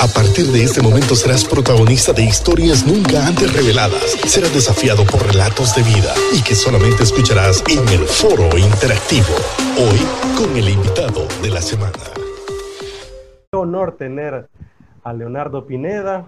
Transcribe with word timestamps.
A 0.00 0.08
partir 0.08 0.46
de 0.46 0.64
este 0.64 0.82
momento 0.82 1.14
serás 1.14 1.44
protagonista 1.44 2.12
de 2.12 2.24
historias 2.24 2.84
nunca 2.86 3.26
antes 3.26 3.52
reveladas. 3.52 4.16
Serás 4.26 4.52
desafiado 4.52 5.04
por 5.04 5.24
relatos 5.24 5.74
de 5.76 5.82
vida 5.82 6.12
y 6.32 6.42
que 6.42 6.54
solamente 6.54 7.04
escucharás 7.04 7.62
en 7.70 7.88
el 7.88 8.04
foro 8.06 8.58
interactivo. 8.58 9.34
Hoy 9.78 10.00
con 10.36 10.56
el 10.56 10.68
invitado 10.68 11.26
de 11.42 11.50
la 11.50 11.62
semana. 11.62 11.92
Qué 13.50 13.56
honor 13.56 13.96
tener 13.96 14.48
a 15.04 15.12
Leonardo 15.12 15.64
Pineda. 15.64 16.26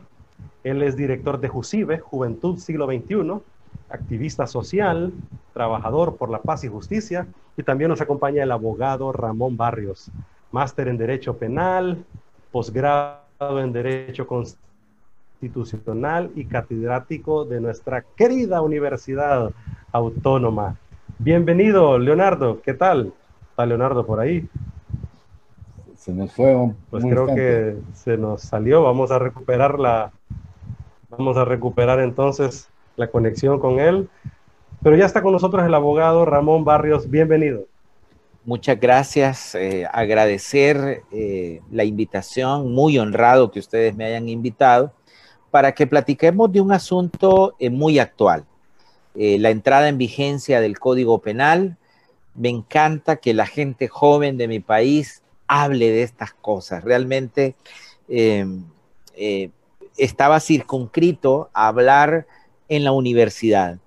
Él 0.62 0.82
es 0.82 0.96
director 0.96 1.40
de 1.40 1.48
JUSIBE, 1.48 1.98
Juventud 1.98 2.58
Siglo 2.58 2.86
XXI, 2.86 3.42
activista 3.90 4.46
social, 4.46 5.12
trabajador 5.52 6.16
por 6.16 6.30
la 6.30 6.40
paz 6.40 6.62
y 6.64 6.68
justicia, 6.68 7.26
y 7.56 7.62
también 7.62 7.90
nos 7.90 8.00
acompaña 8.00 8.44
el 8.44 8.52
abogado 8.52 9.12
Ramón 9.12 9.56
Barrios, 9.56 10.10
máster 10.52 10.88
en 10.88 10.98
Derecho 10.98 11.36
Penal, 11.36 12.04
posgrado 12.52 13.25
en 13.38 13.72
Derecho 13.72 14.26
Constitucional 14.26 16.30
y 16.34 16.46
catedrático 16.46 17.44
de 17.44 17.60
nuestra 17.60 18.02
querida 18.16 18.62
Universidad 18.62 19.50
Autónoma. 19.92 20.76
Bienvenido, 21.18 21.98
Leonardo. 21.98 22.62
¿Qué 22.62 22.72
tal? 22.72 23.12
¿Está 23.50 23.66
Leonardo 23.66 24.06
por 24.06 24.20
ahí? 24.20 24.48
Se 25.96 26.14
nos 26.14 26.32
fue. 26.32 26.72
pues 26.88 27.04
creo 27.04 27.26
que 27.26 27.76
se 27.92 28.16
nos 28.16 28.40
salió. 28.40 28.82
Vamos 28.82 29.10
a 29.10 29.18
recuperar 29.18 29.78
la. 29.78 30.12
Vamos 31.10 31.36
a 31.36 31.44
recuperar 31.44 32.00
entonces 32.00 32.70
la 32.96 33.08
conexión 33.08 33.60
con 33.60 33.80
él. 33.80 34.08
Pero 34.82 34.96
ya 34.96 35.04
está 35.04 35.22
con 35.22 35.32
nosotros 35.32 35.66
el 35.66 35.74
abogado 35.74 36.24
Ramón 36.24 36.64
Barrios. 36.64 37.10
Bienvenido. 37.10 37.64
Muchas 38.46 38.78
gracias. 38.78 39.56
Eh, 39.56 39.88
agradecer 39.92 41.02
eh, 41.10 41.62
la 41.68 41.82
invitación, 41.82 42.72
muy 42.72 42.96
honrado 42.96 43.50
que 43.50 43.58
ustedes 43.58 43.96
me 43.96 44.04
hayan 44.04 44.28
invitado 44.28 44.92
para 45.50 45.74
que 45.74 45.88
platiquemos 45.88 46.52
de 46.52 46.60
un 46.60 46.70
asunto 46.70 47.56
eh, 47.58 47.70
muy 47.70 47.98
actual. 47.98 48.46
la 49.16 49.50
entrada 49.50 49.88
en 49.88 49.98
vigencia 49.98 50.60
del 50.60 50.78
Código 50.78 51.18
Penal. 51.20 51.76
Me 52.36 52.48
encanta 52.48 53.16
que 53.16 53.34
la 53.34 53.46
gente 53.46 53.88
joven 53.88 54.36
de 54.38 54.46
mi 54.46 54.60
país 54.60 55.22
hable 55.48 55.90
de 55.90 56.02
estas 56.02 56.32
cosas. 56.32 56.84
Realmente 56.84 57.56
estaba 59.96 60.38
circunscrito 60.38 61.50
a 61.52 61.66
hablar 61.66 62.28
en 62.68 62.84
la 62.84 62.92
universidad 62.92 63.78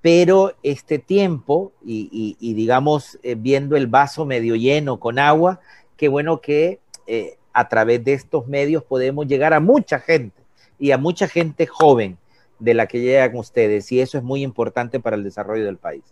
pero 0.00 0.54
este 0.62 0.98
tiempo 0.98 1.72
y, 1.84 2.36
digamos 2.54 3.18
eh, 3.22 3.34
viendo 3.36 3.76
el 3.76 3.86
vaso 3.86 4.24
medio 4.24 4.54
lleno 4.54 5.00
con 5.00 5.18
agua, 5.18 5.60
qué 5.96 6.08
bueno 6.08 6.40
que 6.40 6.80
eh, 7.06 7.36
a 7.52 7.68
través 7.68 8.04
de 8.04 8.12
estos 8.12 8.46
medios 8.46 8.84
podemos 8.84 9.26
llegar 9.26 9.52
a 9.52 9.60
mucha 9.60 9.98
gente 9.98 10.42
y 10.78 10.92
a 10.92 10.98
mucha 10.98 11.26
gente 11.26 11.66
joven 11.66 12.16
de 12.58 12.74
la 12.74 12.86
que 12.86 13.00
llegan 13.00 13.36
ustedes 13.36 13.90
y 13.92 14.00
eso 14.00 14.18
es 14.18 14.24
muy 14.24 14.42
importante 14.42 15.00
para 15.00 15.16
el 15.16 15.24
desarrollo 15.24 15.64
del 15.64 15.76
país. 15.76 16.04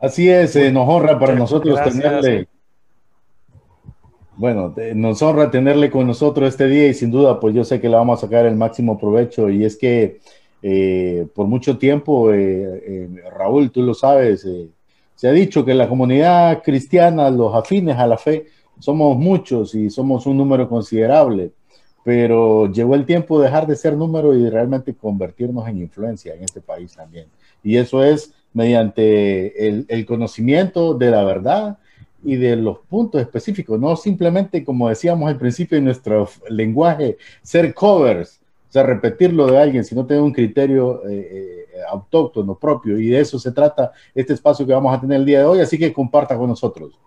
Así 0.00 0.30
es, 0.30 0.54
eh, 0.54 0.70
nos 0.70 0.88
honra 0.88 1.18
para 1.18 1.34
nosotros 1.34 1.82
tenerle. 1.82 2.46
Bueno, 4.36 4.72
nos 4.94 5.20
honra 5.20 5.50
tenerle 5.50 5.90
con 5.90 6.06
nosotros 6.06 6.50
este 6.50 6.68
día 6.68 6.86
y 6.86 6.94
sin 6.94 7.10
duda, 7.10 7.40
pues 7.40 7.52
yo 7.56 7.64
sé 7.64 7.80
que 7.80 7.88
le 7.88 7.96
vamos 7.96 8.18
a 8.18 8.26
sacar 8.26 8.46
el 8.46 8.54
máximo 8.54 8.96
provecho 8.96 9.50
y 9.50 9.64
es 9.64 9.76
que 9.76 10.20
eh, 10.62 11.26
por 11.34 11.46
mucho 11.46 11.78
tiempo, 11.78 12.32
eh, 12.32 12.82
eh, 12.86 13.08
Raúl, 13.30 13.70
tú 13.70 13.82
lo 13.82 13.94
sabes, 13.94 14.46
se 15.14 15.28
ha 15.28 15.32
dicho 15.32 15.64
que 15.64 15.74
la 15.74 15.88
comunidad 15.88 16.62
cristiana, 16.62 17.30
los 17.30 17.54
afines 17.54 17.96
a 17.96 18.06
la 18.06 18.18
fe, 18.18 18.46
somos 18.78 19.16
muchos 19.16 19.74
y 19.74 19.90
somos 19.90 20.26
un 20.26 20.36
número 20.36 20.68
considerable, 20.68 21.52
pero 22.04 22.70
llegó 22.72 22.94
el 22.94 23.04
tiempo 23.04 23.38
de 23.38 23.46
dejar 23.46 23.66
de 23.66 23.76
ser 23.76 23.96
número 23.96 24.34
y 24.34 24.48
realmente 24.48 24.94
convertirnos 24.94 25.68
en 25.68 25.78
influencia 25.78 26.34
en 26.34 26.44
este 26.44 26.60
país 26.60 26.94
también. 26.94 27.26
Y 27.62 27.76
eso 27.76 28.02
es 28.02 28.32
mediante 28.52 29.68
el, 29.68 29.84
el 29.88 30.06
conocimiento 30.06 30.94
de 30.94 31.10
la 31.10 31.24
verdad 31.24 31.78
y 32.24 32.36
de 32.36 32.56
los 32.56 32.78
puntos 32.78 33.20
específicos, 33.20 33.78
no 33.78 33.94
simplemente, 33.96 34.64
como 34.64 34.88
decíamos 34.88 35.28
al 35.28 35.38
principio 35.38 35.78
en 35.78 35.84
nuestro 35.84 36.28
lenguaje, 36.48 37.16
ser 37.42 37.74
covers, 37.74 38.40
o 38.68 38.72
sea, 38.72 38.82
repetirlo 38.82 39.46
de 39.46 39.58
alguien, 39.58 39.82
si 39.82 39.94
no 39.94 40.04
tiene 40.04 40.22
un 40.22 40.32
criterio 40.32 41.02
eh, 41.08 41.66
eh, 41.72 41.80
autóctono 41.90 42.54
propio. 42.54 42.98
Y 42.98 43.08
de 43.08 43.20
eso 43.20 43.38
se 43.38 43.50
trata 43.50 43.92
este 44.14 44.34
espacio 44.34 44.66
que 44.66 44.74
vamos 44.74 44.94
a 44.94 45.00
tener 45.00 45.18
el 45.18 45.24
día 45.24 45.38
de 45.38 45.46
hoy. 45.46 45.60
Así 45.60 45.78
que 45.78 45.90
comparta 45.90 46.36
con 46.36 46.48
nosotros. 46.48 46.98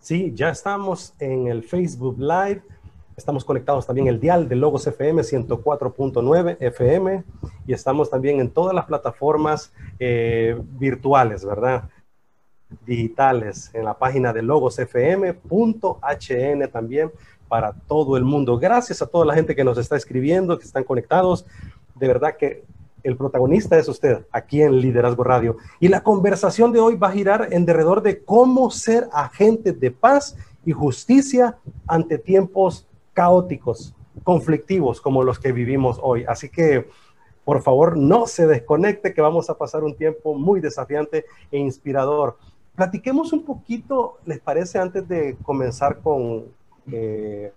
Sí, 0.00 0.32
ya 0.34 0.50
estamos 0.50 1.14
en 1.20 1.46
el 1.46 1.62
Facebook 1.62 2.16
Live. 2.18 2.62
Estamos 3.16 3.44
conectados 3.44 3.86
también 3.86 4.08
el 4.08 4.20
dial 4.20 4.48
de 4.48 4.56
Logos 4.56 4.86
FM 4.86 5.22
104.9 5.22 6.56
FM 6.60 7.24
y 7.66 7.72
estamos 7.72 8.10
también 8.10 8.40
en 8.40 8.50
todas 8.50 8.74
las 8.74 8.84
plataformas 8.84 9.72
eh, 9.98 10.60
virtuales, 10.78 11.44
¿verdad? 11.44 11.88
Digitales, 12.84 13.70
en 13.74 13.84
la 13.84 13.94
página 13.94 14.32
de 14.32 14.42
logosfm.hn 14.42 15.40
también 16.72 17.12
para 17.48 17.72
todo 17.72 18.16
el 18.16 18.24
mundo. 18.24 18.58
Gracias 18.58 19.02
a 19.02 19.06
toda 19.06 19.24
la 19.24 19.34
gente 19.34 19.54
que 19.54 19.64
nos 19.64 19.78
está 19.78 19.96
escribiendo, 19.96 20.58
que 20.58 20.64
están 20.64 20.84
conectados. 20.84 21.46
De 21.94 22.08
verdad 22.08 22.36
que 22.36 22.64
el 23.06 23.16
protagonista 23.16 23.78
es 23.78 23.88
usted 23.88 24.26
aquí 24.32 24.62
en 24.62 24.80
Liderazgo 24.80 25.22
Radio. 25.22 25.58
Y 25.78 25.88
la 25.88 26.02
conversación 26.02 26.72
de 26.72 26.80
hoy 26.80 26.96
va 26.96 27.08
a 27.08 27.12
girar 27.12 27.48
en 27.52 27.64
derredor 27.64 28.02
de 28.02 28.24
cómo 28.24 28.70
ser 28.70 29.08
agentes 29.12 29.78
de 29.78 29.92
paz 29.92 30.36
y 30.64 30.72
justicia 30.72 31.56
ante 31.86 32.18
tiempos 32.18 32.88
caóticos, 33.14 33.94
conflictivos 34.24 35.00
como 35.00 35.22
los 35.22 35.38
que 35.38 35.52
vivimos 35.52 36.00
hoy. 36.02 36.24
Así 36.26 36.48
que, 36.48 36.88
por 37.44 37.62
favor, 37.62 37.96
no 37.96 38.26
se 38.26 38.48
desconecte, 38.48 39.14
que 39.14 39.20
vamos 39.20 39.48
a 39.50 39.56
pasar 39.56 39.84
un 39.84 39.94
tiempo 39.94 40.34
muy 40.34 40.60
desafiante 40.60 41.26
e 41.52 41.58
inspirador. 41.58 42.36
Platiquemos 42.76 43.32
un 43.32 43.42
poquito, 43.42 44.18
¿les 44.26 44.38
parece, 44.38 44.78
antes 44.78 45.08
de 45.08 45.36
comenzar 45.42 46.00
con, 46.00 46.44
eh, 46.92 47.52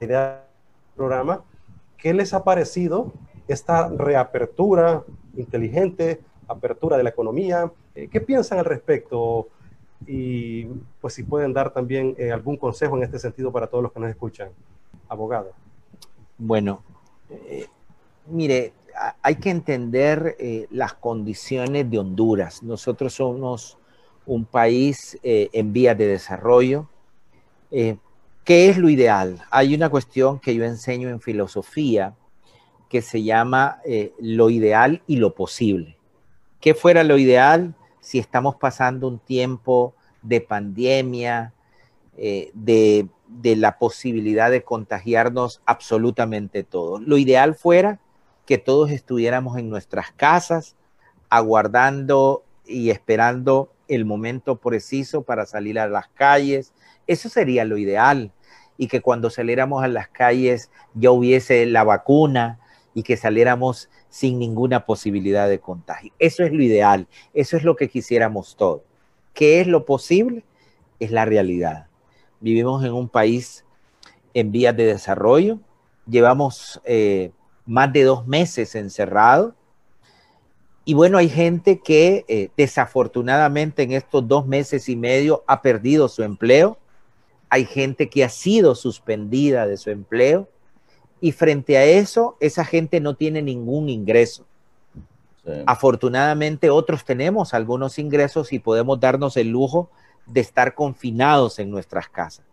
idea 0.00 0.44
programa, 0.94 1.42
¿qué 1.96 2.12
les 2.12 2.34
ha 2.34 2.44
parecido 2.44 3.12
esta 3.46 3.88
reapertura 3.88 5.02
inteligente, 5.36 6.20
apertura 6.46 6.96
de 6.96 7.04
la 7.04 7.10
economía? 7.10 7.72
Eh, 7.94 8.08
¿Qué 8.08 8.20
piensan 8.20 8.58
al 8.58 8.64
respecto? 8.64 9.48
Y 10.06 10.66
pues 11.00 11.14
si 11.14 11.22
pueden 11.22 11.52
dar 11.52 11.72
también 11.72 12.14
eh, 12.18 12.30
algún 12.30 12.56
consejo 12.56 12.96
en 12.96 13.04
este 13.04 13.18
sentido 13.18 13.50
para 13.50 13.66
todos 13.66 13.82
los 13.82 13.92
que 13.92 14.00
nos 14.00 14.10
escuchan. 14.10 14.50
Abogado. 15.08 15.52
Bueno, 16.36 16.82
eh, 17.30 17.66
mire, 18.26 18.74
hay 19.22 19.36
que 19.36 19.50
entender 19.50 20.36
las 20.70 20.94
condiciones 20.94 21.90
de 21.90 21.98
Honduras. 21.98 22.62
Nosotros 22.62 23.14
somos 23.14 23.78
un 24.28 24.44
país 24.44 25.18
en 25.22 25.72
vías 25.72 25.98
de 25.98 26.06
desarrollo. 26.06 26.88
¿Qué 28.48 28.70
es 28.70 28.78
lo 28.78 28.88
ideal? 28.88 29.44
Hay 29.50 29.74
una 29.74 29.90
cuestión 29.90 30.38
que 30.38 30.54
yo 30.54 30.64
enseño 30.64 31.10
en 31.10 31.20
filosofía 31.20 32.14
que 32.88 33.02
se 33.02 33.22
llama 33.22 33.80
eh, 33.84 34.14
lo 34.18 34.48
ideal 34.48 35.02
y 35.06 35.16
lo 35.16 35.34
posible. 35.34 35.98
¿Qué 36.58 36.72
fuera 36.72 37.04
lo 37.04 37.18
ideal 37.18 37.74
si 38.00 38.18
estamos 38.18 38.56
pasando 38.56 39.06
un 39.06 39.18
tiempo 39.18 39.94
de 40.22 40.40
pandemia, 40.40 41.52
eh, 42.16 42.50
de, 42.54 43.06
de 43.26 43.54
la 43.54 43.78
posibilidad 43.78 44.50
de 44.50 44.64
contagiarnos 44.64 45.60
absolutamente 45.66 46.64
todos? 46.64 47.02
Lo 47.02 47.18
ideal 47.18 47.54
fuera 47.54 48.00
que 48.46 48.56
todos 48.56 48.90
estuviéramos 48.90 49.58
en 49.58 49.68
nuestras 49.68 50.10
casas, 50.12 50.74
aguardando 51.28 52.44
y 52.64 52.88
esperando 52.88 53.68
el 53.88 54.04
momento 54.04 54.56
preciso 54.56 55.22
para 55.22 55.46
salir 55.46 55.78
a 55.78 55.88
las 55.88 56.08
calles. 56.08 56.72
Eso 57.06 57.28
sería 57.28 57.64
lo 57.64 57.78
ideal 57.78 58.32
y 58.76 58.86
que 58.86 59.00
cuando 59.00 59.30
saliéramos 59.30 59.82
a 59.82 59.88
las 59.88 60.08
calles 60.08 60.70
ya 60.94 61.10
hubiese 61.10 61.66
la 61.66 61.84
vacuna 61.84 62.60
y 62.94 63.02
que 63.02 63.16
saliéramos 63.16 63.88
sin 64.08 64.38
ninguna 64.38 64.86
posibilidad 64.86 65.48
de 65.48 65.58
contagio. 65.58 66.12
Eso 66.18 66.44
es 66.44 66.52
lo 66.52 66.62
ideal, 66.62 67.06
eso 67.34 67.56
es 67.56 67.64
lo 67.64 67.76
que 67.76 67.88
quisiéramos 67.88 68.56
todos. 68.56 68.82
¿Qué 69.34 69.60
es 69.60 69.66
lo 69.66 69.84
posible? 69.84 70.44
Es 71.00 71.10
la 71.10 71.24
realidad. 71.24 71.86
Vivimos 72.40 72.84
en 72.84 72.92
un 72.92 73.08
país 73.08 73.64
en 74.34 74.52
vías 74.52 74.76
de 74.76 74.86
desarrollo, 74.86 75.58
llevamos 76.08 76.80
eh, 76.84 77.32
más 77.66 77.92
de 77.92 78.04
dos 78.04 78.26
meses 78.26 78.74
encerrados 78.74 79.54
y 80.88 80.94
bueno, 80.94 81.18
hay 81.18 81.28
gente 81.28 81.80
que 81.80 82.24
eh, 82.28 82.48
desafortunadamente 82.56 83.82
en 83.82 83.92
estos 83.92 84.26
dos 84.26 84.46
meses 84.46 84.88
y 84.88 84.96
medio 84.96 85.44
ha 85.46 85.60
perdido 85.60 86.08
su 86.08 86.22
empleo 86.22 86.78
hay 87.50 87.64
gente 87.64 88.08
que 88.08 88.24
ha 88.24 88.28
sido 88.28 88.74
suspendida 88.74 89.66
de 89.66 89.76
su 89.76 89.90
empleo 89.90 90.48
y 91.20 91.32
frente 91.32 91.76
a 91.76 91.84
eso, 91.84 92.36
esa 92.40 92.64
gente 92.64 93.00
no 93.00 93.14
tiene 93.14 93.42
ningún 93.42 93.88
ingreso. 93.88 94.44
Afortunadamente, 95.66 96.68
otros 96.68 97.06
tenemos 97.06 97.54
algunos 97.54 97.98
ingresos 97.98 98.52
y 98.52 98.58
podemos 98.58 99.00
darnos 99.00 99.36
el 99.38 99.48
lujo 99.48 99.90
de 100.26 100.40
estar 100.40 100.74
confinados 100.74 101.58
en 101.58 101.70
nuestras 101.70 102.08
casas. 102.08 102.44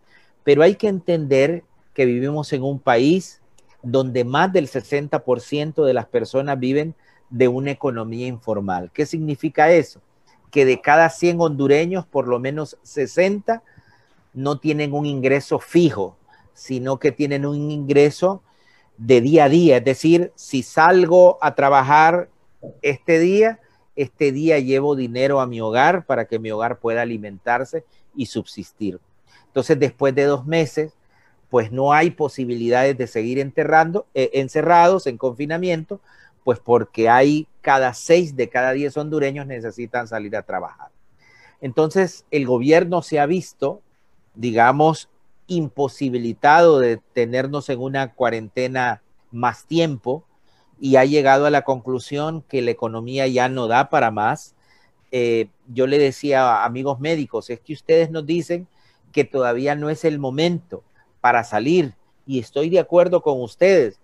Pero 0.44 0.62
hay 0.62 0.76
que 0.76 0.88
entender 0.88 1.62
que 1.92 2.06
vivimos 2.06 2.54
en 2.54 2.62
un 2.62 2.78
país 2.78 3.42
donde 3.82 4.24
más 4.24 4.50
del 4.50 4.66
60% 4.66 5.84
de 5.84 5.92
las 5.92 6.06
personas 6.06 6.58
viven 6.58 6.94
de 7.30 7.48
una 7.48 7.70
economía 7.70 8.26
informal. 8.26 8.90
¿Qué 8.92 9.06
significa 9.06 9.70
eso? 9.70 10.00
Que 10.50 10.64
de 10.64 10.80
cada 10.80 11.10
100 11.10 11.40
hondureños, 11.40 12.06
por 12.06 12.28
lo 12.28 12.38
menos 12.38 12.78
60 12.82 13.62
no 14.32 14.58
tienen 14.58 14.92
un 14.92 15.06
ingreso 15.06 15.58
fijo, 15.58 16.16
sino 16.52 16.98
que 16.98 17.12
tienen 17.12 17.46
un 17.46 17.70
ingreso 17.70 18.42
de 18.98 19.20
día 19.20 19.44
a 19.44 19.48
día. 19.48 19.78
Es 19.78 19.84
decir, 19.84 20.32
si 20.34 20.62
salgo 20.62 21.38
a 21.40 21.54
trabajar 21.54 22.28
este 22.82 23.18
día, 23.18 23.60
este 23.96 24.32
día 24.32 24.58
llevo 24.58 24.94
dinero 24.94 25.40
a 25.40 25.46
mi 25.46 25.60
hogar 25.60 26.04
para 26.04 26.26
que 26.26 26.38
mi 26.38 26.50
hogar 26.50 26.78
pueda 26.78 27.02
alimentarse 27.02 27.84
y 28.14 28.26
subsistir. 28.26 29.00
Entonces, 29.46 29.78
después 29.78 30.14
de 30.14 30.24
dos 30.24 30.46
meses, 30.46 30.92
pues 31.48 31.72
no 31.72 31.92
hay 31.92 32.10
posibilidades 32.10 32.98
de 32.98 33.06
seguir 33.06 33.38
enterrando, 33.38 34.06
eh, 34.14 34.30
encerrados 34.34 35.06
en 35.06 35.16
confinamiento, 35.16 36.00
pues 36.46 36.60
porque 36.60 37.08
hay 37.08 37.48
cada 37.60 37.92
seis 37.92 38.36
de 38.36 38.48
cada 38.48 38.70
diez 38.70 38.96
hondureños 38.96 39.48
necesitan 39.48 40.06
salir 40.06 40.36
a 40.36 40.42
trabajar. 40.42 40.90
Entonces, 41.60 42.24
el 42.30 42.46
gobierno 42.46 43.02
se 43.02 43.18
ha 43.18 43.26
visto, 43.26 43.80
digamos, 44.36 45.08
imposibilitado 45.48 46.78
de 46.78 46.98
tenernos 46.98 47.68
en 47.68 47.80
una 47.80 48.14
cuarentena 48.14 49.02
más 49.32 49.66
tiempo 49.66 50.22
y 50.78 50.94
ha 50.94 51.04
llegado 51.04 51.46
a 51.46 51.50
la 51.50 51.62
conclusión 51.62 52.42
que 52.42 52.62
la 52.62 52.70
economía 52.70 53.26
ya 53.26 53.48
no 53.48 53.66
da 53.66 53.90
para 53.90 54.12
más. 54.12 54.54
Eh, 55.10 55.48
yo 55.66 55.88
le 55.88 55.98
decía 55.98 56.44
a 56.44 56.64
amigos 56.64 57.00
médicos, 57.00 57.50
es 57.50 57.58
que 57.58 57.72
ustedes 57.72 58.12
nos 58.12 58.24
dicen 58.24 58.68
que 59.10 59.24
todavía 59.24 59.74
no 59.74 59.90
es 59.90 60.04
el 60.04 60.20
momento 60.20 60.84
para 61.20 61.42
salir 61.42 61.94
y 62.24 62.38
estoy 62.38 62.70
de 62.70 62.78
acuerdo 62.78 63.20
con 63.20 63.42
ustedes, 63.42 63.98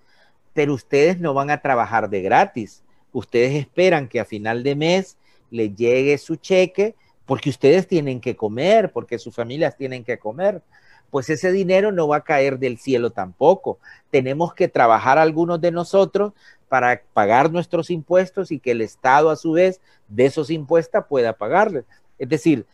pero 0.54 0.74
ustedes 0.74 1.20
no 1.20 1.34
van 1.34 1.50
a 1.50 1.60
trabajar 1.60 2.10
de 2.10 2.22
gratis. 2.22 2.82
Ustedes 3.12 3.54
esperan 3.54 4.08
que 4.08 4.20
a 4.20 4.24
final 4.24 4.62
de 4.62 4.74
mes 4.74 5.16
le 5.50 5.74
llegue 5.74 6.16
su 6.18 6.36
cheque 6.36 6.94
porque 7.26 7.50
ustedes 7.50 7.86
tienen 7.86 8.20
que 8.20 8.36
comer, 8.36 8.92
porque 8.92 9.18
sus 9.18 9.34
familias 9.34 9.76
tienen 9.76 10.04
que 10.04 10.18
comer. 10.18 10.62
Pues 11.10 11.28
ese 11.30 11.52
dinero 11.52 11.92
no 11.92 12.08
va 12.08 12.16
a 12.16 12.24
caer 12.24 12.58
del 12.58 12.78
cielo 12.78 13.10
tampoco. 13.10 13.78
Tenemos 14.10 14.54
que 14.54 14.68
trabajar 14.68 15.18
algunos 15.18 15.60
de 15.60 15.70
nosotros 15.70 16.32
para 16.68 17.02
pagar 17.12 17.52
nuestros 17.52 17.90
impuestos 17.90 18.50
y 18.50 18.58
que 18.58 18.70
el 18.70 18.80
Estado 18.80 19.30
a 19.30 19.36
su 19.36 19.52
vez 19.52 19.80
de 20.08 20.26
esos 20.26 20.50
impuestos 20.50 21.04
pueda 21.06 21.34
pagarles. 21.34 21.84
Es 22.18 22.28
decir, 22.28 22.66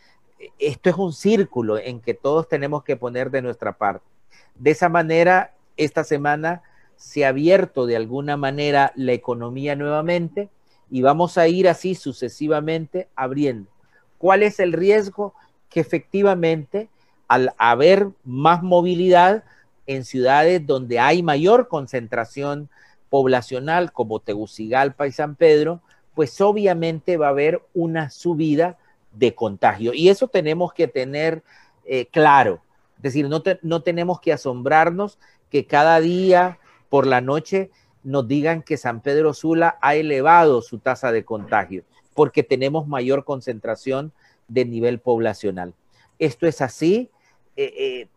esto 0.59 0.91
es 0.91 0.97
un 0.97 1.13
círculo 1.13 1.79
en 1.79 2.01
que 2.01 2.15
todos 2.15 2.49
tenemos 2.49 2.85
que 2.85 2.97
poner 2.97 3.31
de 3.31 3.43
nuestra 3.43 3.77
parte. 3.77 4.07
De 4.55 4.71
esa 4.71 4.89
manera, 4.89 5.55
esta 5.77 6.05
semana 6.05 6.63
se 6.99 7.25
ha 7.25 7.29
abierto 7.29 7.87
de 7.87 7.97
alguna 7.97 8.37
manera 8.37 8.93
la 8.97 9.13
economía 9.13 9.77
nuevamente 9.77 10.51
y 10.91 11.01
vamos 11.01 11.39
a 11.39 11.47
ir 11.49 11.69
así 11.69 11.95
sucesivamente 11.95 13.09
abriendo. 13.15 13.71
¿Cuál 14.19 14.43
es 14.43 14.59
el 14.59 14.73
riesgo? 14.73 15.33
Que 15.71 15.81
efectivamente 15.81 16.89
al 17.29 17.55
haber 17.57 18.09
más 18.25 18.63
movilidad 18.63 19.45
en 19.87 20.05
ciudades 20.05 20.67
donde 20.67 20.99
hay 20.99 21.23
mayor 21.23 21.69
concentración 21.69 22.69
poblacional 23.11 23.93
como 23.93 24.21
Tegucigalpa 24.21 25.07
y 25.07 25.13
San 25.13 25.37
Pedro, 25.37 25.81
pues 26.15 26.41
obviamente 26.41 27.17
va 27.17 27.29
a 27.29 27.31
haber 27.31 27.63
una 27.75 28.11
subida 28.11 28.77
de 29.13 29.35
contagio. 29.35 29.95
Y 29.95 30.09
eso 30.09 30.27
tenemos 30.27 30.73
que 30.73 30.89
tener 30.89 31.45
eh, 31.85 32.07
claro. 32.07 32.61
Es 32.97 33.03
decir, 33.03 33.29
no, 33.29 33.43
no 33.63 33.83
tenemos 33.83 34.21
que 34.21 34.33
asombrarnos 34.33 35.19
que 35.49 35.67
cada 35.67 36.01
día 36.01 36.59
por 36.89 37.07
la 37.07 37.21
noche 37.21 37.71
nos 38.05 38.27
digan 38.27 38.63
que 38.63 38.77
San 38.77 39.01
Pedro 39.01 39.35
Sula 39.35 39.79
ha 39.81 39.95
elevado 39.95 40.63
su 40.63 40.79
tasa 40.79 41.13
de 41.13 41.25
contagio, 41.25 41.85
porque 42.15 42.43
tenemos 42.43 42.87
mayor 42.87 43.25
concentración 43.25 44.13
de 44.47 44.65
nivel 44.65 44.99
poblacional. 44.99 45.75
Esto 46.19 46.47
es 46.47 46.61
así, 46.61 47.11
eh, 47.57 47.75
eh, 47.77 48.09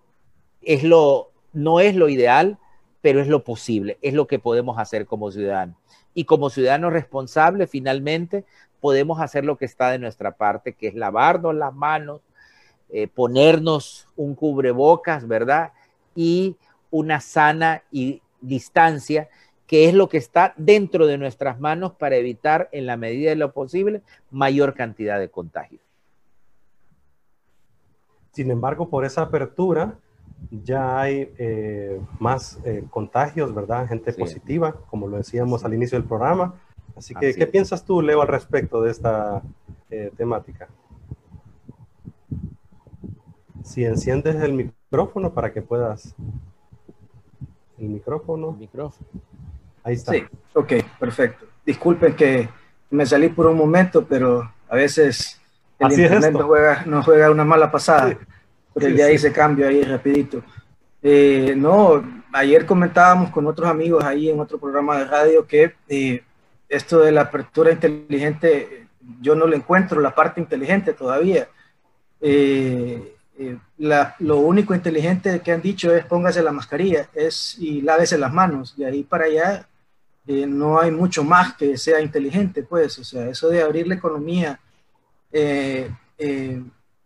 es 0.62 0.84
lo, 0.84 1.32
no 1.54 1.80
es 1.80 1.96
lo 1.96 2.10
ideal, 2.10 2.58
pero 3.02 3.20
es 3.20 3.28
lo 3.28 3.44
posible, 3.44 3.98
es 4.02 4.14
lo 4.14 4.28
que 4.28 4.40
podemos 4.40 4.78
hacer 4.78 5.06
como 5.06 5.32
ciudadanos. 5.32 5.76
Y 6.14 6.26
como 6.26 6.50
ciudadanos 6.50 6.94
responsables, 6.94 7.70
finalmente, 7.70 8.46
podemos 8.80 9.20
hacer 9.20 9.46
lo 9.46 9.58
que 9.58 9.66
está 9.66 9.92
de 9.92 10.00
nuestra 10.00 10.32
parte, 10.32 10.74
que 10.74 10.88
es 10.88 10.96
lavarnos 10.96 11.56
las 11.56 11.74
manos, 11.74 12.22
eh, 12.90 13.08
ponernos 13.08 14.08
un 14.16 14.36
cubrebocas, 14.36 15.28
¿verdad? 15.28 15.72
Y 16.16 16.58
una 16.90 17.22
sana 17.22 17.84
y 17.92 18.22
distancia, 18.42 19.30
que 19.68 19.88
es 19.88 19.94
lo 19.94 20.10
que 20.10 20.18
está 20.18 20.54
dentro 20.58 21.08
de 21.08 21.18
nuestras 21.18 21.60
manos 21.60 21.94
para 21.94 22.18
evitar, 22.18 22.68
en 22.72 22.86
la 22.86 22.98
medida 22.98 23.30
de 23.30 23.38
lo 23.38 23.54
posible, 23.54 24.02
mayor 24.30 24.74
cantidad 24.74 25.18
de 25.20 25.30
contagios. 25.30 25.82
Sin 28.34 28.52
embargo, 28.52 28.90
por 28.90 29.06
esa 29.06 29.22
apertura, 29.22 29.96
ya 30.50 31.00
hay 31.00 31.32
eh, 31.38 32.02
más 32.20 32.60
eh, 32.66 32.84
contagios, 32.90 33.54
¿verdad? 33.54 33.88
Gente 33.88 34.14
positiva, 34.14 34.74
como 34.90 35.08
lo 35.08 35.18
decíamos 35.18 35.64
al 35.64 35.74
inicio 35.74 35.98
del 35.98 36.08
programa. 36.08 36.56
Así 36.96 37.14
que, 37.16 37.34
¿qué 37.34 37.48
piensas 37.48 37.86
tú, 37.86 38.02
Leo, 38.02 38.22
al 38.22 38.28
respecto 38.28 38.82
de 38.82 38.92
esta 38.92 39.42
eh, 39.90 40.12
temática? 40.18 40.68
Si 43.64 43.86
enciendes 43.86 44.36
el 44.36 44.54
micrófono 44.54 45.34
para 45.34 45.54
que 45.54 45.62
puedas... 45.62 46.16
El 47.82 47.90
micrófono. 47.90 48.52
micrófono. 48.52 49.10
Ahí 49.84 49.96
está. 49.96 50.12
Sí, 50.14 50.24
ok, 50.54 50.74
perfecto. 51.00 51.48
Disculpen 51.66 52.16
que 52.16 52.48
me 52.92 53.06
salí 53.08 53.30
por 53.30 53.48
un 53.48 53.58
momento, 53.58 54.06
pero 54.06 54.54
a 54.70 54.76
veces 54.76 55.42
el 55.80 55.92
internet 55.92 56.32
nos 56.32 56.44
juega, 56.44 56.84
nos 56.86 57.04
juega, 57.04 57.32
una 57.32 57.44
mala 57.44 57.72
pasada. 57.72 58.16
Pero 58.76 58.90
ya 58.90 59.12
hice 59.12 59.32
cambio 59.32 59.68
ahí 59.68 59.82
rapidito. 59.82 60.44
Eh, 61.02 61.56
no, 61.58 62.04
ayer 62.32 62.68
comentábamos 62.68 63.32
con 63.32 63.48
otros 63.48 63.68
amigos 63.68 64.04
ahí 64.04 64.30
en 64.30 64.40
otro 64.40 64.60
programa 64.60 65.00
de 65.00 65.06
radio 65.06 65.48
que 65.48 65.74
eh, 65.90 66.24
esto 66.70 67.00
de 67.00 67.12
la 67.12 67.22
apertura 67.22 67.72
inteligente, 67.72 68.88
yo 69.20 69.36
no 69.36 69.48
le 69.48 69.58
encuentro 69.58 70.00
la 70.00 70.14
parte 70.14 70.40
inteligente 70.40 70.94
todavía. 70.94 71.50
Eh, 72.22 73.16
lo 74.20 74.38
único 74.38 74.76
inteligente 74.76 75.42
que 75.42 75.52
han 75.52 75.62
dicho 75.62 75.96
es 75.96 76.06
póngase 76.06 76.44
la 76.44 76.52
mascarilla 76.52 77.10
es, 77.14 77.58
y 77.60 77.82
lávese 77.82 78.18
las 78.18 78.34
manos. 78.34 78.76
De 78.78 78.86
ahí 78.86 79.04
para 79.04 79.26
allá 79.26 79.68
no 80.26 80.80
hay 80.80 80.92
mucho 80.92 81.24
más 81.24 81.56
que 81.56 81.78
sea 81.78 82.02
inteligente, 82.02 82.64
pues. 82.64 83.00
O 83.00 83.04
sea, 83.04 83.30
eso 83.30 83.50
de 83.50 83.62
abrir 83.62 83.88
la 83.88 83.96
economía 83.96 84.60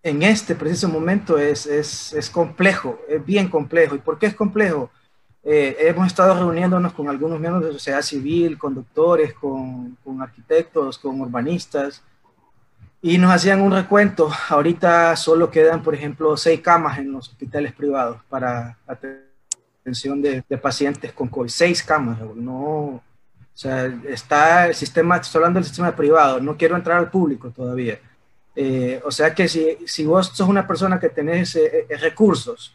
en 0.06 0.22
este 0.22 0.54
preciso 0.54 0.88
momento 0.88 1.38
es, 1.40 1.66
es, 1.66 2.14
es, 2.14 2.30
complejo, 2.30 3.00
es 3.10 3.26
bien 3.26 3.50
complejo. 3.50 3.96
¿Y 3.96 4.00
por 4.00 4.20
qué 4.20 4.28
es 4.28 4.36
complejo? 4.36 4.92
Eh, 5.44 5.78
hemos 5.80 6.06
estado 6.08 6.36
reuniéndonos 6.36 6.94
con 6.94 7.10
algunos 7.10 7.40
miembros 7.40 7.64
de 7.64 7.70
la 7.70 7.74
sociedad 7.74 8.02
civil, 8.04 8.58
con 8.58 8.76
doctores, 8.76 9.34
con, 9.34 9.98
con, 10.04 10.22
arquitectos, 10.22 11.00
con 11.00 11.22
urbanistas, 11.22 12.04
y 13.06 13.18
nos 13.20 13.32
hacían 13.32 13.62
un 13.62 13.72
recuento. 13.72 14.32
Ahorita 14.50 15.16
solo 15.16 15.52
quedan, 15.52 15.84
por 15.84 15.94
ejemplo, 15.94 16.36
seis 16.38 16.60
camas 16.62 16.98
en 16.98 17.12
los 17.12 17.30
hospitales 17.30 17.72
privados 17.74 18.18
para 18.28 18.78
atención 18.88 20.22
de, 20.22 20.44
de 20.50 20.58
pacientes 20.58 21.14
con 21.14 21.28
COVID. 21.28 21.50
Seis 21.50 21.84
camas, 21.84 22.18
no, 22.36 22.56
o 22.56 23.04
sea, 23.54 23.86
está 24.10 24.68
el 24.68 24.74
sistema, 24.74 25.18
estoy 25.18 25.40
hablando 25.40 25.60
del 25.60 25.68
sistema 25.68 25.96
privado, 25.96 26.40
no 26.40 26.58
quiero 26.58 26.76
entrar 26.76 26.98
al 26.98 27.12
público 27.12 27.52
todavía 27.52 28.00
eh, 28.56 29.02
o 29.04 29.12
sea 29.12 29.36
que 29.36 29.50
si, 29.50 29.78
si, 29.86 30.06
vos 30.06 30.28
sos 30.28 30.48
una 30.48 30.66
persona 30.66 30.98
que 30.98 31.10
tenés 31.10 31.58
eh, 31.58 31.86
eh, 31.90 31.98
recursos 31.98 32.74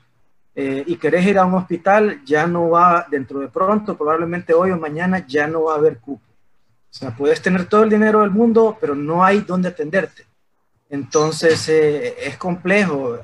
y 0.55 0.97
querés 0.97 1.25
ir 1.25 1.39
a 1.39 1.47
un 1.47 1.55
hospital, 1.55 2.21
ya 2.27 2.47
no 2.47 2.69
va, 2.69 3.07
dentro 3.11 3.41
de 3.41 3.49
pronto, 3.49 3.97
probablemente 3.97 4.53
hoy 4.53 4.73
o 4.73 4.77
mañana, 4.77 5.25
ya 5.27 5.47
no 5.47 5.65
va 5.65 5.75
a 5.75 5.79
haber 5.79 5.97
cupo. 6.01 6.23
O 6.91 6.93
sea, 6.93 7.17
puedes 7.17 7.41
tener 7.41 7.67
todo 7.67 7.85
el 7.85 7.91
dinero 7.91 8.21
del 8.21 8.31
mundo, 8.31 8.77
pero 8.81 8.95
no 8.95 9.25
hay 9.25 9.41
dónde 9.41 9.69
atenderte. 9.69 10.27
Entonces, 10.89 11.69
es 11.69 12.37
complejo. 12.37 13.19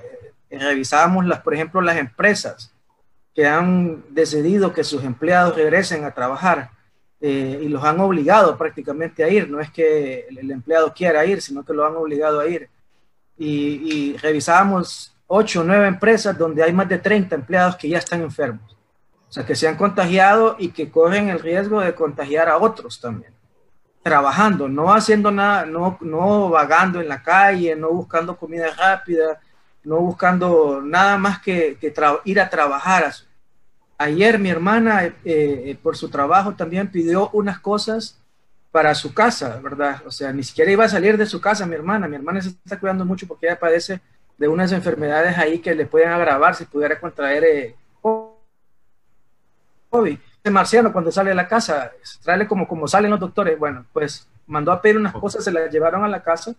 revisábamos, 0.50 1.26
las, 1.26 1.40
por 1.40 1.54
ejemplo, 1.54 1.80
las 1.80 1.96
empresas 1.96 2.72
que 3.34 3.46
han 3.46 4.02
decidido 4.10 4.72
que 4.72 4.82
sus 4.82 5.04
empleados 5.04 5.56
regresen 5.56 6.04
a 6.04 6.12
trabajar 6.12 6.70
eh, 7.20 7.60
y 7.62 7.68
los 7.68 7.84
han 7.84 8.00
obligado 8.00 8.56
prácticamente 8.56 9.22
a 9.22 9.28
ir. 9.28 9.50
No 9.50 9.60
es 9.60 9.70
que 9.70 10.26
el, 10.30 10.50
empleado 10.50 10.94
quiera 10.94 11.26
ir, 11.26 11.42
sino 11.42 11.62
que 11.62 11.74
lo 11.74 11.84
han 11.84 11.96
obligado 11.96 12.40
a 12.40 12.46
ir. 12.46 12.70
Y, 13.36 13.52
y 13.92 14.16
revisábamos 14.16 15.14
ocho 15.26 15.60
o 15.60 15.64
nueve 15.64 15.86
empresas 15.86 16.38
donde 16.38 16.62
hay 16.62 16.72
más 16.72 16.88
de 16.88 16.98
30 16.98 17.34
empleados 17.34 17.76
que 17.76 17.90
ya 17.90 17.98
están 17.98 18.22
enfermos. 18.22 18.74
O 19.28 19.32
sea, 19.32 19.44
que 19.44 19.54
se 19.54 19.68
han 19.68 19.76
contagiado 19.76 20.56
y 20.58 20.70
que 20.70 20.90
corren 20.90 21.28
el 21.28 21.40
riesgo 21.40 21.80
de 21.80 21.94
contagiar 21.94 22.48
a 22.48 22.56
otros 22.56 23.00
también. 23.00 23.35
Trabajando, 24.06 24.68
no 24.68 24.94
haciendo 24.94 25.32
nada, 25.32 25.66
no, 25.66 25.98
no 26.00 26.48
vagando 26.48 27.00
en 27.00 27.08
la 27.08 27.24
calle, 27.24 27.74
no 27.74 27.90
buscando 27.90 28.36
comida 28.36 28.70
rápida, 28.72 29.40
no 29.82 29.96
buscando 29.96 30.80
nada 30.80 31.18
más 31.18 31.40
que, 31.40 31.76
ir 32.24 32.40
a 32.40 32.48
trabajar. 32.48 33.12
Ayer 33.98 34.38
mi 34.38 34.48
hermana, 34.48 35.06
eh, 35.06 35.14
eh, 35.24 35.76
por 35.82 35.96
su 35.96 36.08
trabajo, 36.08 36.54
también 36.54 36.88
pidió 36.88 37.30
unas 37.32 37.58
cosas 37.58 38.16
para 38.70 38.94
su 38.94 39.12
casa, 39.12 39.58
¿verdad? 39.60 40.00
O 40.06 40.12
sea, 40.12 40.32
ni 40.32 40.44
siquiera 40.44 40.70
iba 40.70 40.84
a 40.84 40.88
salir 40.88 41.18
de 41.18 41.26
su 41.26 41.40
casa 41.40 41.66
mi 41.66 41.74
hermana. 41.74 42.06
Mi 42.06 42.14
hermana 42.14 42.40
se 42.40 42.50
está 42.50 42.78
cuidando 42.78 43.04
mucho 43.04 43.26
porque 43.26 43.46
ella 43.46 43.58
padece 43.58 44.00
de 44.38 44.46
unas 44.46 44.70
enfermedades 44.70 45.36
ahí 45.36 45.58
que 45.58 45.74
le 45.74 45.84
pueden 45.84 46.10
agravar 46.10 46.54
si 46.54 46.64
pudiera 46.64 47.00
contraer 47.00 47.42
eh, 47.42 47.74
COVID. 49.90 50.18
El 50.46 50.52
marciano 50.52 50.92
cuando 50.92 51.10
sale 51.10 51.30
de 51.30 51.36
la 51.36 51.48
casa, 51.48 51.90
trae 52.22 52.46
como, 52.46 52.68
como 52.68 52.86
salen 52.86 53.10
los 53.10 53.20
doctores. 53.20 53.58
Bueno, 53.58 53.84
pues 53.92 54.28
mandó 54.46 54.72
a 54.72 54.80
pedir 54.80 54.96
unas 54.96 55.12
cosas, 55.12 55.42
se 55.44 55.50
las 55.50 55.70
llevaron 55.70 56.04
a 56.04 56.08
la 56.08 56.22
casa 56.22 56.54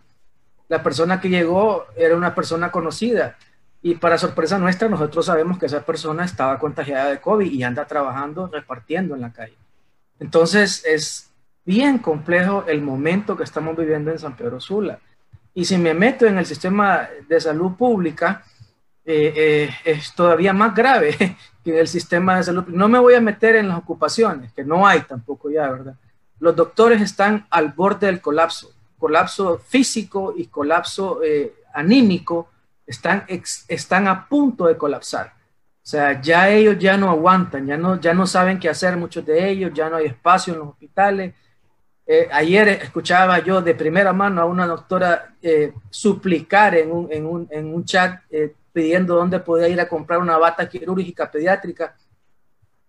la 0.68 0.84
persona 0.84 1.22
que 1.22 1.30
llegó 1.30 1.86
era 1.96 2.16
una 2.16 2.36
persona 2.36 2.72
conocida 2.72 3.38
y 3.82 3.96
para 3.96 4.18
sorpresa 4.18 4.60
nuestra 4.60 4.90
nosotros 4.90 5.26
sabemos 5.26 5.58
que 5.58 5.68
esa 5.68 5.82
persona 5.82 6.26
estaba 6.26 6.60
contagiada 6.60 7.10
de 7.10 7.22
COVID 7.22 7.50
y 7.50 7.64
anda 7.64 7.86
trabajando 7.86 8.48
repartiendo 8.48 9.16
en 9.16 9.22
la 9.22 9.32
calle. 9.32 9.56
Entonces 10.20 10.84
es 10.86 11.32
bien 11.64 12.00
complejo 12.00 12.66
el 12.68 12.82
momento 12.82 13.38
que 13.38 13.44
estamos 13.44 13.78
viviendo 13.78 14.12
en 14.12 14.20
San 14.20 14.36
Pedro 14.36 14.60
Sula. 14.60 15.00
Y 15.54 15.66
si 15.66 15.78
me 15.78 15.94
meto 15.94 16.26
en 16.26 16.38
el 16.38 16.46
sistema 16.46 17.08
de 17.28 17.40
salud 17.40 17.76
pública, 17.76 18.44
eh, 19.10 19.34
eh, 19.38 19.70
es 19.86 20.14
todavía 20.14 20.52
más 20.52 20.76
grave 20.76 21.16
que 21.64 21.80
el 21.80 21.88
sistema 21.88 22.36
de 22.36 22.44
salud. 22.44 22.66
No 22.68 22.90
me 22.90 23.00
voy 23.00 23.14
a 23.14 23.22
meter 23.22 23.56
en 23.56 23.70
las 23.70 23.78
ocupaciones, 23.78 24.52
que 24.52 24.66
no 24.66 24.86
hay 24.86 25.00
tampoco 25.00 25.50
ya, 25.50 25.72
¿verdad? 25.72 25.96
Los 26.42 26.58
doctores 26.58 27.02
están 27.02 27.48
al 27.50 27.70
borde 27.70 28.08
del 28.08 28.20
colapso 28.20 28.74
colapso 29.00 29.60
físico 29.60 30.34
y 30.36 30.48
colapso 30.48 31.22
eh, 31.24 31.54
anímico 31.74 32.50
están, 32.86 33.26
están 33.68 34.08
a 34.08 34.28
punto 34.28 34.66
de 34.66 34.76
colapsar. 34.76 35.28
O 35.28 35.90
sea, 35.90 36.20
ya 36.20 36.50
ellos 36.50 36.78
ya 36.80 36.98
no 36.98 37.10
aguantan, 37.10 37.66
ya 37.68 37.78
no, 37.78 38.02
ya 38.02 38.14
no 38.14 38.26
saben 38.26 38.60
qué 38.60 38.68
hacer 38.68 38.98
muchos 38.98 39.24
de 39.26 39.50
ellos, 39.50 39.72
ya 39.74 39.90
no 39.90 39.98
hay 39.98 40.08
espacio 40.08 40.54
en 40.54 40.60
los 40.60 40.70
hospitales. 40.70 41.34
Ayer 42.32 42.70
escuchaba 42.70 43.40
yo 43.40 43.62
de 43.62 43.76
primera 43.76 44.14
mano 44.14 44.42
a 44.42 44.46
una 44.46 44.66
doctora 44.66 45.34
suplicar 45.90 46.76
en 46.76 46.92
un, 46.92 47.12
en 47.12 47.26
un, 47.26 47.48
en 47.52 47.74
un 47.74 47.86
chat 47.86 48.22
pidiendo 48.78 49.16
dónde 49.16 49.40
podía 49.40 49.68
ir 49.70 49.82
a 49.82 49.90
comprar 49.90 50.20
una 50.20 50.38
bata 50.38 50.70
quirúrgica 50.70 51.32
pediátrica 51.32 51.96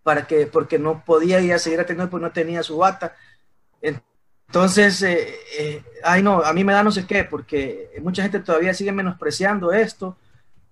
para 0.03 0.27
que, 0.27 0.47
porque 0.47 0.79
no 0.79 1.03
podía 1.03 1.41
ir 1.41 1.55
a 1.55 1.59
seguir 1.59 1.81
atendiendo 1.81 2.11
porque 2.11 2.27
no 2.27 2.31
tenía 2.31 2.63
su 2.63 2.77
bata. 2.77 3.17
Entonces, 3.81 5.03
eh, 5.03 5.35
eh, 5.59 5.83
ay 6.05 6.23
no, 6.23 6.43
a 6.43 6.53
mí 6.53 6.63
me 6.63 6.75
da 6.75 6.83
no 6.83 6.93
sé 6.93 7.07
qué, 7.07 7.25
porque 7.25 7.91
mucha 8.03 8.21
gente 8.21 8.41
todavía 8.41 8.75
sigue 8.75 8.93
menospreciando 8.93 9.73
esto. 9.73 10.15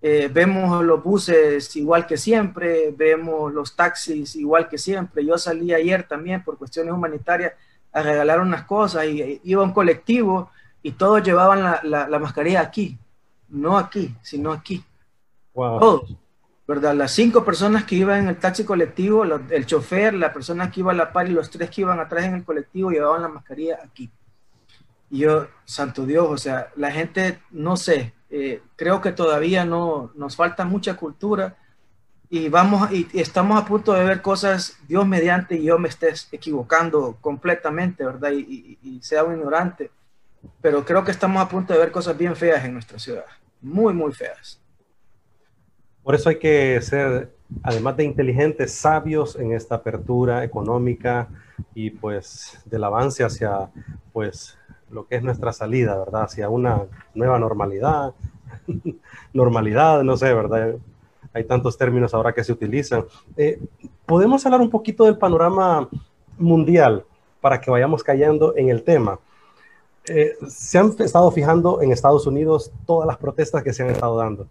Eh, 0.02 0.28
vemos 0.30 0.84
los 0.84 1.02
buses 1.02 1.74
igual 1.76 2.06
que 2.06 2.18
siempre, 2.18 2.90
vemos 2.94 3.50
los 3.54 3.74
taxis 3.74 4.36
igual 4.36 4.68
que 4.68 4.76
siempre. 4.76 5.24
Yo 5.24 5.38
salí 5.38 5.72
ayer 5.72 6.02
también 6.06 6.44
por 6.44 6.58
cuestiones 6.58 6.92
humanitarias 6.92 7.54
a 7.90 8.02
regalar 8.02 8.42
unas 8.42 8.64
cosas 8.64 9.06
y 9.06 9.40
iba 9.44 9.62
un 9.62 9.72
colectivo 9.72 10.50
y 10.82 10.92
todos 10.92 11.22
llevaban 11.22 11.62
la, 11.62 12.06
la, 12.06 12.18
mascarilla 12.18 12.60
aquí, 12.60 12.98
no 13.48 13.78
aquí, 13.78 14.14
sino 14.20 14.52
aquí. 14.52 14.84
Todos. 15.56 16.16
¿verdad? 16.66 16.94
Las 16.94 17.12
cinco 17.12 17.44
personas 17.44 17.84
que 17.84 17.94
iban 17.94 18.20
en 18.20 18.28
el 18.28 18.38
taxi 18.38 18.64
colectivo, 18.64 19.24
el 19.24 19.66
chofer, 19.66 20.14
la 20.14 20.32
persona 20.32 20.70
que 20.70 20.80
iba 20.80 20.92
a 20.92 20.96
la 20.96 21.12
par 21.12 21.28
y 21.28 21.32
los 21.32 21.48
tres 21.50 21.70
que 21.70 21.82
iban 21.82 22.00
atrás 22.00 22.24
en 22.24 22.34
el 22.34 22.44
colectivo 22.44 22.90
llevaban 22.90 23.22
la 23.22 23.28
mascarilla 23.28 23.78
aquí. 23.84 24.10
Y 25.10 25.18
yo, 25.18 25.46
santo 25.64 26.04
Dios, 26.04 26.26
o 26.28 26.36
sea, 26.36 26.68
la 26.74 26.90
gente, 26.90 27.38
no 27.52 27.76
sé, 27.76 28.12
eh, 28.30 28.62
creo 28.74 29.00
que 29.00 29.12
todavía 29.12 29.64
no, 29.64 30.10
nos 30.16 30.34
falta 30.34 30.64
mucha 30.64 30.94
cultura 30.94 31.56
y 32.28 32.48
vamos 32.48 32.90
y, 32.90 33.06
estamos 33.14 33.62
a 33.62 33.64
punto 33.64 33.92
de 33.92 34.04
ver 34.04 34.20
cosas, 34.20 34.76
Dios 34.88 35.06
mediante, 35.06 35.54
y 35.54 35.62
yo 35.62 35.78
me 35.78 35.88
estés 35.88 36.28
equivocando 36.32 37.16
completamente, 37.20 38.04
¿verdad? 38.04 38.32
Y, 38.32 38.78
y 38.82 39.00
sea 39.02 39.22
un 39.22 39.36
ignorante, 39.36 39.92
pero 40.60 40.84
creo 40.84 41.04
que 41.04 41.12
estamos 41.12 41.40
a 41.40 41.48
punto 41.48 41.72
de 41.72 41.78
ver 41.78 41.92
cosas 41.92 42.18
bien 42.18 42.34
feas 42.34 42.64
en 42.64 42.72
nuestra 42.72 42.98
ciudad, 42.98 43.26
muy, 43.62 43.94
muy 43.94 44.12
feas. 44.12 44.60
Por 46.06 46.14
eso 46.14 46.28
hay 46.28 46.38
que 46.38 46.80
ser, 46.82 47.32
además 47.64 47.96
de 47.96 48.04
inteligentes, 48.04 48.72
sabios 48.72 49.34
en 49.34 49.52
esta 49.52 49.74
apertura 49.74 50.44
económica 50.44 51.26
y 51.74 51.90
pues 51.90 52.60
del 52.64 52.84
avance 52.84 53.24
hacia 53.24 53.72
pues 54.12 54.56
lo 54.88 55.08
que 55.08 55.16
es 55.16 55.24
nuestra 55.24 55.52
salida, 55.52 55.98
¿verdad? 55.98 56.22
Hacia 56.22 56.48
una 56.48 56.84
nueva 57.12 57.40
normalidad, 57.40 58.14
normalidad, 59.32 60.04
no 60.04 60.16
sé, 60.16 60.32
¿verdad? 60.32 60.76
Hay 61.32 61.42
tantos 61.42 61.76
términos 61.76 62.14
ahora 62.14 62.32
que 62.32 62.44
se 62.44 62.52
utilizan. 62.52 63.04
Eh, 63.36 63.58
Podemos 64.06 64.46
hablar 64.46 64.60
un 64.60 64.70
poquito 64.70 65.06
del 65.06 65.18
panorama 65.18 65.88
mundial 66.38 67.04
para 67.40 67.60
que 67.60 67.68
vayamos 67.68 68.04
cayendo 68.04 68.56
en 68.56 68.68
el 68.68 68.84
tema. 68.84 69.18
Eh, 70.06 70.36
se 70.46 70.78
han 70.78 70.94
estado 71.00 71.32
fijando 71.32 71.82
en 71.82 71.90
Estados 71.90 72.28
Unidos 72.28 72.70
todas 72.86 73.08
las 73.08 73.16
protestas 73.16 73.64
que 73.64 73.72
se 73.72 73.82
han 73.82 73.90
estado 73.90 74.16
dando 74.16 74.46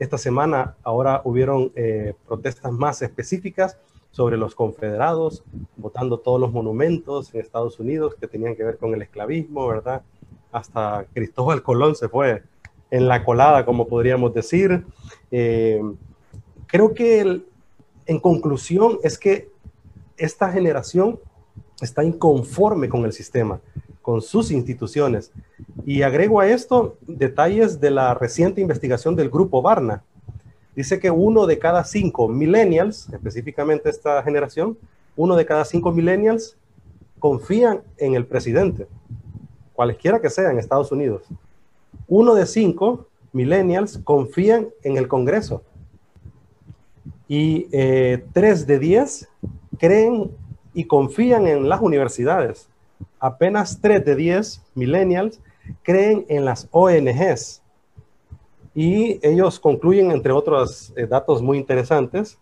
esta 0.00 0.16
semana 0.16 0.76
ahora 0.82 1.20
hubieron 1.24 1.72
eh, 1.76 2.14
protestas 2.26 2.72
más 2.72 3.02
específicas 3.02 3.76
sobre 4.10 4.38
los 4.38 4.54
confederados, 4.54 5.44
votando 5.76 6.18
todos 6.18 6.40
los 6.40 6.52
monumentos 6.52 7.32
en 7.34 7.40
Estados 7.40 7.78
Unidos 7.78 8.16
que 8.18 8.26
tenían 8.26 8.56
que 8.56 8.64
ver 8.64 8.78
con 8.78 8.94
el 8.94 9.02
esclavismo, 9.02 9.68
¿verdad? 9.68 10.02
Hasta 10.50 11.06
Cristóbal 11.12 11.62
Colón 11.62 11.94
se 11.94 12.08
fue 12.08 12.42
en 12.90 13.08
la 13.08 13.24
colada, 13.24 13.66
como 13.66 13.86
podríamos 13.86 14.32
decir. 14.32 14.84
Eh, 15.30 15.82
creo 16.66 16.94
que 16.94 17.42
en 18.06 18.20
conclusión 18.20 18.98
es 19.04 19.18
que 19.18 19.50
esta 20.16 20.50
generación 20.50 21.20
está 21.82 22.02
inconforme 22.02 22.88
con 22.88 23.04
el 23.04 23.12
sistema 23.12 23.60
con 24.02 24.22
sus 24.22 24.50
instituciones. 24.50 25.32
Y 25.84 26.02
agrego 26.02 26.40
a 26.40 26.48
esto 26.48 26.96
detalles 27.06 27.80
de 27.80 27.90
la 27.90 28.14
reciente 28.14 28.60
investigación 28.60 29.14
del 29.16 29.30
grupo 29.30 29.62
Barna. 29.62 30.02
Dice 30.74 30.98
que 30.98 31.10
uno 31.10 31.46
de 31.46 31.58
cada 31.58 31.84
cinco 31.84 32.28
millennials, 32.28 33.08
específicamente 33.12 33.90
esta 33.90 34.22
generación, 34.22 34.78
uno 35.16 35.36
de 35.36 35.44
cada 35.44 35.64
cinco 35.64 35.92
millennials 35.92 36.56
confían 37.18 37.82
en 37.98 38.14
el 38.14 38.24
presidente, 38.24 38.86
cualesquiera 39.74 40.20
que 40.20 40.30
sea 40.30 40.50
en 40.50 40.58
Estados 40.58 40.90
Unidos. 40.90 41.22
Uno 42.08 42.34
de 42.34 42.46
cinco 42.46 43.06
millennials 43.32 43.98
confían 44.02 44.68
en 44.82 44.96
el 44.96 45.06
Congreso. 45.06 45.62
Y 47.28 47.68
eh, 47.72 48.24
tres 48.32 48.66
de 48.66 48.78
diez 48.78 49.28
creen 49.78 50.30
y 50.72 50.84
confían 50.84 51.46
en 51.46 51.68
las 51.68 51.82
universidades 51.82 52.69
apenas 53.20 53.78
3 53.80 54.04
de 54.04 54.16
10 54.16 54.62
millennials 54.74 55.40
creen 55.82 56.24
en 56.28 56.44
las 56.44 56.66
ONGs. 56.70 57.62
Y 58.74 59.20
ellos 59.26 59.60
concluyen, 59.60 60.10
entre 60.10 60.32
otros 60.32 60.92
eh, 60.96 61.06
datos 61.06 61.42
muy 61.42 61.58
interesantes, 61.58 62.38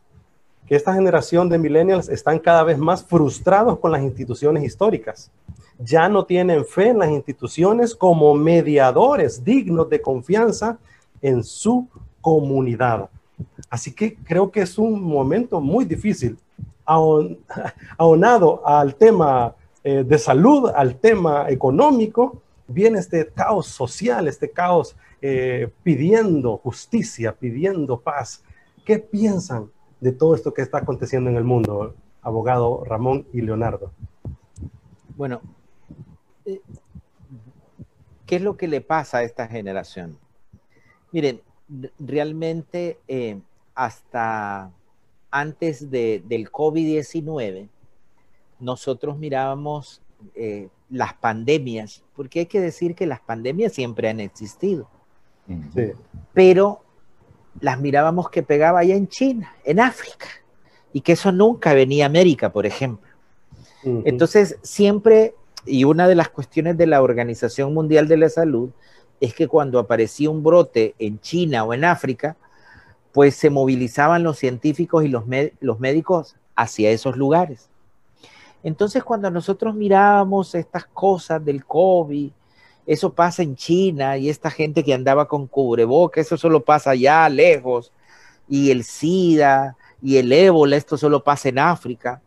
que 0.67 0.77
esta 0.77 0.95
generación 0.95 1.49
de 1.49 1.59
millennials 1.59 2.09
están 2.09 2.39
cada 2.39 2.63
vez 2.63 2.79
más 2.79 3.03
frustrados 3.03 3.79
con 3.79 3.91
las 3.91 4.03
instituciones 4.03 4.63
históricas. 4.63 5.31
Ya 5.79 6.09
no 6.09 6.25
tienen 6.25 6.65
fe 6.65 6.89
en 6.89 6.99
las 6.99 7.11
instituciones 7.11 7.95
como 7.95 8.35
mediadores 8.35 9.43
dignos 9.43 9.89
de 9.89 10.03
confianza 10.03 10.79
en 11.23 11.43
su 11.43 11.89
comunidad. 12.21 13.09
Así 13.71 13.95
que 13.95 14.17
creo 14.17 14.51
que 14.51 14.61
es 14.61 14.77
un 14.77 15.03
momento 15.03 15.61
muy 15.61 15.85
difícil, 15.87 16.37
aunado 17.97 18.67
al 18.67 18.95
tema 18.95 19.55
eh, 19.91 20.05
de 20.05 20.19
salud 20.19 20.71
al 20.75 20.97
tema 20.97 21.49
económico, 21.49 22.43
viene 22.67 22.99
este 22.99 23.27
caos 23.27 23.69
social, 23.69 24.29
este 24.29 24.51
caos 24.51 24.95
eh, 25.23 25.73
pidiendo 25.83 26.59
justicia, 26.59 27.33
pidiendo 27.33 27.99
paz. 27.99 28.45
¿Qué 28.85 28.99
piensan 28.99 29.71
de 29.99 30.13
todo 30.13 30.35
esto 30.35 30.53
que 30.53 30.61
está 30.61 30.77
aconteciendo 30.77 31.31
en 31.31 31.37
el 31.37 31.45
mundo, 31.45 31.95
abogado 32.21 32.85
Ramón 32.85 33.27
y 33.33 33.41
Leonardo? 33.41 33.91
Bueno, 35.17 35.41
eh, 36.45 36.61
¿qué 38.27 38.37
es 38.37 38.43
lo 38.43 38.59
que 38.59 38.69
le 38.69 38.83
pasa 38.83 39.19
a 39.19 39.23
esta 39.23 39.49
generación? 39.49 40.19
Miren, 41.13 41.41
realmente 41.99 42.99
hasta 43.75 44.71
antes 45.31 45.91
de, 45.91 46.23
del 46.27 46.53
COVID-19, 46.53 47.71
nosotros 48.61 49.19
mirábamos 49.19 50.03
eh, 50.35 50.69
las 50.91 51.15
pandemias, 51.15 52.03
porque 52.17 52.41
hay 52.41 52.47
que 52.47 52.61
decir 52.61 52.95
que 52.95 53.07
las 53.07 53.21
pandemias 53.21 53.73
siempre 53.73 54.09
han 54.09 54.21
existido, 54.21 54.89
pero 56.33 56.81
las 57.61 57.81
mirábamos 57.81 58.31
que 58.31 58.43
pegaba 58.43 58.81
allá 58.81 58.95
en 58.95 59.09
China, 59.09 59.55
en 59.65 59.81
África, 59.81 60.27
y 60.93 61.01
que 61.03 61.13
eso 61.13 61.33
nunca 61.33 61.75
venía 61.75 62.05
a 62.05 62.09
América, 62.09 62.53
por 62.53 62.67
ejemplo. 62.67 63.09
Entonces, 63.85 64.59
siempre, 64.63 65.35
y 65.65 65.85
una 65.85 66.09
de 66.09 66.15
las 66.15 66.29
cuestiones 66.29 66.77
de 66.77 66.87
la 66.87 67.01
Organización 67.01 67.73
Mundial 67.73 68.09
de 68.09 68.17
la 68.17 68.29
Salud, 68.29 68.71
es 69.21 69.35
que 69.35 69.49
cuando 69.49 69.79
aparecía 69.79 70.31
un 70.31 70.43
brote 70.43 70.95
en 70.99 71.21
China 71.21 71.65
o 71.65 71.75
en 71.75 71.85
África, 71.85 72.37
pues 73.13 73.35
se 73.35 73.51
movilizaban 73.51 74.23
los 74.23 74.39
científicos 74.39 75.05
y 75.05 75.09
los, 75.09 75.25
los 75.61 75.81
médicos 75.81 76.37
hacia 76.55 76.91
esos 76.91 77.17
lugares. 77.17 77.69
Entonces, 78.63 79.05
cuando 79.05 79.31
nosotros 79.31 79.75
mirábamos 79.75 80.55
estas 80.55 80.87
cosas 80.87 81.45
del 81.45 81.65
COVID, 81.65 82.31
eso 82.87 83.13
pasa 83.13 83.43
en 83.43 83.55
China 83.55 84.17
y 84.17 84.29
esta 84.29 84.51
gente 84.51 84.83
que 84.83 84.95
andaba 84.95 85.29
con 85.29 85.47
cubreboca, 85.47 86.21
eso 86.21 86.37
solo 86.37 86.65
pasa 86.65 86.91
allá 86.91 87.29
lejos, 87.29 87.93
y 88.49 88.71
el 88.71 88.83
SIDA 88.83 89.77
y 90.03 90.17
el 90.17 90.33
ébola, 90.33 90.77
esto 90.77 90.97
solo 90.97 91.23
pasa 91.23 91.51
en 91.51 91.59
África, 91.59 92.23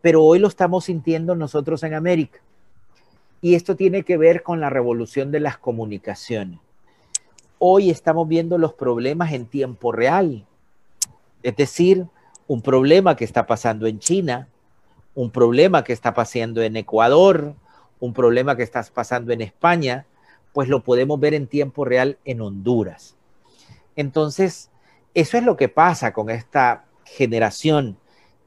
pero 0.00 0.22
hoy 0.22 0.38
lo 0.38 0.48
estamos 0.48 0.84
sintiendo 0.84 1.34
nosotros 1.34 1.82
en 1.82 1.94
América. 1.94 2.40
Y 3.40 3.54
esto 3.54 3.76
tiene 3.76 4.02
que 4.02 4.16
ver 4.16 4.42
con 4.42 4.60
la 4.60 4.70
revolución 4.70 5.30
de 5.30 5.40
las 5.40 5.58
comunicaciones. 5.58 6.60
Hoy 7.58 7.90
estamos 7.90 8.28
viendo 8.28 8.58
los 8.58 8.74
problemas 8.74 9.32
en 9.32 9.46
tiempo 9.46 9.92
real, 9.92 10.46
es 11.42 11.56
decir, 11.56 12.06
un 12.46 12.60
problema 12.60 13.16
que 13.16 13.24
está 13.24 13.46
pasando 13.46 13.86
en 13.86 13.98
China, 13.98 14.48
un 15.14 15.30
problema 15.30 15.84
que 15.84 15.92
está 15.92 16.14
pasando 16.14 16.62
en 16.62 16.76
Ecuador, 16.76 17.54
un 18.00 18.12
problema 18.12 18.56
que 18.56 18.62
está 18.62 18.84
pasando 18.92 19.32
en 19.32 19.40
España, 19.40 20.06
pues 20.52 20.68
lo 20.68 20.82
podemos 20.82 21.18
ver 21.18 21.34
en 21.34 21.46
tiempo 21.46 21.84
real 21.84 22.18
en 22.24 22.40
Honduras. 22.40 23.16
Entonces, 23.96 24.70
eso 25.14 25.38
es 25.38 25.44
lo 25.44 25.56
que 25.56 25.68
pasa 25.68 26.12
con 26.12 26.30
esta 26.30 26.84
generación 27.04 27.96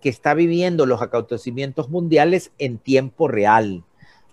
que 0.02 0.10
está 0.10 0.34
viviendo 0.34 0.86
los 0.86 1.02
acontecimientos 1.02 1.90
mundiales 1.90 2.52
en 2.60 2.78
tiempo 2.78 3.28
real. 3.28 3.84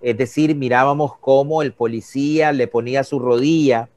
Es 0.03 0.17
decir, 0.19 0.55
mirábamos 0.55 1.17
cómo 1.19 1.63
el 1.63 1.73
policía 1.73 2.53
le 2.53 2.69
ponía 2.69 3.05
su 3.05 3.19
rodilla 3.19 3.89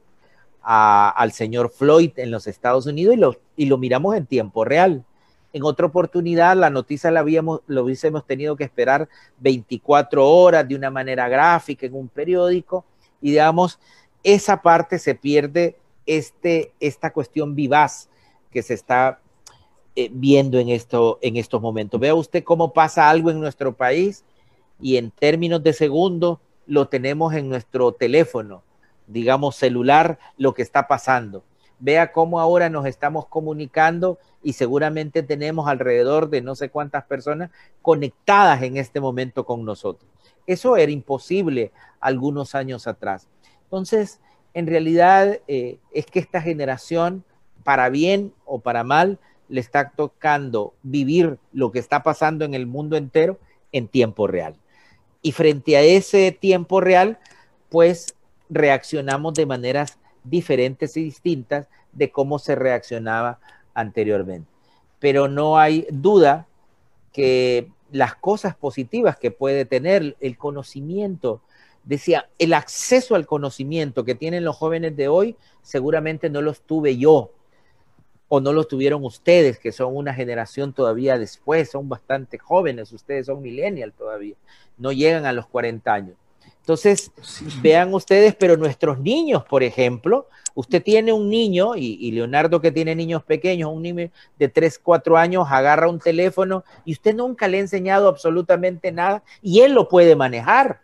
al 0.62 1.32
señor 1.32 1.70
Floyd 1.70 2.12
en 2.16 2.30
los 2.30 2.46
Estados 2.46 2.86
Unidos 2.86 3.14
y 3.14 3.18
lo, 3.18 3.36
y 3.56 3.66
lo 3.66 3.78
miramos 3.78 4.16
en 4.16 4.26
tiempo 4.26 4.64
real. 4.64 5.04
En 5.52 5.64
otra 5.64 5.86
oportunidad, 5.86 6.56
la 6.56 6.70
noticia 6.70 7.10
la 7.10 7.20
habíamos, 7.20 7.60
lo 7.66 7.84
hubiésemos 7.84 8.26
tenido 8.26 8.56
que 8.56 8.64
esperar 8.64 9.08
24 9.38 10.28
horas 10.28 10.68
de 10.68 10.74
una 10.74 10.90
manera 10.90 11.28
gráfica 11.28 11.86
en 11.86 11.94
un 11.94 12.08
periódico 12.08 12.84
y 13.20 13.30
digamos, 13.30 13.78
esa 14.22 14.62
parte 14.62 14.98
se 14.98 15.14
pierde 15.14 15.76
este, 16.06 16.72
esta 16.80 17.12
cuestión 17.12 17.54
vivaz 17.54 18.08
que 18.50 18.62
se 18.62 18.74
está 18.74 19.20
eh, 19.96 20.10
viendo 20.12 20.58
en, 20.58 20.68
esto, 20.68 21.18
en 21.22 21.36
estos 21.36 21.60
momentos. 21.60 22.00
Vea 22.00 22.14
usted 22.14 22.44
cómo 22.44 22.72
pasa 22.72 23.08
algo 23.08 23.30
en 23.30 23.40
nuestro 23.40 23.74
país 23.74 24.24
y 24.80 24.96
en 24.96 25.10
términos 25.10 25.62
de 25.62 25.72
segundos 25.72 26.38
lo 26.66 26.88
tenemos 26.88 27.34
en 27.34 27.48
nuestro 27.48 27.92
teléfono, 27.92 28.62
digamos 29.06 29.56
celular, 29.56 30.18
lo 30.36 30.54
que 30.54 30.62
está 30.62 30.86
pasando. 30.86 31.42
Vea 31.80 32.12
cómo 32.12 32.40
ahora 32.40 32.68
nos 32.68 32.86
estamos 32.86 33.26
comunicando 33.26 34.18
y 34.42 34.54
seguramente 34.54 35.22
tenemos 35.22 35.68
alrededor 35.68 36.28
de 36.28 36.42
no 36.42 36.54
sé 36.54 36.70
cuántas 36.70 37.04
personas 37.04 37.50
conectadas 37.82 38.62
en 38.62 38.76
este 38.76 39.00
momento 39.00 39.44
con 39.44 39.64
nosotros. 39.64 40.10
Eso 40.46 40.76
era 40.76 40.90
imposible 40.90 41.72
algunos 42.00 42.54
años 42.54 42.86
atrás. 42.86 43.28
Entonces, 43.64 44.20
en 44.54 44.66
realidad 44.66 45.38
eh, 45.46 45.78
es 45.92 46.06
que 46.06 46.18
esta 46.18 46.40
generación, 46.40 47.24
para 47.64 47.90
bien 47.90 48.32
o 48.44 48.60
para 48.60 48.82
mal, 48.82 49.18
le 49.48 49.60
está 49.60 49.90
tocando 49.90 50.74
vivir 50.82 51.38
lo 51.52 51.70
que 51.70 51.78
está 51.78 52.02
pasando 52.02 52.44
en 52.44 52.54
el 52.54 52.66
mundo 52.66 52.96
entero 52.96 53.38
en 53.72 53.88
tiempo 53.88 54.26
real. 54.26 54.56
Y 55.22 55.32
frente 55.32 55.76
a 55.76 55.82
ese 55.82 56.32
tiempo 56.32 56.80
real, 56.80 57.18
pues 57.68 58.14
reaccionamos 58.48 59.34
de 59.34 59.46
maneras 59.46 59.98
diferentes 60.28 60.96
y 60.96 61.04
distintas 61.04 61.68
de 61.92 62.10
cómo 62.10 62.38
se 62.38 62.54
reaccionaba 62.54 63.38
anteriormente. 63.74 64.48
Pero 64.98 65.28
no 65.28 65.58
hay 65.58 65.86
duda 65.90 66.46
que 67.12 67.68
las 67.90 68.14
cosas 68.14 68.54
positivas 68.54 69.16
que 69.16 69.30
puede 69.30 69.64
tener 69.64 70.16
el 70.20 70.36
conocimiento, 70.36 71.40
decía, 71.84 72.28
el 72.38 72.52
acceso 72.52 73.14
al 73.14 73.26
conocimiento 73.26 74.04
que 74.04 74.14
tienen 74.14 74.44
los 74.44 74.56
jóvenes 74.56 74.96
de 74.96 75.08
hoy, 75.08 75.36
seguramente 75.62 76.28
no 76.30 76.42
los 76.42 76.60
tuve 76.60 76.96
yo 76.96 77.32
o 78.28 78.40
no 78.40 78.52
los 78.52 78.68
tuvieron 78.68 79.04
ustedes, 79.04 79.58
que 79.58 79.72
son 79.72 79.96
una 79.96 80.12
generación 80.12 80.74
todavía 80.74 81.18
después, 81.18 81.70
son 81.70 81.88
bastante 81.88 82.36
jóvenes, 82.38 82.92
ustedes 82.92 83.26
son 83.26 83.40
millennial 83.40 83.92
todavía, 83.92 84.34
no 84.76 84.92
llegan 84.92 85.24
a 85.24 85.32
los 85.32 85.46
40 85.46 85.92
años. 85.92 86.16
Entonces, 86.68 87.10
vean 87.62 87.94
ustedes, 87.94 88.34
pero 88.34 88.58
nuestros 88.58 88.98
niños, 88.98 89.42
por 89.42 89.62
ejemplo, 89.62 90.28
usted 90.54 90.82
tiene 90.82 91.14
un 91.14 91.30
niño, 91.30 91.74
y, 91.74 92.12
Leonardo 92.12 92.60
que 92.60 92.70
tiene 92.70 92.94
niños 92.94 93.22
pequeños, 93.24 93.72
un 93.72 93.80
niño 93.80 94.10
de 94.38 94.48
3, 94.48 94.78
4 94.82 95.16
años, 95.16 95.46
agarra 95.50 95.88
un 95.88 95.98
teléfono 95.98 96.64
y 96.84 96.92
usted 96.92 97.14
nunca 97.14 97.48
le 97.48 97.56
ha 97.56 97.60
enseñado 97.60 98.06
absolutamente 98.06 98.92
nada 98.92 99.22
y 99.40 99.60
él 99.60 99.72
lo 99.72 99.88
puede 99.88 100.14
manejar. 100.14 100.82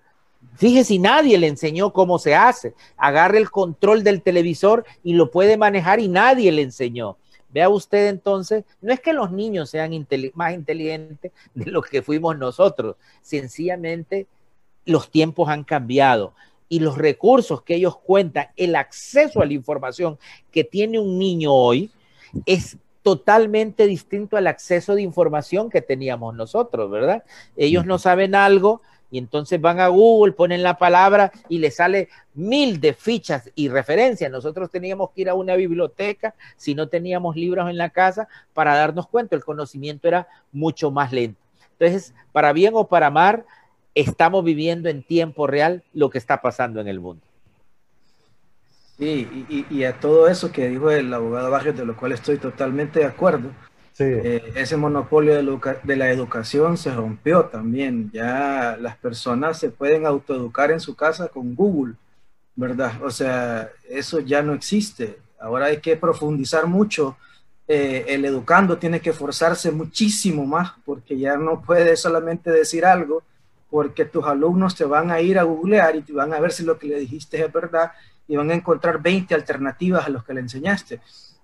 Fíjese, 0.56 0.98
nadie 0.98 1.36
le 1.36 1.48
enseñó 1.48 1.92
cómo 1.92 2.18
se 2.18 2.34
hace. 2.34 2.72
Agarra 2.96 3.36
el 3.36 3.50
control 3.50 4.02
del 4.02 4.22
televisor 4.22 4.86
y 5.02 5.12
lo 5.12 5.30
puede 5.30 5.58
manejar 5.58 6.00
y 6.00 6.08
nadie 6.08 6.50
le 6.50 6.62
enseñó. 6.62 7.18
Vea 7.50 7.68
usted 7.68 8.08
entonces, 8.08 8.64
no 8.80 8.90
es 8.90 9.00
que 9.00 9.12
los 9.12 9.30
niños 9.30 9.68
sean 9.68 9.92
más 10.32 10.54
inteligentes 10.54 11.30
de 11.52 11.70
lo 11.70 11.82
que 11.82 12.00
fuimos 12.00 12.38
nosotros, 12.38 12.96
sencillamente 13.20 14.26
los 14.84 15.10
tiempos 15.10 15.48
han 15.48 15.64
cambiado 15.64 16.34
y 16.68 16.80
los 16.80 16.98
recursos 16.98 17.62
que 17.62 17.76
ellos 17.76 17.96
cuentan, 17.96 18.48
el 18.56 18.76
acceso 18.76 19.40
a 19.40 19.46
la 19.46 19.52
información 19.52 20.18
que 20.50 20.64
tiene 20.64 20.98
un 20.98 21.18
niño 21.18 21.52
hoy 21.52 21.90
es 22.46 22.78
totalmente 23.02 23.86
distinto 23.86 24.36
al 24.36 24.46
acceso 24.46 24.94
de 24.94 25.02
información 25.02 25.68
que 25.68 25.82
teníamos 25.82 26.34
nosotros, 26.34 26.90
¿verdad? 26.90 27.22
Ellos 27.56 27.84
no 27.84 27.98
saben 27.98 28.34
algo 28.34 28.80
y 29.10 29.18
entonces 29.18 29.60
van 29.60 29.78
a 29.78 29.88
Google, 29.88 30.32
ponen 30.32 30.62
la 30.62 30.78
palabra 30.78 31.30
y 31.48 31.58
le 31.58 31.70
sale 31.70 32.08
mil 32.32 32.80
de 32.80 32.94
fichas 32.94 33.50
y 33.54 33.68
referencias. 33.68 34.30
Nosotros 34.30 34.70
teníamos 34.70 35.10
que 35.10 35.20
ir 35.20 35.28
a 35.28 35.34
una 35.34 35.54
biblioteca 35.54 36.34
si 36.56 36.74
no 36.74 36.88
teníamos 36.88 37.36
libros 37.36 37.68
en 37.68 37.76
la 37.76 37.90
casa 37.90 38.26
para 38.54 38.74
darnos 38.74 39.06
cuenta, 39.06 39.36
el 39.36 39.44
conocimiento 39.44 40.08
era 40.08 40.26
mucho 40.50 40.90
más 40.90 41.12
lento. 41.12 41.38
Entonces, 41.78 42.14
para 42.32 42.52
bien 42.52 42.72
o 42.74 42.88
para 42.88 43.10
mal, 43.10 43.44
estamos 43.94 44.44
viviendo 44.44 44.88
en 44.88 45.02
tiempo 45.02 45.46
real 45.46 45.82
lo 45.92 46.10
que 46.10 46.18
está 46.18 46.40
pasando 46.40 46.80
en 46.80 46.88
el 46.88 47.00
mundo. 47.00 47.22
Sí, 48.98 49.66
y, 49.70 49.84
a 49.84 49.98
todo 49.98 50.28
eso 50.28 50.52
que 50.52 50.68
dijo 50.68 50.88
el 50.90 51.12
abogado 51.12 51.50
Barrios, 51.50 51.76
de 51.76 51.84
lo 51.84 51.96
cual 51.96 52.12
estoy 52.12 52.38
totalmente 52.38 53.00
de 53.00 53.06
acuerdo, 53.06 53.50
eh, 53.98 54.52
ese 54.54 54.76
monopolio 54.76 55.34
de, 55.34 55.76
de, 55.82 55.96
la 55.96 56.10
educación 56.10 56.76
se 56.76 56.94
rompió 56.94 57.46
también. 57.46 58.10
Ya 58.12 58.76
las 58.80 58.96
personas 58.96 59.58
se 59.58 59.70
pueden 59.70 60.06
autoeducar 60.06 60.70
en 60.70 60.78
su 60.78 60.94
casa 60.94 61.28
con 61.28 61.56
Google, 61.56 61.94
¿verdad? 62.54 63.02
O 63.02 63.10
sea, 63.10 63.68
eso 63.88 64.20
ya 64.20 64.42
no 64.42 64.54
existe. 64.54 65.18
Ahora 65.40 65.66
hay 65.66 65.78
que 65.78 65.96
profundizar 65.96 66.66
mucho. 66.66 67.16
Eh, 67.66 68.04
el 68.08 68.24
educando 68.24 68.78
tiene 68.78 69.00
que 69.00 69.12
forzarse 69.12 69.70
muchísimo 69.72 70.46
más 70.46 70.72
porque 70.84 71.18
ya 71.18 71.36
no 71.36 71.62
puede 71.62 71.96
solamente 71.96 72.50
decir 72.50 72.84
algo 72.84 73.22
porque 73.74 74.04
tus 74.04 74.24
alumnos 74.24 74.76
te 74.76 74.84
van 74.84 75.10
a 75.10 75.20
ir 75.20 75.36
a 75.36 75.42
googlear 75.42 75.96
y 75.96 76.02
te 76.02 76.12
van 76.12 76.32
a 76.32 76.38
ver 76.38 76.52
si 76.52 76.62
lo 76.62 76.78
que 76.78 76.86
le 76.86 77.00
dijiste 77.00 77.44
es 77.44 77.52
verdad 77.52 77.90
y 78.28 78.36
van 78.36 78.48
a 78.52 78.54
encontrar 78.54 79.02
20 79.02 79.34
alternativas 79.34 80.06
a 80.06 80.10
los 80.10 80.22
que 80.22 80.32
le 80.32 80.42
enseñaste. 80.42 81.00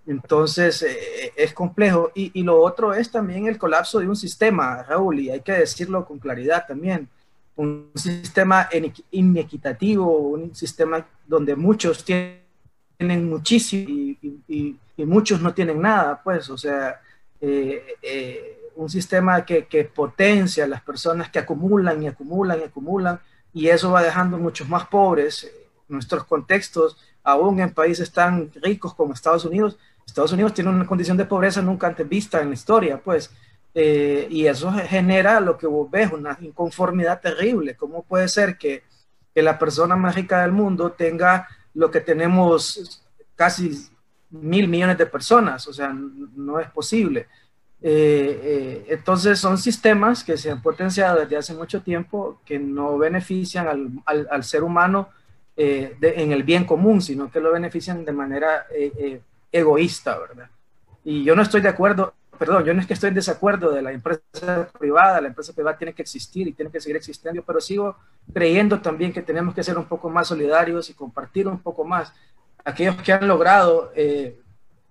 Entonces, 0.06 0.80
eh, 0.82 0.92
eh, 0.92 1.32
es 1.34 1.52
complejo. 1.52 2.12
Y, 2.14 2.30
y, 2.38 2.44
lo 2.44 2.62
otro 2.62 2.94
es 2.94 3.10
también 3.10 3.48
el 3.48 3.58
colapso 3.58 3.98
de 3.98 4.06
un 4.06 4.14
sistema, 4.14 4.80
Raúl, 4.84 5.18
y 5.18 5.30
hay 5.30 5.40
que 5.40 5.54
decirlo 5.54 6.04
con 6.04 6.20
claridad 6.20 6.66
también. 6.68 7.08
Un 7.56 7.90
sistema 7.96 8.68
inequitativo, 9.10 10.16
un 10.16 10.54
sistema 10.54 11.04
donde 11.26 11.56
muchos 11.56 12.04
tienen 12.04 13.28
muchísimo 13.28 13.90
y, 13.90 14.38
y, 14.46 15.04
muchos 15.04 15.40
no 15.40 15.52
tienen 15.52 15.80
nada, 15.80 16.22
pues, 16.22 16.48
o 16.48 16.56
sea, 16.56 17.00
eh, 17.40 17.96
eh 18.00 18.59
un 18.80 18.88
sistema 18.88 19.44
que, 19.44 19.66
que, 19.66 19.84
potencia 19.84 20.64
a 20.64 20.68
las 20.68 20.80
personas 20.80 21.30
que 21.30 21.38
acumulan 21.38 22.02
y 22.02 22.08
acumulan 22.08 22.60
y 22.60 22.64
acumulan, 22.64 23.20
y 23.52 23.68
eso 23.68 23.90
va 23.90 24.02
dejando 24.02 24.38
muchos 24.38 24.68
más 24.68 24.86
pobres. 24.86 25.50
Nuestros 25.86 26.24
contextos, 26.24 26.96
aún 27.22 27.60
en 27.60 27.74
países 27.74 28.10
tan 28.10 28.50
ricos 28.54 28.94
como 28.94 29.12
Estados 29.12 29.44
Unidos, 29.44 29.78
Estados 30.06 30.32
Unidos 30.32 30.54
tiene 30.54 30.70
una 30.70 30.86
condición 30.86 31.18
de 31.18 31.26
pobreza 31.26 31.60
nunca 31.60 31.88
antes 31.88 32.08
vista 32.08 32.40
en 32.40 32.48
la 32.48 32.54
historia, 32.54 32.98
pues, 32.98 33.30
eh, 33.74 34.26
y 34.30 34.46
eso 34.46 34.72
genera 34.72 35.40
lo 35.40 35.58
que 35.58 35.66
vos 35.66 35.90
ves, 35.90 36.10
una 36.10 36.38
inconformidad 36.40 37.20
terrible. 37.20 37.76
¿Cómo 37.76 38.02
puede 38.02 38.28
ser 38.28 38.56
que, 38.56 38.82
que 39.34 39.42
la 39.42 39.58
persona 39.58 39.94
más 39.94 40.14
rica 40.14 40.40
del 40.40 40.52
mundo 40.52 40.92
tenga 40.92 41.46
lo 41.74 41.90
que 41.90 42.00
tenemos 42.00 43.04
casi 43.36 43.90
mil 44.30 44.68
millones 44.68 44.96
de 44.96 45.04
personas? 45.04 45.68
O 45.68 45.72
sea, 45.74 45.92
no 45.92 46.58
es 46.58 46.70
posible. 46.70 47.28
Eh, 47.82 48.40
eh, 48.42 48.84
entonces 48.88 49.38
son 49.38 49.56
sistemas 49.56 50.22
que 50.22 50.36
se 50.36 50.50
han 50.50 50.60
potenciado 50.60 51.20
desde 51.20 51.38
hace 51.38 51.54
mucho 51.54 51.80
tiempo 51.80 52.38
que 52.44 52.58
no 52.58 52.98
benefician 52.98 53.68
al, 54.04 54.26
al, 54.28 54.44
ser 54.44 54.62
humano 54.62 55.08
eh, 55.56 55.96
en 56.02 56.32
el 56.32 56.42
bien 56.42 56.64
común, 56.64 57.00
sino 57.00 57.30
que 57.30 57.40
lo 57.40 57.52
benefician 57.52 58.04
de 58.04 58.12
manera 58.12 58.66
egoísta, 59.50 60.18
¿verdad? 60.18 60.50
Y 61.04 61.24
yo 61.24 61.34
no 61.34 61.40
estoy 61.40 61.62
de 61.62 61.70
acuerdo, 61.70 62.12
perdón, 62.38 62.64
yo 62.64 62.74
no 62.74 62.80
es 62.80 62.86
que 62.86 62.92
estoy 62.92 63.08
en 63.08 63.14
desacuerdo 63.14 63.70
de 63.72 63.80
la 63.80 63.92
empresa 63.92 64.68
privada, 64.78 65.20
la 65.22 65.28
empresa 65.28 65.54
privada 65.54 65.78
tiene 65.78 65.94
que 65.94 66.02
existir 66.02 66.46
y 66.48 66.52
tiene 66.52 66.70
que 66.70 66.80
seguir 66.80 66.96
existiendo, 66.96 67.42
pero 67.42 67.62
sigo 67.62 67.96
creyendo 68.32 68.82
también 68.82 69.10
que 69.10 69.22
tenemos 69.22 69.54
que 69.54 69.64
ser 69.64 69.78
un 69.78 69.86
poco 69.86 70.10
más 70.10 70.28
solidarios 70.28 70.90
y 70.90 70.94
compartir 70.94 71.48
un 71.48 71.58
poco 71.58 71.84
más. 71.84 72.12
Aquellos 72.62 72.96
que 72.96 73.14
han 73.14 73.26
logrado 73.26 73.90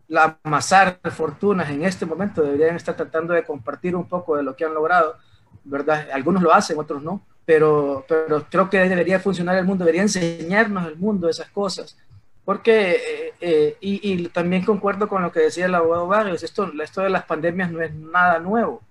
la 0.10 0.40
amasar 0.44 1.00
fortunas 1.12 1.70
en 1.70 1.86
este 1.86 2.06
momento 2.06 2.42
deberían 2.42 2.76
estar 2.76 2.96
tratando 2.96 3.34
de 3.34 3.44
compartir 3.44 3.96
un 3.96 4.08
poco 4.08 4.36
de 4.36 4.44
lo 4.44 4.56
que 4.56 4.66
han 4.66 4.74
logrado, 4.74 5.16
¿verdad? 5.64 6.08
Algunos 6.12 6.42
lo 6.42 6.54
hacen, 6.54 6.80
otros 6.80 7.02
no, 7.04 7.22
pero, 7.46 8.04
pero 8.08 8.46
creo 8.50 8.70
que 8.70 8.80
debería 8.80 9.20
funcionar 9.20 9.56
el 9.58 9.66
mundo, 9.66 9.86
debería 9.86 10.02
enseñarnos 10.02 10.88
el 10.88 10.98
mundo 10.98 11.30
esas 11.30 11.50
cosas, 11.52 11.96
porque, 12.44 12.92
eh, 12.92 13.34
eh, 13.40 13.78
y, 13.80 14.28
también 14.30 14.66
concuerdo 14.66 15.08
con 15.08 15.22
lo 15.22 15.32
que 15.32 15.42
decía 15.42 15.68
el 15.68 15.76
abogado 15.76 16.08
Barrios, 16.08 16.42
esto, 16.42 16.72
esto 16.82 17.02
de 17.02 17.12
las 17.12 17.26
pandemias 17.26 17.72
no 17.72 17.82
es 17.82 17.94
nada 17.94 18.40
nuevo, 18.40 18.82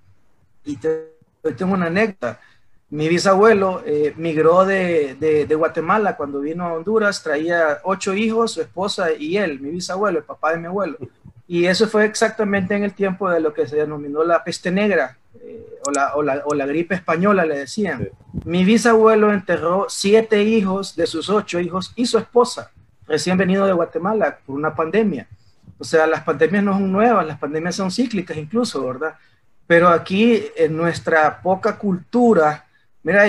y 0.64 0.76
tengo 0.76 1.74
una 1.74 1.86
anécdota, 1.86 2.40
mi 2.90 3.08
bisabuelo 3.08 3.82
eh, 3.84 4.14
migró 4.16 4.64
de, 4.64 5.14
de, 5.20 5.44
de, 5.44 5.54
Guatemala 5.54 6.16
cuando 6.16 6.40
vino 6.40 6.64
a 6.64 6.72
Honduras, 6.72 7.22
traía 7.22 7.80
ocho 7.84 8.14
hijos, 8.14 8.52
su 8.52 8.62
esposa 8.62 9.12
y 9.12 9.36
él, 9.36 9.60
mi 9.60 9.70
bisabuelo, 9.70 10.18
el 10.18 10.24
papá 10.24 10.52
de 10.52 10.58
mi 10.58 10.66
abuelo. 10.66 10.96
Y 11.46 11.66
eso 11.66 11.86
fue 11.88 12.04
exactamente 12.04 12.74
en 12.74 12.84
el 12.84 12.94
tiempo 12.94 13.28
de 13.30 13.40
lo 13.40 13.52
que 13.52 13.66
se 13.66 13.76
denominó 13.76 14.24
la 14.24 14.42
peste 14.42 14.70
negra 14.70 15.18
eh, 15.40 15.80
o, 15.86 15.90
la, 15.90 16.14
o, 16.14 16.22
la, 16.22 16.42
o, 16.46 16.54
la, 16.54 16.66
gripe 16.66 16.94
española, 16.94 17.44
le 17.44 17.58
decían. 17.58 18.08
Mi 18.44 18.64
bisabuelo 18.64 19.32
enterró 19.32 19.86
siete 19.88 20.42
hijos 20.42 20.96
de 20.96 21.06
sus 21.06 21.28
ocho 21.28 21.60
hijos 21.60 21.92
y 21.94 22.06
su 22.06 22.18
esposa, 22.18 22.70
recién 23.06 23.36
venido 23.36 23.66
de 23.66 23.72
Guatemala 23.72 24.38
por 24.46 24.56
una 24.56 24.74
pandemia. 24.74 25.26
O 25.78 25.84
sea, 25.84 26.06
las 26.06 26.22
pandemias 26.22 26.64
no 26.64 26.72
son 26.72 26.90
nuevas, 26.90 27.26
las 27.26 27.38
pandemias 27.38 27.76
son 27.76 27.90
cíclicas 27.90 28.36
incluso, 28.36 28.84
¿verdad? 28.86 29.14
Pero 29.66 29.88
aquí 29.88 30.42
en 30.56 30.76
nuestra 30.76 31.40
poca 31.40 31.76
cultura, 31.76 32.66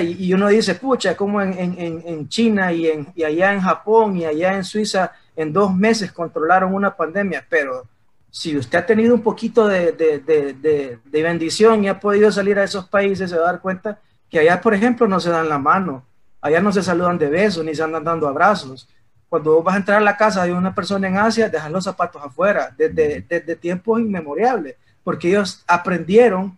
Y, 0.02 0.34
uno 0.34 0.50
dice, 0.50 0.76
pucha, 0.76 1.15
como 1.15 1.42
en, 1.42 2.28
China 2.28 2.74
y, 2.74 2.88
en, 2.88 3.08
y 3.15 3.24
allá 3.24 3.54
en 3.54 3.62
Japón 3.62 4.18
y 4.18 4.26
allá 4.26 4.56
en 4.56 4.65
Suiza 4.65 5.13
en 5.38 5.54
dos 5.54 5.74
meses 5.74 6.12
controlaron 6.12 6.74
una 6.74 6.96
pandemia, 6.96 7.46
pero 7.50 7.88
si 8.30 8.58
usted 8.58 8.80
ha 8.80 8.86
tenido 8.86 9.15
un 9.15 9.22
poquito 9.22 9.68
de, 9.68 11.00
bendición 11.12 11.84
y 11.84 11.88
ha 11.88 11.98
podido 11.98 12.30
salir 12.30 12.60
a 12.60 12.65
esos 12.65 12.89
países, 12.89 13.30
se 13.30 13.38
va 13.38 13.44
a 13.44 13.52
dar 13.54 13.62
cuenta 13.62 14.00
que 14.30 14.39
allá, 14.39 14.60
por 14.60 14.74
ejemplo, 14.74 15.08
no 15.08 15.20
se 15.20 15.30
dan 15.30 15.48
la 15.48 15.58
mano, 15.58 16.04
allá 16.42 16.60
no 16.60 16.74
se 16.74 16.84
saludan 16.84 17.18
de 17.18 17.30
besos 17.30 17.63
ni 17.63 17.74
se 17.74 17.82
andan 17.82 18.04
dando 18.04 18.28
abrazos. 18.28 18.88
Cuando 19.30 19.63
vas 19.63 19.76
a 19.76 19.78
entrar 19.78 19.98
a 20.00 20.02
la 20.02 20.18
casa 20.18 20.44
de 20.44 20.52
una 20.52 20.76
persona 20.76 21.08
en 21.08 21.18
Asia, 21.18 21.48
dejan 21.48 21.72
los 21.72 21.86
zapatos 21.86 22.22
afuera, 22.22 22.74
desde, 22.78 23.22
desde 23.22 23.56
tiempos 23.56 24.02
inmemoriales, 24.02 24.76
porque 25.06 25.30
ellos 25.30 25.63
aprendieron 25.68 26.58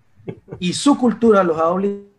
y 0.60 0.74
su 0.74 0.98
cultura 0.98 1.44
los 1.44 1.60
ha 1.60 1.68
obligado 1.68 2.11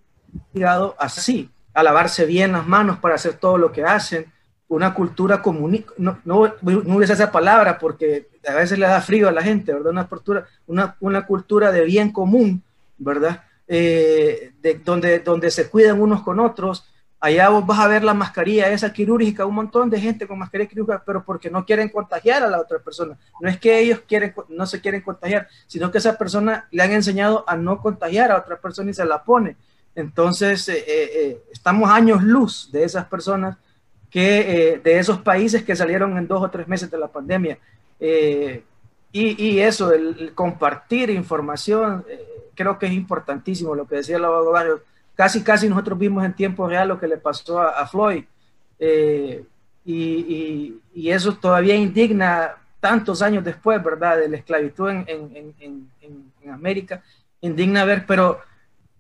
así, 0.98 1.50
a 1.74 1.82
lavarse 1.82 2.26
bien 2.26 2.52
las 2.52 2.66
manos 2.66 2.98
para 2.98 3.14
hacer 3.14 3.34
todo 3.34 3.58
lo 3.58 3.72
que 3.72 3.84
hacen, 3.84 4.26
una 4.68 4.94
cultura 4.94 5.42
común, 5.42 5.84
no, 5.98 6.18
no, 6.24 6.54
no 6.62 6.96
usa 6.96 7.14
esa 7.14 7.30
palabra 7.30 7.78
porque 7.78 8.28
a 8.48 8.54
veces 8.54 8.78
le 8.78 8.86
da 8.86 9.00
frío 9.00 9.28
a 9.28 9.32
la 9.32 9.42
gente, 9.42 9.72
¿verdad? 9.72 9.90
Una 9.90 10.08
cultura, 10.08 10.46
una, 10.66 10.96
una 11.00 11.26
cultura 11.26 11.70
de 11.70 11.84
bien 11.84 12.10
común, 12.10 12.62
¿verdad? 12.96 13.42
Eh, 13.68 14.52
de, 14.60 14.74
donde, 14.74 15.20
donde 15.20 15.50
se 15.50 15.68
cuidan 15.68 16.00
unos 16.00 16.22
con 16.22 16.40
otros. 16.40 16.88
Allá 17.20 17.50
vos 17.50 17.64
vas 17.64 17.78
a 17.78 17.86
ver 17.86 18.02
la 18.02 18.14
mascarilla 18.14 18.68
esa 18.70 18.92
quirúrgica, 18.92 19.46
un 19.46 19.54
montón 19.54 19.90
de 19.90 20.00
gente 20.00 20.26
con 20.26 20.38
mascarilla 20.38 20.70
quirúrgica, 20.70 21.02
pero 21.04 21.24
porque 21.24 21.50
no 21.50 21.64
quieren 21.64 21.88
contagiar 21.88 22.42
a 22.42 22.48
la 22.48 22.58
otra 22.58 22.78
persona. 22.80 23.16
No 23.40 23.48
es 23.48 23.58
que 23.58 23.78
ellos 23.78 24.00
quieren, 24.08 24.34
no 24.48 24.66
se 24.66 24.80
quieren 24.80 25.02
contagiar, 25.02 25.48
sino 25.66 25.90
que 25.92 25.98
esa 25.98 26.16
persona 26.16 26.66
le 26.70 26.82
han 26.82 26.92
enseñado 26.92 27.44
a 27.46 27.56
no 27.56 27.80
contagiar 27.80 28.32
a 28.32 28.38
otra 28.38 28.58
persona 28.60 28.90
y 28.90 28.94
se 28.94 29.04
la 29.04 29.22
pone. 29.22 29.56
Entonces, 29.94 30.68
eh, 30.68 30.78
eh, 30.78 31.10
eh, 31.14 31.42
estamos 31.52 31.90
años 31.90 32.22
luz 32.22 32.70
de 32.72 32.84
esas 32.84 33.06
personas, 33.06 33.56
que, 34.10 34.80
de 34.82 34.98
esos 34.98 35.20
países 35.20 35.62
que 35.62 35.74
salieron 35.74 36.18
en 36.18 36.28
dos 36.28 36.42
o 36.42 36.50
tres 36.50 36.68
meses 36.68 36.90
de 36.90 36.98
la 36.98 37.08
pandemia. 37.08 37.58
Y, 39.10 39.58
eso, 39.58 39.92
el, 39.92 40.34
compartir 40.34 41.08
información, 41.08 42.04
creo 42.54 42.78
que 42.78 42.86
es 42.86 42.92
importantísimo, 42.92 43.74
lo 43.74 43.86
que 43.86 43.96
decía 43.96 44.16
el 44.16 44.24
abogado 44.24 44.82
Casi, 45.14 45.42
casi 45.42 45.68
nosotros 45.68 45.98
vimos 45.98 46.24
en 46.24 46.34
tiempo 46.34 46.66
real 46.66 46.88
lo 46.88 46.98
que 46.98 47.06
le 47.06 47.16
pasó 47.16 47.60
a, 47.60 47.86
Floyd. 47.86 48.24
Y, 49.84 50.78
eso 50.94 51.34
todavía 51.34 51.74
indigna 51.74 52.56
tantos 52.80 53.22
años 53.22 53.44
después, 53.44 53.82
¿verdad? 53.82 54.18
De 54.18 54.28
la 54.28 54.36
esclavitud 54.36 54.90
en, 54.90 55.88
América. 56.50 57.02
Indigna 57.40 57.84
ver, 57.86 58.04
pero 58.06 58.40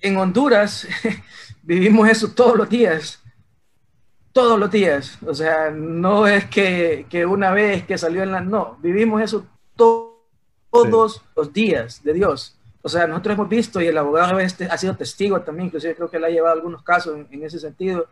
en 0.02 0.16
Honduras 0.16 0.86
vivimos 1.62 2.08
eso 2.08 2.30
todos 2.30 2.56
los 2.56 2.68
días. 2.68 3.20
Todos 4.32 4.58
los 4.58 4.70
días. 4.70 5.18
O 5.26 5.34
sea, 5.34 5.70
no 5.70 6.26
es 6.26 6.46
que, 6.46 7.06
una 7.26 7.52
vez 7.52 7.84
que 7.86 7.96
salió 7.96 8.22
en 8.22 8.32
la... 8.32 8.40
No, 8.40 8.78
vivimos 8.82 9.22
eso 9.22 9.46
todos 9.76 11.22
los 11.36 11.52
días 11.52 12.02
de 12.02 12.12
Dios. 12.12 12.58
O 12.82 12.88
sea, 12.88 13.06
nosotros 13.06 13.34
hemos 13.34 13.48
visto, 13.48 13.80
y 13.80 13.86
el 13.86 13.96
abogado 13.96 14.40
este 14.40 14.64
ha 14.64 14.76
sido 14.76 14.96
testigo 14.96 15.40
también, 15.42 15.66
inclusive 15.66 15.94
creo 15.94 16.10
que 16.10 16.18
le 16.18 16.26
ha 16.26 16.30
llevado 16.30 16.54
algunos 16.54 16.82
casos 16.82 17.16
en, 17.30 17.44
ese 17.44 17.60
sentido, 17.60 18.08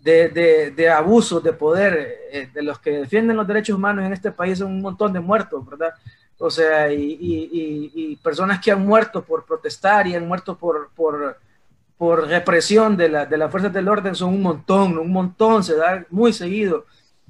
de, 0.00 0.28
de, 0.28 0.70
de 0.72 0.90
abusos 0.90 1.42
de 1.42 1.54
poder 1.54 2.18
eh, 2.30 2.50
de 2.52 2.62
los 2.62 2.78
que 2.78 2.90
defienden 2.90 3.36
los 3.36 3.46
derechos 3.46 3.76
humanos 3.76 4.04
en 4.04 4.12
este 4.12 4.30
país, 4.30 4.58
son 4.58 4.72
un 4.72 4.82
montón 4.82 5.12
de 5.12 5.20
muertos, 5.20 5.64
¿verdad? 5.64 5.94
O 6.42 6.50
sea, 6.50 6.90
y, 6.90 8.18
personas 8.22 8.60
que 8.60 8.72
han 8.72 8.84
muerto 8.84 9.22
por 9.22 9.44
protestar 9.44 10.06
y 10.06 10.14
han 10.14 10.26
muerto 10.26 10.56
por, 10.56 12.26
represión 12.26 12.96
de, 12.96 13.10
la, 13.10 13.26
de 13.26 13.36
las 13.36 13.50
fuerzas 13.50 13.72
del 13.74 13.88
orden 13.88 14.14
son 14.14 14.30
un 14.30 14.42
montón, 14.42 14.96
un 14.96 15.12
montón, 15.12 15.62
se 15.62 15.76
da 15.76 16.06
muy 16.08 16.32
seguido. 16.32 16.86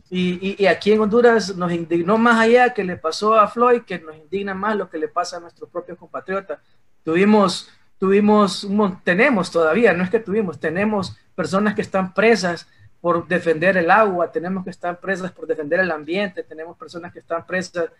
Y, 0.09 0.65
aquí 0.67 0.93
en 0.93 1.01
Honduras 1.01 1.57
nos 1.57 1.73
indignó 1.73 2.19
más 2.19 2.41
allá 2.41 2.73
que 2.73 2.85
le 2.85 2.97
pasó 2.97 3.35
a 3.35 3.49
Floyd, 3.49 3.83
que 3.83 3.99
nos 3.99 4.17
indigna 4.17 4.55
más 4.55 4.77
lo 4.77 4.89
que 4.89 4.99
le 4.99 5.09
pasa 5.09 5.39
a 5.39 5.41
nuestros 5.41 5.69
propios 5.71 5.99
compatriotas. 5.99 6.61
Tuvimos, 7.03 7.69
tuvimos, 7.99 8.69
tenemos 9.03 9.51
todavía, 9.51 9.93
no 9.93 10.05
es 10.05 10.11
que 10.11 10.21
tuvimos, 10.21 10.61
tenemos 10.61 11.17
personas 11.35 11.75
que 11.75 11.83
están 11.83 12.15
presas 12.15 12.69
por 13.01 13.27
defender 13.27 13.77
el 13.77 13.91
agua, 13.91 14.31
tenemos 14.31 14.63
que 14.63 14.71
estar 14.71 15.01
presas 15.01 15.33
por 15.33 15.49
defender 15.49 15.81
el 15.81 15.91
ambiente, 15.91 16.45
tenemos 16.45 16.77
personas 16.77 17.13
que 17.13 17.19
están 17.19 17.45
presas 17.45 17.91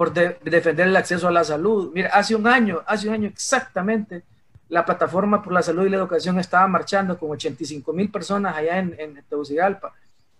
por 0.00 0.14
defender 0.14 0.86
el 0.86 0.96
acceso 0.96 1.28
a 1.28 1.30
la 1.30 1.44
salud. 1.44 1.90
Mira, 1.92 2.08
hace 2.14 2.34
un 2.34 2.46
año, 2.46 2.80
hace 2.86 3.06
un 3.06 3.12
año 3.12 3.28
exactamente, 3.28 4.22
la 4.70 4.82
plataforma 4.82 5.42
por 5.42 5.52
la 5.52 5.60
salud 5.60 5.84
y 5.84 5.90
la 5.90 5.98
educación 5.98 6.38
estaba 6.38 6.66
marchando 6.68 7.18
con 7.18 7.30
85 7.32 7.92
mil 7.92 8.10
personas 8.10 8.56
allá 8.56 8.78
en, 8.78 8.96
en 8.98 9.22
Tegucigalpa 9.28 9.92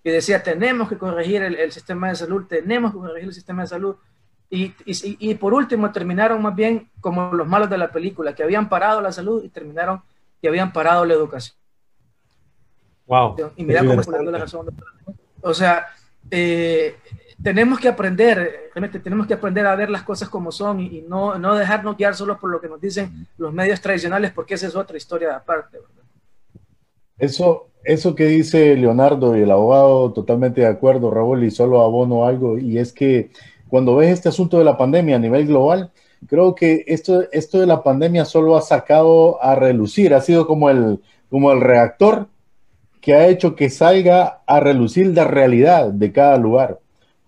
y 0.02 0.08
decía, 0.08 0.42
tenemos 0.42 0.88
que 0.88 0.96
corregir 0.96 1.42
el, 1.42 1.72
sistema 1.72 2.08
de 2.08 2.14
salud, 2.14 2.46
tenemos 2.48 2.90
que 2.92 3.00
corregir 3.00 3.28
el 3.28 3.34
sistema 3.34 3.60
de 3.60 3.68
salud. 3.68 3.96
Y, 4.48 4.72
y, 4.86 5.28
y, 5.30 5.34
por 5.34 5.52
último 5.52 5.92
terminaron 5.92 6.40
más 6.40 6.56
bien 6.56 6.88
como 7.02 7.30
los 7.34 7.46
malos 7.46 7.68
de 7.68 7.76
la 7.76 7.92
película, 7.92 8.34
que 8.34 8.42
habían 8.42 8.66
parado 8.66 9.02
la 9.02 9.12
salud 9.12 9.44
y 9.44 9.50
terminaron 9.50 10.00
que 10.40 10.48
habían 10.48 10.72
parado 10.72 11.04
la 11.04 11.12
educación. 11.12 11.54
Wow. 13.06 13.52
Y 13.56 13.64
mira 13.66 13.84
cómo 13.84 14.00
está 14.00 14.22
la 14.22 14.38
razón. 14.38 14.68
O 15.42 15.52
sea, 15.52 15.88
eh, 16.30 16.96
tenemos 17.42 17.78
que 17.80 17.88
aprender, 17.88 18.70
realmente 18.74 19.00
tenemos 19.00 19.26
que 19.26 19.34
aprender 19.34 19.66
a 19.66 19.74
ver 19.74 19.90
las 19.90 20.02
cosas 20.02 20.28
como 20.28 20.52
son 20.52 20.80
y, 20.80 21.02
no, 21.08 21.38
no 21.38 21.54
dejarnos 21.54 21.96
guiar 21.96 22.14
solo 22.14 22.38
por 22.38 22.50
lo 22.50 22.60
que 22.60 22.68
nos 22.68 22.80
dicen 22.80 23.26
los 23.38 23.52
medios 23.52 23.80
tradicionales, 23.80 24.32
porque 24.32 24.54
esa 24.54 24.66
es 24.66 24.76
otra 24.76 24.96
historia 24.96 25.36
aparte. 25.36 25.78
Eso, 27.18 27.68
eso 27.84 28.14
que 28.14 28.26
dice 28.26 28.76
Leonardo 28.76 29.36
y 29.36 29.42
el 29.42 29.50
abogado, 29.50 30.12
totalmente 30.12 30.62
de 30.62 30.66
acuerdo, 30.66 31.10
Raúl, 31.10 31.44
y 31.44 31.50
solo 31.50 31.82
abono 31.82 32.26
algo, 32.26 32.58
y 32.58 32.78
es 32.78 32.92
que 32.92 33.30
cuando 33.68 33.96
ves 33.96 34.10
este 34.10 34.28
asunto 34.28 34.58
de 34.58 34.64
la 34.64 34.76
pandemia 34.76 35.16
a 35.16 35.20
nivel 35.20 35.46
global, 35.46 35.90
creo 36.26 36.54
que 36.54 36.84
esto, 36.88 37.24
esto 37.32 37.60
de 37.60 37.66
la 37.66 37.82
pandemia 37.82 38.24
solo 38.24 38.56
ha 38.56 38.62
sacado 38.62 39.42
a 39.42 39.54
relucir, 39.54 40.12
ha 40.12 40.20
sido 40.20 40.46
como 40.46 40.68
el, 40.68 41.00
como 41.30 41.52
el 41.52 41.60
reactor 41.60 42.28
que 43.00 43.14
ha 43.14 43.28
hecho 43.28 43.56
que 43.56 43.70
salga 43.70 44.42
a 44.46 44.60
relucir 44.60 45.06
la 45.14 45.24
realidad 45.24 45.90
de 45.90 46.12
cada 46.12 46.36
lugar 46.36 46.79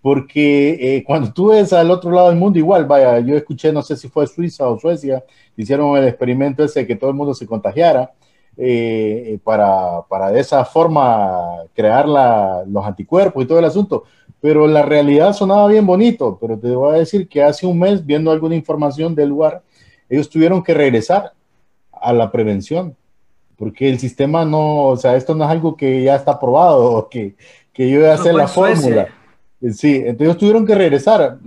porque 0.03 0.97
eh, 0.97 1.05
cuando 1.05 1.33
tú 1.33 1.49
ves 1.49 1.73
al 1.73 1.91
otro 1.91 2.11
lado 2.11 2.29
del 2.29 2.39
mundo, 2.39 2.59
igual, 2.59 2.87
vaya, 2.87 3.21
yo 3.21 3.37
escuché, 3.37 3.73
no 3.73 3.83
sé 3.83 3.97
si 3.97 4.09
fue 4.09 4.27
Suiza 4.27 4.69
o 4.69 4.79
Suecia, 4.79 5.25
hicieron 5.57 5.97
el 5.97 6.09
experimento 6.09 6.65
ese 6.65 6.81
de 6.81 6.87
que 6.89 6.97
todo 6.97 7.11
el 7.11 7.17
mundo 7.17 7.35
se 7.35 7.47
contagiara 7.47 8.13
eh, 8.57 9.39
para, 9.45 10.03
para, 10.09 10.31
de 10.33 10.41
esa 10.41 10.65
forma 10.65 11.63
crear 11.73 12.09
la, 12.09 12.65
los 12.67 12.85
anticuerpos 12.85 13.45
y 13.45 13.47
todo 13.47 13.61
el 13.61 13.65
asunto. 13.65 14.05
Pero 14.41 14.67
la 14.67 14.83
realidad 14.83 15.33
sonaba 15.33 15.69
bien 15.69 15.87
bonito, 15.87 16.37
pero 16.41 16.59
te 16.59 16.75
voy 16.75 16.97
a 16.97 16.99
decir 16.99 17.29
que 17.29 17.45
hace 17.45 17.65
un 17.65 17.79
mes, 17.79 18.05
viendo 18.05 18.33
alguna 18.33 18.57
información 18.57 19.15
del 19.15 19.29
lugar, 19.29 19.63
ellos 20.09 20.29
tuvieron 20.29 20.65
que 20.65 20.75
regresar 20.75 21.33
a 21.93 22.13
la 22.13 22.33
prevención 22.33 22.97
porque 23.63 23.89
el 23.89 24.01
sistema 24.01 24.45
no, 24.45 24.87
o 24.87 24.97
sea, 24.97 25.15
esto 25.15 25.37
no 25.37 25.45
es 25.45 25.51
algo 25.51 25.77
que 25.77 26.03
ya 26.03 26.17
está 26.17 26.41
probado, 26.41 27.09
que, 27.13 27.37
que 27.73 27.89
yo 27.89 28.01
voy 28.01 28.09
a 28.09 28.15
hacer 28.15 28.35
la 28.35 28.49
fórmula. 28.49 29.07
Sí, 29.71 30.03
entonces 30.05 30.37
tuvieron 30.37 30.67
que 30.67 30.75
regresar 30.75 31.39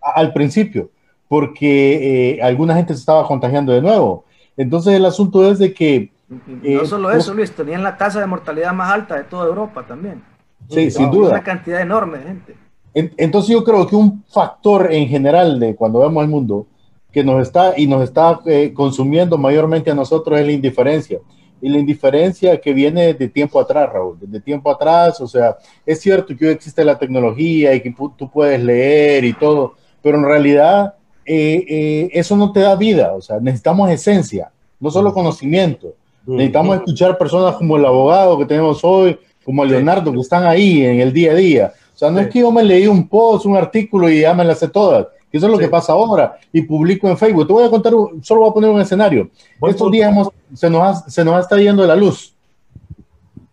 al 0.00 0.32
principio, 0.32 0.90
porque 1.28 2.34
eh, 2.34 2.42
alguna 2.42 2.74
gente 2.74 2.92
se 2.94 3.00
estaba 3.00 3.26
contagiando 3.26 3.72
de 3.72 3.80
nuevo. 3.80 4.24
Entonces 4.56 4.94
el 4.94 5.04
asunto 5.04 5.50
es 5.50 5.58
de 5.58 5.72
que... 5.72 6.10
no 6.28 6.84
solo 6.84 7.10
eso, 7.10 7.32
Luis, 7.32 7.52
tenían 7.52 7.82
la 7.82 7.96
tasa 7.96 8.20
de 8.20 8.26
mortalidad 8.26 8.72
más 8.74 8.92
alta 8.92 9.16
de 9.16 9.24
toda 9.24 9.46
Europa 9.46 9.84
también. 9.86 10.22
Sí, 10.68 10.90
sin 10.90 11.10
duda. 11.10 11.30
Una 11.30 11.42
cantidad 11.42 11.80
enorme 11.80 12.18
de 12.18 12.24
gente. 12.24 12.56
Entonces 12.94 13.50
yo 13.50 13.64
creo 13.64 13.86
que 13.86 13.96
un 13.96 14.22
factor 14.28 14.92
en 14.92 15.08
general 15.08 15.58
de 15.58 15.74
cuando 15.74 16.00
vemos 16.00 16.22
el 16.22 16.30
mundo 16.30 16.66
que 17.10 17.24
nos 17.24 17.40
está 17.40 17.78
y 17.78 17.86
nos 17.86 18.02
está 18.02 18.40
eh, 18.46 18.72
consumiendo 18.74 19.38
mayormente 19.38 19.90
a 19.90 19.94
nosotros 19.94 20.38
es 20.38 20.46
la 20.46 20.52
indiferencia. 20.52 21.18
Y 21.62 21.68
la 21.68 21.78
indiferencia 21.78 22.60
que 22.60 22.74
viene 22.74 23.14
de 23.14 23.28
tiempo 23.28 23.58
atrás, 23.58 23.88
Raúl, 23.90 24.18
de 24.20 24.40
tiempo 24.40 24.70
atrás, 24.70 25.20
o 25.20 25.26
sea, 25.26 25.56
es 25.86 26.00
cierto 26.00 26.36
que 26.36 26.46
hoy 26.46 26.52
existe 26.52 26.84
la 26.84 26.98
tecnología 26.98 27.72
y 27.72 27.80
que 27.80 27.94
tú 28.18 28.28
puedes 28.28 28.62
leer 28.62 29.24
y 29.24 29.32
todo, 29.32 29.76
pero 30.02 30.18
en 30.18 30.24
realidad 30.24 30.94
eh, 31.24 31.64
eh, 31.68 32.10
eso 32.12 32.36
no 32.36 32.52
te 32.52 32.60
da 32.60 32.74
vida, 32.74 33.14
o 33.14 33.22
sea, 33.22 33.38
necesitamos 33.40 33.88
esencia, 33.90 34.50
no 34.80 34.90
solo 34.90 35.14
conocimiento. 35.14 35.94
Necesitamos 36.26 36.76
escuchar 36.76 37.18
personas 37.18 37.56
como 37.56 37.76
el 37.76 37.84
abogado 37.84 38.38
que 38.38 38.44
tenemos 38.44 38.84
hoy, 38.84 39.18
como 39.44 39.64
Leonardo, 39.64 40.12
que 40.12 40.20
están 40.20 40.44
ahí 40.44 40.84
en 40.84 41.00
el 41.00 41.12
día 41.12 41.32
a 41.32 41.34
día. 41.34 41.72
O 41.94 41.98
sea, 41.98 42.10
no 42.10 42.20
es 42.20 42.28
que 42.28 42.40
yo 42.40 42.52
me 42.52 42.62
leí 42.62 42.86
un 42.86 43.08
post, 43.08 43.46
un 43.46 43.56
artículo 43.56 44.08
y 44.08 44.20
ya 44.20 44.34
me 44.34 44.44
las 44.44 44.60
sé 44.60 44.68
todas. 44.68 45.06
Que 45.32 45.38
eso 45.38 45.46
es 45.46 45.52
lo 45.52 45.58
que 45.58 45.68
pasa 45.68 45.94
ahora. 45.94 46.36
Y 46.52 46.60
publico 46.62 47.08
en 47.08 47.16
Facebook. 47.16 47.46
Te 47.46 47.52
voy 47.54 47.64
a 47.64 47.70
contar, 47.70 47.94
solo 48.20 48.42
voy 48.42 48.50
a 48.50 48.52
poner 48.52 48.70
un 48.70 48.80
escenario. 48.80 49.30
Estos 49.66 49.90
días 49.90 50.14
se, 50.52 50.68
nos 50.68 51.04
se 51.06 51.24
nos 51.24 51.40
está 51.40 51.56
yendo 51.56 51.86
la 51.86 51.96
luz. 51.96 52.34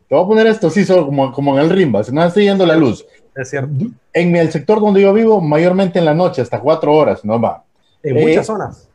Te 0.09 0.15
voy 0.15 0.23
a 0.23 0.27
poner 0.27 0.47
esto, 0.47 0.69
sí, 0.69 0.83
solo 0.83 1.05
como, 1.05 1.31
como 1.31 1.57
en 1.57 1.63
el 1.63 1.69
rimba. 1.69 2.03
Se 2.03 2.11
nos 2.11 2.27
está 2.27 2.41
yendo 2.41 2.65
la 2.65 2.75
luz. 2.75 3.05
Es 3.33 3.49
cierto. 3.49 3.71
En 4.11 4.35
el 4.35 4.51
sector 4.51 4.81
donde 4.81 5.01
yo 5.01 5.13
vivo, 5.13 5.39
mayormente 5.39 5.99
en 5.99 6.05
la 6.05 6.13
noche, 6.13 6.41
hasta 6.41 6.59
cuatro 6.59 6.93
horas, 6.93 7.23
no 7.23 7.39
va. 7.39 7.63
En 8.03 8.15
muchas 8.15 8.37
eh, 8.37 8.43
zonas. 8.43 8.89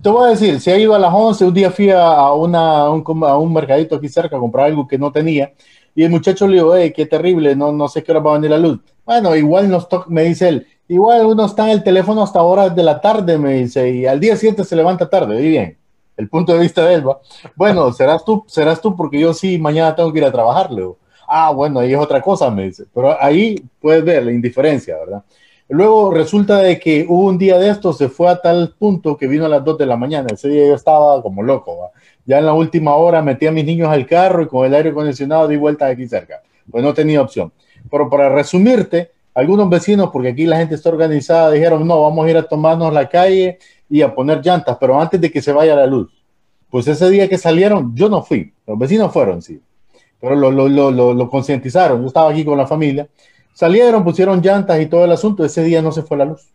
Te 0.00 0.08
voy 0.08 0.26
a 0.28 0.30
decir, 0.30 0.60
si 0.60 0.70
ha 0.70 0.78
ido 0.78 0.94
a 0.94 0.98
las 0.98 1.12
11, 1.12 1.44
un 1.44 1.54
día 1.54 1.70
fui 1.72 1.90
a, 1.90 2.30
una, 2.32 2.88
un, 2.90 3.02
a 3.24 3.36
un 3.36 3.52
mercadito 3.52 3.96
aquí 3.96 4.08
cerca 4.08 4.36
a 4.36 4.40
comprar 4.40 4.66
algo 4.66 4.86
que 4.86 4.98
no 4.98 5.10
tenía 5.10 5.52
y 5.98 6.04
el 6.04 6.10
muchacho 6.10 6.46
le 6.46 6.54
dijo, 6.54 6.76
hey, 6.76 6.92
qué 6.94 7.06
terrible, 7.06 7.56
no, 7.56 7.72
no 7.72 7.88
sé 7.88 8.04
qué 8.04 8.12
hora 8.12 8.20
va 8.20 8.30
a 8.30 8.34
venir 8.34 8.50
la 8.50 8.58
luz. 8.58 8.78
Bueno, 9.04 9.34
igual 9.34 9.68
nos 9.68 9.88
me 10.06 10.22
dice 10.22 10.48
él, 10.48 10.66
igual 10.88 11.26
uno 11.26 11.46
está 11.46 11.64
en 11.64 11.70
el 11.70 11.82
teléfono 11.82 12.22
hasta 12.22 12.42
horas 12.42 12.74
de 12.74 12.82
la 12.82 13.00
tarde, 13.00 13.38
me 13.38 13.54
dice, 13.54 13.90
y 13.90 14.06
al 14.06 14.18
día 14.18 14.36
siguiente 14.36 14.64
se 14.64 14.76
levanta 14.76 15.08
tarde, 15.08 15.40
y 15.40 15.48
bien, 15.48 15.78
el 16.16 16.28
punto 16.28 16.52
de 16.52 16.60
vista 16.60 16.84
de 16.86 16.94
él, 16.94 17.08
¿va? 17.08 17.20
Bueno, 17.54 17.92
serás 17.92 18.24
tú, 18.24 18.44
serás 18.46 18.80
tú, 18.80 18.96
porque 18.96 19.20
yo 19.20 19.32
sí, 19.32 19.58
mañana 19.58 19.94
tengo 19.94 20.12
que 20.12 20.18
ir 20.18 20.24
a 20.24 20.32
trabajar, 20.32 20.72
luego. 20.72 20.98
Ah, 21.26 21.50
bueno, 21.50 21.80
ahí 21.80 21.92
es 21.92 21.98
otra 21.98 22.22
cosa, 22.22 22.50
me 22.50 22.64
dice, 22.64 22.84
pero 22.92 23.16
ahí 23.22 23.62
puedes 23.80 24.02
ver 24.02 24.24
la 24.24 24.32
indiferencia, 24.32 24.96
¿verdad? 24.96 25.22
Luego 25.70 26.10
resulta 26.10 26.62
de 26.62 26.80
que 26.80 27.04
hubo 27.06 27.26
un 27.26 27.36
día 27.36 27.58
de 27.58 27.68
esto, 27.68 27.92
se 27.92 28.08
fue 28.08 28.30
a 28.30 28.40
tal 28.40 28.74
punto 28.78 29.18
que 29.18 29.26
vino 29.26 29.44
a 29.44 29.50
las 29.50 29.62
2 29.62 29.76
de 29.76 29.84
la 29.84 29.98
mañana. 29.98 30.28
Ese 30.32 30.48
día 30.48 30.66
yo 30.66 30.74
estaba 30.74 31.20
como 31.20 31.42
loco. 31.42 31.76
¿va? 31.76 31.90
Ya 32.24 32.38
en 32.38 32.46
la 32.46 32.54
última 32.54 32.94
hora 32.94 33.20
metí 33.20 33.46
a 33.46 33.52
mis 33.52 33.66
niños 33.66 33.88
al 33.88 34.06
carro 34.06 34.42
y 34.42 34.46
con 34.46 34.64
el 34.64 34.74
aire 34.74 34.90
acondicionado 34.90 35.46
di 35.46 35.56
vuelta 35.56 35.86
aquí 35.86 36.08
cerca. 36.08 36.40
Pues 36.70 36.82
no 36.82 36.94
tenía 36.94 37.20
opción. 37.20 37.52
Pero 37.90 38.08
para 38.08 38.30
resumirte, 38.30 39.10
algunos 39.38 39.70
vecinos, 39.70 40.10
porque 40.12 40.30
aquí 40.30 40.46
la 40.46 40.56
gente 40.56 40.74
está 40.74 40.88
organizada, 40.88 41.52
dijeron, 41.52 41.86
no, 41.86 42.02
vamos 42.02 42.26
a 42.26 42.30
ir 42.30 42.36
a 42.36 42.42
tomarnos 42.42 42.92
la 42.92 43.08
calle 43.08 43.60
y 43.88 44.02
a 44.02 44.12
poner 44.12 44.44
llantas, 44.44 44.76
pero 44.80 45.00
antes 45.00 45.20
de 45.20 45.30
que 45.30 45.40
se 45.40 45.52
vaya 45.52 45.76
la 45.76 45.86
luz. 45.86 46.10
Pues 46.68 46.88
ese 46.88 47.08
día 47.08 47.28
que 47.28 47.38
salieron, 47.38 47.94
yo 47.94 48.08
no 48.08 48.24
fui, 48.24 48.52
los 48.66 48.76
vecinos 48.76 49.12
fueron, 49.12 49.40
sí, 49.40 49.62
pero 50.20 50.34
lo, 50.34 50.50
lo, 50.50 50.68
lo, 50.68 51.14
lo 51.14 51.30
concientizaron, 51.30 52.00
yo 52.00 52.08
estaba 52.08 52.32
aquí 52.32 52.44
con 52.44 52.58
la 52.58 52.66
familia, 52.66 53.06
salieron, 53.54 54.02
pusieron 54.02 54.42
llantas 54.42 54.80
y 54.80 54.86
todo 54.86 55.04
el 55.04 55.12
asunto, 55.12 55.44
ese 55.44 55.62
día 55.62 55.82
no 55.82 55.92
se 55.92 56.02
fue 56.02 56.16
la 56.16 56.24
luz. 56.24 56.48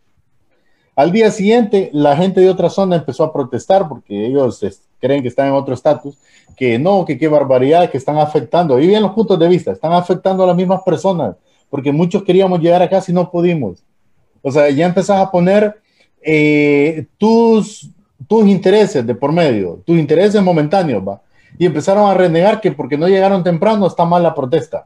Al 0.93 1.13
día 1.13 1.31
siguiente, 1.31 1.89
la 1.93 2.17
gente 2.17 2.41
de 2.41 2.49
otra 2.49 2.69
zona 2.69 2.97
empezó 2.97 3.23
a 3.23 3.31
protestar 3.31 3.87
porque 3.87 4.25
ellos 4.25 4.59
creen 4.99 5.21
que 5.21 5.29
están 5.29 5.47
en 5.47 5.53
otro 5.53 5.73
estatus, 5.73 6.17
que 6.57 6.77
no, 6.77 7.05
que 7.05 7.17
qué 7.17 7.29
barbaridad, 7.29 7.89
que 7.89 7.97
están 7.97 8.17
afectando. 8.17 8.77
Y 8.77 8.87
bien 8.87 9.01
los 9.01 9.13
puntos 9.13 9.39
de 9.39 9.47
vista, 9.47 9.71
están 9.71 9.93
afectando 9.93 10.43
a 10.43 10.47
las 10.47 10.55
mismas 10.57 10.81
personas, 10.83 11.37
porque 11.73 11.91
muchos 11.91 12.21
queríamos 12.21 12.59
llegar 12.59 12.83
acá 12.83 13.01
si 13.01 13.12
no 13.12 13.31
pudimos. 13.31 13.83
O 14.43 14.51
sea, 14.51 14.69
ya 14.69 14.86
empezás 14.86 15.19
a 15.19 15.31
poner 15.31 15.81
eh, 16.21 17.07
tus, 17.17 17.89
tus 18.27 18.47
intereses 18.47 19.03
de 19.03 19.15
por 19.15 19.31
medio, 19.31 19.81
tus 19.83 19.97
intereses 19.97 20.39
momentáneos, 20.43 21.01
¿va? 21.01 21.19
Y 21.57 21.65
empezaron 21.65 22.07
a 22.07 22.13
renegar 22.13 22.62
que 22.62 22.71
porque 22.73 22.95
no 22.95 23.07
llegaron 23.07 23.43
temprano 23.43 23.88
está 23.88 24.05
mal 24.05 24.21
la 24.21 24.36
protesta. 24.36 24.86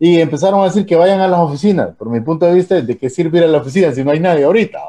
Y 0.00 0.18
empezaron 0.18 0.60
a 0.62 0.64
decir 0.64 0.84
que 0.84 0.96
vayan 0.96 1.20
a 1.20 1.28
las 1.28 1.38
oficinas. 1.38 1.94
Por 1.96 2.10
mi 2.10 2.20
punto 2.20 2.46
de 2.46 2.54
vista, 2.54 2.80
¿de 2.80 2.98
qué 2.98 3.08
sirve 3.08 3.38
ir 3.38 3.44
a 3.44 3.46
la 3.46 3.58
oficina 3.58 3.92
si 3.92 4.02
no 4.02 4.10
hay 4.10 4.18
nadie 4.18 4.42
ahorita? 4.42 4.80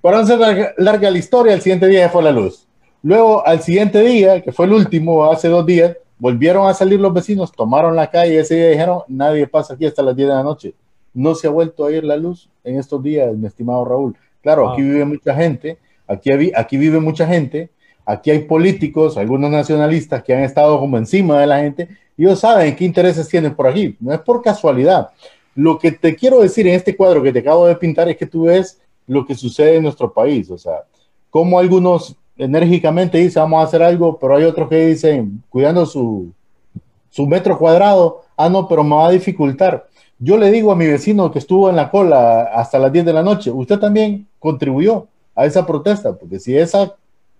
Para 0.00 0.22
no 0.22 0.26
ser 0.26 0.40
larga, 0.76 1.08
la 1.08 1.18
historia, 1.18 1.54
el 1.54 1.60
siguiente 1.60 1.86
día 1.86 2.08
fue 2.08 2.20
la 2.20 2.32
luz. 2.32 2.66
Luego, 3.00 3.46
al 3.46 3.62
siguiente 3.62 4.00
día, 4.00 4.42
que 4.42 4.50
fue 4.50 4.66
el 4.66 4.72
último, 4.72 5.24
hace 5.30 5.46
dos 5.46 5.64
días, 5.64 5.96
volvieron 6.18 6.68
a 6.68 6.74
salir 6.74 7.00
los 7.00 7.12
vecinos, 7.12 7.52
tomaron 7.52 7.96
la 7.96 8.10
calle 8.10 8.34
y 8.34 8.36
ese 8.38 8.54
día 8.54 8.68
dijeron, 8.70 9.00
nadie 9.08 9.46
pasa 9.46 9.74
aquí 9.74 9.86
hasta 9.86 10.02
las 10.02 10.16
10 10.16 10.28
de 10.28 10.34
la 10.34 10.42
noche. 10.42 10.74
No 11.12 11.34
se 11.34 11.46
ha 11.46 11.50
vuelto 11.50 11.84
a 11.84 11.92
ir 11.92 12.04
la 12.04 12.16
luz 12.16 12.48
en 12.64 12.78
estos 12.78 13.02
días, 13.02 13.34
mi 13.36 13.46
estimado 13.46 13.84
Raúl. 13.84 14.16
Claro, 14.42 14.70
aquí 14.70 14.82
vive 14.82 15.04
mucha 15.04 15.34
gente, 15.34 15.78
aquí, 16.06 16.52
aquí 16.54 16.76
vive 16.76 17.00
mucha 17.00 17.26
gente, 17.26 17.70
aquí 18.04 18.30
hay 18.30 18.40
políticos, 18.40 19.16
algunos 19.16 19.50
nacionalistas 19.50 20.22
que 20.22 20.34
han 20.34 20.42
estado 20.42 20.78
como 20.78 20.98
encima 20.98 21.40
de 21.40 21.46
la 21.46 21.60
gente, 21.60 21.88
y 22.16 22.24
ellos 22.24 22.40
saben 22.40 22.76
qué 22.76 22.84
intereses 22.84 23.28
tienen 23.28 23.54
por 23.54 23.66
aquí, 23.66 23.96
no 24.00 24.12
es 24.12 24.20
por 24.20 24.42
casualidad. 24.42 25.10
Lo 25.54 25.78
que 25.78 25.92
te 25.92 26.14
quiero 26.14 26.40
decir 26.40 26.66
en 26.66 26.74
este 26.74 26.96
cuadro 26.96 27.22
que 27.22 27.32
te 27.32 27.38
acabo 27.38 27.66
de 27.66 27.76
pintar 27.76 28.08
es 28.08 28.16
que 28.16 28.26
tú 28.26 28.44
ves 28.44 28.80
lo 29.06 29.24
que 29.24 29.34
sucede 29.34 29.76
en 29.76 29.82
nuestro 29.84 30.12
país, 30.12 30.50
o 30.50 30.58
sea, 30.58 30.84
como 31.30 31.58
algunos 31.58 32.16
enérgicamente 32.36 33.18
dice 33.18 33.38
vamos 33.40 33.60
a 33.60 33.66
hacer 33.66 33.82
algo, 33.82 34.18
pero 34.18 34.36
hay 34.36 34.44
otros 34.44 34.68
que 34.68 34.86
dicen, 34.86 35.42
cuidando 35.48 35.86
su, 35.86 36.32
su 37.10 37.26
metro 37.26 37.58
cuadrado, 37.58 38.22
ah, 38.36 38.48
no, 38.48 38.68
pero 38.68 38.82
me 38.82 38.96
va 38.96 39.08
a 39.08 39.12
dificultar. 39.12 39.86
Yo 40.18 40.36
le 40.36 40.50
digo 40.50 40.72
a 40.72 40.76
mi 40.76 40.86
vecino 40.86 41.30
que 41.30 41.38
estuvo 41.38 41.68
en 41.68 41.76
la 41.76 41.90
cola 41.90 42.42
hasta 42.54 42.78
las 42.78 42.92
10 42.92 43.04
de 43.04 43.12
la 43.12 43.22
noche, 43.22 43.50
usted 43.50 43.78
también 43.78 44.26
contribuyó 44.38 45.06
a 45.34 45.46
esa 45.46 45.66
protesta, 45.66 46.16
porque 46.16 46.38
si 46.38 46.56
esa 46.56 46.94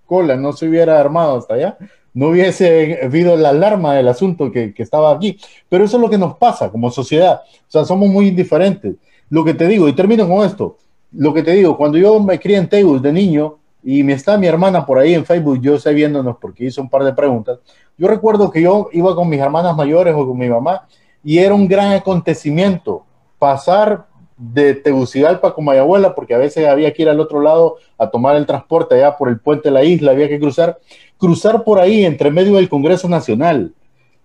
cola 0.07 0.37
no 0.37 0.53
se 0.53 0.69
hubiera 0.69 1.01
armado 1.01 1.39
hasta 1.39 1.55
allá, 1.55 1.79
no 2.13 2.29
hubiese 2.29 3.01
habido 3.03 3.37
la 3.37 3.51
alarma 3.51 3.95
del 3.95 4.07
asunto 4.09 4.53
que, 4.53 4.73
que, 4.73 4.83
estaba 4.83 5.13
aquí. 5.13 5.39
Pero 5.69 5.85
eso 5.85 5.97
es 5.97 6.01
lo 6.01 6.09
que 6.09 6.19
nos 6.19 6.37
pasa 6.37 6.71
como 6.71 6.91
sociedad. 6.91 7.41
O 7.67 7.71
sea, 7.71 7.85
somos 7.85 8.09
muy 8.09 8.29
indiferentes. 8.29 8.95
Lo 9.31 9.45
que 9.45 9.55
te 9.55 9.67
digo, 9.67 9.89
y 9.89 9.95
termino 9.95 10.29
con 10.29 10.47
esto, 10.47 10.77
lo 11.13 11.35
que 11.35 11.43
te 11.43 11.53
digo, 11.53 11.77
cuando 11.77 11.99
yo 11.99 12.21
me 12.21 12.39
crié 12.39 12.59
en 12.59 12.69
Tegus 12.69 13.03
de 13.03 13.13
niño, 13.13 13.59
y 13.85 14.03
me 14.03 14.15
está 14.15 14.39
mi 14.39 14.47
hermana 14.47 14.87
por 14.87 14.99
ahí 14.99 15.15
en 15.15 15.27
Facebook, 15.27 15.61
yo 15.61 15.79
sé 15.79 15.93
viéndonos 15.93 16.37
porque 16.41 16.65
hizo 16.65 16.81
un 16.81 16.89
par 16.89 17.05
de 17.05 17.13
preguntas. 17.13 17.59
Yo 17.99 18.09
recuerdo 18.09 18.51
que 18.51 18.63
yo 18.63 18.89
iba 18.93 19.15
con 19.15 19.29
mis 19.29 19.41
hermanas 19.41 19.77
mayores 19.77 20.15
o 20.17 20.27
con 20.27 20.39
mi 20.39 20.49
mamá 20.49 20.87
y 21.23 21.39
era 21.39 21.55
un 21.55 21.69
gran 21.69 21.93
acontecimiento 21.93 23.05
pasar 23.39 24.07
de 24.37 24.75
Tegucigalpa 24.75 25.55
con 25.55 25.69
abuela 25.69 26.15
porque 26.15 26.35
a 26.35 26.39
veces 26.39 26.67
había 26.67 26.93
que 26.93 27.03
ir 27.03 27.09
al 27.09 27.21
otro 27.21 27.41
lado 27.41 27.77
a 27.99 28.09
tomar 28.11 28.37
el 28.37 28.47
transporte 28.47 28.95
allá 28.95 29.17
por 29.17 29.29
el 29.29 29.39
puente 29.39 29.69
de 29.69 29.75
la 29.75 29.85
isla, 29.85 30.13
había 30.13 30.29
que 30.29 30.41
cruzar, 30.41 30.79
cruzar 31.19 31.63
por 31.63 31.79
ahí 31.79 32.05
entre 32.05 32.31
medio 32.31 32.57
del 32.57 32.69
Congreso 32.69 33.09
Nacional, 33.09 33.73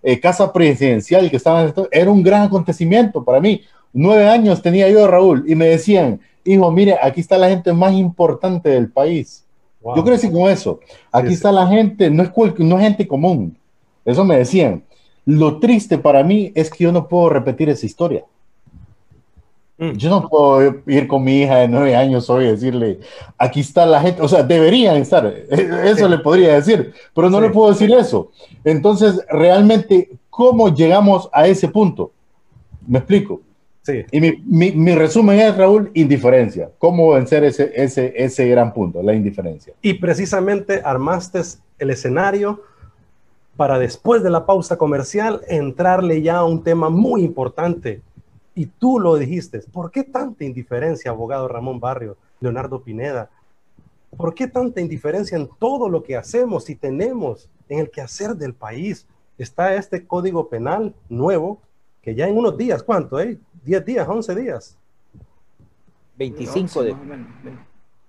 eh, 0.02 0.20
Casa 0.20 0.52
Presidencial, 0.52 1.30
que 1.30 1.36
estaba 1.36 1.74
era 1.92 2.10
un 2.10 2.24
gran 2.24 2.44
acontecimiento 2.44 3.24
para 3.24 3.40
mí. 3.40 3.62
Nueve 3.92 4.28
años 4.28 4.62
tenía 4.62 4.90
yo, 4.90 5.06
Raúl, 5.08 5.44
y 5.48 5.56
me 5.56 5.68
decían, 5.68 6.22
hijo, 6.44 6.72
mire, 6.72 6.98
aquí 7.02 7.20
está 7.20 7.38
la 7.38 7.50
gente 7.50 7.74
más 7.74 7.94
importante 7.94 8.70
del 8.70 8.90
país. 8.90 9.46
Yo 9.96 10.04
crecí 10.04 10.32
con 10.32 10.50
eso. 10.50 10.80
Aquí 11.12 11.34
está 11.34 11.52
la 11.52 11.68
gente, 11.68 12.10
no 12.10 12.24
es, 12.24 12.32
no 12.60 12.78
es 12.78 12.84
gente 12.84 13.08
común. 13.08 13.58
Eso 14.06 14.24
me 14.26 14.38
decían. 14.38 14.84
Lo 15.26 15.60
triste 15.60 15.98
para 15.98 16.24
mí 16.24 16.52
es 16.56 16.72
que 16.72 16.86
yo 16.86 16.92
no 16.92 17.08
puedo 17.08 17.30
repetir 17.30 17.70
esa 17.70 17.86
historia. 17.86 18.24
Mm. 19.80 19.92
Yo 19.92 20.10
no 20.10 20.28
puedo 20.28 20.82
ir 20.88 21.08
con 21.08 21.24
mi 21.24 21.42
hija 21.42 21.58
de 21.58 21.68
nueve 21.70 21.96
años 21.96 22.30
hoy 22.30 22.46
y 22.46 22.48
decirle, 22.48 23.00
aquí 23.38 23.62
está 23.62 23.86
la 23.86 24.02
gente, 24.02 24.22
o 24.22 24.28
sea, 24.28 24.44
deberían 24.44 24.98
estar, 24.98 25.26
eso 25.86 26.10
le 26.10 26.18
podría 26.18 26.56
decir, 26.56 26.94
pero 27.14 27.30
no 27.30 27.40
le 27.40 27.50
puedo 27.50 27.70
decir 27.70 27.90
eso. 27.94 28.32
Entonces, 28.66 29.24
realmente, 29.30 30.10
¿cómo 30.30 30.74
llegamos 30.74 31.30
a 31.32 31.48
ese 31.48 31.70
punto? 31.70 32.12
Me 32.86 33.00
explico. 33.00 33.42
Y 34.12 34.22
mi, 34.22 34.96
resumen 34.96 35.40
es, 35.40 35.56
Raúl, 35.56 35.92
indiferencia. 35.94 36.72
¿Cómo 36.78 37.12
vencer 37.12 37.44
ese, 37.44 37.72
ese, 37.76 38.14
ese 38.16 38.48
gran 38.48 38.74
punto, 38.74 39.02
la 39.02 39.14
indiferencia? 39.14 39.74
Y 39.82 39.96
precisamente 39.96 40.82
armaste 40.84 41.42
el 41.78 41.90
escenario 41.90 42.62
para 43.56 43.80
después 43.80 44.24
de 44.24 44.30
la 44.30 44.46
pausa 44.46 44.78
comercial 44.78 45.42
entrarle 45.48 46.22
ya 46.22 46.38
a 46.38 46.46
un 46.46 46.64
tema 46.64 46.90
muy 46.90 47.24
importante. 47.24 48.02
Y 48.56 48.66
tú 48.66 49.00
lo 49.00 49.18
dijiste, 49.18 49.62
¿por 49.72 49.92
qué 49.92 50.04
tanta 50.04 50.44
indiferencia, 50.44 51.12
abogado 51.12 51.48
Ramón 51.48 51.80
Barrio, 51.80 52.18
Leonardo 52.40 52.82
Pineda? 52.82 53.30
¿Por 54.16 54.34
qué 54.34 54.48
tanta 54.48 54.82
indiferencia 54.82 55.38
en 55.38 55.50
todo 55.60 55.90
lo 55.90 56.04
que 56.04 56.18
hacemos 56.18 56.70
y 56.70 56.76
tenemos 56.76 57.50
en 57.70 57.80
el 57.80 57.90
quehacer 57.90 58.36
del 58.36 58.54
país? 58.54 59.06
está 59.40 59.74
este 59.76 60.06
código 60.06 60.50
penal 60.50 60.94
nuevo 61.08 61.62
que 62.02 62.16
ya 62.16 62.28
en 62.28 62.38
unos 62.38 62.58
días, 62.58 62.84
¿cuánto? 62.84 63.20
Eh? 63.20 63.40
10 63.64 63.86
días, 63.86 64.08
11 64.08 64.36
días. 64.36 64.78
25 66.18 66.84
de, 66.84 66.96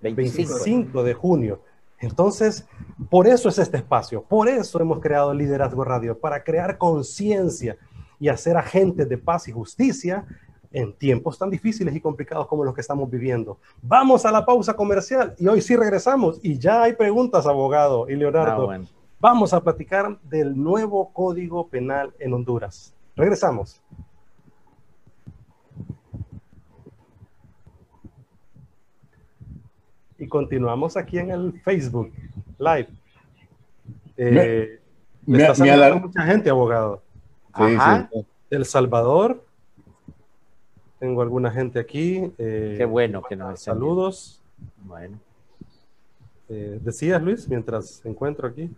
25. 0.00 0.54
25 0.54 1.02
de 1.04 1.14
junio. 1.14 1.62
Entonces, 1.98 2.66
por 3.10 3.26
eso 3.26 3.48
es 3.48 3.58
este 3.58 3.76
espacio, 3.76 4.22
por 4.22 4.48
eso 4.48 4.80
hemos 4.80 5.00
creado 5.00 5.34
Liderazgo 5.34 5.84
Radio, 5.84 6.18
para 6.18 6.42
crear 6.42 6.78
conciencia 6.78 7.76
y 8.18 8.28
hacer 8.28 8.56
agentes 8.56 9.08
de 9.08 9.18
paz 9.18 9.48
y 9.48 9.52
justicia 9.52 10.24
en 10.72 10.92
tiempos 10.94 11.38
tan 11.38 11.50
difíciles 11.50 11.94
y 11.94 12.00
complicados 12.00 12.46
como 12.46 12.64
los 12.64 12.74
que 12.74 12.80
estamos 12.80 13.10
viviendo. 13.10 13.58
Vamos 13.82 14.24
a 14.24 14.32
la 14.32 14.46
pausa 14.46 14.74
comercial 14.74 15.34
y 15.38 15.46
hoy 15.48 15.60
sí 15.60 15.76
regresamos 15.76 16.38
y 16.42 16.58
ya 16.58 16.82
hay 16.82 16.94
preguntas, 16.94 17.46
abogado 17.46 18.08
y 18.08 18.16
Leonardo. 18.16 18.70
Ah, 18.70 18.80
Vamos 19.18 19.52
a 19.52 19.62
platicar 19.62 20.18
del 20.22 20.56
nuevo 20.56 21.12
Código 21.12 21.68
Penal 21.68 22.14
en 22.18 22.32
Honduras. 22.32 22.94
Regresamos. 23.20 23.78
Y 30.16 30.26
continuamos 30.26 30.96
aquí 30.96 31.18
en 31.18 31.30
el 31.30 31.60
Facebook 31.60 32.10
Live. 32.58 32.88
Eh, 34.16 34.80
me, 35.26 35.42
está 35.42 35.94
mucha 36.00 36.22
gente, 36.22 36.48
abogado. 36.48 37.02
Sí, 37.54 37.76
Sí. 37.76 38.26
El 38.48 38.64
Salvador, 38.64 39.44
tengo 40.98 41.20
alguna 41.20 41.50
gente 41.50 41.78
aquí. 41.78 42.32
Eh, 42.38 42.76
Qué 42.78 42.86
bueno 42.86 43.20
que 43.22 43.36
nos 43.36 43.60
Saludos. 43.60 44.40
Bueno. 44.78 45.20
Eh, 46.48 46.80
¿Decías, 46.82 47.22
Luis, 47.22 47.46
mientras 47.46 48.02
encuentro 48.06 48.48
aquí? 48.48 48.70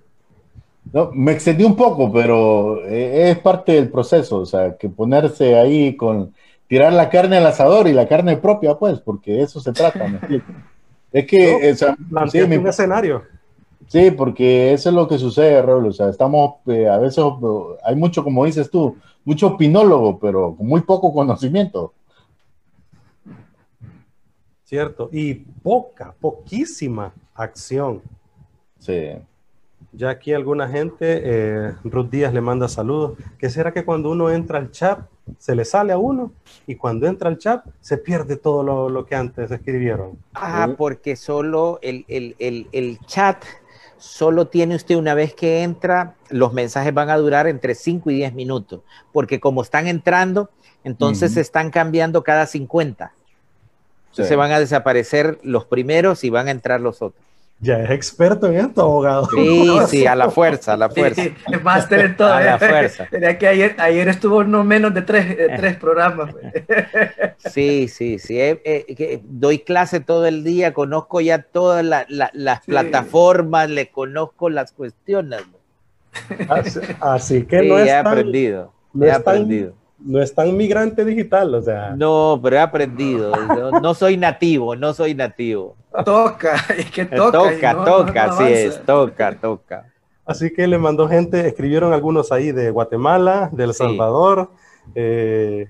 No, 0.93 1.11
me 1.13 1.33
extendí 1.33 1.65
un 1.65 1.77
poco, 1.77 2.13
pero 2.13 2.85
eh, 2.87 3.31
es 3.31 3.39
parte 3.39 3.73
del 3.73 3.89
proceso, 3.89 4.39
o 4.39 4.47
sea, 4.47 4.77
que 4.77 4.89
ponerse 4.89 5.57
ahí 5.57 5.97
con 5.97 6.35
tirar 6.67 6.93
la 6.93 7.09
carne 7.11 7.37
al 7.37 7.47
asador 7.47 7.87
y 7.87 7.93
la 7.93 8.09
carne 8.09 8.37
propia, 8.37 8.75
pues, 8.75 9.01
porque 9.01 9.33
de 9.33 9.43
eso 9.43 9.61
se 9.61 9.73
trata, 9.73 10.07
Es 11.13 11.27
que, 11.27 11.77
no, 12.09 12.27
sí, 12.27 12.41
un 12.41 12.67
escenario. 12.67 13.23
Sí, 13.87 14.11
porque 14.11 14.73
eso 14.73 14.89
es 14.89 14.95
lo 14.95 15.07
que 15.07 15.19
sucede, 15.19 15.61
Raúl, 15.61 15.89
o 15.89 15.93
sea, 15.93 16.09
estamos, 16.09 16.55
a 16.67 16.97
veces 16.97 17.23
hay 17.85 17.95
mucho, 17.95 18.25
como 18.25 18.47
dices 18.47 18.71
tú, 18.71 18.97
mucho 19.23 19.49
opinólogo, 19.49 20.19
pero 20.19 20.55
con 20.57 20.67
muy 20.67 20.81
poco 20.81 21.13
conocimiento. 21.13 21.93
¿cierto? 24.73 25.11
Y 25.13 25.35
poca, 25.35 26.15
poquísima 26.19 27.13
acción. 27.35 28.01
Sí. 28.79 29.11
Ya 29.95 30.09
aquí 30.09 30.33
alguna 30.33 30.69
gente, 30.69 31.21
eh, 31.23 31.75
Ruth 31.85 32.09
Díaz 32.09 32.33
le 32.33 32.41
manda 32.41 32.67
saludos. 32.67 33.19
¿Qué 33.39 33.51
será 33.51 33.73
que 33.73 33.85
cuando 33.85 34.11
uno 34.11 34.31
entra 34.31 34.59
al 34.59 34.71
chat 34.71 35.01
se 35.39 35.55
le 35.55 35.67
sale 35.67 35.93
a 35.93 35.99
uno 35.99 36.33
y 36.67 36.77
cuando 36.77 37.07
entra 37.07 37.29
al 37.29 37.37
chat 37.37 37.65
se 37.81 37.99
pierde 37.99 38.37
todo 38.37 38.89
lo, 38.89 39.05
que 39.05 39.15
antes 39.15 39.51
escribieron? 39.51 40.19
Ah, 40.33 40.71
porque 40.79 41.15
solo 41.15 41.79
el, 41.83 42.07
el, 42.09 42.99
chat 43.07 43.45
solo 43.99 44.49
tiene 44.49 44.77
usted 44.77 44.97
una 44.97 45.13
vez 45.13 45.35
que 45.35 45.63
entra, 45.63 46.15
los 46.31 46.55
mensajes 46.55 46.95
van 46.95 47.11
a 47.11 47.19
durar 47.19 47.47
entre 47.47 47.75
5 47.75 48.11
y 48.11 48.15
10 48.15 48.33
minutos, 48.33 48.81
porque 49.13 49.41
como 49.41 49.61
están 49.61 49.89
entrando, 49.89 50.49
entonces 50.85 51.35
se 51.35 51.43
están 51.43 51.71
cambiando 51.71 52.25
cada 52.25 52.47
50. 52.47 53.13
Se 54.11 54.37
van 54.37 54.53
a 54.53 54.59
desaparecer 54.59 55.39
los 55.43 55.67
primeros 55.67 56.25
y 56.25 56.31
van 56.31 56.49
a 56.49 56.51
entrar 56.51 56.81
los 56.81 57.03
otros. 57.03 57.25
Ya 57.63 57.81
es 57.81 57.91
experto 57.93 58.49
en 58.49 58.57
esto, 58.57 58.83
abogado. 58.83 59.29
Sí, 59.31 59.79
sí, 59.89 60.07
a 60.07 60.17
la 60.17 60.31
fuerza, 60.31 60.73
a 60.73 60.77
la 60.77 60.91
fuerza. 60.91 61.23
Sí, 61.23 61.35
es 61.53 61.63
máster 61.63 62.01
en 62.01 62.17
todo. 62.17 62.33
A 62.33 62.41
la 62.41 62.59
fuerza. 62.59 63.07
que 63.39 63.47
ayer, 63.47 63.77
ayer 63.79 64.09
estuvo 64.09 64.43
no 64.43 64.65
menos 64.65 64.93
de 64.93 65.03
tres, 65.03 65.27
eh, 65.31 65.55
tres 65.57 65.77
programas. 65.77 66.33
Pues. 66.33 66.53
Sí, 67.53 67.89
sí, 67.89 68.19
sí. 68.19 68.41
Eh, 68.41 68.61
eh, 68.65 69.21
doy 69.25 69.61
clase 69.61 70.01
todo 70.01 70.27
el 70.27 70.43
día, 70.45 70.73
conozco 70.73 71.21
ya 71.21 71.43
todas 71.43 71.85
las 71.85 72.61
plataformas, 72.61 73.69
le 73.69 73.91
conozco 73.91 74.49
las 74.49 74.73
cuestiones. 74.73 75.43
Así, 77.01 77.45
que 77.45 77.63
no 77.63 77.79
es 77.79 77.89
he 77.89 77.93
aprendido. 77.93 78.73
he 79.01 79.11
aprendido 79.11 79.75
no 80.05 80.21
es 80.21 80.35
tan 80.35 80.57
migrante 80.57 81.05
digital, 81.05 81.55
o 81.55 81.63
sea. 81.63 81.95
No, 81.97 82.39
pero 82.43 82.57
he 82.57 82.61
aprendido. 82.61 83.33
no, 83.81 83.95
soy 83.95 84.17
nativo, 84.17 84.77
no 84.77 84.93
soy 84.95 85.15
nativo. 85.15 85.77
Toca, 86.05 86.57
es 86.77 86.91
que 86.91 87.05
toca. 87.05 87.33
Toca, 87.33 87.85
toca, 87.85 88.25
así 88.25 88.45
es, 88.45 88.85
toca, 88.85 89.39
toca. 89.39 89.87
Así 90.25 90.53
que 90.53 90.67
le 90.67 90.79
mandó 90.79 91.09
gente, 91.09 91.47
escribieron 91.47 91.93
algunos 91.93 92.31
ahí 92.33 92.53
de 92.53 92.71
Guatemala, 92.71 93.51
de 93.53 93.65
El 93.65 93.75
Salvador. 93.75 94.51
Eh, 94.95 95.69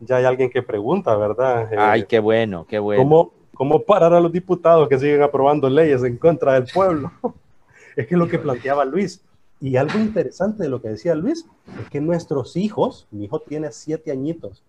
ya 0.00 0.16
hay 0.16 0.24
alguien 0.24 0.50
que 0.50 0.62
pregunta, 0.62 1.16
¿verdad? 1.16 1.72
Eh, 1.72 1.76
Ay, 1.78 2.04
qué 2.04 2.18
bueno, 2.18 2.66
qué 2.68 2.78
bueno. 2.78 3.02
¿cómo, 3.02 3.32
¿Cómo 3.54 3.82
parar 3.82 4.12
a 4.12 4.20
los 4.20 4.32
diputados 4.32 4.88
que 4.88 4.98
siguen 4.98 5.22
aprobando 5.22 5.70
leyes 5.70 6.02
en 6.04 6.18
contra 6.18 6.54
del 6.54 6.66
pueblo? 6.72 7.12
es 7.96 8.06
que 8.06 8.14
es 8.14 8.18
lo 8.18 8.28
que 8.28 8.38
planteaba 8.38 8.84
Luis 8.84 9.22
y 9.64 9.78
algo 9.78 9.98
interesante 9.98 10.62
de 10.62 10.68
lo 10.68 10.82
que 10.82 10.90
decía 10.90 11.14
Luis 11.14 11.46
es 11.80 11.88
que 11.88 11.98
nuestros 11.98 12.54
hijos, 12.54 13.08
mi 13.10 13.24
hijo 13.24 13.40
tiene 13.40 13.72
siete 13.72 14.12
añitos, 14.12 14.62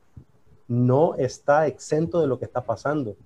no 0.70 1.16
está 1.16 1.68
exento 1.68 2.22
de 2.22 2.28
lo 2.28 2.40
que 2.40 2.46
está 2.46 2.62
pasando. 2.62 3.18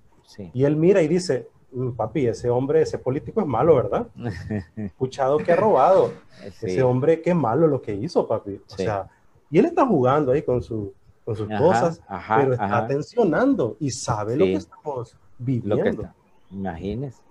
Y 0.52 0.64
él 0.64 0.74
mira 0.74 1.00
y 1.00 1.06
dice, 1.06 1.46
mm, 1.70 1.90
papi, 1.90 2.26
ese 2.26 2.50
hombre, 2.50 2.82
ese 2.82 2.98
político 2.98 3.40
es 3.40 3.46
malo, 3.46 3.76
¿verdad? 3.76 4.08
Escuchado 4.76 5.38
que 5.38 5.52
ha 5.52 5.56
robado. 5.56 6.12
Ese 6.44 6.82
hombre, 6.82 7.22
qué 7.22 7.34
malo 7.34 7.68
lo 7.68 7.80
que 7.80 7.94
hizo, 7.94 8.26
papi. 8.26 8.60
O 8.68 8.76
sea, 8.76 9.08
y 9.48 9.60
él 9.60 9.66
está 9.66 9.86
jugando 9.86 10.32
ahí 10.32 10.42
con, 10.42 10.60
su, 10.60 10.92
con 11.24 11.36
sus 11.36 11.48
cosas, 11.56 12.02
pero 12.36 12.54
está 12.54 12.84
tensionando 12.88 13.76
y 13.78 13.92
sabe 13.92 14.34
lo 14.34 14.44
que 14.44 14.54
estamos 14.54 15.16
viviendo. 15.38 16.08
Imagínese 16.50 17.30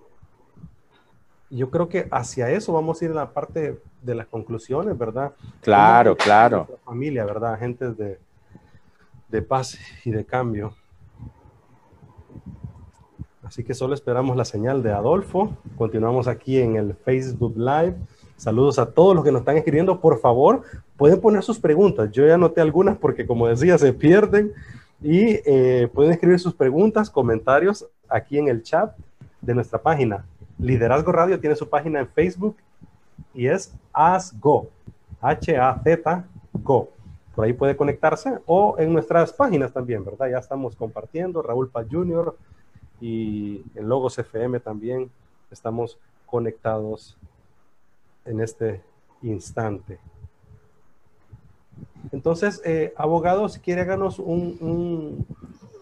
yo 1.50 1.68
creo 1.68 1.88
que 1.88 2.08
hacia 2.12 2.48
eso 2.50 2.72
vamos 2.72 3.02
a 3.02 3.04
ir 3.04 3.10
en 3.10 3.16
la 3.16 3.32
parte 3.32 3.80
de 4.02 4.14
las 4.14 4.26
conclusiones, 4.26 4.96
¿verdad? 4.96 5.32
Claro, 5.60 6.16
claro. 6.16 6.66
Familia, 6.84 7.24
¿verdad? 7.24 7.54
Agentes 7.54 7.96
de, 7.96 8.18
de 9.28 9.42
paz 9.42 9.78
y 10.04 10.10
de 10.10 10.24
cambio. 10.24 10.74
Así 13.42 13.64
que 13.64 13.74
solo 13.74 13.94
esperamos 13.94 14.36
la 14.36 14.44
señal 14.44 14.82
de 14.82 14.92
Adolfo. 14.92 15.56
Continuamos 15.76 16.28
aquí 16.28 16.58
en 16.58 16.76
el 16.76 16.94
Facebook 16.94 17.54
Live. 17.56 17.96
Saludos 18.36 18.78
a 18.78 18.90
todos 18.90 19.14
los 19.14 19.24
que 19.24 19.32
nos 19.32 19.40
están 19.40 19.56
escribiendo. 19.56 20.00
Por 20.00 20.20
favor, 20.20 20.62
pueden 20.96 21.20
poner 21.20 21.42
sus 21.42 21.58
preguntas. 21.58 22.10
Yo 22.12 22.26
ya 22.26 22.34
anoté 22.34 22.60
algunas 22.60 22.96
porque, 22.96 23.26
como 23.26 23.48
decía, 23.48 23.76
se 23.76 23.92
pierden. 23.92 24.52
Y 25.02 25.40
eh, 25.44 25.88
pueden 25.92 26.12
escribir 26.12 26.38
sus 26.38 26.54
preguntas, 26.54 27.10
comentarios 27.10 27.86
aquí 28.08 28.38
en 28.38 28.48
el 28.48 28.62
chat 28.62 28.94
de 29.40 29.54
nuestra 29.54 29.80
página 29.80 30.24
Liderazgo 30.60 31.10
Radio 31.10 31.40
tiene 31.40 31.56
su 31.56 31.68
página 31.68 32.00
en 32.00 32.08
Facebook 32.08 32.56
y 33.34 33.46
es 33.46 33.74
ASGO, 33.92 34.68
H-A-Z 35.20 36.24
Go. 36.52 36.88
Por 37.34 37.44
ahí 37.44 37.52
puede 37.52 37.76
conectarse 37.76 38.38
o 38.46 38.76
en 38.78 38.92
nuestras 38.92 39.32
páginas 39.32 39.72
también, 39.72 40.04
¿verdad? 40.04 40.28
Ya 40.30 40.38
estamos 40.38 40.76
compartiendo, 40.76 41.42
Raúl 41.42 41.68
Paz 41.70 41.86
Jr. 41.90 42.36
y 43.00 43.62
en 43.74 43.88
Logos 43.88 44.18
FM 44.18 44.60
también 44.60 45.10
estamos 45.50 45.98
conectados 46.26 47.16
en 48.24 48.40
este 48.40 48.82
instante. 49.22 49.98
Entonces, 52.12 52.60
eh, 52.64 52.92
abogado, 52.96 53.48
si 53.48 53.60
quiere 53.60 53.82
háganos 53.82 54.18
un, 54.18 55.26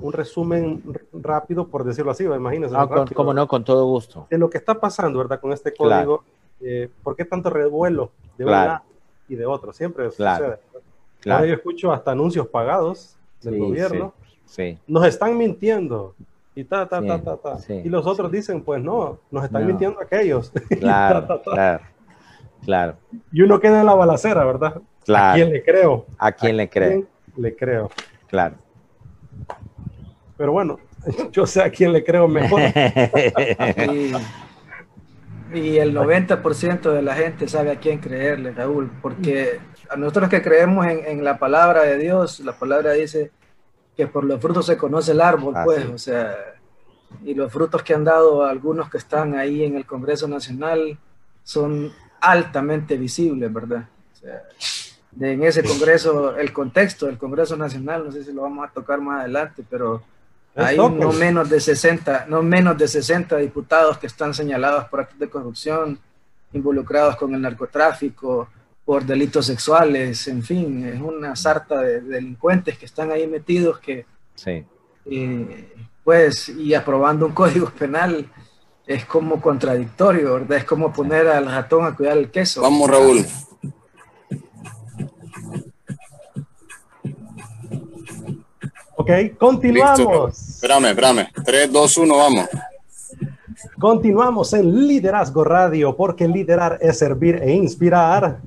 un 0.01 0.13
resumen 0.13 0.83
rápido, 1.13 1.69
por 1.69 1.85
decirlo 1.85 2.11
así, 2.11 2.25
imagínense. 2.25 2.75
Ah, 2.77 2.89
como 3.15 3.35
no, 3.35 3.49
con 3.49 3.65
todo 3.65 3.87
gusto. 3.87 4.27
De 4.31 4.39
lo 4.39 4.49
que 4.49 4.59
está 4.59 4.79
pasando, 4.79 5.19
¿verdad? 5.19 5.41
Con 5.41 5.53
este 5.53 5.75
código, 5.75 6.23
eh, 6.61 6.89
¿por 7.03 7.17
qué 7.17 7.25
tanto 7.25 7.51
revuelo 7.51 8.11
de 8.37 8.45
una 8.45 8.83
y 9.29 9.35
de 9.37 9.47
otro? 9.47 9.73
Siempre 9.73 10.11
sucede. 10.11 10.59
Claro. 11.21 11.39
Ahora 11.39 11.47
yo 11.47 11.55
escucho 11.55 11.93
hasta 11.93 12.13
anuncios 12.13 12.47
pagados 12.47 13.17
del 13.43 13.59
gobierno. 13.59 14.15
Sí, 14.45 14.79
Nos 14.87 15.05
están 15.07 15.37
mintiendo. 15.37 16.15
Y 16.55 16.65
ta, 16.65 16.89
ta, 16.89 17.01
ta, 17.01 17.23
ta, 17.23 17.37
ta. 17.37 17.59
Y 17.69 17.89
los 17.89 18.05
otros 18.07 18.33
dicen, 18.33 18.63
pues 18.63 18.83
no, 18.83 19.19
nos 19.31 19.45
están 19.45 19.67
mintiendo 19.67 20.01
aquellos. 20.01 20.53
Claro, 20.81 21.41
claro, 21.43 21.85
claro. 22.65 22.97
Y 23.31 23.43
uno 23.43 23.61
queda 23.61 23.81
en 23.81 23.87
la 23.87 23.95
balacera, 23.95 24.45
¿verdad? 24.45 24.81
Claro. 25.05 25.31
¿A 25.31 25.35
quién 25.35 25.51
le 25.53 25.63
creo? 25.63 26.07
¿A 26.19 26.33
quién 26.33 26.57
le 26.57 26.69
creo? 26.69 27.05
le 27.37 27.55
creo. 27.55 27.91
Claro. 28.27 28.57
Pero 30.37 30.53
bueno, 30.53 30.79
yo 31.33 31.47
sé 31.47 31.63
a 31.63 31.71
quién 31.71 31.93
le 31.93 32.03
creo 32.03 32.27
mejor. 32.29 32.61
Y, 35.55 35.79
el 35.79 35.95
90% 35.95 36.93
de 36.93 37.03
la 37.03 37.15
gente 37.15 37.49
sabe 37.49 37.71
a 37.71 37.81
quién 37.81 37.99
creerle, 37.99 38.53
Raúl, 38.53 38.91
porque 39.01 39.61
a 39.89 39.97
nosotros 39.97 40.29
que 40.29 40.43
creemos 40.43 40.87
en, 40.87 41.25
la 41.25 41.39
palabra 41.39 41.83
de 41.83 41.99
Dios, 41.99 42.41
la 42.41 42.53
palabra 42.53 42.93
dice 42.93 43.31
que 43.97 44.07
por 44.07 44.25
los 44.25 44.41
frutos 44.41 44.67
se 44.67 44.77
conoce 44.77 45.13
el 45.13 45.21
árbol, 45.21 45.55
pues, 45.65 45.87
o 45.87 45.99
sea, 45.99 46.37
y 47.25 47.35
los 47.35 47.53
frutos 47.53 47.83
que 47.83 47.95
han 47.95 48.05
dado 48.05 48.45
algunos 48.45 48.91
que 48.91 48.99
están 48.99 49.35
ahí 49.35 49.65
en 49.65 49.77
el 49.77 49.87
Congreso 49.87 50.29
Nacional 50.29 50.99
son 51.43 51.93
altamente 52.21 52.97
visibles, 52.97 53.53
¿verdad? 53.53 53.89
de 55.13 55.33
en 55.33 55.43
ese 55.43 55.63
Congreso, 55.63 56.37
el 56.37 56.53
contexto 56.53 57.07
del 57.07 57.19
Congreso 57.19 57.57
Nacional, 57.57 58.05
no 58.05 58.13
sé 58.13 58.25
si 58.25 58.33
lo 58.33 58.43
vamos 58.43 58.69
a 58.69 58.73
tocar 58.73 59.01
más 59.01 59.21
adelante, 59.21 59.65
pero 59.69 60.03
hay 60.59 60.77
no 60.77 61.13
menos 61.13 61.49
de 61.49 61.61
60, 61.61 62.27
no 62.29 62.43
menos 62.43 62.77
de 62.77 62.89
60 62.89 63.37
diputados 63.37 63.99
que 63.99 64.09
están 64.09 64.35
señalados 64.35 64.87
por 64.87 65.01
actos 65.01 65.19
de 65.19 65.29
corrupción, 65.29 65.99
involucrados 66.53 67.17
con 67.17 67.35
el 67.35 67.41
narcotráfico, 67.41 68.49
por 68.85 69.05
delitos 69.05 69.47
sexuales, 69.47 70.27
en 70.29 70.43
fin, 70.43 70.85
es 70.87 71.01
una 71.01 71.37
sarta 71.37 71.81
de 71.81 72.01
delincuentes 72.01 72.79
que 72.79 72.87
están 72.87 73.13
ahí 73.13 73.27
metidos 73.27 73.79
que, 73.79 74.07
sí. 74.35 74.65
Eh, 75.05 75.75
pues, 76.03 76.49
y 76.49 76.75
aprobando 76.75 77.27
un 77.27 77.33
código 77.35 77.71
penal 77.71 78.27
es 78.87 79.05
como 79.05 79.41
contradictorio, 79.41 80.35
¿verdad? 80.35 80.59
Es 80.59 80.65
como 80.65 80.93
poner 80.93 81.29
al 81.29 81.47
ratón 81.47 81.85
a 81.85 81.95
cuidar 81.95 82.17
el 82.17 82.31
queso. 82.31 82.63
Vamos, 82.63 82.91
Raúl. 82.91 83.27
Ok, 89.01 89.11
continuamos. 89.39 90.37
Espérame, 90.57 90.87
espérame. 90.87 91.29
3, 91.45 91.73
2, 91.73 91.99
1, 91.99 92.17
vamos. 92.17 92.49
Continuamos 93.79 94.53
en 94.55 94.89
Liderazgo 94.89 95.45
Radio, 95.45 95.95
porque 95.97 96.27
liderar 96.27 96.79
es 96.81 96.99
servir 96.99 97.37
e 97.37 97.53
inspirar. 97.53 98.41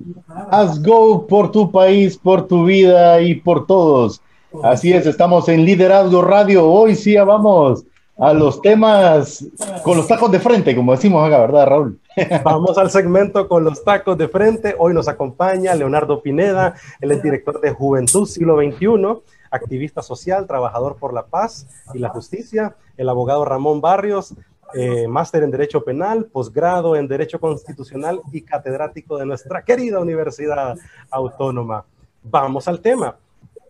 Haz 0.49 0.83
go 0.83 1.25
por 1.25 1.53
tu 1.53 1.71
país, 1.71 2.17
por 2.17 2.47
tu 2.47 2.65
vida 2.65 3.21
y 3.21 3.35
por 3.35 3.65
todos. 3.65 4.21
Así 4.61 4.91
es, 4.91 5.07
estamos 5.07 5.47
en 5.47 5.63
Liderazgo 5.63 6.21
Radio. 6.21 6.69
Hoy 6.69 6.95
sí 6.95 7.13
ya 7.13 7.23
vamos 7.23 7.85
a 8.17 8.33
los 8.33 8.61
temas 8.61 9.45
con 9.83 9.95
los 9.95 10.07
tacos 10.07 10.29
de 10.31 10.39
frente, 10.41 10.75
como 10.75 10.91
decimos 10.91 11.25
acá, 11.25 11.39
¿verdad, 11.39 11.67
Raúl? 11.67 11.99
Vamos 12.43 12.77
al 12.77 12.91
segmento 12.91 13.47
con 13.47 13.63
los 13.63 13.83
tacos 13.83 14.17
de 14.17 14.27
frente. 14.27 14.75
Hoy 14.77 14.93
nos 14.93 15.07
acompaña 15.07 15.73
Leonardo 15.73 16.21
Pineda, 16.21 16.75
él 16.99 17.11
es 17.11 17.23
director 17.23 17.59
de 17.61 17.71
Juventud 17.71 18.27
Siglo 18.27 18.57
XXI, 18.57 19.21
activista 19.51 20.01
social, 20.01 20.47
trabajador 20.47 20.95
por 20.95 21.13
la 21.13 21.27
paz 21.27 21.67
y 21.93 21.99
la 21.99 22.09
justicia, 22.09 22.75
el 22.97 23.09
abogado 23.09 23.45
Ramón 23.45 23.81
Barrios, 23.81 24.33
eh, 24.73 25.07
máster 25.07 25.43
en 25.43 25.51
Derecho 25.51 25.83
Penal, 25.83 26.25
posgrado 26.25 26.95
en 26.95 27.07
Derecho 27.07 27.39
Constitucional 27.39 28.21
y 28.31 28.41
catedrático 28.41 29.17
de 29.17 29.25
nuestra 29.25 29.63
querida 29.63 29.99
Universidad 29.99 30.77
Autónoma. 31.09 31.85
Vamos 32.23 32.67
al 32.67 32.79
tema. 32.79 33.17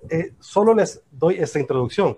Eh, 0.09 0.33
solo 0.39 0.73
les 0.73 1.01
doy 1.11 1.37
esta 1.37 1.59
introducción. 1.59 2.17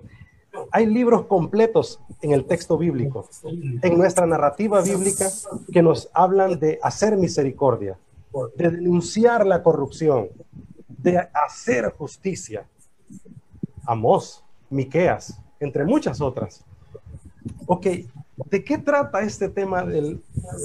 Hay 0.71 0.85
libros 0.85 1.25
completos 1.25 1.99
en 2.21 2.31
el 2.31 2.45
texto 2.45 2.77
bíblico, 2.77 3.27
en 3.43 3.97
nuestra 3.97 4.25
narrativa 4.25 4.81
bíblica, 4.81 5.29
que 5.71 5.81
nos 5.81 6.09
hablan 6.13 6.59
de 6.59 6.79
hacer 6.83 7.17
misericordia, 7.17 7.97
de 8.55 8.69
denunciar 8.69 9.47
la 9.47 9.63
corrupción, 9.63 10.29
de 10.87 11.17
hacer 11.33 11.91
justicia. 11.91 12.67
Amós, 13.85 14.43
Miqueas, 14.69 15.39
entre 15.59 15.85
muchas 15.85 16.21
otras. 16.21 16.63
Ok, 17.65 17.87
¿de 18.49 18.63
qué 18.63 18.77
trata 18.77 19.21
este 19.21 19.49
tema 19.49 19.83
del, 19.83 20.21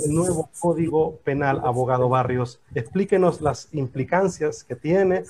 nuevo 0.08 0.48
Código 0.60 1.16
Penal, 1.24 1.60
abogado 1.64 2.08
Barrios? 2.08 2.60
Explíquenos 2.74 3.40
las 3.40 3.68
implicancias 3.72 4.64
que 4.64 4.76
tiene 4.76 5.24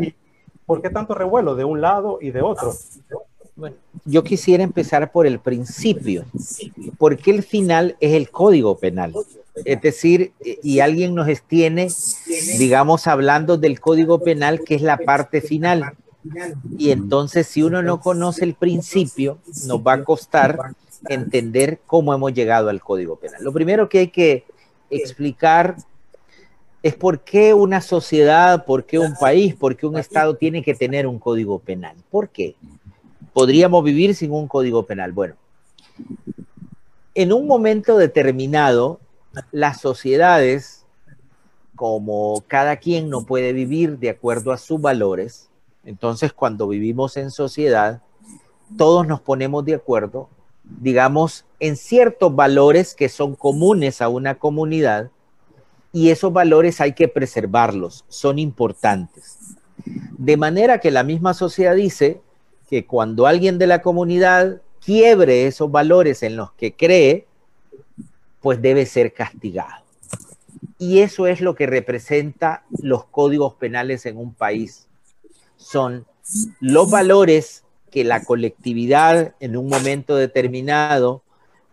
y 0.00 0.14
por 0.66 0.82
qué 0.82 0.90
tanto 0.90 1.14
revuelo 1.14 1.54
de 1.54 1.64
un 1.64 1.80
lado 1.80 2.18
y 2.20 2.30
de 2.30 2.42
otro. 2.42 2.74
Bueno, 3.56 3.76
yo 4.04 4.24
quisiera 4.24 4.62
empezar 4.62 5.12
por 5.12 5.26
el 5.26 5.38
principio, 5.38 6.24
porque 6.98 7.30
el 7.30 7.42
final 7.42 7.96
es 8.00 8.14
el 8.14 8.30
Código 8.30 8.78
Penal. 8.78 9.12
Es 9.64 9.80
decir, 9.82 10.32
y 10.62 10.80
alguien 10.80 11.14
nos 11.14 11.28
tiene, 11.42 11.88
digamos, 12.58 13.06
hablando 13.06 13.58
del 13.58 13.80
Código 13.80 14.20
Penal, 14.20 14.60
que 14.64 14.76
es 14.76 14.82
la 14.82 14.96
parte 14.98 15.40
final. 15.40 15.92
Y 16.76 16.90
entonces, 16.90 17.46
si 17.46 17.62
uno 17.62 17.82
no 17.82 18.00
conoce 18.00 18.44
el 18.44 18.54
principio, 18.54 19.38
nos 19.66 19.80
va 19.80 19.94
a 19.94 20.04
costar 20.04 20.74
entender 21.08 21.80
cómo 21.86 22.12
hemos 22.12 22.32
llegado 22.34 22.68
al 22.68 22.80
Código 22.80 23.16
Penal. 23.16 23.42
Lo 23.42 23.52
primero 23.52 23.88
que 23.88 24.00
hay 24.00 24.08
que 24.08 24.44
explicar 24.90 25.76
es 26.82 26.94
por 26.94 27.20
qué 27.20 27.54
una 27.54 27.80
sociedad, 27.80 28.64
por 28.64 28.84
qué 28.84 28.98
un 28.98 29.14
país, 29.14 29.54
por 29.54 29.76
qué 29.76 29.86
un 29.86 29.98
Estado 29.98 30.34
tiene 30.36 30.62
que 30.62 30.74
tener 30.74 31.06
un 31.06 31.18
Código 31.18 31.58
Penal. 31.58 31.96
¿Por 32.10 32.28
qué? 32.30 32.54
Podríamos 33.32 33.84
vivir 33.84 34.14
sin 34.14 34.32
un 34.32 34.48
Código 34.48 34.84
Penal. 34.86 35.12
Bueno, 35.12 35.34
en 37.14 37.32
un 37.32 37.46
momento 37.46 37.96
determinado, 37.98 39.00
las 39.52 39.80
sociedades, 39.80 40.84
como 41.76 42.42
cada 42.46 42.76
quien 42.76 43.10
no 43.10 43.24
puede 43.24 43.52
vivir 43.52 43.98
de 43.98 44.10
acuerdo 44.10 44.52
a 44.52 44.58
sus 44.58 44.80
valores, 44.80 45.49
entonces, 45.84 46.32
cuando 46.32 46.68
vivimos 46.68 47.16
en 47.16 47.30
sociedad, 47.30 48.02
todos 48.76 49.06
nos 49.06 49.20
ponemos 49.20 49.64
de 49.64 49.74
acuerdo, 49.74 50.28
digamos, 50.62 51.44
en 51.58 51.76
ciertos 51.76 52.34
valores 52.34 52.94
que 52.94 53.08
son 53.08 53.34
comunes 53.34 54.02
a 54.02 54.08
una 54.08 54.36
comunidad 54.36 55.10
y 55.92 56.10
esos 56.10 56.32
valores 56.32 56.80
hay 56.80 56.92
que 56.92 57.08
preservarlos, 57.08 58.04
son 58.08 58.38
importantes. 58.38 59.38
De 59.84 60.36
manera 60.36 60.78
que 60.78 60.90
la 60.90 61.02
misma 61.02 61.34
sociedad 61.34 61.74
dice 61.74 62.20
que 62.68 62.86
cuando 62.86 63.26
alguien 63.26 63.58
de 63.58 63.66
la 63.66 63.82
comunidad 63.82 64.60
quiebre 64.84 65.46
esos 65.46 65.70
valores 65.70 66.22
en 66.22 66.36
los 66.36 66.52
que 66.52 66.74
cree, 66.74 67.26
pues 68.40 68.62
debe 68.62 68.86
ser 68.86 69.12
castigado. 69.12 69.82
Y 70.78 71.00
eso 71.00 71.26
es 71.26 71.40
lo 71.40 71.54
que 71.54 71.66
representa 71.66 72.64
los 72.80 73.04
códigos 73.06 73.54
penales 73.54 74.06
en 74.06 74.16
un 74.16 74.32
país 74.32 74.86
son 75.60 76.06
los 76.60 76.90
valores 76.90 77.64
que 77.90 78.02
la 78.02 78.24
colectividad 78.24 79.34
en 79.40 79.56
un 79.56 79.68
momento 79.68 80.16
determinado 80.16 81.22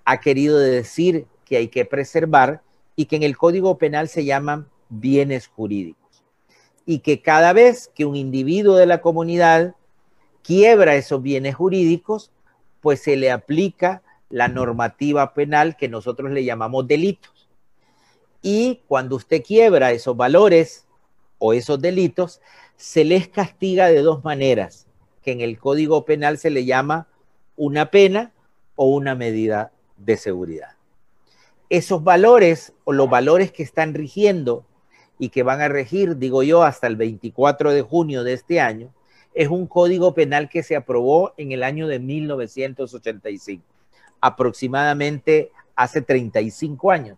ha 0.04 0.20
querido 0.20 0.60
decir 0.60 1.26
que 1.46 1.58
hay 1.58 1.70
que 1.70 1.86
preservar 1.86 2.62
y 2.96 3.06
que 3.06 3.16
en 3.16 3.24
el 3.24 3.38
Código 3.38 3.78
Penal 3.78 4.10
se 4.10 4.26
llaman 4.26 4.68
bienes 4.90 5.48
jurídicos. 5.48 6.24
Y 6.86 7.00
que 7.00 7.22
cada 7.22 7.54
vez 7.54 7.90
que 7.94 8.06
un 8.06 8.16
individuo 8.16 8.76
de 8.76 8.86
la 8.86 9.02
comunidad 9.02 9.76
quiebra 10.44 10.96
esos 10.96 11.22
bienes 11.22 11.56
jurídicos, 11.56 12.32
pues 12.82 13.02
se 13.02 13.16
le 13.16 13.32
aplica 13.32 14.02
la 14.30 14.48
normativa 14.48 15.34
penal 15.34 15.78
que 15.78 15.88
nosotros 15.88 16.32
le 16.32 16.44
llamamos 16.44 16.88
delitos. 16.88 17.48
Y 18.42 18.82
cuando 18.88 19.16
usted 19.16 19.44
quiebra 19.44 19.92
esos 19.92 20.16
valores 20.16 20.86
o 21.40 21.54
esos 21.54 21.82
delitos, 21.82 22.42
se 22.78 23.04
les 23.04 23.28
castiga 23.28 23.88
de 23.88 24.02
dos 24.02 24.24
maneras, 24.24 24.88
que 25.24 25.32
en 25.32 25.42
el 25.42 25.60
Código 25.60 26.06
Penal 26.06 26.38
se 26.38 26.52
le 26.52 26.64
llama 26.64 27.08
una 27.56 27.92
pena 27.92 28.32
o 28.76 28.88
una 28.88 29.16
medida 29.16 29.72
de 29.98 30.16
seguridad. 30.16 30.76
Esos 31.70 32.04
valores 32.04 32.74
o 32.86 32.94
los 32.94 33.10
valores 33.10 33.52
que 33.52 33.64
están 33.64 33.94
rigiendo 33.94 34.64
y 35.20 35.30
que 35.30 35.44
van 35.44 35.60
a 35.60 35.68
regir, 35.68 36.18
digo 36.18 36.44
yo, 36.44 36.64
hasta 36.64 36.88
el 36.88 36.96
24 36.96 37.74
de 37.74 37.82
junio 37.82 38.24
de 38.24 38.34
este 38.34 38.62
año, 38.62 38.94
es 39.34 39.50
un 39.50 39.68
código 39.68 40.14
penal 40.14 40.48
que 40.48 40.64
se 40.64 40.76
aprobó 40.76 41.34
en 41.38 41.52
el 41.52 41.64
año 41.64 41.88
de 41.88 42.00
1985, 42.00 43.64
aproximadamente 44.22 45.52
hace 45.76 46.02
35 46.02 46.92
años. 46.92 47.18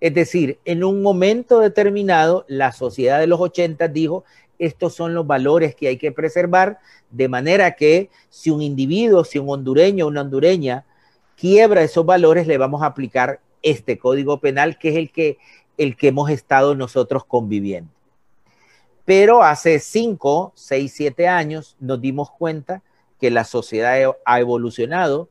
Es 0.00 0.12
decir, 0.12 0.58
en 0.64 0.84
un 0.84 1.00
momento 1.00 1.60
determinado, 1.60 2.44
la 2.48 2.72
sociedad 2.72 3.18
de 3.18 3.26
los 3.26 3.40
80 3.40 3.88
dijo, 3.88 4.24
estos 4.58 4.94
son 4.94 5.14
los 5.14 5.26
valores 5.26 5.74
que 5.74 5.88
hay 5.88 5.98
que 5.98 6.12
preservar, 6.12 6.78
de 7.10 7.28
manera 7.28 7.72
que 7.72 8.10
si 8.28 8.50
un 8.50 8.62
individuo, 8.62 9.24
si 9.24 9.38
un 9.38 9.48
hondureño 9.50 10.04
o 10.04 10.08
una 10.08 10.22
hondureña 10.22 10.84
quiebra 11.36 11.82
esos 11.82 12.04
valores, 12.04 12.46
le 12.46 12.58
vamos 12.58 12.82
a 12.82 12.86
aplicar 12.86 13.40
este 13.62 13.98
código 13.98 14.40
penal, 14.40 14.78
que 14.78 14.90
es 14.90 14.96
el 14.96 15.10
que, 15.10 15.38
el 15.76 15.96
que 15.96 16.08
hemos 16.08 16.30
estado 16.30 16.74
nosotros 16.74 17.24
conviviendo. 17.24 17.90
Pero 19.04 19.42
hace 19.42 19.78
cinco, 19.78 20.52
seis, 20.54 20.92
siete 20.94 21.28
años 21.28 21.76
nos 21.78 22.00
dimos 22.00 22.30
cuenta 22.30 22.82
que 23.20 23.30
la 23.30 23.44
sociedad 23.44 24.14
ha 24.24 24.40
evolucionado, 24.40 25.28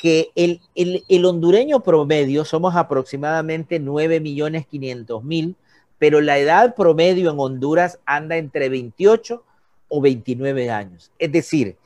que 0.00 0.30
el, 0.36 0.60
el, 0.74 1.04
el 1.08 1.24
hondureño 1.24 1.80
promedio 1.80 2.44
somos 2.44 2.76
aproximadamente 2.76 3.78
9 3.78 4.20
millones 4.20 4.66
500 4.66 5.24
mil, 5.24 5.56
pero 5.98 6.20
la 6.20 6.38
edad 6.38 6.74
promedio 6.74 7.30
en 7.30 7.38
Honduras 7.38 7.98
anda 8.06 8.36
entre 8.36 8.68
28 8.68 9.42
o 9.88 10.00
29 10.00 10.70
años. 10.70 11.10
Es 11.18 11.32
decir, 11.32 11.76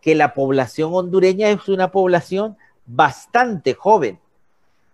que 0.00 0.14
la 0.14 0.34
población 0.34 0.90
hondureña 0.92 1.48
es 1.50 1.68
una 1.68 1.90
población 1.90 2.56
bastante 2.86 3.74
joven 3.74 4.18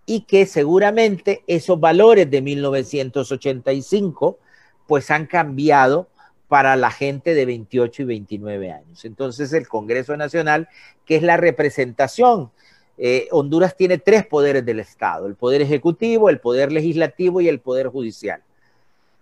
y 0.07 0.20
que 0.22 0.47
seguramente 0.47 1.43
esos 1.47 1.81
valores 1.81 2.31
de 2.31 2.41
1985 2.43 4.39
pues 4.87 5.11
han 5.11 5.26
cambiado 5.26 6.09
para 6.47 6.76
la 6.76 6.91
gente 6.91 7.35
de 7.35 7.45
28 7.45 8.03
y 8.03 8.05
29 8.05 8.72
años. 8.72 9.05
Entonces 9.05 9.53
el 9.53 9.68
Congreso 9.68 10.16
Nacional, 10.16 10.68
que 11.05 11.16
es 11.16 11.22
la 11.22 11.37
representación, 11.37 12.51
eh, 12.97 13.29
Honduras 13.31 13.76
tiene 13.76 13.99
tres 13.99 14.26
poderes 14.26 14.64
del 14.64 14.81
Estado, 14.81 15.26
el 15.26 15.37
poder 15.37 15.62
ejecutivo, 15.62 16.31
el 16.31 16.41
poder 16.41 16.72
legislativo 16.72 17.41
y 17.41 17.49
el 17.49 17.61
poder 17.61 17.89
judicial. 17.89 18.43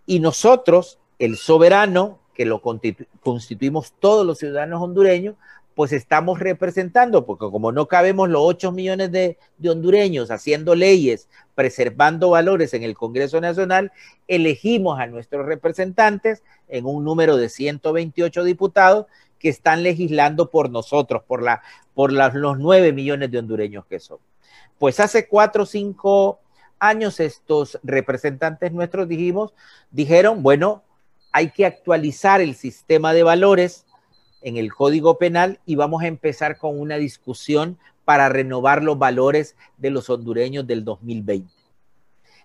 Y 0.06 0.20
nosotros, 0.20 0.98
el 1.18 1.36
soberano, 1.36 2.20
que 2.34 2.46
lo 2.46 2.60
constituimos 2.60 3.94
todos 3.98 4.26
los 4.26 4.38
ciudadanos 4.38 4.82
hondureños, 4.82 5.34
pues 5.76 5.92
estamos 5.92 6.38
representando, 6.38 7.26
porque 7.26 7.50
como 7.50 7.70
no 7.70 7.86
cabemos 7.86 8.30
los 8.30 8.40
8 8.42 8.72
millones 8.72 9.12
de, 9.12 9.36
hondureños 9.68 10.30
haciendo 10.30 10.74
leyes, 10.74 11.28
preservando 11.54 12.30
valores 12.30 12.72
en 12.72 12.82
el 12.82 12.94
Congreso 12.94 13.42
Nacional, 13.42 13.92
elegimos 14.26 14.98
a 14.98 15.06
nuestros 15.06 15.44
representantes 15.44 16.42
en 16.68 16.86
un 16.86 17.04
número 17.04 17.36
de 17.36 17.50
128 17.50 18.42
diputados 18.44 19.04
que 19.38 19.50
están 19.50 19.82
legislando 19.82 20.50
por 20.50 20.70
nosotros, 20.70 21.22
por, 21.26 21.42
la, 21.42 21.60
por 21.92 22.10
los 22.10 22.58
9 22.58 22.94
millones 22.94 23.30
de 23.30 23.38
hondureños 23.38 23.84
que 23.84 24.00
son. 24.00 24.18
Pues 24.78 24.98
hace 24.98 25.28
4 25.28 25.64
o 25.64 25.66
5 25.66 26.40
años 26.78 27.20
estos 27.20 27.78
representantes 27.82 28.72
nuestros 28.72 29.08
dijimos, 29.08 29.54
dijeron, 29.90 30.42
bueno, 30.42 30.82
hay 31.32 31.50
que 31.50 31.66
actualizar 31.66 32.40
el 32.40 32.54
sistema 32.54 33.12
de 33.12 33.22
valores 33.22 33.86
en 34.42 34.56
el 34.56 34.72
Código 34.72 35.18
Penal 35.18 35.60
y 35.66 35.74
vamos 35.74 36.02
a 36.02 36.06
empezar 36.06 36.58
con 36.58 36.78
una 36.78 36.96
discusión 36.96 37.78
para 38.04 38.28
renovar 38.28 38.82
los 38.82 38.98
valores 38.98 39.56
de 39.76 39.90
los 39.90 40.08
hondureños 40.08 40.66
del 40.66 40.84
2020. 40.84 41.50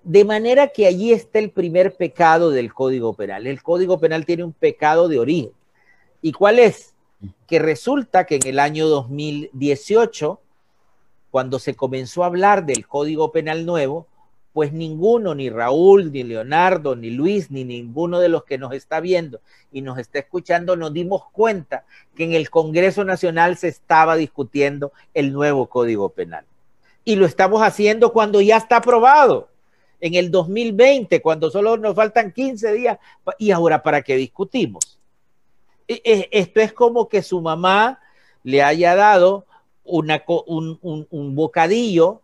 De 0.04 0.26
manera 0.26 0.70
que 0.70 0.88
allí 0.88 1.12
está 1.12 1.38
el 1.38 1.52
primer 1.52 1.96
pecado 1.96 2.50
del 2.50 2.74
Código 2.74 3.14
Penal. 3.14 3.46
El 3.46 3.62
Código 3.62 4.00
Penal 4.00 4.26
tiene 4.26 4.44
un 4.44 4.54
pecado 4.54 5.08
de 5.08 5.20
origen. 5.20 5.52
¿Y 6.22 6.32
cuál 6.32 6.58
es? 6.58 6.96
Que 7.46 7.60
resulta 7.60 8.26
que 8.26 8.38
en 8.38 8.48
el 8.48 8.58
año 8.58 8.88
2018, 8.88 10.42
cuando 11.30 11.60
se 11.60 11.76
comenzó 11.76 12.24
a 12.24 12.28
hablar 12.28 12.66
del 12.66 12.88
Código 12.88 13.32
Penal 13.32 13.66
nuevo, 13.66 14.08
pues 14.54 14.74
ninguno, 14.74 15.34
ni 15.34 15.50
Raúl, 15.50 16.12
ni 16.12 16.24
Leonardo, 16.24 16.96
ni 16.96 17.10
Luis, 17.10 17.52
ni 17.52 17.64
ninguno 17.64 18.20
de 18.20 18.30
los 18.30 18.44
que 18.44 18.58
nos 18.58 18.74
está 18.74 19.00
viendo 19.00 19.40
y 19.72 19.82
nos 19.82 19.98
está 19.98 20.20
escuchando, 20.20 20.76
nos 20.76 20.92
dimos 20.94 21.24
cuenta 21.32 21.86
que 22.16 22.26
en 22.26 22.34
el 22.34 22.50
Congreso 22.50 23.06
Nacional 23.06 23.58
se 23.58 23.70
estaba 23.70 24.16
discutiendo 24.16 24.92
el 25.14 25.32
nuevo 25.32 25.68
Código 25.68 26.10
Penal. 26.10 26.46
Y 27.06 27.16
lo 27.16 27.26
estamos 27.26 27.62
haciendo 27.62 28.12
cuando 28.12 28.42
ya 28.42 28.58
está 28.58 28.78
aprobado, 28.78 29.50
en 30.02 30.16
el 30.16 30.32
2020, 30.32 31.22
cuando 31.22 31.52
solo 31.52 31.78
nos 31.78 31.96
faltan 31.96 32.32
15 32.32 32.74
días. 32.74 32.98
¿Y 33.38 33.52
ahora 33.52 33.84
para 33.84 34.02
qué 34.02 34.16
discutimos? 34.16 35.00
E, 35.88 36.02
e, 36.04 36.30
esto 36.32 36.60
es 36.60 36.74
como 36.74 37.08
que 37.08 37.22
su 37.22 37.40
mamá 37.40 38.00
le 38.44 38.64
haya 38.64 38.96
dado 38.96 39.46
un 39.84 41.36
bocadillo 41.36 42.22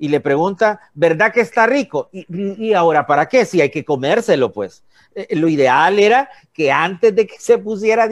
y 0.00 0.08
le 0.08 0.20
pregunta, 0.20 0.80
¿verdad 0.94 1.30
que 1.30 1.42
está 1.42 1.66
rico? 1.66 2.08
Y, 2.10 2.72
ahora, 2.72 3.06
¿para 3.06 3.28
qué? 3.28 3.44
Si 3.44 3.60
hay 3.60 3.68
que 3.68 3.84
comérselo, 3.84 4.50
pues. 4.50 4.82
Eh, 5.14 5.36
lo 5.36 5.46
ideal 5.46 5.98
era 5.98 6.30
que 6.54 6.72
antes 6.72 7.14
de 7.14 7.26
que 7.26 7.38
se 7.38 7.58
pusiera 7.58 8.08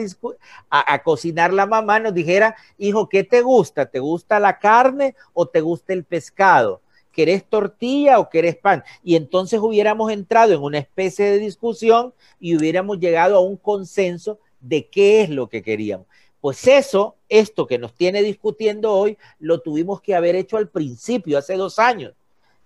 a, 0.69 1.03
cocinar 1.03 1.51
la 1.51 1.65
mamá 1.65 1.99
nos 1.99 2.13
dijera, 2.13 2.55
hijo, 2.77 3.09
¿qué 3.09 3.23
te 3.23 3.41
gusta? 3.41 3.87
¿Te 3.87 3.97
gusta 3.97 4.39
la 4.39 4.59
carne 4.59 5.15
o 5.33 5.47
te 5.47 5.61
gusta 5.61 5.93
el 5.93 6.03
pescado? 6.03 6.83
¿Querés 7.11 7.43
tortilla 7.43 8.19
o 8.19 8.29
querés 8.29 8.55
pan? 8.55 8.83
Y 9.03 9.15
entonces 9.15 9.59
hubiéramos 9.59 10.11
entrado 10.11 10.53
en 10.53 10.61
una 10.61 10.77
especie 10.77 11.25
de 11.25 11.39
discusión 11.39 12.13
y 12.39 12.55
hubiéramos 12.55 12.99
llegado 12.99 13.35
a 13.35 13.41
un 13.41 13.57
consenso 13.57 14.37
de 14.59 14.87
qué 14.87 15.23
es 15.23 15.31
lo 15.31 15.49
que 15.49 15.63
queríamos. 15.63 16.05
Pues 16.41 16.67
eso, 16.67 17.15
esto 17.27 17.67
que 17.67 17.77
nos 17.77 17.93
tiene 17.93 18.21
discutiendo 18.23 18.93
hoy, 18.93 19.17
lo 19.39 19.59
tuvimos 19.59 20.01
que 20.01 20.15
haber 20.15 20.35
hecho 20.35 20.57
al 20.57 20.69
principio, 20.69 21.37
hace 21.37 21.55
dos 21.55 21.79
años. 21.79 22.13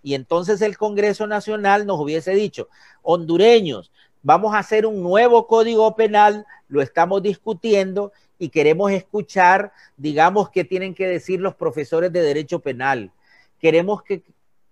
Y 0.03 0.13
entonces 0.13 0.61
el 0.61 0.77
Congreso 0.77 1.25
Nacional 1.25 1.87
nos 1.87 1.99
hubiese 1.99 2.35
dicho, 2.35 2.67
hondureños, 3.01 3.91
vamos 4.21 4.53
a 4.53 4.59
hacer 4.59 4.85
un 4.85 5.01
nuevo 5.01 5.47
código 5.47 5.95
penal, 5.95 6.45
lo 6.67 6.81
estamos 6.81 7.23
discutiendo 7.23 8.11
y 8.37 8.49
queremos 8.49 8.91
escuchar, 8.91 9.71
digamos, 9.97 10.49
qué 10.49 10.63
tienen 10.63 10.93
que 10.93 11.07
decir 11.07 11.39
los 11.39 11.55
profesores 11.55 12.11
de 12.11 12.21
derecho 12.21 12.59
penal. 12.59 13.11
Queremos 13.59 14.03
que, 14.03 14.21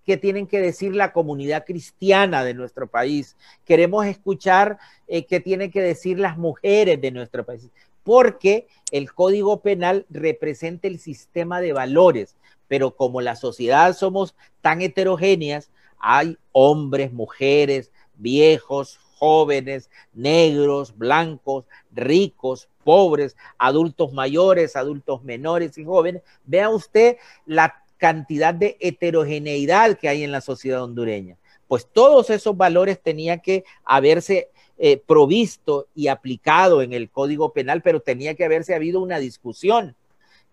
qué 0.05 0.17
tienen 0.17 0.45
que 0.45 0.59
decir 0.59 0.93
la 0.93 1.13
comunidad 1.13 1.65
cristiana 1.65 2.43
de 2.43 2.53
nuestro 2.53 2.87
país. 2.87 3.35
Queremos 3.65 4.05
escuchar 4.05 4.77
eh, 5.07 5.25
qué 5.25 5.39
tienen 5.39 5.71
que 5.71 5.81
decir 5.81 6.19
las 6.19 6.37
mujeres 6.37 6.99
de 7.01 7.11
nuestro 7.11 7.45
país 7.45 7.69
porque 8.03 8.67
el 8.91 9.13
Código 9.13 9.61
Penal 9.61 10.05
representa 10.09 10.87
el 10.87 10.99
sistema 10.99 11.61
de 11.61 11.73
valores, 11.73 12.35
pero 12.67 12.95
como 12.95 13.21
la 13.21 13.35
sociedad 13.35 13.95
somos 13.95 14.35
tan 14.61 14.81
heterogéneas, 14.81 15.71
hay 15.99 16.37
hombres, 16.51 17.13
mujeres, 17.13 17.91
viejos, 18.15 18.99
jóvenes, 19.17 19.89
negros, 20.13 20.97
blancos, 20.97 21.65
ricos, 21.91 22.69
pobres, 22.83 23.37
adultos 23.59 24.13
mayores, 24.13 24.75
adultos 24.75 25.23
menores 25.23 25.77
y 25.77 25.85
jóvenes. 25.85 26.23
Vea 26.45 26.69
usted 26.69 27.17
la 27.45 27.83
cantidad 27.97 28.53
de 28.53 28.77
heterogeneidad 28.79 29.97
que 29.99 30.09
hay 30.09 30.23
en 30.23 30.31
la 30.31 30.41
sociedad 30.41 30.83
hondureña. 30.83 31.37
Pues 31.67 31.87
todos 31.87 32.31
esos 32.31 32.57
valores 32.57 32.99
tenían 32.99 33.39
que 33.39 33.63
haberse 33.85 34.49
eh, 34.84 34.97
provisto 34.97 35.86
y 35.93 36.07
aplicado 36.07 36.82
en 36.82 36.91
el 36.91 37.11
Código 37.11 37.53
Penal, 37.53 37.84
pero 37.84 37.99
tenía 37.99 38.34
que 38.34 38.45
haberse 38.45 38.73
habido 38.73 38.99
una 38.99 39.19
discusión. 39.19 39.95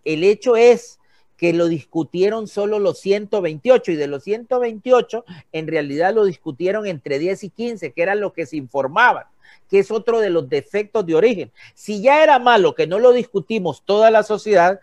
El 0.05 0.23
hecho 0.23 0.55
es 0.55 1.01
que 1.39 1.55
lo 1.55 1.67
discutieron 1.67 2.47
solo 2.47 2.79
los 2.79 3.01
128 3.01 3.93
y 3.93 3.97
de 3.97 4.07
los 4.07 4.25
128 4.25 5.25
en 5.53 5.67
realidad 5.67 6.13
lo 6.13 6.27
discutieron 6.27 6.87
entre 6.87 7.19
10 7.19 7.45
y 7.45 7.49
15, 7.49 7.93
que 7.93 8.03
era 8.03 8.15
lo 8.17 8.35
que 8.35 8.45
se 8.45 8.59
informaban, 8.59 9.25
que 9.71 9.79
es 9.79 9.91
otro 9.91 10.21
de 10.21 10.29
los 10.29 10.47
defectos 10.47 11.07
de 11.07 11.15
origen. 11.15 11.51
Si 11.73 12.03
ya 12.03 12.23
era 12.23 12.39
malo 12.39 12.75
que 12.75 12.87
no 12.87 12.99
lo 12.99 13.13
discutimos 13.13 13.83
toda 13.87 14.11
la 14.11 14.25
sociedad, 14.25 14.79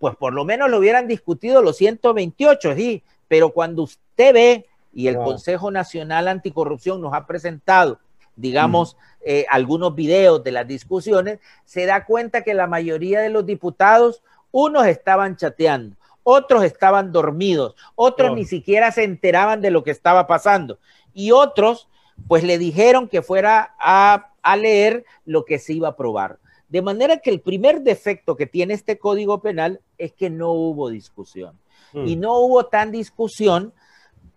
pues 0.00 0.16
por 0.16 0.32
lo 0.32 0.44
menos 0.44 0.70
lo 0.70 0.78
hubieran 0.78 1.06
discutido 1.06 1.62
los 1.62 1.76
128, 1.76 2.74
sí, 2.74 3.04
pero 3.28 3.50
cuando 3.50 3.84
usted 3.84 4.34
ve 4.34 4.66
y 4.92 5.06
el 5.06 5.18
Consejo 5.18 5.70
Nacional 5.70 6.26
Anticorrupción 6.26 7.00
nos 7.00 7.14
ha 7.14 7.28
presentado 7.28 8.00
digamos, 8.38 8.96
eh, 9.20 9.44
algunos 9.50 9.94
videos 9.94 10.42
de 10.42 10.52
las 10.52 10.66
discusiones, 10.66 11.40
se 11.64 11.86
da 11.86 12.04
cuenta 12.04 12.42
que 12.42 12.54
la 12.54 12.66
mayoría 12.66 13.20
de 13.20 13.30
los 13.30 13.44
diputados, 13.44 14.22
unos 14.50 14.86
estaban 14.86 15.36
chateando, 15.36 15.96
otros 16.22 16.64
estaban 16.64 17.12
dormidos, 17.12 17.74
otros 17.94 18.34
ni 18.34 18.44
siquiera 18.44 18.92
se 18.92 19.04
enteraban 19.04 19.60
de 19.60 19.70
lo 19.70 19.82
que 19.82 19.90
estaba 19.90 20.26
pasando 20.26 20.78
y 21.12 21.32
otros 21.32 21.88
pues 22.26 22.42
le 22.44 22.58
dijeron 22.58 23.08
que 23.08 23.22
fuera 23.22 23.74
a, 23.78 24.32
a 24.42 24.56
leer 24.56 25.04
lo 25.24 25.44
que 25.44 25.58
se 25.58 25.72
iba 25.72 25.88
a 25.88 25.92
aprobar. 25.92 26.38
De 26.68 26.82
manera 26.82 27.18
que 27.18 27.30
el 27.30 27.40
primer 27.40 27.80
defecto 27.82 28.36
que 28.36 28.46
tiene 28.46 28.74
este 28.74 28.98
código 28.98 29.40
penal 29.40 29.80
es 29.96 30.12
que 30.12 30.28
no 30.30 30.52
hubo 30.52 30.90
discusión. 30.90 31.58
Y 31.94 32.16
mm. 32.16 32.20
no 32.20 32.38
hubo 32.40 32.66
tan 32.66 32.90
discusión 32.90 33.72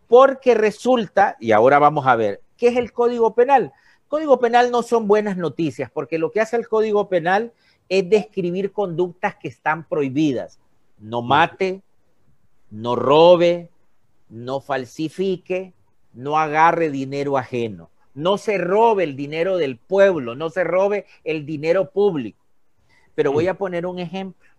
porque 0.08 0.54
resulta, 0.54 1.38
y 1.40 1.52
ahora 1.52 1.80
vamos 1.80 2.08
a 2.08 2.16
ver, 2.16 2.42
¿qué 2.58 2.68
es 2.68 2.78
el 2.78 2.92
código 2.94 3.34
penal? 3.34 3.74
Código 4.12 4.42
Penal 4.42 4.72
no 4.72 4.84
son 4.84 5.08
buenas 5.08 5.38
noticias, 5.38 5.90
porque 5.90 6.18
lo 6.18 6.34
que 6.34 6.42
hace 6.42 6.58
el 6.58 6.68
Código 6.68 7.08
Penal 7.08 7.54
es 7.88 8.10
describir 8.10 8.74
conductas 8.74 9.38
que 9.38 9.48
están 9.48 9.88
prohibidas. 9.88 10.60
No 11.00 11.22
mate, 11.22 11.82
no 12.70 12.98
robe, 12.98 13.70
no 14.28 14.60
falsifique, 14.60 15.72
no 16.12 16.38
agarre 16.38 16.90
dinero 16.90 17.38
ajeno, 17.38 17.90
no 18.14 18.38
se 18.38 18.58
robe 18.58 19.06
el 19.06 19.16
dinero 19.16 19.56
del 19.56 19.78
pueblo, 19.78 20.36
no 20.36 20.50
se 20.50 20.66
robe 20.66 21.06
el 21.24 21.46
dinero 21.46 21.92
público. 21.92 22.44
Pero 23.16 23.32
voy 23.32 23.48
a 23.48 23.54
poner 23.54 23.86
un 23.86 23.98
ejemplo. 23.98 24.50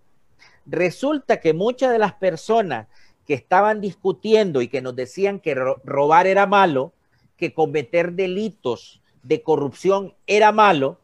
Resulta 0.65 1.41
que 1.41 1.53
muchas 1.53 1.93
de 1.93 1.99
las 1.99 2.15
personas 2.15 2.89
que 3.27 3.35
estaban 3.35 3.83
discutiendo 3.83 4.63
y 4.63 4.69
que 4.69 4.81
nos 4.81 4.97
decían 4.97 5.41
que 5.41 5.55
robar 5.55 6.27
era 6.27 6.47
malo, 6.47 6.95
que 7.37 7.53
cometer 7.53 8.13
delitos 8.13 9.02
de 9.23 9.43
corrupción 9.43 10.15
era 10.27 10.53
malo, 10.53 10.99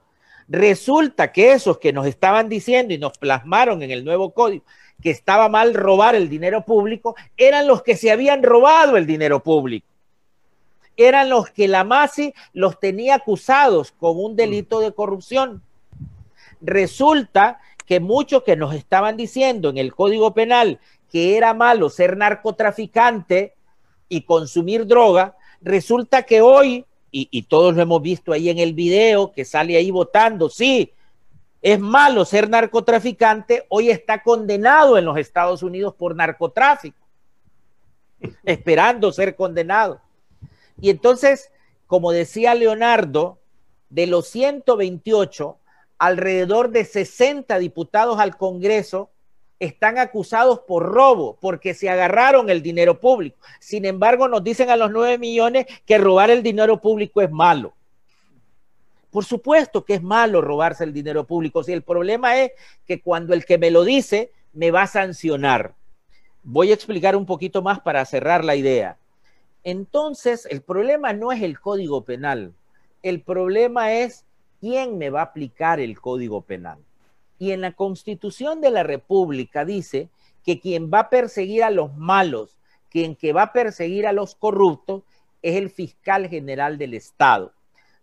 resulta 0.48 1.32
que 1.32 1.52
esos 1.52 1.78
que 1.78 1.92
nos 1.92 2.06
estaban 2.06 2.48
diciendo 2.48 2.94
y 2.94 2.98
nos 2.98 3.18
plasmaron 3.18 3.82
en 3.82 3.90
el 3.90 4.04
nuevo 4.04 4.32
código 4.32 4.64
que 5.02 5.10
estaba 5.10 5.48
mal 5.48 5.74
robar 5.74 6.14
el 6.14 6.28
dinero 6.28 6.64
público, 6.64 7.14
eran 7.36 7.66
los 7.66 7.82
que 7.82 7.96
se 7.96 8.10
habían 8.10 8.42
robado 8.42 8.96
el 8.96 9.06
dinero 9.06 9.42
público. 9.42 9.86
Eran 10.96 11.30
los 11.30 11.50
que 11.50 11.68
la 11.68 11.84
MASI 11.84 12.34
los 12.52 12.80
tenía 12.80 13.14
acusados 13.14 13.92
con 13.92 14.18
un 14.18 14.34
delito 14.34 14.80
de 14.80 14.92
corrupción. 14.92 15.62
Resulta 16.60 17.60
que 17.86 18.00
muchos 18.00 18.42
que 18.42 18.56
nos 18.56 18.74
estaban 18.74 19.16
diciendo 19.16 19.70
en 19.70 19.78
el 19.78 19.94
Código 19.94 20.34
Penal 20.34 20.80
que 21.10 21.36
era 21.36 21.54
malo 21.54 21.88
ser 21.88 22.16
narcotraficante 22.16 23.54
y 24.08 24.22
consumir 24.22 24.86
droga, 24.86 25.36
resulta 25.62 26.24
que 26.24 26.40
hoy 26.40 26.84
y, 27.10 27.42
todos 27.42 27.74
lo 27.74 27.82
hemos 27.82 28.02
visto 28.02 28.32
ahí 28.32 28.50
en 28.50 28.58
el 28.58 28.74
video 28.74 29.32
que 29.32 29.44
sale 29.44 29.76
ahí 29.76 29.90
votando, 29.90 30.48
sí, 30.48 30.92
es 31.62 31.80
malo 31.80 32.24
ser 32.24 32.48
narcotraficante, 32.48 33.64
hoy 33.68 33.90
está 33.90 34.22
condenado 34.22 34.98
en 34.98 35.04
los 35.04 35.16
Estados 35.18 35.62
Unidos 35.62 35.94
por 35.94 36.14
narcotráfico, 36.14 36.98
esperando 38.44 39.10
ser 39.12 39.34
condenado. 39.34 40.00
Y 40.80 40.90
entonces, 40.90 41.50
como 41.86 42.12
decía 42.12 42.54
Leonardo, 42.54 43.38
de 43.90 44.06
los 44.06 44.28
128, 44.28 45.56
alrededor 45.98 46.70
de 46.70 46.84
60 46.84 47.58
diputados 47.58 48.20
al 48.20 48.36
Congreso 48.36 49.10
están 49.60 49.98
acusados 49.98 50.60
por 50.60 50.84
robo 50.84 51.36
porque 51.40 51.74
se 51.74 51.90
agarraron 51.90 52.48
el 52.50 52.62
dinero 52.62 53.00
público. 53.00 53.38
Sin 53.58 53.84
embargo, 53.84 54.28
nos 54.28 54.44
dicen 54.44 54.70
a 54.70 54.76
los 54.76 54.90
9 54.90 55.18
millones 55.18 55.66
que 55.84 55.98
robar 55.98 56.30
el 56.30 56.42
dinero 56.42 56.80
público 56.80 57.20
es 57.20 57.30
malo. 57.30 57.74
Por 59.10 59.24
supuesto 59.24 59.84
que 59.84 59.94
es 59.94 60.02
malo 60.02 60.40
robarse 60.40 60.84
el 60.84 60.92
dinero 60.92 61.24
público. 61.24 61.64
Si 61.64 61.72
el 61.72 61.82
problema 61.82 62.38
es 62.38 62.52
que 62.86 63.00
cuando 63.00 63.34
el 63.34 63.44
que 63.44 63.58
me 63.58 63.70
lo 63.70 63.84
dice 63.84 64.30
me 64.52 64.70
va 64.70 64.82
a 64.82 64.86
sancionar. 64.86 65.74
Voy 66.42 66.70
a 66.70 66.74
explicar 66.74 67.16
un 67.16 67.26
poquito 67.26 67.62
más 67.62 67.80
para 67.80 68.04
cerrar 68.04 68.44
la 68.44 68.56
idea. 68.56 68.96
Entonces, 69.64 70.46
el 70.50 70.62
problema 70.62 71.12
no 71.12 71.32
es 71.32 71.42
el 71.42 71.60
código 71.60 72.04
penal. 72.04 72.54
El 73.02 73.20
problema 73.20 73.92
es 73.92 74.24
quién 74.60 74.98
me 74.98 75.10
va 75.10 75.20
a 75.20 75.24
aplicar 75.24 75.80
el 75.80 76.00
código 76.00 76.42
penal. 76.42 76.78
Y 77.38 77.52
en 77.52 77.60
la 77.60 77.72
constitución 77.72 78.60
de 78.60 78.70
la 78.70 78.82
República 78.82 79.64
dice 79.64 80.08
que 80.44 80.60
quien 80.60 80.90
va 80.92 81.00
a 81.00 81.10
perseguir 81.10 81.62
a 81.62 81.70
los 81.70 81.96
malos, 81.96 82.56
quien 82.90 83.14
que 83.14 83.32
va 83.32 83.42
a 83.42 83.52
perseguir 83.52 84.06
a 84.06 84.12
los 84.12 84.34
corruptos, 84.34 85.02
es 85.42 85.56
el 85.56 85.70
fiscal 85.70 86.28
general 86.28 86.78
del 86.78 86.94
Estado. 86.94 87.52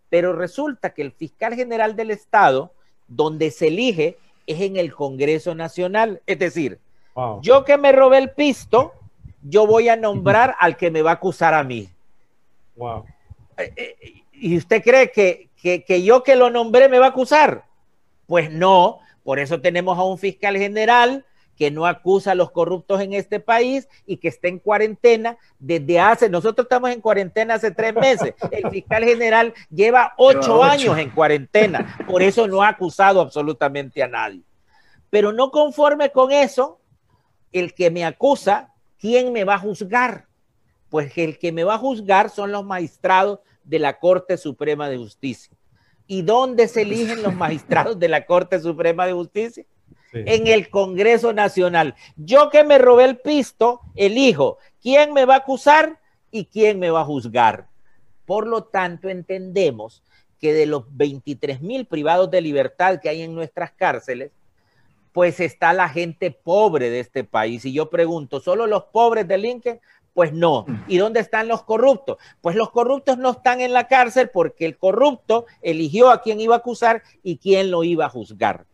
Pero 0.10 0.34
resulta 0.34 0.94
que 0.94 1.02
el 1.02 1.12
fiscal 1.12 1.56
general 1.56 1.96
del 1.96 2.12
Estado, 2.12 2.72
donde 3.08 3.52
se 3.52 3.68
elige, 3.68 4.18
es 4.48 4.62
en 4.62 4.78
el 4.78 4.94
Congreso 4.94 5.56
Nacional. 5.56 6.22
Es 6.26 6.40
decir, 6.40 6.80
yo 7.42 7.66
que 7.66 7.78
me 7.78 7.92
robé 7.92 8.20
el 8.20 8.32
pisto, 8.32 8.94
yo 9.42 9.66
voy 9.68 9.90
a 9.90 9.96
nombrar 9.96 10.56
al 10.60 10.78
que 10.78 10.92
me 10.92 11.02
va 11.02 11.12
a 11.12 11.16
acusar 11.16 11.54
a 11.54 11.64
mí. 11.64 11.90
Wow. 12.76 13.06
Eh, 13.58 13.74
eh, 13.76 14.24
¿Y 14.34 14.58
usted 14.58 14.84
cree 14.84 15.12
que, 15.12 15.50
que, 15.56 16.04
yo 16.04 16.24
que 16.24 16.36
lo 16.36 16.50
nombré 16.50 16.90
me 16.90 17.00
va 17.00 17.08
a 17.08 17.10
acusar? 17.10 17.66
Pues 18.28 18.52
no, 18.52 19.00
por 19.26 19.40
eso 19.40 19.60
tenemos 19.60 19.98
a 19.98 20.04
un 20.04 20.20
fiscal 20.20 20.56
general 20.56 21.26
que 21.58 21.72
no 21.72 21.88
acusa 21.88 22.32
a 22.32 22.36
los 22.36 22.52
corruptos 22.52 23.02
en 23.02 23.14
este 23.14 23.40
país 23.40 23.90
y 24.06 24.18
que 24.18 24.28
está 24.28 24.50
en 24.50 24.60
cuarentena 24.60 25.38
desde 25.58 26.00
hace, 26.00 26.30
nosotros 26.30 26.66
estamos 26.66 26.92
en 26.92 27.02
cuarentena 27.02 27.56
hace 27.56 27.72
tres 27.72 27.96
meses, 27.96 28.36
el 28.52 28.70
fiscal 28.70 29.04
general 29.04 29.54
lleva 29.72 30.14
ocho, 30.18 30.64
años 30.64 30.96
en 31.00 31.10
cuarentena, 31.10 31.98
por 32.08 32.22
eso 32.22 32.48
no 32.48 32.62
ha 32.62 32.70
acusado 32.70 33.20
absolutamente 33.20 34.04
a 34.04 34.08
nadie. 34.08 34.44
Pero 35.10 35.34
no 35.34 35.50
conforme 35.50 36.12
con 36.12 36.32
eso, 36.32 36.80
el 37.52 37.74
que 37.74 37.90
me 37.90 38.06
acusa, 38.06 38.74
¿quién 39.00 39.34
me 39.34 39.44
va 39.44 39.56
a 39.56 39.60
juzgar? 39.60 40.28
Pues 40.90 41.18
el 41.18 41.40
que 41.40 41.52
me 41.52 41.64
va 41.64 41.76
a 41.76 41.80
juzgar 41.80 42.30
son 42.30 42.52
los 42.52 42.64
magistrados 42.64 43.40
de 43.64 43.80
la 43.80 43.98
Corte 43.98 44.38
Suprema 44.38 44.88
de 44.88 44.98
Justicia. 44.98 45.52
¿Y 46.08 46.22
dónde 46.22 46.68
se 46.68 46.84
eligen 46.84 47.24
los 47.24 47.34
magistrados 47.36 47.98
de 48.00 48.10
la 48.10 48.26
Corte 48.26 48.60
Suprema 48.60 49.06
de 49.06 49.14
Justicia? 49.14 49.66
En 50.14 50.48
el 50.48 50.70
Congreso 50.70 51.34
Nacional. 51.34 51.96
Yo 52.16 52.50
que 52.50 52.64
me 52.64 52.78
robé 52.78 53.06
el 53.06 53.18
pisto, 53.18 53.82
elijo 53.96 54.60
quién 54.82 55.14
me 55.14 55.26
va 55.26 55.36
a 55.36 55.40
acusar 55.40 56.00
y 56.32 56.46
quién 56.46 56.80
me 56.80 56.90
va 56.90 57.02
a 57.02 57.06
juzgar. 57.06 57.68
Por 58.26 58.48
lo 58.48 58.64
tanto, 58.64 59.10
entendemos 59.10 60.04
que 60.40 60.54
de 60.54 60.66
los 60.66 60.84
23 60.96 61.62
mil 61.62 61.86
privados 61.86 62.30
de 62.32 62.42
libertad 62.42 63.00
que 63.02 63.10
hay 63.10 63.22
en 63.24 63.36
nuestras 63.36 63.72
cárceles, 63.72 64.32
pues 65.12 65.40
está 65.40 65.72
la 65.74 65.88
gente 65.88 66.30
pobre 66.32 66.90
de 66.90 67.00
este 67.00 67.24
país. 67.24 67.64
Y 67.66 67.74
yo 67.74 67.90
pregunto, 67.90 68.42
¿solo 68.42 68.68
los 68.68 68.84
pobres 68.86 69.28
delinquen? 69.28 69.80
Pues 70.16 70.32
no. 70.32 70.64
Mm. 70.66 70.84
¿Y 70.88 70.98
dónde 70.98 71.20
están 71.20 71.50
los 71.50 71.64
corruptos? 71.64 72.18
Pues 72.40 72.56
los 72.56 72.72
corruptos 72.72 73.18
no 73.18 73.32
están 73.32 73.60
en 73.60 73.74
la 73.74 73.90
cárcel 73.90 74.30
porque 74.34 74.66
el 74.66 74.78
corrupto 74.78 75.46
eligió 75.62 76.10
a 76.10 76.22
quién 76.22 76.40
iba 76.40 76.56
a 76.56 76.60
acusar 76.60 77.04
y 77.22 77.36
quién 77.36 77.70
lo 77.70 77.84
iba 77.84 78.06
a 78.06 78.10
juzgar. 78.10 78.66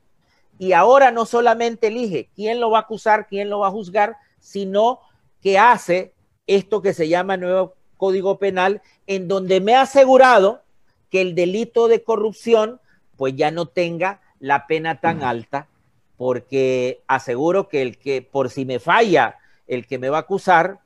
Y 0.60 0.74
ahora 0.74 1.10
no 1.10 1.26
solamente 1.26 1.88
elige 1.88 2.30
quién 2.36 2.60
lo 2.60 2.70
va 2.70 2.78
a 2.78 2.82
acusar, 2.82 3.26
quién 3.26 3.50
lo 3.50 3.58
va 3.58 3.70
a 3.70 3.72
juzgar, 3.72 4.18
sino 4.40 5.00
que 5.42 5.58
hace 5.58 6.14
esto 6.46 6.84
que 6.84 6.94
se 6.94 7.10
llama 7.10 7.38
nuevo 7.38 7.74
Código 7.98 8.38
Penal, 8.38 8.84
en 9.08 9.28
donde 9.28 9.62
me 9.62 9.74
ha 9.74 9.82
asegurado 9.82 10.62
que 11.10 11.22
el 11.22 11.34
delito 11.34 11.88
de 11.88 12.04
corrupción 12.04 12.80
pues 13.18 13.36
ya 13.36 13.50
no 13.50 13.66
tenga 13.66 14.22
la 14.40 14.68
pena 14.68 15.02
tan 15.02 15.24
alta, 15.24 15.70
porque 16.18 17.02
aseguro 17.08 17.68
que 17.68 17.82
el 17.82 17.98
que 17.98 18.22
por 18.22 18.52
si 18.52 18.64
me 18.64 18.78
falla 18.78 19.38
el 19.66 19.88
que 19.88 19.98
me 19.98 20.10
va 20.10 20.18
a 20.18 20.22
acusar, 20.22 20.82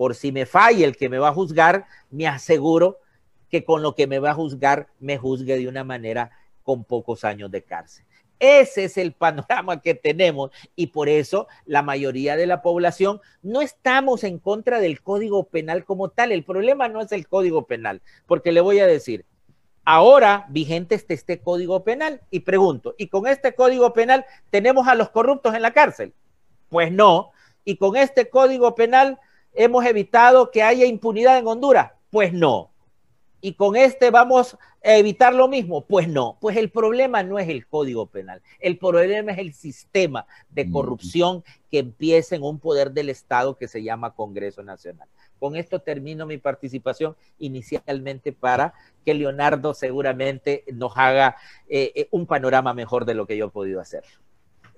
por 0.00 0.14
si 0.14 0.32
me 0.32 0.46
falla 0.46 0.86
el 0.86 0.96
que 0.96 1.10
me 1.10 1.18
va 1.18 1.28
a 1.28 1.34
juzgar, 1.34 1.84
me 2.10 2.26
aseguro 2.26 3.00
que 3.50 3.66
con 3.66 3.82
lo 3.82 3.94
que 3.94 4.06
me 4.06 4.18
va 4.18 4.30
a 4.30 4.34
juzgar 4.34 4.88
me 4.98 5.18
juzgue 5.18 5.58
de 5.58 5.68
una 5.68 5.84
manera 5.84 6.30
con 6.62 6.84
pocos 6.84 7.22
años 7.22 7.50
de 7.50 7.62
cárcel. 7.64 8.06
Ese 8.38 8.84
es 8.84 8.96
el 8.96 9.12
panorama 9.12 9.82
que 9.82 9.94
tenemos 9.94 10.52
y 10.74 10.86
por 10.86 11.10
eso 11.10 11.48
la 11.66 11.82
mayoría 11.82 12.36
de 12.36 12.46
la 12.46 12.62
población 12.62 13.20
no 13.42 13.60
estamos 13.60 14.24
en 14.24 14.38
contra 14.38 14.80
del 14.80 15.02
código 15.02 15.44
penal 15.44 15.84
como 15.84 16.08
tal. 16.08 16.32
El 16.32 16.44
problema 16.44 16.88
no 16.88 17.02
es 17.02 17.12
el 17.12 17.28
código 17.28 17.66
penal, 17.66 18.00
porque 18.26 18.52
le 18.52 18.62
voy 18.62 18.78
a 18.78 18.86
decir, 18.86 19.26
ahora 19.84 20.46
vigente 20.48 20.94
está 20.94 21.12
este 21.12 21.42
código 21.42 21.84
penal 21.84 22.22
y 22.30 22.40
pregunto, 22.40 22.94
¿y 22.96 23.08
con 23.08 23.26
este 23.26 23.54
código 23.54 23.92
penal 23.92 24.24
tenemos 24.48 24.88
a 24.88 24.94
los 24.94 25.10
corruptos 25.10 25.54
en 25.54 25.60
la 25.60 25.74
cárcel? 25.74 26.14
Pues 26.70 26.90
no, 26.90 27.32
y 27.66 27.76
con 27.76 27.98
este 27.98 28.30
código 28.30 28.74
penal 28.74 29.18
hemos 29.54 29.84
evitado 29.84 30.50
que 30.50 30.62
haya 30.62 30.86
impunidad 30.86 31.38
en 31.38 31.46
Honduras? 31.46 31.92
Pues 32.10 32.32
no. 32.32 32.70
¿Y 33.42 33.54
con 33.54 33.74
este 33.74 34.10
vamos 34.10 34.58
a 34.84 34.96
evitar 34.96 35.34
lo 35.34 35.48
mismo? 35.48 35.86
Pues 35.86 36.08
no. 36.08 36.36
Pues 36.40 36.56
el 36.56 36.70
problema 36.70 37.22
no 37.22 37.38
es 37.38 37.48
el 37.48 37.66
código 37.66 38.06
penal. 38.06 38.42
El 38.58 38.76
problema 38.76 39.32
es 39.32 39.38
el 39.38 39.54
sistema 39.54 40.26
de 40.50 40.70
corrupción 40.70 41.42
que 41.70 41.78
empieza 41.78 42.36
en 42.36 42.42
un 42.42 42.58
poder 42.58 42.92
del 42.92 43.08
Estado 43.08 43.56
que 43.56 43.68
se 43.68 43.82
llama 43.82 44.14
Congreso 44.14 44.62
Nacional. 44.62 45.08
Con 45.38 45.56
esto 45.56 45.80
termino 45.80 46.26
mi 46.26 46.36
participación 46.36 47.16
inicialmente 47.38 48.32
para 48.32 48.74
que 49.06 49.14
Leonardo 49.14 49.72
seguramente 49.72 50.64
nos 50.72 50.92
haga 50.96 51.36
eh, 51.66 51.92
eh, 51.94 52.08
un 52.10 52.26
panorama 52.26 52.74
mejor 52.74 53.06
de 53.06 53.14
lo 53.14 53.26
que 53.26 53.38
yo 53.38 53.46
he 53.46 53.50
podido 53.50 53.80
hacer. 53.80 54.04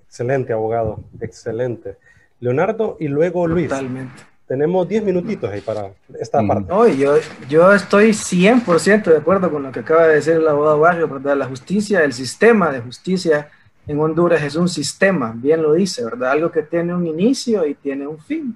Excelente, 0.05 0.53
abogado. 0.53 1.03
Excelente. 1.19 1.97
Leonardo 2.39 2.95
y 2.99 3.09
luego 3.09 3.45
Luis. 3.45 3.67
Totalmente. 3.67 4.32
Tenemos 4.53 4.87
10 4.87 5.03
minutitos 5.03 5.49
ahí 5.49 5.61
para 5.61 5.89
esta 6.19 6.39
mm. 6.39 6.47
parte. 6.47 6.71
No, 6.71 6.87
yo, 6.87 7.15
yo 7.49 7.73
estoy 7.73 8.09
100% 8.09 9.05
de 9.05 9.17
acuerdo 9.17 9.49
con 9.49 9.63
lo 9.63 9.71
que 9.71 9.79
acaba 9.79 10.05
de 10.05 10.13
decir 10.13 10.33
el 10.33 10.47
abogado 10.47 10.79
Barrio, 10.79 11.07
¿verdad? 11.07 11.35
La 11.35 11.47
justicia, 11.47 12.03
el 12.03 12.13
sistema 12.13 12.71
de 12.71 12.79
justicia 12.79 13.49
en 13.87 13.99
Honduras 13.99 14.43
es 14.43 14.55
un 14.55 14.69
sistema, 14.69 15.33
bien 15.35 15.63
lo 15.63 15.73
dice, 15.73 16.05
¿verdad? 16.05 16.33
Algo 16.33 16.51
que 16.51 16.61
tiene 16.61 16.93
un 16.93 17.07
inicio 17.07 17.65
y 17.65 17.73
tiene 17.73 18.05
un 18.05 18.19
fin, 18.19 18.55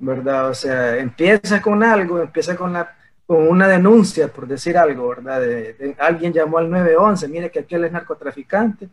¿verdad? 0.00 0.48
O 0.48 0.54
sea, 0.54 0.96
empieza 0.96 1.62
con 1.62 1.84
algo, 1.84 2.18
empieza 2.18 2.56
con, 2.56 2.72
la, 2.72 2.92
con 3.24 3.46
una 3.46 3.68
denuncia, 3.68 4.26
por 4.26 4.48
decir 4.48 4.76
algo, 4.76 5.10
¿verdad? 5.10 5.42
De, 5.42 5.94
alguien 6.00 6.32
llamó 6.32 6.58
al 6.58 6.68
911, 6.68 7.28
mire 7.28 7.52
que 7.52 7.60
aquel 7.60 7.84
es 7.84 7.92
narcotraficante. 7.92 8.88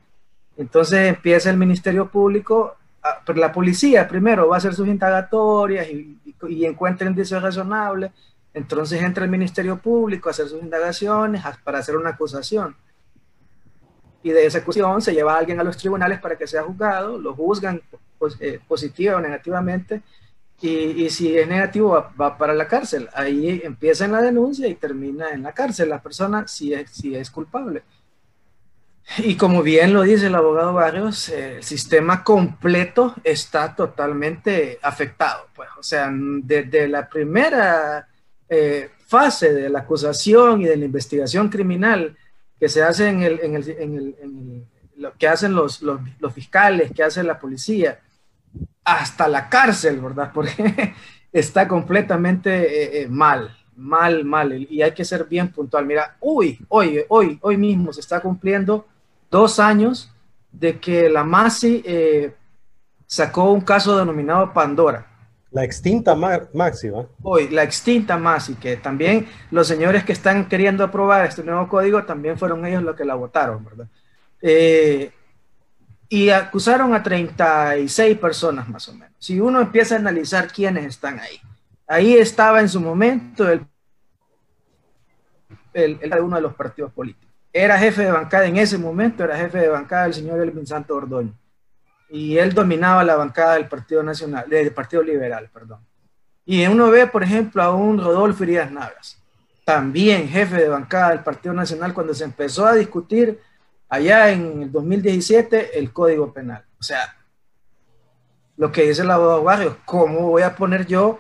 Entonces 0.56 1.08
empieza 1.08 1.50
el 1.50 1.58
Ministerio 1.58 2.08
Público 2.08 2.76
Ah, 3.08 3.22
pero 3.26 3.40
la 3.40 3.52
policía 3.52 4.08
primero 4.08 4.48
va 4.48 4.56
a 4.56 4.58
hacer 4.58 4.74
sus 4.74 4.88
indagatorias 4.88 5.88
y, 5.90 6.27
y, 6.48 6.66
encuentra 6.66 7.08
indicios 7.08 7.42
razonables, 7.42 8.12
entonces 8.54 9.02
entra 9.02 9.24
el 9.24 9.32
Ministerio 9.32 9.78
Público 9.78 10.30
a 10.30 10.32
hacer 10.32 10.48
sus 10.48 10.62
indagaciones 10.62 11.44
para 11.64 11.80
hacer 11.80 11.96
una 11.96 12.12
acusación. 12.12 12.76
Y 14.24 14.32
de 14.32 14.46
esa 14.46 14.60
acusación 14.60 15.02
se 15.02 15.14
lleva 15.14 15.36
a 15.36 15.38
alguien 15.40 15.60
a 15.60 15.64
los 15.64 15.78
tribunales 15.78 16.20
para 16.20 16.38
que 16.38 16.48
sea 16.48 16.64
juzgado, 16.64 17.18
lo 17.18 17.34
juzgan 17.34 17.82
pues, 18.18 18.36
eh, 18.40 18.60
positiva 18.68 19.18
o 19.18 19.22
negativamente, 19.22 20.02
y, 20.60 20.70
y, 21.04 21.10
si 21.12 21.38
es 21.38 21.48
negativo 21.48 21.92
va, 21.92 22.12
va, 22.20 22.38
para 22.38 22.56
la 22.56 22.68
cárcel. 22.68 23.08
Ahí 23.14 23.62
empieza 23.64 24.06
en 24.06 24.12
la 24.12 24.22
denuncia 24.22 24.68
y 24.68 24.74
termina 24.74 25.30
en 25.30 25.44
la 25.44 25.54
cárcel 25.54 25.90
la 25.90 26.02
persona 26.02 26.48
si 26.48 26.74
es, 26.74 26.90
si 26.90 27.16
es 27.16 27.30
culpable. 27.30 27.84
Y 29.20 29.36
como 29.36 29.64
bien 29.64 29.94
lo 29.94 30.04
dice 30.04 30.28
el 30.28 30.36
abogado 30.36 30.74
Barrios, 30.74 31.30
el 31.30 31.64
sistema 31.64 32.24
completo 32.24 33.16
está 33.24 33.76
totalmente 33.76 34.80
afectado. 34.82 35.48
Pues, 35.56 35.70
o 35.80 35.84
sea, 35.84 36.10
desde 36.12 36.88
la 36.88 37.08
primera 37.10 38.08
eh, 38.50 38.92
fase 39.08 39.54
de 39.54 39.70
la 39.70 39.80
acusación 39.80 40.62
y 40.62 40.66
de 40.66 40.78
la 40.78 40.86
investigación 40.86 41.50
criminal 41.50 42.16
que 42.60 42.70
se 42.70 42.84
hace 42.84 43.10
en, 43.10 43.24
el, 43.24 43.40
en, 43.42 43.56
el, 43.56 43.70
en, 43.80 43.96
el, 43.96 44.66
lo 44.98 45.14
que 45.14 45.28
hacen 45.28 45.54
los, 45.54 45.82
los, 45.82 46.02
los, 46.20 46.34
fiscales, 46.34 46.92
que 46.92 47.04
hace 47.04 47.24
la 47.24 47.40
policía, 47.40 48.00
hasta 48.84 49.28
la 49.28 49.50
cárcel, 49.50 50.00
¿verdad? 50.00 50.32
Porque 50.34 50.94
está 51.32 51.68
completamente 51.68 52.50
eh, 52.52 53.02
eh, 53.02 53.08
mal, 53.08 53.56
mal, 53.76 54.26
mal. 54.26 54.68
Y 54.70 54.82
hay 54.82 54.92
que 54.92 55.06
ser 55.06 55.26
bien 55.26 55.50
puntual. 55.50 55.86
Mira, 55.86 56.18
uy, 56.20 56.60
hoy, 56.68 57.00
hoy, 57.10 57.40
hoy 57.42 57.58
mismo 57.58 57.94
se 57.94 58.02
está 58.02 58.20
cumpliendo 58.20 58.86
dos 59.30 59.60
años 59.60 60.12
de 60.52 60.80
que 60.80 61.10
la 61.10 61.24
MASI 61.24 61.84
eh, 61.86 62.34
sacó 63.06 63.52
un 63.52 63.62
caso 63.62 63.98
denominado 63.98 64.54
Pandora. 64.54 65.06
La 65.52 65.64
extinta 65.64 66.14
máxima. 66.14 67.06
Hoy, 67.24 67.48
la 67.50 67.64
extinta 67.64 68.20
y 68.50 68.56
que 68.56 68.76
también 68.78 69.28
los 69.50 69.68
señores 69.68 70.04
que 70.04 70.12
están 70.12 70.48
queriendo 70.48 70.84
aprobar 70.84 71.26
este 71.26 71.44
nuevo 71.44 71.68
código 71.68 72.04
también 72.04 72.38
fueron 72.38 72.66
ellos 72.66 72.84
los 72.84 72.96
que 72.96 73.06
la 73.06 73.16
votaron, 73.16 73.64
¿verdad? 73.64 73.88
Eh, 74.42 75.12
y 76.10 76.30
acusaron 76.30 76.94
a 76.94 77.02
36 77.02 78.18
personas 78.18 78.68
más 78.68 78.88
o 78.90 78.94
menos. 78.94 79.14
Si 79.20 79.40
uno 79.40 79.62
empieza 79.62 79.96
a 79.96 80.00
analizar 80.00 80.52
quiénes 80.52 80.86
están 80.86 81.20
ahí, 81.20 81.40
ahí 81.88 82.16
estaba 82.16 82.60
en 82.60 82.70
su 82.70 82.82
momento 82.82 83.50
el, 83.50 83.66
el, 85.74 85.98
el 86.02 86.22
uno 86.22 86.36
de 86.36 86.42
los 86.42 86.54
partidos 86.56 86.92
políticos. 86.92 87.27
Era 87.58 87.78
jefe 87.78 88.04
de 88.04 88.12
bancada 88.12 88.46
en 88.46 88.58
ese 88.58 88.78
momento, 88.78 89.24
era 89.24 89.38
jefe 89.38 89.58
de 89.58 89.70
bancada 89.70 90.06
el 90.06 90.14
señor 90.14 90.40
Elvin 90.40 90.68
Santo 90.68 90.96
Ordoño 90.96 91.34
y 92.10 92.38
él 92.38 92.54
dominaba 92.54 93.04
la 93.04 93.16
bancada 93.16 93.56
del 93.56 93.68
Partido 93.68 94.04
Nacional, 94.04 94.50
del 94.50 94.74
Partido 94.74 95.04
Liberal, 95.04 95.50
perdón. 95.54 95.80
Y 96.46 96.66
uno 96.66 96.90
ve, 96.90 97.08
por 97.08 97.24
ejemplo, 97.24 97.62
a 97.62 97.76
un 97.76 97.98
Rodolfo 97.98 98.44
Irías 98.44 98.72
Navas, 98.72 99.22
también 99.66 100.30
jefe 100.30 100.56
de 100.56 100.70
bancada 100.70 101.10
del 101.10 101.24
Partido 101.24 101.54
Nacional, 101.54 101.94
cuando 101.94 102.14
se 102.14 102.24
empezó 102.24 102.66
a 102.66 102.76
discutir 102.76 103.42
allá 103.90 104.30
en 104.30 104.64
el 104.64 104.72
2017 104.72 105.78
el 105.78 105.92
Código 105.92 106.32
Penal. 106.32 106.64
O 106.80 106.84
sea, 106.84 107.18
lo 108.56 108.72
que 108.72 108.84
dice 108.84 109.02
el 109.02 109.12
abogado 109.12 109.44
Barrios, 109.44 109.76
¿cómo 109.84 110.30
voy 110.30 110.44
a 110.44 110.56
poner 110.56 110.86
yo 110.88 111.20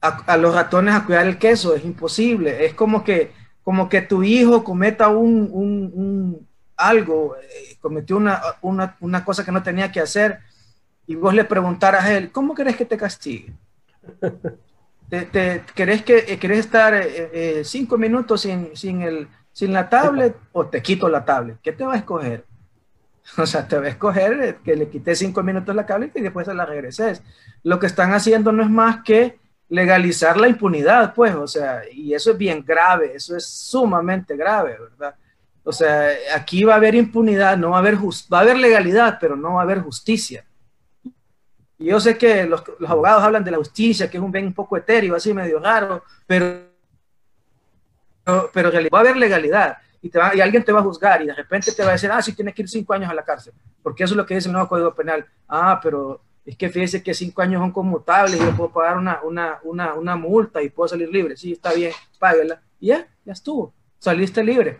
a, 0.00 0.36
los 0.36 0.54
ratones 0.54 0.94
a 0.94 1.04
cuidar 1.04 1.26
el 1.26 1.38
queso? 1.38 1.74
Es 1.76 1.84
imposible. 1.84 2.66
Es 2.66 2.74
como 2.74 3.04
que, 3.04 3.32
como 3.66 3.88
que 3.88 4.00
tu 4.00 4.22
hijo 4.22 4.62
cometa 4.62 5.08
un 5.08 6.46
algo, 6.76 7.34
eh, 7.36 7.76
cometió 7.80 8.16
una, 8.16 8.40
una, 8.62 8.96
una, 9.00 9.24
cosa 9.24 9.44
que 9.44 9.50
no 9.50 9.60
tenía 9.60 9.90
que 9.90 9.98
hacer 9.98 10.38
y 11.04 11.16
vos 11.16 11.34
le 11.34 11.42
preguntaras 11.42 12.04
a 12.04 12.16
él, 12.16 12.30
¿cómo 12.30 12.54
querés 12.54 12.76
que 12.76 12.84
te 12.84 12.96
castigue? 12.96 13.52
¿Te, 15.10 15.64
querés, 15.74 16.04
que, 16.04 16.18
eh, 16.28 16.38
querés 16.38 16.60
estar 16.60 16.94
eh, 16.94 17.62
cinco 17.64 17.98
minutos 17.98 18.42
sin, 18.42 18.76
sin, 18.76 19.02
el, 19.02 19.26
sin 19.50 19.72
la 19.72 19.88
tablet 19.88 20.36
o 20.52 20.66
te 20.66 20.80
quito 20.80 21.08
la 21.08 21.24
tablet? 21.24 21.58
¿Qué 21.60 21.72
te 21.72 21.84
va 21.84 21.94
a 21.94 21.98
escoger? 21.98 22.44
O 23.36 23.46
sea, 23.46 23.66
te 23.66 23.76
va 23.76 23.86
a 23.86 23.88
escoger 23.88 24.58
que 24.64 24.76
le 24.76 24.88
quites 24.88 25.18
cinco 25.18 25.42
minutos 25.42 25.74
la 25.74 25.86
tablet 25.86 26.16
y 26.16 26.20
después 26.20 26.46
se 26.46 26.54
la 26.54 26.66
regreses. 26.66 27.20
Lo 27.64 27.80
que 27.80 27.86
están 27.86 28.12
haciendo 28.12 28.52
no 28.52 28.62
es 28.62 28.70
más 28.70 29.02
que 29.02 29.40
legalizar 29.68 30.36
la 30.36 30.48
impunidad, 30.48 31.14
pues, 31.14 31.34
o 31.34 31.46
sea, 31.46 31.82
y 31.90 32.14
eso 32.14 32.30
es 32.32 32.38
bien 32.38 32.64
grave, 32.64 33.12
eso 33.14 33.36
es 33.36 33.46
sumamente 33.46 34.36
grave, 34.36 34.78
¿verdad? 34.78 35.14
O 35.64 35.72
sea, 35.72 36.10
aquí 36.34 36.62
va 36.62 36.74
a 36.74 36.76
haber 36.76 36.94
impunidad, 36.94 37.56
no 37.56 37.70
va 37.70 37.76
a 37.76 37.80
haber, 37.80 37.96
va 37.96 38.38
a 38.38 38.40
haber 38.42 38.56
legalidad, 38.56 39.18
pero 39.20 39.34
no 39.34 39.54
va 39.54 39.60
a 39.60 39.64
haber 39.64 39.80
justicia. 39.80 40.44
Y 41.78 41.86
yo 41.86 41.98
sé 41.98 42.16
que 42.16 42.44
los, 42.44 42.62
abogados 42.86 43.22
hablan 43.22 43.42
de 43.42 43.50
la 43.50 43.58
justicia, 43.58 44.08
que 44.08 44.16
es 44.16 44.22
un 44.22 44.30
bien 44.30 44.46
un 44.46 44.54
poco 44.54 44.76
etéreo, 44.76 45.16
así 45.16 45.34
medio 45.34 45.58
raro, 45.58 46.04
pero, 46.26 46.68
pero, 48.52 48.70
va 48.72 48.98
a 48.98 49.00
haber 49.00 49.16
legalidad 49.16 49.78
y, 50.00 50.08
te 50.08 50.18
va, 50.18 50.34
y 50.34 50.40
alguien 50.40 50.62
te 50.62 50.72
va 50.72 50.80
a 50.80 50.84
juzgar 50.84 51.22
y 51.22 51.26
de 51.26 51.34
repente 51.34 51.72
te 51.72 51.82
va 51.82 51.90
a 51.90 51.92
decir, 51.92 52.10
ah, 52.12 52.22
sí, 52.22 52.32
tienes 52.34 52.54
que 52.54 52.62
ir 52.62 52.68
cinco 52.68 52.94
años 52.94 53.10
a 53.10 53.14
la 53.14 53.24
cárcel, 53.24 53.52
porque 53.82 54.04
eso 54.04 54.14
es 54.14 54.16
lo 54.16 54.24
que 54.24 54.36
dice 54.36 54.48
el 54.48 54.52
nuevo 54.52 54.68
Código 54.68 54.94
Penal. 54.94 55.26
Ah, 55.48 55.80
pero 55.82 56.22
es 56.46 56.56
que 56.56 56.70
fíjese 56.70 57.02
que 57.02 57.12
cinco 57.12 57.42
años 57.42 57.60
son 57.60 57.72
conmutables 57.72 58.36
y 58.36 58.38
yo 58.38 58.56
puedo 58.56 58.70
pagar 58.70 58.96
una, 58.96 59.20
una, 59.22 59.58
una, 59.64 59.94
una 59.94 60.16
multa 60.16 60.62
y 60.62 60.70
puedo 60.70 60.88
salir 60.88 61.10
libre. 61.10 61.36
Sí, 61.36 61.52
está 61.52 61.74
bien, 61.74 61.92
páguela. 62.18 62.62
Y 62.80 62.88
ya, 62.88 63.06
ya 63.24 63.32
estuvo, 63.32 63.74
saliste 63.98 64.42
libre 64.42 64.78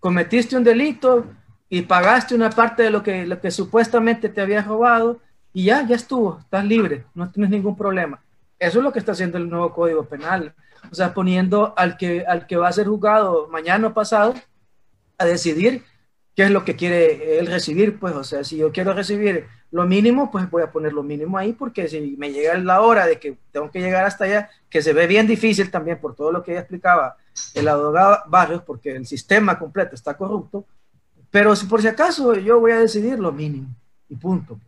cometiste 0.00 0.56
un 0.56 0.64
delito 0.64 1.26
y 1.68 1.82
pagaste 1.82 2.34
una 2.34 2.50
parte 2.50 2.82
de 2.84 2.90
lo 2.90 3.02
que, 3.02 3.26
lo 3.26 3.40
que 3.40 3.50
supuestamente 3.50 4.28
te 4.28 4.40
había 4.40 4.62
robado 4.62 5.20
y 5.52 5.64
ya, 5.64 5.86
ya 5.86 5.96
estuvo, 5.96 6.38
estás 6.38 6.64
libre, 6.64 7.04
no 7.14 7.30
tienes 7.30 7.50
ningún 7.50 7.76
problema. 7.76 8.22
Eso 8.58 8.78
es 8.78 8.84
lo 8.84 8.92
que 8.92 8.98
está 8.98 9.12
haciendo 9.12 9.38
el 9.38 9.48
nuevo 9.48 9.72
Código 9.72 10.04
Penal. 10.04 10.54
O 10.90 10.94
sea, 10.94 11.14
poniendo 11.14 11.74
al 11.76 11.96
que, 11.96 12.24
al 12.26 12.46
que 12.46 12.56
va 12.56 12.68
a 12.68 12.72
ser 12.72 12.86
juzgado 12.86 13.48
mañana 13.48 13.88
o 13.88 13.94
pasado 13.94 14.34
a 15.16 15.24
decidir 15.24 15.84
qué 16.34 16.44
es 16.44 16.50
lo 16.50 16.64
que 16.64 16.76
quiere 16.76 17.38
él 17.38 17.46
recibir. 17.46 17.98
Pues, 17.98 18.14
o 18.14 18.24
sea, 18.24 18.44
si 18.44 18.56
yo 18.56 18.72
quiero 18.72 18.94
recibir 18.94 19.46
lo 19.70 19.86
mínimo, 19.86 20.30
pues 20.30 20.48
voy 20.50 20.62
a 20.62 20.70
poner 20.70 20.92
lo 20.92 21.02
mínimo 21.02 21.36
ahí, 21.36 21.52
porque 21.52 21.88
si 21.88 22.16
me 22.16 22.32
llega 22.32 22.56
la 22.58 22.80
hora 22.80 23.06
de 23.06 23.18
que 23.18 23.36
tengo 23.52 23.70
que 23.70 23.80
llegar 23.80 24.04
hasta 24.04 24.24
allá, 24.24 24.50
que 24.70 24.80
se 24.80 24.92
ve 24.92 25.06
bien 25.06 25.26
difícil 25.26 25.70
también 25.70 25.98
por 26.00 26.14
todo 26.14 26.32
lo 26.32 26.42
que 26.42 26.52
ella 26.52 26.60
explicaba 26.60 27.16
el 27.54 27.68
abogado 27.68 28.18
Barrios, 28.28 28.62
porque 28.62 28.96
el 28.96 29.06
sistema 29.06 29.58
completo 29.58 29.94
está 29.94 30.16
corrupto, 30.16 30.64
pero 31.30 31.54
si 31.54 31.66
por 31.66 31.82
si 31.82 31.88
acaso 31.88 32.34
yo 32.34 32.60
voy 32.60 32.72
a 32.72 32.80
decidir 32.80 33.18
lo 33.18 33.30
mínimo 33.30 33.68
y 34.08 34.16
punto. 34.16 34.58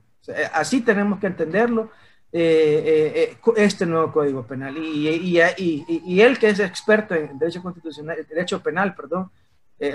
así 0.53 0.83
tenemos 0.83 1.19
que 1.19 1.27
entenderlo. 1.27 1.91
Eh, 2.33 2.85
eh, 2.87 3.37
eh, 3.45 3.53
este 3.57 3.85
nuevo 3.85 4.13
código 4.13 4.47
penal 4.47 4.79
y, 4.79 5.09
y, 5.09 5.41
y, 5.41 5.85
y, 6.07 6.21
él 6.21 6.39
que 6.39 6.51
es 6.51 6.61
experto 6.61 7.13
en 7.13 7.37
derecho 7.37 7.61
constitucional, 7.61 8.25
derecho 8.29 8.63
penal, 8.63 8.95
perdón, 8.95 9.33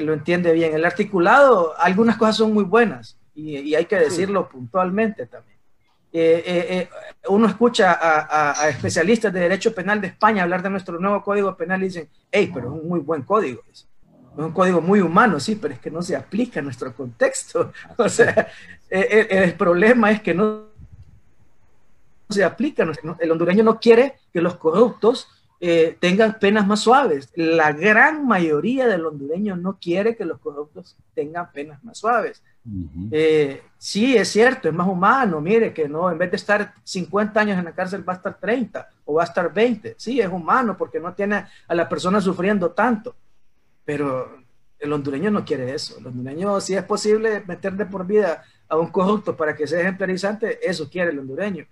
lo 0.02 0.12
entiende 0.12 0.52
bien. 0.52 0.74
El 0.74 0.84
articulado, 0.84 1.74
algunas 1.80 2.18
cosas 2.18 2.36
son 2.36 2.54
muy 2.54 2.66
buenas 2.66 3.18
y, 3.36 3.76
hay 3.76 3.86
que 3.86 3.98
decirlo 3.98 4.48
puntualmente 4.48 5.26
también. 5.26 5.56
Eh, 6.18 6.44
eh, 6.46 6.66
eh, 6.70 6.90
uno 7.28 7.46
escucha 7.46 8.00
a, 8.00 8.70
especialistas 8.70 9.34
de 9.34 9.42
derecho 9.42 9.76
penal 9.76 10.00
de 10.00 10.08
España 10.08 10.44
hablar 10.44 10.64
de 10.64 10.70
nuestro 10.70 10.98
nuevo 10.98 11.22
código 11.22 11.58
penal 11.58 11.82
y 11.82 11.88
dicen, 11.88 12.08
hey, 12.32 12.50
pero 12.54 12.68
es 12.74 12.82
un 12.82 12.88
muy 12.88 13.02
buen 13.02 13.24
código. 13.24 13.62
Es 13.70 13.86
un 14.38 14.54
código 14.54 14.80
muy 14.80 15.02
humano, 15.02 15.42
sí, 15.42 15.56
pero 15.56 15.74
es 15.74 15.80
que 15.82 15.92
no 15.92 16.02
se 16.02 16.16
aplica 16.16 16.62
a 16.62 16.64
nuestro 16.64 16.96
contexto. 16.96 17.74
O 17.98 18.08
sea, 18.08 18.48
el, 18.90 19.54
problema 19.56 20.10
es 20.10 20.22
que 20.22 20.34
no 20.34 20.68
se 22.30 22.46
aplica. 22.46 22.88
El 23.20 23.32
hondureño 23.32 23.66
no 23.66 23.78
quiere 23.82 24.16
que 24.32 24.40
los 24.40 24.56
corruptos 24.56 25.28
tengan 26.00 26.40
penas 26.40 26.66
más 26.66 26.80
suaves. 26.80 27.30
La 27.36 27.74
gran 27.74 28.26
mayoría 28.26 28.88
del 28.88 29.06
hondureño 29.06 29.58
no 29.58 29.80
quiere 29.82 30.16
que 30.16 30.24
los 30.24 30.40
corruptos 30.40 30.96
tengan 31.14 31.52
penas 31.52 31.84
más 31.84 31.98
suaves. 31.98 32.42
Eh, 33.12 33.62
sí, 33.78 34.18
es 34.18 34.30
cierto, 34.30 34.68
es 34.68 34.74
más 34.74 34.88
humano, 34.88 35.40
mire 35.40 35.72
que 35.72 35.88
no, 35.88 36.12
en 36.12 36.18
vez 36.18 36.32
de 36.32 36.38
estar 36.38 36.74
50 36.84 37.40
años 37.40 37.60
en 37.60 37.66
la 37.66 37.74
cárcel 37.74 38.08
va 38.08 38.14
a 38.14 38.16
estar 38.16 38.40
30 38.40 38.90
o 39.06 39.16
va 39.16 39.22
a 39.22 39.26
estar 39.26 39.54
20. 39.54 39.96
Sí, 39.98 40.20
es 40.20 40.30
humano 40.30 40.76
porque 40.76 41.00
no 41.00 41.14
tiene 41.14 41.46
a 41.68 41.76
la 41.76 41.88
persona 41.88 42.20
sufriendo 42.20 42.72
tanto, 42.72 43.16
pero 43.84 44.40
el 44.80 44.92
hondureño 44.92 45.30
no 45.30 45.46
quiere 45.46 45.74
eso. 45.74 46.00
El 46.00 46.08
hondureño, 46.08 46.60
si 46.60 46.76
es 46.76 46.84
posible 46.84 47.44
meter 47.46 47.74
de 47.74 47.86
por 47.86 48.08
vida 48.08 48.44
a 48.68 48.78
un 48.78 48.88
corrupto 48.88 49.38
para 49.38 49.56
que 49.56 49.68
sea 49.68 49.82
ejemplarizante, 49.82 50.68
eso 50.68 50.90
quiere 50.90 51.12
el 51.12 51.20
hondureño. 51.20 51.68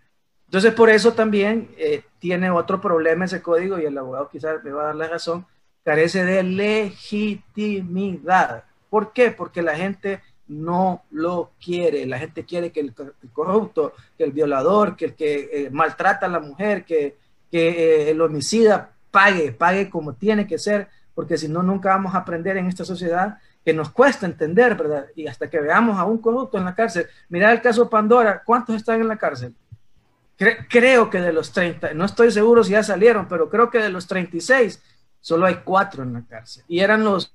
Entonces, 0.45 0.73
por 0.73 0.91
eso 0.91 1.13
también 1.13 1.71
eh, 1.77 2.03
tiene 2.19 2.51
otro 2.51 2.79
problema 2.79 3.25
ese 3.25 3.41
código 3.41 3.79
y 3.79 3.85
el 3.85 3.97
abogado 3.97 4.29
quizás 4.29 4.63
me 4.63 4.71
va 4.71 4.83
a 4.83 4.85
dar 4.87 4.95
la 4.95 5.07
razón, 5.07 5.47
carece 5.83 6.23
de 6.23 6.43
legitimidad. 6.43 8.65
¿Por 8.89 9.13
qué? 9.13 9.31
Porque 9.31 9.63
la 9.63 9.75
gente 9.75 10.21
no 10.53 11.03
lo 11.11 11.51
quiere. 11.63 12.05
La 12.05 12.19
gente 12.19 12.45
quiere 12.45 12.71
que 12.71 12.79
el, 12.79 12.93
corrupto, 13.33 13.93
que 14.17 14.23
el 14.23 14.31
violador, 14.31 14.95
que 14.95 15.05
el 15.05 15.15
que 15.15 15.49
eh, 15.51 15.69
maltrata 15.71 16.25
a 16.25 16.29
la 16.29 16.39
mujer, 16.39 16.85
que, 16.85 17.17
eh, 17.51 18.09
el 18.09 18.21
homicida 18.21 18.91
pague, 19.11 19.51
pague 19.51 19.89
como 19.89 20.13
tiene 20.13 20.47
que 20.47 20.57
ser, 20.57 20.87
porque 21.13 21.37
si 21.37 21.47
no, 21.47 21.61
nunca 21.61 21.89
vamos 21.89 22.15
a 22.15 22.19
aprender 22.19 22.57
en 22.57 22.67
esta 22.67 22.83
sociedad 22.83 23.37
que 23.63 23.73
nos 23.73 23.91
cuesta 23.91 24.25
entender, 24.25 24.75
¿verdad? 24.75 25.05
Y 25.15 25.27
hasta 25.27 25.49
que 25.49 25.59
veamos 25.59 25.97
a 25.97 26.05
un 26.05 26.17
corrupto 26.17 26.57
en 26.57 26.65
la 26.65 26.75
cárcel. 26.75 27.07
Mira 27.29 27.51
el 27.51 27.61
caso 27.61 27.89
Pandora, 27.89 28.41
¿cuántos 28.43 28.75
están 28.75 29.01
en 29.01 29.07
la 29.07 29.17
cárcel? 29.17 29.53
creo 30.69 31.09
que 31.09 31.21
de 31.21 31.31
los 31.31 31.53
30, 31.53 31.93
no 31.93 32.05
estoy 32.05 32.31
seguro 32.31 32.63
si 32.63 32.71
ya 32.71 32.83
salieron, 32.83 33.27
pero 33.27 33.49
creo 33.49 33.69
que 33.69 33.77
de 33.77 33.89
los 33.89 34.07
36, 34.07 34.81
solo 35.21 35.45
hay 35.45 35.61
cuatro 35.63 36.03
en 36.03 36.13
la 36.13 36.23
cárcel. 36.27 36.63
Y 36.67 36.79
eran 36.79 37.03
los 37.03 37.33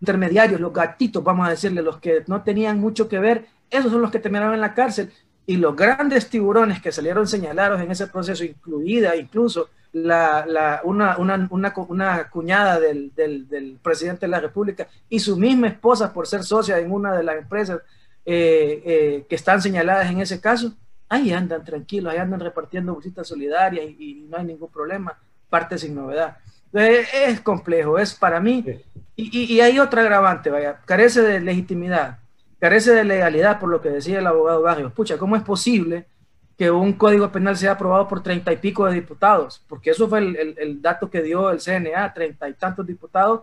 intermediarios, 0.00 0.60
los 0.60 0.72
gatitos, 0.72 1.22
vamos 1.22 1.46
a 1.46 1.50
decirle, 1.50 1.82
los 1.82 1.98
que 1.98 2.24
no 2.26 2.42
tenían 2.42 2.80
mucho 2.80 3.08
que 3.08 3.18
ver, 3.18 3.46
esos 3.70 3.92
son 3.92 4.02
los 4.02 4.10
que 4.10 4.18
terminaron 4.18 4.54
en 4.54 4.60
la 4.60 4.74
cárcel. 4.74 5.12
Y 5.46 5.56
los 5.56 5.74
grandes 5.76 6.28
tiburones 6.28 6.80
que 6.80 6.92
salieron 6.92 7.26
señalados 7.26 7.80
en 7.80 7.90
ese 7.90 8.06
proceso, 8.06 8.44
incluida 8.44 9.16
incluso 9.16 9.68
la, 9.92 10.46
la, 10.46 10.80
una, 10.84 11.16
una, 11.18 11.48
una, 11.50 12.30
cuñada 12.30 12.78
del, 12.78 13.12
del, 13.14 13.48
del, 13.48 13.78
presidente 13.82 14.26
de 14.26 14.30
la 14.30 14.40
República 14.40 14.86
y 15.08 15.18
su 15.18 15.36
misma 15.36 15.66
esposa 15.66 16.12
por 16.12 16.28
ser 16.28 16.44
socia 16.44 16.78
en 16.78 16.92
una 16.92 17.12
de 17.16 17.24
las 17.24 17.36
empresas 17.36 17.80
eh, 18.24 18.82
eh, 18.84 19.24
que 19.28 19.34
están 19.34 19.60
señaladas 19.60 20.08
en 20.10 20.20
ese 20.20 20.40
caso, 20.40 20.72
ahí 21.08 21.32
andan 21.32 21.64
tranquilos, 21.64 22.12
ahí 22.12 22.20
andan 22.20 22.40
repartiendo 22.40 22.94
bolsitas 22.94 23.26
solidarias 23.26 23.84
y 23.98 24.26
no 24.28 24.36
hay 24.36 24.44
ningún 24.44 24.70
problema, 24.70 25.18
parte 25.48 25.76
sin 25.76 25.94
novedad. 25.94 26.38
Es 26.72 27.40
complejo, 27.40 27.98
es 27.98 28.14
para 28.14 28.40
mí. 28.40 28.64
Y, 29.16 29.54
y, 29.54 29.60
hay 29.60 29.78
otra 29.78 30.02
agravante, 30.02 30.50
vaya, 30.50 30.80
carece 30.86 31.20
de 31.20 31.40
legitimidad, 31.40 32.20
carece 32.58 32.92
de 32.92 33.04
legalidad, 33.04 33.58
por 33.58 33.68
lo 33.68 33.80
que 33.80 33.90
decía 33.90 34.18
el 34.18 34.26
abogado 34.26 34.62
Barrios. 34.62 34.92
Pucha, 34.92 35.18
¿cómo 35.18 35.36
es 35.36 35.42
posible 35.42 36.06
que 36.56 36.70
un 36.70 36.92
código 36.94 37.30
penal 37.30 37.56
sea 37.56 37.72
aprobado 37.72 38.06
por 38.08 38.22
treinta 38.22 38.52
y 38.52 38.56
pico 38.56 38.86
de 38.86 38.94
diputados? 38.94 39.62
Porque 39.68 39.90
eso 39.90 40.08
fue 40.08 40.20
el, 40.20 40.56
el, 40.58 40.80
dato 40.80 41.10
que 41.10 41.22
dio 41.22 41.50
el 41.50 41.60
CNA, 41.60 42.14
treinta 42.14 42.48
y 42.48 42.54
tantos 42.54 42.86
diputados. 42.86 43.42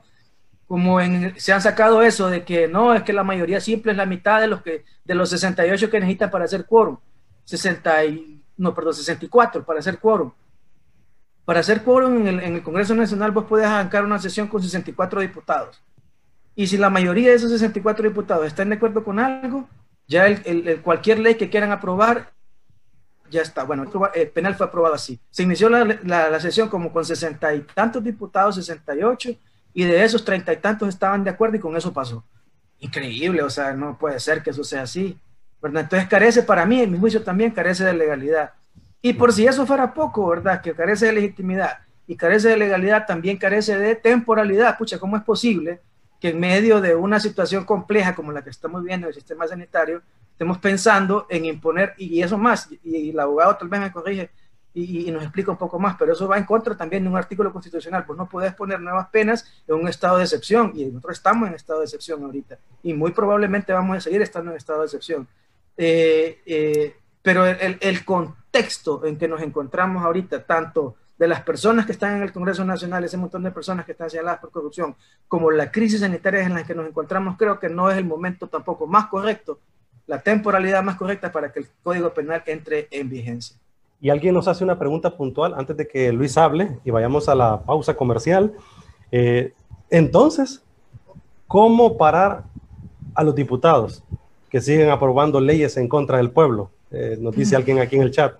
Como 0.68 1.00
en, 1.00 1.34
se 1.40 1.54
han 1.54 1.62
sacado 1.62 2.02
eso 2.02 2.30
de 2.30 2.44
que 2.44 2.68
no, 2.68 2.94
es 2.94 3.04
que 3.04 3.14
la 3.14 3.24
mayoría 3.24 3.62
simple 3.62 3.92
es 3.92 3.98
la 3.98 4.06
mitad 4.06 4.42
de 4.42 4.48
los, 4.48 4.62
que, 4.62 4.84
de 5.06 5.16
los 5.16 5.30
68 5.30 5.90
que 5.90 6.00
necesitan 6.00 6.32
para 6.32 6.46
hacer 6.46 6.66
quórum. 6.66 6.98
60 7.46 8.06
y 8.06 8.42
no, 8.58 8.74
perdón, 8.74 8.94
64 8.94 9.64
para 9.64 9.80
hacer 9.80 10.00
quórum. 10.00 10.32
Para 11.48 11.62
hacer 11.62 11.82
quórum 11.82 12.28
en 12.28 12.42
el, 12.42 12.62
Congreso 12.62 12.94
Nacional 12.94 13.32
vos 13.32 13.46
podés 13.46 13.68
arrancar 13.68 14.04
una 14.04 14.20
sesión 14.20 14.50
con 14.50 14.62
64 14.62 15.22
diputados. 15.22 15.82
Y 16.56 16.68
si 16.68 16.76
la 16.76 16.90
mayoría 16.90 17.30
de 17.30 17.36
esos 17.36 17.50
64 17.52 18.10
diputados 18.10 18.46
están 18.46 18.68
de 18.68 18.76
acuerdo 18.76 19.02
con 19.02 19.18
algo, 19.18 19.66
ya 20.08 20.26
cualquier 20.84 21.20
ley 21.20 21.36
que 21.36 21.50
quieran 21.50 21.72
aprobar, 21.72 22.34
ya 23.32 23.44
está. 23.44 23.64
Bueno, 23.64 23.84
el 23.84 24.22
eh, 24.22 24.26
penal 24.26 24.56
fue 24.56 24.66
aprobado 24.66 24.94
así. 24.94 25.22
Se 25.30 25.44
inició 25.44 25.70
la, 25.70 26.38
sesión 26.42 26.68
como 26.68 26.92
con 26.92 27.06
60 27.06 27.56
y 27.56 27.62
tantos 27.62 28.04
diputados, 28.04 28.56
68, 28.56 29.30
y 29.74 29.86
de 29.86 30.04
esos 30.04 30.26
30 30.26 30.52
y 30.52 30.58
tantos 30.58 30.90
estaban 30.90 31.24
de 31.24 31.30
acuerdo 31.30 31.56
y 31.56 31.62
con 31.62 31.78
eso 31.78 31.94
pasó. 31.94 32.26
Increíble, 32.80 33.42
o 33.42 33.50
sea, 33.50 33.72
no 33.72 33.98
puede 33.98 34.20
ser 34.20 34.44
que 34.44 34.50
eso 34.50 34.66
sea 34.66 34.82
así. 34.82 35.18
¿verdad? 35.62 35.84
Entonces 35.84 36.10
carece 36.10 36.44
para 36.44 36.66
mí, 36.66 36.82
en 36.82 36.92
mi 36.92 37.00
juicio 37.00 37.24
también 37.24 37.52
carece 37.52 37.86
de 37.86 37.94
legalidad. 37.94 38.52
Y 39.02 39.14
por 39.14 39.32
si 39.32 39.46
eso 39.46 39.66
fuera 39.66 39.94
poco, 39.94 40.28
¿verdad? 40.28 40.62
Que 40.62 40.74
carece 40.74 41.08
de 41.08 41.14
legitimidad 41.14 41.80
y 42.08 42.16
carece 42.16 42.50
de 42.50 42.58
legalidad, 42.58 43.06
también 43.06 43.38
carece 43.38 43.78
de 43.78 43.96
temporalidad. 43.96 44.78
Pucha, 44.78 44.98
¿cómo 44.98 45.18
es 45.18 45.24
posible 45.24 45.82
que 46.20 46.30
en 46.30 46.40
medio 46.40 46.82
de 46.82 46.96
una 46.96 47.20
situación 47.20 47.66
compleja 47.66 48.16
como 48.16 48.32
la 48.32 48.44
que 48.44 48.50
estamos 48.50 48.84
viendo 48.84 49.08
en 49.08 49.10
el 49.10 49.14
sistema 49.14 49.48
sanitario, 49.48 50.02
estemos 50.32 50.58
pensando 50.58 51.28
en 51.30 51.46
imponer, 51.46 51.94
y 51.98 52.22
eso 52.22 52.38
más, 52.38 52.70
y, 52.84 53.10
el 53.10 53.20
abogado 53.20 53.56
tal 53.58 53.68
vez 53.68 53.80
me 53.80 53.92
corrige 53.92 54.30
y, 54.74 55.08
y, 55.08 55.12
nos 55.12 55.24
explica 55.24 55.52
un 55.52 55.58
poco 55.58 55.80
más, 55.80 55.96
pero 55.98 56.14
eso 56.14 56.28
va 56.28 56.38
en 56.38 56.46
contra 56.46 56.76
también 56.76 57.04
de 57.04 57.10
un 57.10 57.18
artículo 57.18 57.52
constitucional, 57.52 58.06
pues 58.06 58.18
no 58.18 58.28
puedes 58.28 58.54
poner 58.54 58.80
nuevas 58.80 59.10
penas 59.10 59.64
en 59.68 59.76
un 59.76 59.88
estado 59.88 60.18
de 60.18 60.24
excepción, 60.24 60.72
y 60.76 60.86
nosotros 60.86 61.18
estamos 61.18 61.48
en 61.50 61.56
estado 61.56 61.80
de 61.80 61.86
excepción 61.86 62.24
ahorita, 62.24 62.58
y 62.84 62.94
muy 62.94 63.12
probablemente 63.12 63.74
vamos 63.74 63.98
a 63.98 64.02
seguir 64.02 64.22
estando 64.22 64.52
en 64.52 64.58
estado 64.58 64.80
de 64.80 64.86
excepción. 64.86 65.28
Eh, 65.76 66.42
eh, 66.46 66.96
pero 67.22 67.46
el, 67.46 67.78
el, 67.82 68.06
contexto 68.58 69.06
en 69.06 69.18
que 69.18 69.28
nos 69.28 69.42
encontramos 69.42 70.04
ahorita, 70.04 70.44
tanto 70.44 70.96
de 71.18 71.28
las 71.28 71.42
personas 71.42 71.86
que 71.86 71.92
están 71.92 72.18
en 72.18 72.24
el 72.24 72.32
Congreso 72.32 72.64
Nacional, 72.64 73.04
ese 73.04 73.18
montón 73.18 73.44
de 73.44 73.52
personas 73.52 73.86
que 73.86 73.92
están 73.92 74.10
señaladas 74.10 74.40
por 74.40 74.52
corrupción, 74.52 74.96
como 75.28 75.50
la 75.52 75.72
crisis 75.72 76.02
sanitaria 76.02 76.44
en 76.44 76.54
la 76.54 76.64
que 76.64 76.76
nos 76.76 76.88
encontramos, 76.88 77.38
creo 77.38 77.60
que 77.60 77.70
no 77.70 77.90
es 77.90 77.98
el 77.98 78.06
momento 78.06 78.48
tampoco 78.48 78.86
más 78.88 79.08
correcto, 79.08 79.60
la 80.06 80.22
temporalidad 80.22 80.84
más 80.84 80.96
correcta 80.96 81.32
para 81.32 81.52
que 81.52 81.60
el 81.60 81.68
Código 81.84 82.14
Penal 82.14 82.44
entre 82.46 82.88
en 82.92 83.10
vigencia. 83.10 83.58
Y 84.00 84.10
alguien 84.10 84.34
nos 84.34 84.48
hace 84.48 84.64
una 84.64 84.78
pregunta 84.78 85.18
puntual 85.18 85.56
antes 85.58 85.76
de 85.76 85.88
que 85.88 86.12
Luis 86.12 86.38
hable 86.38 86.80
y 86.86 86.92
vayamos 86.92 87.28
a 87.30 87.36
la 87.36 87.62
pausa 87.62 87.96
comercial. 87.96 88.54
Eh, 89.12 89.54
entonces, 89.90 90.64
¿cómo 91.48 91.98
parar 91.98 92.44
a 93.16 93.24
los 93.24 93.34
diputados? 93.34 94.04
que 94.50 94.62
siguen 94.62 94.90
aprobando 94.90 95.40
leyes 95.42 95.78
en 95.78 95.88
contra 95.88 96.18
del 96.18 96.32
pueblo. 96.32 96.72
Eh, 96.92 97.18
nos 97.20 97.36
dice 97.36 97.56
alguien 97.56 97.80
aquí 97.80 97.96
en 97.96 98.04
el 98.04 98.12
chat. 98.12 98.36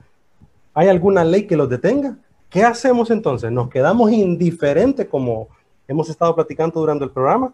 ¿Hay 0.78 0.90
alguna 0.90 1.24
ley 1.24 1.48
que 1.48 1.58
los 1.58 1.68
detenga? 1.68 2.18
¿Qué 2.52 2.64
hacemos 2.64 3.10
entonces? 3.10 3.52
¿Nos 3.52 3.68
quedamos 3.68 4.12
indiferentes 4.12 5.08
como 5.08 5.48
hemos 5.88 6.08
estado 6.08 6.36
platicando 6.36 6.80
durante 6.80 7.04
el 7.04 7.10
programa? 7.10 7.52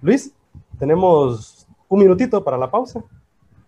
Luis, 0.00 0.32
tenemos 0.78 1.66
un 1.88 1.98
minutito 1.98 2.44
para 2.44 2.56
la 2.56 2.70
pausa. 2.70 3.02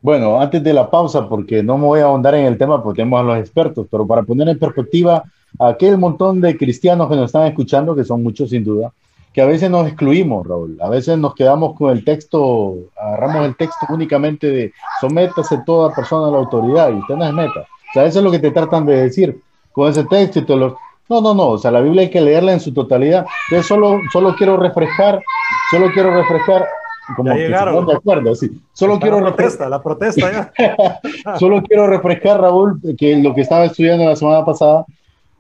Bueno, 0.00 0.40
antes 0.40 0.62
de 0.62 0.72
la 0.72 0.88
pausa, 0.88 1.28
porque 1.28 1.64
no 1.64 1.78
me 1.78 1.86
voy 1.86 1.98
a 1.98 2.04
ahondar 2.04 2.36
en 2.36 2.46
el 2.46 2.56
tema 2.56 2.80
porque 2.80 2.98
tenemos 2.98 3.18
a 3.18 3.24
los 3.24 3.38
expertos, 3.38 3.88
pero 3.90 4.06
para 4.06 4.22
poner 4.22 4.48
en 4.48 4.58
perspectiva 4.60 5.24
a 5.58 5.66
aquel 5.66 5.98
montón 5.98 6.40
de 6.40 6.56
cristianos 6.56 7.08
que 7.08 7.16
nos 7.16 7.24
están 7.24 7.48
escuchando, 7.48 7.96
que 7.96 8.04
son 8.04 8.22
muchos 8.22 8.50
sin 8.50 8.62
duda, 8.62 8.92
que 9.32 9.42
a 9.42 9.46
veces 9.46 9.68
nos 9.68 9.88
excluimos, 9.88 10.46
Raúl. 10.46 10.78
A 10.80 10.88
veces 10.88 11.18
nos 11.18 11.34
quedamos 11.34 11.76
con 11.76 11.90
el 11.90 12.04
texto, 12.04 12.76
agarramos 12.96 13.46
el 13.46 13.56
texto 13.56 13.86
únicamente 13.88 14.46
de 14.46 14.72
sométase 15.00 15.58
toda 15.66 15.92
persona 15.92 16.28
a 16.28 16.30
la 16.30 16.38
autoridad 16.38 16.90
y 16.90 17.00
usted 17.00 17.16
no 17.16 17.24
es 17.24 17.32
meta. 17.32 17.66
O 17.90 17.92
sea, 17.92 18.06
eso 18.06 18.20
es 18.20 18.24
lo 18.24 18.30
que 18.30 18.38
te 18.38 18.50
tratan 18.50 18.86
de 18.86 19.02
decir 19.02 19.40
con 19.72 19.90
ese 19.90 20.04
texto 20.04 20.38
y 20.40 20.44
te 20.44 20.56
lo... 20.56 20.78
No, 21.08 21.20
no, 21.20 21.34
no, 21.34 21.48
o 21.48 21.58
sea, 21.58 21.72
la 21.72 21.80
Biblia 21.80 22.02
hay 22.02 22.10
que 22.10 22.20
leerla 22.20 22.52
en 22.52 22.60
su 22.60 22.72
totalidad. 22.72 23.26
Yo 23.50 23.62
solo, 23.64 23.98
solo 24.12 24.36
quiero 24.36 24.56
refrescar, 24.56 25.20
solo 25.72 25.90
quiero 25.92 26.14
refrescar, 26.14 26.68
como 27.16 27.30
ya 27.30 27.36
llegaron. 27.36 27.84
de 27.84 27.94
acuerdo, 27.94 28.34
sí. 28.36 28.48
Solo 28.72 28.94
Está 28.94 29.06
quiero 29.06 29.20
la 29.20 29.34
protesta, 29.34 29.68
la 29.68 29.82
protesta 29.82 30.52
ya. 30.56 31.36
solo 31.38 31.62
quiero 31.62 31.88
refrescar, 31.88 32.40
Raúl, 32.40 32.80
que 32.96 33.16
lo 33.16 33.34
que 33.34 33.40
estaba 33.40 33.64
estudiando 33.64 34.04
la 34.04 34.14
semana 34.14 34.44
pasada, 34.44 34.84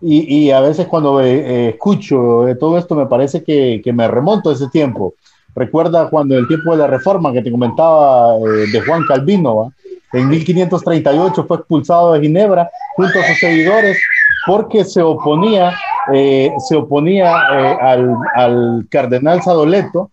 y, 0.02 0.46
y, 0.46 0.50
a 0.50 0.60
veces 0.60 0.86
cuando 0.86 1.20
eh, 1.20 1.68
escucho 1.68 2.48
eh, 2.48 2.54
todo 2.54 2.78
esto 2.78 2.94
me 2.94 3.06
parece 3.06 3.44
que, 3.44 3.82
que, 3.84 3.92
me 3.92 4.08
remonto 4.08 4.50
a 4.50 4.54
ese 4.54 4.68
tiempo. 4.68 5.14
Recuerda 5.54 6.08
cuando 6.08 6.38
el 6.38 6.48
tiempo 6.48 6.72
de 6.72 6.78
la 6.78 6.86
reforma 6.86 7.32
que 7.32 7.42
te 7.42 7.50
comentaba 7.50 8.36
eh, 8.38 8.66
de 8.72 8.80
Juan 8.80 9.04
Calvino, 9.06 9.56
¿va? 9.56 9.72
En 10.12 10.28
1538 10.28 11.44
fue 11.46 11.56
expulsado 11.58 12.12
de 12.12 12.20
Ginebra 12.20 12.70
junto 12.96 13.18
a 13.18 13.24
sus 13.24 13.38
seguidores 13.38 13.98
porque 14.46 14.84
se 14.84 15.02
oponía, 15.02 15.72
eh, 16.12 16.50
se 16.68 16.76
oponía 16.76 17.38
al, 17.38 18.16
al, 18.34 18.86
cardenal 18.90 19.42
Sadoleto. 19.42 20.10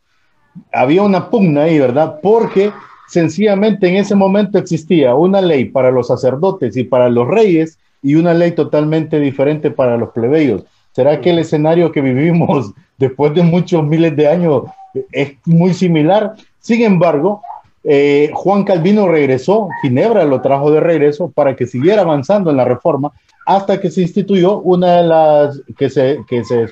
Había 0.73 1.03
una 1.03 1.29
pugna 1.29 1.63
ahí, 1.63 1.79
¿verdad? 1.79 2.19
Porque 2.21 2.71
sencillamente 3.07 3.87
en 3.87 3.95
ese 3.95 4.15
momento 4.15 4.57
existía 4.57 5.15
una 5.15 5.41
ley 5.41 5.65
para 5.65 5.91
los 5.91 6.07
sacerdotes 6.07 6.75
y 6.75 6.83
para 6.83 7.09
los 7.09 7.27
reyes 7.27 7.79
y 8.01 8.15
una 8.15 8.33
ley 8.33 8.51
totalmente 8.51 9.19
diferente 9.19 9.71
para 9.71 9.97
los 9.97 10.09
plebeyos. 10.09 10.63
¿Será 10.91 11.21
que 11.21 11.29
el 11.29 11.39
escenario 11.39 11.91
que 11.91 12.01
vivimos 12.01 12.73
después 12.97 13.33
de 13.33 13.43
muchos 13.43 13.83
miles 13.83 14.15
de 14.15 14.27
años 14.27 14.63
es 15.11 15.33
muy 15.45 15.73
similar? 15.73 16.33
Sin 16.59 16.81
embargo, 16.83 17.41
eh, 17.83 18.31
Juan 18.33 18.63
Calvino 18.63 19.07
regresó, 19.07 19.69
Ginebra 19.81 20.25
lo 20.25 20.41
trajo 20.41 20.71
de 20.71 20.79
regreso 20.79 21.29
para 21.29 21.55
que 21.55 21.67
siguiera 21.67 22.01
avanzando 22.01 22.51
en 22.51 22.57
la 22.57 22.65
reforma 22.65 23.11
hasta 23.45 23.79
que 23.79 23.89
se 23.89 24.01
instituyó 24.01 24.59
una 24.59 24.97
de 24.97 25.03
las 25.03 25.61
que 25.77 25.89
se, 25.89 26.19
se, 26.27 26.67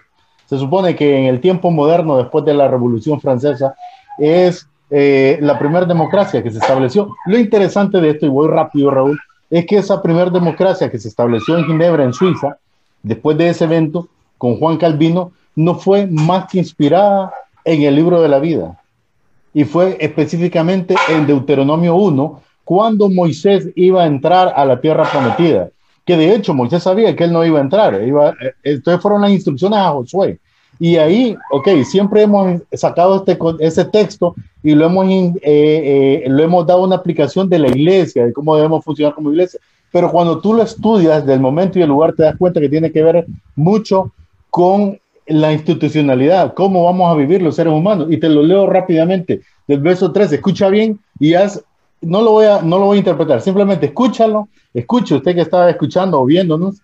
se 0.46 0.58
supone 0.58 0.96
que 0.96 1.18
en 1.18 1.26
el 1.26 1.40
tiempo 1.40 1.72
moderno, 1.72 2.18
después 2.18 2.44
de 2.44 2.54
la 2.54 2.68
Revolución 2.68 3.22
Francesa, 3.22 3.76
es 4.20 4.68
eh, 4.90 5.38
la 5.42 5.58
primera 5.58 5.86
democracia 5.86 6.44
que 6.44 6.52
se 6.52 6.60
estableció. 6.60 7.16
Lo 7.26 7.40
interesante 7.40 8.00
de 8.00 8.12
esto, 8.12 8.26
y 8.26 8.30
voy 8.30 8.48
rápido, 8.48 8.92
Raúl, 8.92 9.20
es 9.50 9.66
que 9.66 9.78
esa 9.78 10.02
primera 10.02 10.30
democracia 10.30 10.92
que 10.92 11.00
se 11.00 11.08
estableció 11.08 11.58
en 11.58 11.66
Ginebra, 11.66 12.04
en 12.04 12.14
Suiza, 12.14 12.58
después 13.02 13.38
de 13.38 13.50
ese 13.50 13.64
evento, 13.64 14.08
con 14.38 14.58
Juan 14.60 14.78
Calvino, 14.78 15.32
no 15.56 15.76
fue 15.76 16.08
más 16.08 16.48
que 16.52 16.60
inspirada 16.60 17.34
en 17.64 17.84
el 17.84 17.96
libro 17.96 18.22
de 18.22 18.30
la 18.30 18.40
vida. 18.40 18.80
Y 19.56 19.64
fue 19.64 19.96
específicamente 20.02 20.96
en 21.08 21.26
Deuteronomio 21.26 21.96
1, 21.96 22.42
cuando 22.66 23.08
Moisés 23.10 23.70
iba 23.76 24.04
a 24.04 24.06
entrar 24.06 24.52
a 24.54 24.66
la 24.66 24.82
tierra 24.82 25.10
prometida. 25.10 25.70
Que 26.04 26.18
de 26.18 26.36
hecho 26.36 26.54
Moisés 26.54 26.84
sabía 26.84 27.16
que 27.16 27.24
él 27.24 27.32
no 27.32 27.46
iba 27.46 27.60
a 27.60 27.62
entrar. 27.62 27.96
Eh, 27.96 28.12
entonces 28.64 29.02
fueron 29.02 29.22
las 29.22 29.32
instrucciones 29.32 29.80
a 29.80 29.92
Josué. 29.92 30.40
Y 30.78 30.98
ahí, 30.98 31.38
ok, 31.52 31.70
siempre 31.86 32.24
hemos 32.24 32.64
sacado 32.74 33.16
este, 33.16 33.40
ese 33.60 33.86
texto 33.86 34.36
y 34.62 34.76
lo 34.76 34.88
hemos, 34.88 35.08
eh, 35.08 35.34
eh, 35.42 36.24
lo 36.28 36.44
hemos 36.44 36.68
dado 36.68 36.84
una 36.84 36.98
aplicación 36.98 37.48
de 37.48 37.60
la 37.60 37.70
iglesia, 37.70 38.26
de 38.26 38.34
cómo 38.34 38.58
debemos 38.58 38.84
funcionar 38.84 39.16
como 39.16 39.32
iglesia. 39.32 39.62
Pero 39.90 40.12
cuando 40.12 40.42
tú 40.42 40.54
lo 40.54 40.64
estudias 40.64 41.26
del 41.26 41.40
momento 41.40 41.80
y 41.80 41.82
el 41.82 41.88
lugar, 41.88 42.14
te 42.14 42.24
das 42.24 42.36
cuenta 42.36 42.60
que 42.60 42.68
tiene 42.68 42.92
que 42.92 43.02
ver 43.02 43.26
mucho 43.56 44.12
con 44.50 45.00
la 45.28 45.52
institucionalidad, 45.54 46.54
cómo 46.54 46.84
vamos 46.84 47.12
a 47.12 47.16
vivir 47.16 47.42
los 47.42 47.56
seres 47.56 47.74
humanos. 47.74 48.08
Y 48.10 48.18
te 48.18 48.30
lo 48.30 48.44
leo 48.44 48.68
rápidamente 48.68 49.42
del 49.68 49.80
verso 49.80 50.12
3, 50.12 50.34
escucha 50.34 50.70
bien 50.70 51.00
y 51.20 51.34
haz, 51.34 51.64
no 52.02 52.22
lo 52.22 52.32
voy 52.32 52.46
a, 52.46 52.62
no 52.62 52.78
lo 52.78 52.86
voy 52.86 52.98
a 52.98 53.00
interpretar, 53.00 53.42
simplemente 53.42 53.88
escúchalo, 53.88 54.48
escuche 54.74 55.16
usted 55.16 55.34
que 55.34 55.42
está 55.42 55.70
escuchando 55.70 56.22
o 56.22 56.26
viéndonos 56.26 56.82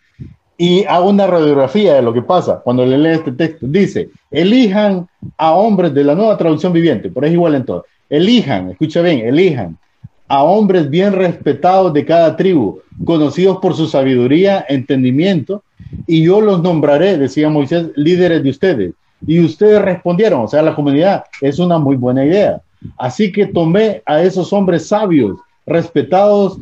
y 0.57 0.83
hago 0.85 1.09
una 1.09 1.27
radiografía 1.27 1.95
de 1.95 2.01
lo 2.01 2.13
que 2.13 2.21
pasa 2.21 2.61
cuando 2.63 2.85
le 2.85 2.97
lee 2.97 3.15
este 3.15 3.31
texto. 3.31 3.65
Dice, 3.67 4.09
elijan 4.29 5.07
a 5.37 5.53
hombres 5.53 5.93
de 5.93 6.03
la 6.03 6.15
nueva 6.15 6.37
traducción 6.37 6.71
viviente, 6.71 7.09
pero 7.09 7.25
es 7.25 7.33
igual 7.33 7.55
en 7.55 7.65
todo. 7.65 7.85
Elijan, 8.09 8.69
escucha 8.69 9.01
bien, 9.01 9.27
elijan 9.27 9.77
a 10.27 10.43
hombres 10.43 10.89
bien 10.89 11.13
respetados 11.13 11.91
de 11.93 12.05
cada 12.05 12.37
tribu, 12.37 12.79
conocidos 13.03 13.57
por 13.57 13.75
su 13.75 13.87
sabiduría, 13.87 14.65
entendimiento, 14.69 15.63
y 16.07 16.23
yo 16.23 16.41
los 16.41 16.61
nombraré, 16.61 17.17
decía 17.17 17.49
Moisés, 17.49 17.87
líderes 17.95 18.43
de 18.43 18.49
ustedes. 18.49 18.93
Y 19.25 19.39
ustedes 19.39 19.81
respondieron, 19.81 20.41
o 20.41 20.47
sea, 20.47 20.61
la 20.61 20.75
comunidad, 20.75 21.25
es 21.41 21.59
una 21.59 21.77
muy 21.77 21.95
buena 21.95 22.25
idea. 22.25 22.61
Así 22.97 23.31
que 23.31 23.45
tomé 23.45 24.01
a 24.05 24.21
esos 24.21 24.51
hombres 24.51 24.87
sabios, 24.87 25.37
respetados, 25.65 26.57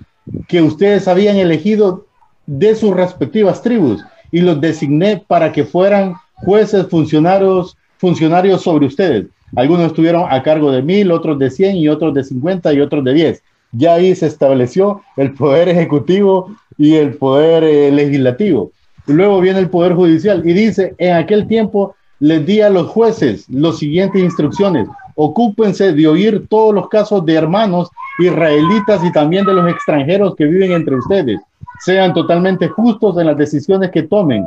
que 0.48 0.62
ustedes 0.62 1.08
habían 1.08 1.38
elegido 1.38 2.06
de 2.46 2.76
sus 2.76 2.96
respectivas 2.96 3.62
tribus 3.62 4.04
y 4.32 4.42
los 4.42 4.60
designé 4.60 5.24
para 5.28 5.52
que 5.52 5.64
fueran 5.64 6.16
jueces, 6.36 6.88
funcionarios, 6.88 7.78
funcionarios 7.98 8.62
sobre 8.62 8.86
ustedes. 8.86 9.28
Algunos 9.56 9.88
estuvieron 9.88 10.26
a 10.30 10.44
cargo 10.44 10.72
de 10.72 10.82
mil, 10.82 11.12
otros 11.12 11.40
de 11.40 11.50
cien 11.50 11.76
y 11.76 11.90
otros 11.90 12.14
de 12.14 12.24
cincuenta 12.24 12.72
y 12.74 12.82
otros 12.82 13.04
de 13.04 13.14
diez. 13.14 13.44
Ya 13.72 13.96
ahí 13.96 14.16
se 14.16 14.28
estableció 14.28 15.02
el 15.18 15.34
poder 15.34 15.70
ejecutivo 15.70 16.52
y 16.78 16.96
el 16.96 17.16
poder 17.16 17.64
eh, 17.64 17.92
legislativo. 17.92 18.72
Luego 19.10 19.42
viene 19.42 19.60
el 19.60 19.70
poder 19.70 19.94
judicial 19.94 20.42
y 20.46 20.54
dice, 20.54 20.96
en 20.98 21.16
aquel 21.16 21.48
tiempo 21.48 21.96
les 22.20 22.46
di 22.46 22.62
a 22.62 22.70
los 22.70 22.88
jueces 22.88 23.46
las 23.50 23.78
siguientes 23.78 24.22
instrucciones. 24.22 24.88
Ocúpense 25.16 25.92
de 25.94 26.08
oír 26.08 26.48
todos 26.48 26.74
los 26.74 26.88
casos 26.90 27.26
de 27.26 27.34
hermanos 27.34 27.90
israelitas 28.20 29.04
y 29.04 29.12
también 29.12 29.46
de 29.46 29.54
los 29.54 29.70
extranjeros 29.70 30.36
que 30.36 30.46
viven 30.46 30.72
entre 30.72 30.96
ustedes 30.96 31.40
sean 31.80 32.14
totalmente 32.14 32.68
justos 32.68 33.18
en 33.18 33.28
las 33.28 33.38
decisiones 33.38 33.92
que 33.92 34.04
tomen 34.04 34.46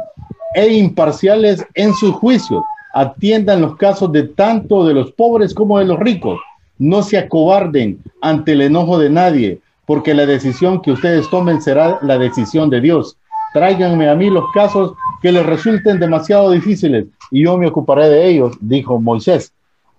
e 0.55 0.69
imparciales 0.75 1.65
en 1.75 1.95
sus 1.95 2.13
juicios. 2.15 2.63
Atiendan 2.95 3.63
los 3.63 3.77
casos 3.77 4.13
de 4.13 4.25
tanto 4.25 4.85
de 4.87 4.95
los 4.95 5.13
pobres 5.13 5.55
como 5.55 5.79
de 5.79 5.87
los 5.87 5.99
ricos. 5.99 6.39
No 6.79 7.03
se 7.03 7.17
acobarden 7.17 7.99
ante 8.21 8.53
el 8.53 8.61
enojo 8.63 8.99
de 8.99 9.09
nadie, 9.09 9.61
porque 9.87 10.15
la 10.15 10.27
decisión 10.27 10.83
que 10.83 10.93
ustedes 10.93 11.29
tomen 11.31 11.63
será 11.63 11.99
la 12.03 12.19
decisión 12.19 12.69
de 12.69 12.81
Dios. 12.81 13.17
Tráiganme 13.53 14.09
a 14.09 14.15
mí 14.15 14.31
los 14.31 14.51
casos 14.53 14.95
que 15.21 15.33
les 15.33 15.45
resulten 15.45 16.01
demasiado 16.01 16.51
difíciles 16.51 17.07
y 17.31 17.45
yo 17.45 17.57
me 17.57 17.67
ocuparé 17.67 18.09
de 18.09 18.29
ellos, 18.29 18.57
dijo 18.61 19.01
Moisés. 19.01 19.53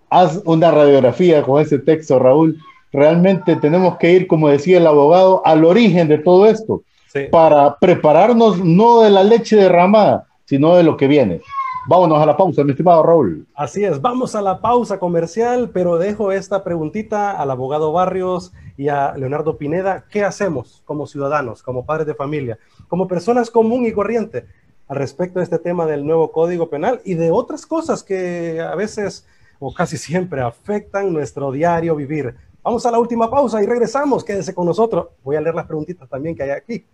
Haz 0.10 0.42
una 0.46 0.72
radiografía 0.72 1.42
con 1.42 1.62
ese 1.62 1.80
texto, 1.80 2.20
Raúl. 2.20 2.58
Realmente 2.92 3.56
tenemos 3.56 3.98
que 3.98 4.12
ir, 4.12 4.28
como 4.28 4.50
decía 4.50 4.78
el 4.78 4.86
abogado, 4.86 5.42
al 5.46 5.66
origen 5.66 6.08
de 6.08 6.20
todo 6.20 6.46
esto, 6.46 6.84
para 7.32 7.78
prepararnos 7.78 8.64
no 8.64 9.02
de 9.02 9.10
la 9.10 9.24
leche 9.24 9.56
derramada, 9.56 10.28
sino 10.46 10.76
de 10.76 10.84
lo 10.84 10.98
que 10.98 11.08
viene. 11.08 11.42
Vámonos 11.86 12.18
a 12.22 12.26
la 12.26 12.38
pausa, 12.38 12.64
mi 12.64 12.72
estimado 12.72 13.04
Raúl. 13.04 13.46
Así 13.54 13.84
es, 13.84 14.02
vamos 14.02 14.36
a 14.36 14.42
la 14.42 14.62
pausa 14.62 15.00
comercial, 15.00 15.70
pero 15.74 15.98
dejo 15.98 16.32
esta 16.32 16.64
preguntita 16.64 17.32
al 17.32 17.52
abogado 17.52 17.92
Barrios 17.92 18.54
y 18.78 18.88
a 18.88 19.18
Leonardo 19.18 19.58
Pineda. 19.58 20.06
¿Qué 20.10 20.24
hacemos 20.24 20.82
como 20.86 21.08
ciudadanos, 21.08 21.62
como 21.62 21.86
padres 21.86 22.08
de 22.08 22.16
familia, 22.16 22.58
como 22.88 23.06
personas 23.10 23.52
común 23.52 23.86
y 23.86 23.92
corriente 23.92 24.46
al 24.88 24.96
respecto 24.96 25.40
de 25.40 25.44
este 25.44 25.60
tema 25.60 25.86
del 25.86 26.06
nuevo 26.06 26.32
Código 26.32 26.70
Penal 26.70 27.02
y 27.04 27.16
de 27.16 27.32
otras 27.32 27.66
cosas 27.66 28.02
que 28.02 28.62
a 28.62 28.76
veces 28.76 29.28
o 29.60 29.74
casi 29.74 29.98
siempre 29.98 30.42
afectan 30.42 31.12
nuestro 31.12 31.52
diario 31.52 31.98
vivir? 31.98 32.34
Vamos 32.64 32.86
a 32.86 32.92
la 32.92 33.00
última 33.00 33.30
pausa 33.30 33.62
y 33.62 33.66
regresamos. 33.66 34.24
Quédese 34.24 34.56
con 34.56 34.66
nosotros. 34.66 35.08
Voy 35.22 35.36
a 35.36 35.42
leer 35.42 35.54
las 35.54 35.66
preguntitas 35.66 36.08
también 36.08 36.34
que 36.34 36.44
hay 36.44 36.52
aquí. 36.52 36.86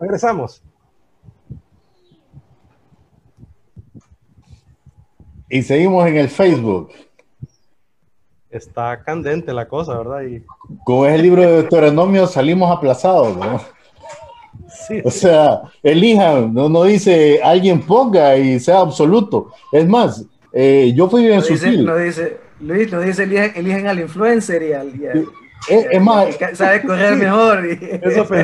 Regresamos. 0.00 0.62
Y 5.52 5.62
seguimos 5.62 6.08
en 6.08 6.16
el 6.16 6.28
Facebook. 6.30 6.90
Está 8.48 9.04
candente 9.04 9.52
la 9.52 9.68
cosa, 9.68 9.98
¿verdad? 9.98 10.22
Y... 10.22 10.42
Con 10.82 11.10
el 11.10 11.20
libro 11.20 11.42
de 11.42 11.48
Deuteronomio 11.48 12.26
salimos 12.26 12.74
aplazados, 12.74 13.36
¿no? 13.36 13.60
Sí. 14.86 15.02
O 15.04 15.10
sea, 15.10 15.60
elijan, 15.82 16.54
no, 16.54 16.70
no 16.70 16.84
dice 16.84 17.38
alguien 17.44 17.82
ponga 17.82 18.34
y 18.38 18.58
sea 18.60 18.80
absoluto. 18.80 19.52
Es 19.70 19.86
más, 19.86 20.24
eh, 20.54 20.90
yo 20.96 21.10
fui 21.10 21.26
bien 21.26 21.42
sutil. 21.42 21.84
no 21.84 21.98
dice, 21.98 22.38
Luis, 22.58 22.90
no 22.90 23.00
dice 23.00 23.24
eligen, 23.24 23.52
eligen 23.54 23.88
al 23.88 24.00
influencer 24.00 24.62
y 24.62 24.72
al. 24.72 24.90
es, 25.68 26.00
más, 26.00 26.34
sabe 26.54 26.80
correr 26.80 27.14
mejor. 27.16 27.66
Y, 27.66 27.78
eso 28.00 28.24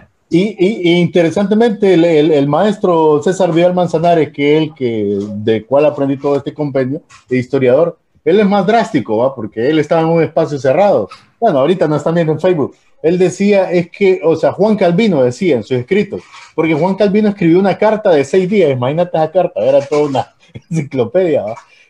Y, 0.30 0.90
interesantemente, 0.98 1.94
el, 1.94 2.46
maestro 2.48 3.22
César 3.22 3.52
Vidal 3.52 3.74
Manzanares, 3.74 4.30
que 4.30 4.56
es 4.56 4.62
el 4.62 4.74
que, 4.74 5.18
de 5.36 5.64
cual 5.64 5.86
aprendí 5.86 6.18
todo 6.18 6.36
este 6.36 6.52
compendio 6.52 7.02
de 7.28 7.38
historiador, 7.38 7.98
él 8.24 8.40
es 8.40 8.46
más 8.46 8.66
drástico, 8.66 9.16
¿va? 9.18 9.34
porque 9.34 9.70
él 9.70 9.78
estaba 9.78 10.02
en 10.02 10.08
un 10.08 10.22
espacio 10.22 10.58
cerrado. 10.58 11.08
Bueno, 11.40 11.60
ahorita 11.60 11.88
no 11.88 11.96
están 11.96 12.14
viendo 12.14 12.32
en 12.34 12.40
Facebook. 12.40 12.76
Él 13.02 13.16
decía, 13.16 13.70
es 13.70 13.90
que, 13.90 14.20
o 14.22 14.36
sea, 14.36 14.52
Juan 14.52 14.76
Calvino 14.76 15.22
decía 15.22 15.56
en 15.56 15.62
sus 15.62 15.78
escritos, 15.78 16.22
porque 16.54 16.74
Juan 16.74 16.96
Calvino 16.96 17.28
escribió 17.28 17.58
una 17.58 17.78
carta 17.78 18.10
de 18.10 18.24
seis 18.24 18.50
días, 18.50 18.70
imagínate 18.70 19.16
esa 19.16 19.30
carta, 19.30 19.60
era 19.64 19.80
toda 19.80 20.08
una 20.08 20.34
enciclopedia. 20.70 21.44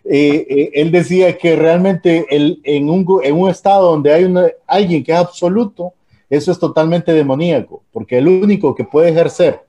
Eh, 0.04 0.46
eh, 0.48 0.70
él 0.74 0.92
decía 0.92 1.36
que 1.36 1.56
realmente 1.56 2.26
el, 2.30 2.60
en, 2.62 2.88
un, 2.88 3.06
en 3.24 3.34
un 3.34 3.50
estado 3.50 3.90
donde 3.90 4.12
hay 4.12 4.24
una, 4.24 4.46
alguien 4.66 5.02
que 5.02 5.12
es 5.12 5.18
absoluto, 5.18 5.94
eso 6.30 6.52
es 6.52 6.58
totalmente 6.58 7.12
demoníaco, 7.12 7.82
porque 7.92 8.18
el 8.18 8.28
único 8.28 8.74
que 8.74 8.84
puede 8.84 9.10
ejercer, 9.10 9.62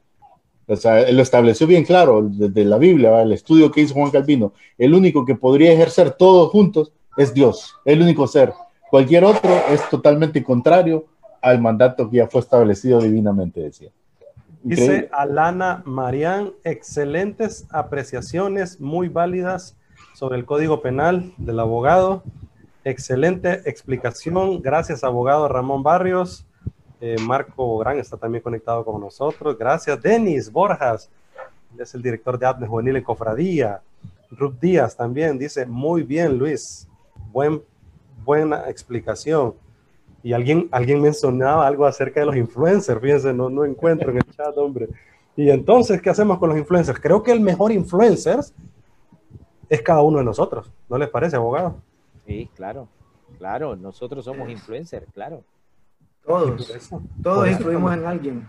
o 0.68 0.76
sea, 0.76 1.12
lo 1.12 1.22
estableció 1.22 1.66
bien 1.66 1.84
claro 1.84 2.22
desde 2.22 2.66
la 2.66 2.78
Biblia, 2.78 3.22
el 3.22 3.32
estudio 3.34 3.72
que 3.72 3.82
hizo 3.82 3.94
Juan 3.94 4.12
Calvino, 4.12 4.54
el 4.78 4.94
único 4.94 5.26
que 5.26 5.36
podría 5.36 5.72
ejercer 5.72 6.12
todos 6.12 6.50
juntos 6.52 6.92
es 7.18 7.34
Dios, 7.34 7.76
el 7.86 8.02
único 8.02 8.28
ser. 8.28 8.54
Cualquier 8.90 9.24
otro 9.24 9.52
es 9.72 9.88
totalmente 9.90 10.44
contrario 10.44 11.06
al 11.42 11.62
mandato 11.62 12.10
que 12.10 12.18
ya 12.18 12.28
fue 12.28 12.42
establecido 12.42 13.02
divinamente, 13.02 13.62
decía. 13.62 13.90
Dice 14.62 15.10
Alana 15.14 15.84
Marián, 15.86 16.52
excelentes 16.66 17.66
apreciaciones, 17.70 18.82
muy 18.82 19.08
válidas 19.08 19.78
sobre 20.14 20.38
el 20.38 20.46
Código 20.46 20.82
Penal 20.82 21.32
del 21.38 21.62
abogado. 21.62 22.24
Excelente 22.84 23.62
explicación. 23.66 24.62
Gracias, 24.62 25.04
abogado 25.04 25.48
Ramón 25.48 25.82
Barrios. 25.82 26.46
Eh, 27.02 27.16
Marco 27.22 27.78
Gran 27.78 28.00
está 28.00 28.18
también 28.18 28.44
conectado 28.44 28.84
con 28.84 29.00
nosotros. 29.00 29.58
Gracias. 29.58 30.02
Denis 30.02 30.52
Borjas, 30.52 31.10
es 31.78 31.94
el 31.96 32.02
director 32.02 32.38
de 32.38 32.46
APNE 32.46 32.68
Juvenil 32.68 32.98
en 32.98 33.04
Cofradía. 33.04 33.82
Ruth 34.32 34.56
Díaz 34.60 34.96
también 34.96 35.38
dice, 35.38 35.66
muy 35.66 36.04
bien, 36.04 36.38
Luis. 36.38 36.88
Buen, 37.32 37.62
buena 38.24 38.70
explicación. 38.70 39.54
Y 40.22 40.34
alguien, 40.34 40.68
alguien 40.72 41.02
mencionaba 41.02 41.66
algo 41.66 41.86
acerca 41.86 42.20
de 42.20 42.26
los 42.26 42.36
influencers. 42.36 43.00
Fíjense, 43.00 43.34
no, 43.34 43.50
no 43.50 43.64
encuentro 43.64 44.12
en 44.12 44.18
el 44.18 44.24
chat, 44.36 44.58
hombre. 44.58 44.90
Y 45.36 45.50
entonces, 45.50 46.02
¿qué 46.02 46.10
hacemos 46.10 46.38
con 46.38 46.50
los 46.50 46.58
influencers? 46.58 47.00
Creo 47.00 47.24
que 47.24 47.32
el 47.32 47.40
mejor 47.40 47.72
influencer 47.72 48.40
es 49.70 49.82
cada 49.82 50.02
uno 50.02 50.18
de 50.18 50.26
nosotros. 50.26 50.70
¿No 50.90 50.98
les 50.98 51.10
parece, 51.10 51.38
abogado? 51.38 51.76
Sí, 52.26 52.50
claro. 52.56 52.88
Claro, 53.38 53.76
nosotros 53.78 54.26
somos 54.26 54.50
influencers, 54.50 55.06
claro. 55.14 55.44
Todos, 56.30 56.92
todos 57.24 57.50
influimos 57.50 57.92
en 57.92 58.06
alguien. 58.06 58.48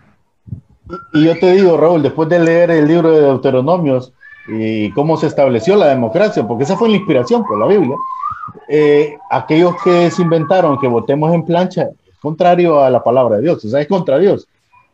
Y, 1.15 1.25
yo 1.25 1.39
te 1.39 1.53
digo, 1.53 1.79
Raúl, 1.79 2.03
después 2.03 2.29
de 2.29 2.39
leer 2.39 2.71
el 2.71 2.87
libro 2.87 3.11
de 3.11 3.23
Deuteronomios 3.23 4.13
y 4.49 4.91
cómo 4.91 5.17
se 5.17 5.29
estableció 5.29 5.77
la 5.77 5.87
democracia, 5.87 6.47
porque 6.47 6.65
esa 6.65 6.77
fue 6.77 6.91
la 6.91 6.97
inspiración 6.97 7.43
por 7.43 7.59
la 7.59 7.67
Biblia, 7.67 7.97
eh, 8.69 9.17
aquellos 9.31 9.83
que 9.83 10.11
se 10.11 10.21
inventaron 10.21 10.79
que 10.79 10.89
votemos 10.89 11.33
en 11.33 11.43
plancha, 11.47 11.85
es 11.85 12.19
contrario 12.21 12.83
a 12.83 12.91
la 12.91 13.03
palabra 13.03 13.37
de 13.37 13.45
Dios, 13.45 13.65
o 13.65 13.69
sea, 13.71 13.81
es 13.81 13.89
contra 13.89 14.19
Dios. 14.19 14.47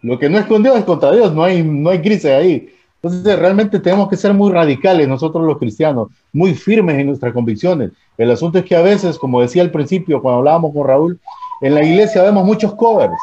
Lo 0.03 0.17
que 0.17 0.31
no 0.31 0.39
es 0.39 0.47
con 0.47 0.63
Dios 0.63 0.79
es 0.79 0.85
contra 0.85 1.11
Dios, 1.11 1.35
no 1.35 1.43
hay, 1.43 1.65
no 1.65 1.91
hay 1.91 2.01
crisis 2.01 2.27
ahí. 2.27 2.73
Entonces, 3.03 3.37
realmente 3.37 3.81
tenemos 3.81 4.09
que 4.09 4.17
ser 4.17 4.33
muy 4.33 4.53
radicales 4.53 5.09
nosotros 5.09 5.45
los 5.45 5.59
cristianos, 5.59 6.07
muy 6.33 6.55
firmes 6.55 7.01
en 7.01 7.09
nuestras 7.09 7.33
convicciones. 7.33 7.91
El 8.17 8.31
asunto 8.31 8.59
es 8.59 8.65
que 8.65 8.77
a 8.77 8.83
veces, 8.83 9.19
como 9.19 9.41
decía 9.41 9.63
al 9.63 9.73
principio 9.73 10.23
cuando 10.23 10.39
hablábamos 10.39 10.73
con 10.73 10.87
Raúl, 10.87 11.19
en 11.61 11.75
la 11.75 11.83
iglesia 11.83 12.23
vemos 12.23 12.45
muchos 12.45 12.75
covers. 12.75 13.17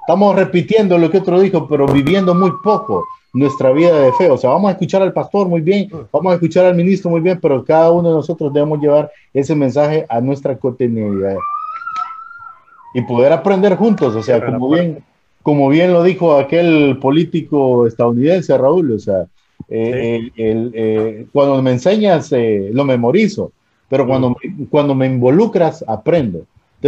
Estamos 0.00 0.34
repitiendo 0.36 0.98
lo 0.98 1.10
que 1.10 1.18
otro 1.18 1.40
dijo, 1.40 1.66
pero 1.66 1.86
viviendo 1.86 2.34
muy 2.34 2.52
poco 2.62 3.04
nuestra 3.32 3.72
vida 3.72 3.98
de 4.00 4.12
fe. 4.12 4.30
O 4.30 4.36
sea, 4.36 4.50
vamos 4.50 4.68
a 4.68 4.72
escuchar 4.72 5.02
al 5.02 5.12
pastor 5.12 5.48
muy 5.48 5.60
bien, 5.60 5.88
vamos 6.12 6.32
a 6.32 6.34
escuchar 6.34 6.66
al 6.66 6.74
ministro 6.74 7.10
muy 7.10 7.20
bien, 7.20 7.38
pero 7.40 7.64
cada 7.64 7.90
uno 7.90 8.10
de 8.10 8.14
nosotros 8.16 8.52
debemos 8.52 8.80
llevar 8.80 9.10
ese 9.32 9.54
mensaje 9.54 10.06
a 10.08 10.20
nuestra 10.20 10.56
cotidianidad 10.56 11.36
y 12.94 13.02
poder 13.02 13.32
aprender 13.32 13.76
juntos. 13.76 14.14
O 14.14 14.22
sea, 14.22 14.44
como 14.44 14.70
bien, 14.70 15.02
como 15.42 15.68
bien 15.68 15.92
lo 15.92 16.02
dijo 16.02 16.38
aquel 16.38 16.98
político 17.00 17.86
estadounidense, 17.86 18.56
Raúl, 18.56 18.92
o 18.92 18.98
sea, 18.98 19.26
eh, 19.68 20.30
eh, 20.36 21.26
cuando 21.32 21.60
me 21.62 21.72
enseñas, 21.72 22.30
eh, 22.32 22.70
lo 22.72 22.84
memorizo, 22.84 23.52
pero 23.88 24.06
cuando, 24.06 24.36
cuando 24.70 24.94
me 24.94 25.06
involucras, 25.06 25.84
aprendo 25.88 26.46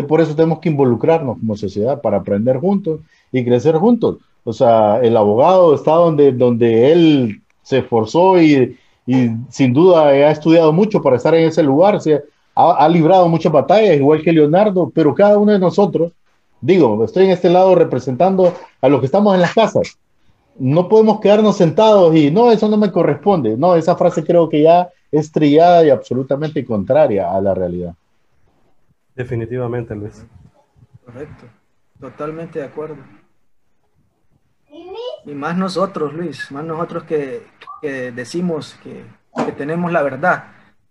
por 0.08 0.20
eso 0.20 0.34
tenemos 0.34 0.58
que 0.58 0.68
involucrarnos 0.68 1.38
como 1.38 1.56
sociedad 1.56 2.00
para 2.00 2.18
aprender 2.18 2.58
juntos 2.58 3.00
y 3.32 3.44
crecer 3.44 3.76
juntos. 3.76 4.18
O 4.44 4.52
sea, 4.52 5.00
el 5.02 5.16
abogado 5.16 5.74
está 5.74 5.92
donde, 5.92 6.32
donde 6.32 6.92
él 6.92 7.42
se 7.62 7.78
esforzó 7.78 8.40
y, 8.40 8.78
y 9.06 9.30
sin 9.48 9.72
duda 9.72 10.06
ha 10.06 10.30
estudiado 10.30 10.72
mucho 10.72 11.02
para 11.02 11.16
estar 11.16 11.34
en 11.34 11.48
ese 11.48 11.62
lugar, 11.62 12.00
se 12.00 12.22
ha, 12.54 12.72
ha, 12.72 12.88
librado 12.88 13.28
muchas 13.28 13.52
batallas, 13.52 13.96
igual 13.96 14.22
que 14.22 14.32
Leonardo, 14.32 14.90
pero 14.94 15.14
cada 15.14 15.38
uno 15.38 15.52
de 15.52 15.58
nosotros, 15.58 16.12
digo, 16.60 17.04
estoy 17.04 17.24
en 17.24 17.30
este 17.30 17.50
lado 17.50 17.74
representando 17.74 18.52
a 18.80 18.88
los 18.88 19.00
que 19.00 19.06
estamos 19.06 19.34
en 19.34 19.40
las 19.40 19.54
casas. 19.54 19.98
No 20.58 20.88
podemos 20.88 21.20
quedarnos 21.20 21.56
sentados 21.56 22.14
y 22.14 22.30
no, 22.30 22.50
eso 22.50 22.68
no 22.68 22.76
me 22.76 22.90
corresponde. 22.90 23.56
No, 23.56 23.76
esa 23.76 23.96
frase 23.96 24.24
creo 24.24 24.48
que 24.48 24.62
ya 24.62 24.88
es 25.12 25.30
trillada 25.30 25.84
y 25.84 25.90
absolutamente 25.90 26.64
contraria 26.64 27.30
a 27.30 27.40
la 27.40 27.52
realidad. 27.52 27.94
Definitivamente, 29.16 29.94
Luis. 29.94 30.24
Correcto, 31.04 31.46
totalmente 31.98 32.58
de 32.58 32.66
acuerdo. 32.66 32.98
Y 35.24 35.32
más 35.32 35.56
nosotros, 35.56 36.12
Luis, 36.12 36.50
más 36.50 36.64
nosotros 36.64 37.04
que, 37.04 37.42
decimos 38.14 38.76
que, 38.82 39.04
tenemos 39.56 39.90
la 39.90 40.02
verdad, 40.02 40.44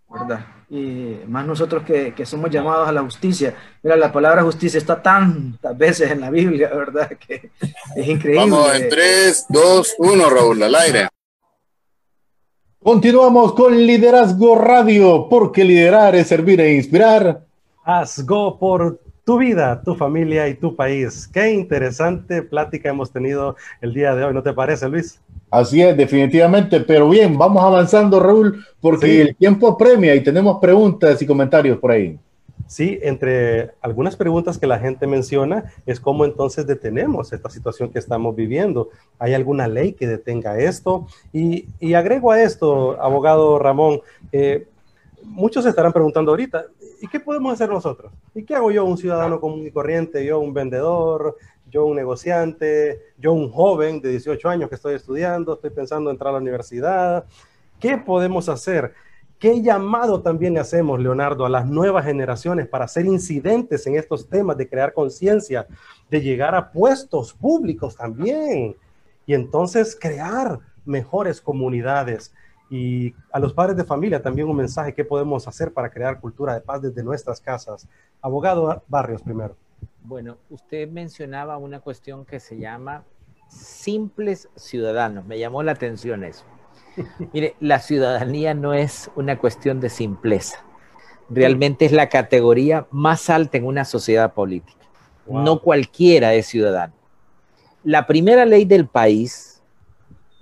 ¿verdad? 0.10 0.46
Y 0.70 1.20
más 1.28 1.46
nosotros 1.46 1.84
que, 1.84 2.26
somos 2.26 2.50
llamados 2.50 2.90
a 2.90 2.92
la 2.92 3.02
justicia. 3.02 3.56
Mira, 3.84 3.96
la 3.96 4.12
palabra 4.12 4.42
justicia 4.42 4.80
está 4.80 5.02
tantas 5.02 5.78
veces 5.78 6.10
en 6.10 6.22
la 6.22 6.32
Biblia, 6.32 6.70
¿verdad? 6.74 7.10
Que 7.10 7.52
es 7.96 8.08
increíble. 8.08 8.50
Vamos 8.50 8.76
en 8.76 8.90
3, 8.90 9.46
2, 9.50 9.96
1, 10.00 10.30
Raúl, 10.30 10.64
al 10.64 10.76
aire. 10.76 11.08
Continuamos 12.82 13.54
con 13.54 13.78
Liderazgo 13.78 14.56
Radio, 14.56 15.28
porque 15.30 15.64
liderar 15.64 16.16
es 16.16 16.28
servir 16.28 16.60
e 16.62 16.74
inspirar. 16.74 17.45
Asgo 17.86 18.58
por 18.58 19.00
tu 19.24 19.38
vida, 19.38 19.80
tu 19.84 19.94
familia 19.94 20.48
y 20.48 20.56
tu 20.56 20.76
país. 20.76 21.28
Qué 21.28 21.54
interesante 21.54 22.42
plática 22.42 22.90
hemos 22.90 23.12
tenido 23.12 23.56
el 23.80 23.94
día 23.94 24.16
de 24.16 24.24
hoy, 24.24 24.34
¿no 24.34 24.42
te 24.42 24.54
parece, 24.54 24.90
Luis? 24.90 25.22
Así 25.52 25.84
es, 25.84 25.96
definitivamente, 25.96 26.80
pero 26.80 27.08
bien, 27.08 27.38
vamos 27.38 27.64
avanzando, 27.64 28.20
Raúl, 28.20 28.66
porque 28.82 29.22
el 29.22 29.36
tiempo 29.36 29.78
premia 29.78 30.16
y 30.16 30.24
tenemos 30.24 30.60
preguntas 30.60 31.22
y 31.22 31.28
comentarios 31.28 31.78
por 31.78 31.92
ahí. 31.92 32.18
Sí, 32.66 32.98
entre 33.04 33.74
algunas 33.82 34.16
preguntas 34.16 34.58
que 34.58 34.66
la 34.66 34.80
gente 34.80 35.06
menciona 35.06 35.72
es 35.86 36.00
cómo 36.00 36.26
entonces 36.26 36.66
detenemos 36.66 37.34
esta 37.34 37.52
situación 37.52 37.92
que 37.92 38.00
estamos 38.00 38.36
viviendo. 38.36 38.90
¿Hay 39.20 39.36
alguna 39.36 39.68
ley 39.68 39.94
que 39.94 40.08
detenga 40.08 40.58
esto? 40.58 41.06
Y, 41.32 41.68
agrego 41.94 42.32
a 42.32 42.42
esto, 42.42 43.00
abogado 43.00 43.60
Ramón, 43.60 44.02
eh, 44.32 44.66
muchos 45.22 45.68
estarán 45.68 45.94
preguntando 45.94 46.32
ahorita, 46.32 46.66
¿y 47.02 47.08
qué 47.08 47.20
podemos 47.20 47.54
hacer 47.54 47.70
nosotros? 47.70 48.12
¿Y 48.34 48.44
qué 48.44 48.56
hago 48.56 48.72
yo, 48.72 48.86
un 48.86 48.98
ciudadano 48.98 49.40
común 49.40 49.66
y 49.66 49.72
corriente, 49.72 50.26
yo 50.26 50.40
un 50.40 50.54
vendedor, 50.54 51.38
yo 51.70 51.86
un 51.86 51.96
negociante, 51.96 53.02
yo 53.18 53.34
un 53.34 53.52
joven 53.52 54.02
de 54.02 54.10
18 54.12 54.50
años 54.50 54.70
que 54.70 54.76
estoy 54.76 54.96
estudiando, 54.96 55.54
estoy 55.56 55.72
pensando 55.72 56.10
en 56.10 56.16
entrar 56.16 56.30
a 56.30 56.34
la 56.34 56.42
universidad? 56.42 57.26
¿Qué 57.80 57.98
podemos 57.98 58.48
hacer? 58.50 58.94
¿Qué 59.38 59.62
llamado 59.62 60.22
también 60.22 60.54
le 60.54 60.62
hacemos, 60.62 61.00
Leonardo, 61.00 61.46
a 61.46 61.50
las 61.50 61.66
nuevas 61.66 62.06
generaciones 62.06 62.68
para 62.68 62.88
ser 62.88 63.06
incidentes 63.06 63.86
en 63.86 63.96
estos 63.96 64.30
temas 64.30 64.58
de 64.58 64.70
crear 64.70 64.94
conciencia, 64.94 65.68
de 66.10 66.22
llegar 66.22 66.56
a 66.56 66.72
puestos 66.72 67.34
públicos 67.34 67.98
también? 67.98 68.76
Y 69.26 69.34
entonces 69.34 69.98
crear 70.00 70.60
mejores 70.86 71.42
comunidades. 71.42 72.34
Y 72.70 73.14
a 73.32 73.40
los 73.40 73.54
padres 73.54 73.78
de 73.78 73.84
familia 73.84 74.22
también 74.22 74.48
un 74.48 74.58
mensaje, 74.58 74.94
¿qué 74.94 75.06
podemos 75.06 75.48
hacer 75.48 75.72
para 75.72 75.90
crear 75.90 76.20
cultura 76.20 76.54
de 76.54 76.62
paz 76.62 76.82
desde 76.82 77.04
nuestras 77.04 77.40
casas? 77.40 77.88
Abogado 78.22 78.84
Barrios 78.88 79.22
primero. 79.22 79.56
Bueno, 80.04 80.38
usted 80.50 80.90
mencionaba 80.90 81.58
una 81.58 81.80
cuestión 81.80 82.26
que 82.26 82.40
se 82.40 82.58
llama 82.58 83.04
simples 83.48 84.50
ciudadanos. 84.56 85.26
Me 85.26 85.40
llamó 85.40 85.64
la 85.64 85.74
atención 85.74 86.24
eso. 86.24 86.44
Mire, 87.34 87.56
la 87.60 87.80
ciudadanía 87.80 88.54
no 88.54 88.74
es 88.74 89.10
una 89.16 89.38
cuestión 89.38 89.80
de 89.80 89.90
simpleza. 89.90 90.64
Realmente 91.30 91.86
es 91.86 91.92
la 91.92 92.10
categoría 92.10 92.86
más 92.92 93.30
alta 93.30 93.58
en 93.58 93.66
una 93.66 93.84
sociedad 93.86 94.34
política. 94.34 94.86
No 95.28 95.60
cualquiera 95.60 96.36
es 96.36 96.46
ciudadano. 96.46 96.94
La 97.84 98.06
primera 98.06 98.46
ley 98.46 98.66
del 98.66 98.88
país 98.88 99.64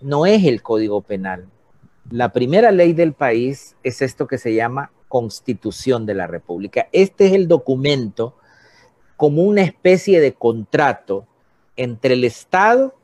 no 0.02 0.26
es 0.26 0.44
el 0.44 0.62
Código 0.62 1.02
Penal. 1.02 1.48
La 2.10 2.32
primera 2.32 2.72
ley 2.72 2.94
del 2.94 3.14
país 3.14 3.76
es 3.84 4.02
esto 4.02 4.28
que 4.28 4.38
se 4.38 4.54
llama 4.54 4.92
Constitución 5.08 6.06
de 6.06 6.14
la 6.14 6.28
República. 6.28 6.88
Este 6.92 7.28
es 7.28 7.34
el 7.34 7.48
documento 7.48 8.36
como 9.18 9.44
una 9.44 9.62
especie 9.62 10.20
de 10.20 10.34
contrato 10.34 11.26
entre 11.76 12.14
el 12.14 12.24
Estado 12.24 12.96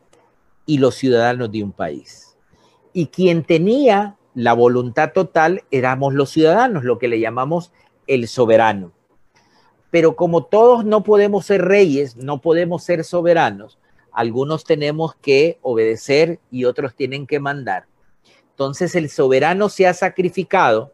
y 0.65 0.77
los 0.77 0.95
ciudadanos 0.95 1.51
de 1.51 1.63
un 1.63 1.71
país 1.71 2.29
y 2.93 3.07
quien 3.07 3.43
tenía 3.43 4.17
la 4.35 4.53
voluntad 4.53 5.11
total 5.13 5.63
éramos 5.71 6.13
los 6.13 6.29
ciudadanos, 6.31 6.83
lo 6.83 6.99
que 6.99 7.07
le 7.07 7.19
llamamos 7.19 7.71
el 8.07 8.27
soberano. 8.27 8.91
Pero 9.91 10.15
como 10.15 10.43
todos 10.43 10.85
no 10.85 11.03
podemos 11.03 11.45
ser 11.45 11.65
reyes, 11.65 12.15
no 12.15 12.41
podemos 12.41 12.83
ser 12.83 13.03
soberanos, 13.03 13.79
algunos 14.11 14.63
tenemos 14.63 15.15
que 15.15 15.59
obedecer 15.61 16.39
y 16.51 16.65
otros 16.65 16.95
tienen 16.95 17.25
que 17.25 17.39
mandar. 17.39 17.85
Entonces 18.59 18.93
el 18.95 19.09
soberano 19.09 19.69
se 19.69 19.87
ha 19.87 19.93
sacrificado 19.93 20.91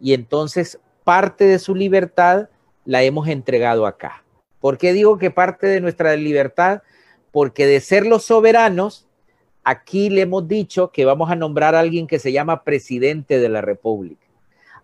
y 0.00 0.12
entonces 0.12 0.80
parte 1.04 1.44
de 1.44 1.60
su 1.60 1.76
libertad 1.76 2.48
la 2.84 3.04
hemos 3.04 3.28
entregado 3.28 3.86
acá. 3.86 4.24
¿Por 4.58 4.76
qué 4.76 4.92
digo 4.92 5.16
que 5.16 5.30
parte 5.30 5.68
de 5.68 5.80
nuestra 5.80 6.16
libertad? 6.16 6.82
Porque 7.30 7.64
de 7.64 7.78
ser 7.78 8.06
los 8.06 8.24
soberanos 8.24 9.06
Aquí 9.62 10.10
le 10.10 10.20
hemos 10.20 10.46
dicho 10.46 10.92
que 10.92 11.04
vamos 11.04 11.28
a 11.28 11.34
nombrar 11.34 11.74
a 11.74 11.80
alguien 11.80 12.06
que 12.06 12.20
se 12.20 12.30
llama 12.30 12.62
presidente 12.62 13.40
de 13.40 13.48
la 13.48 13.60
República. 13.60 14.24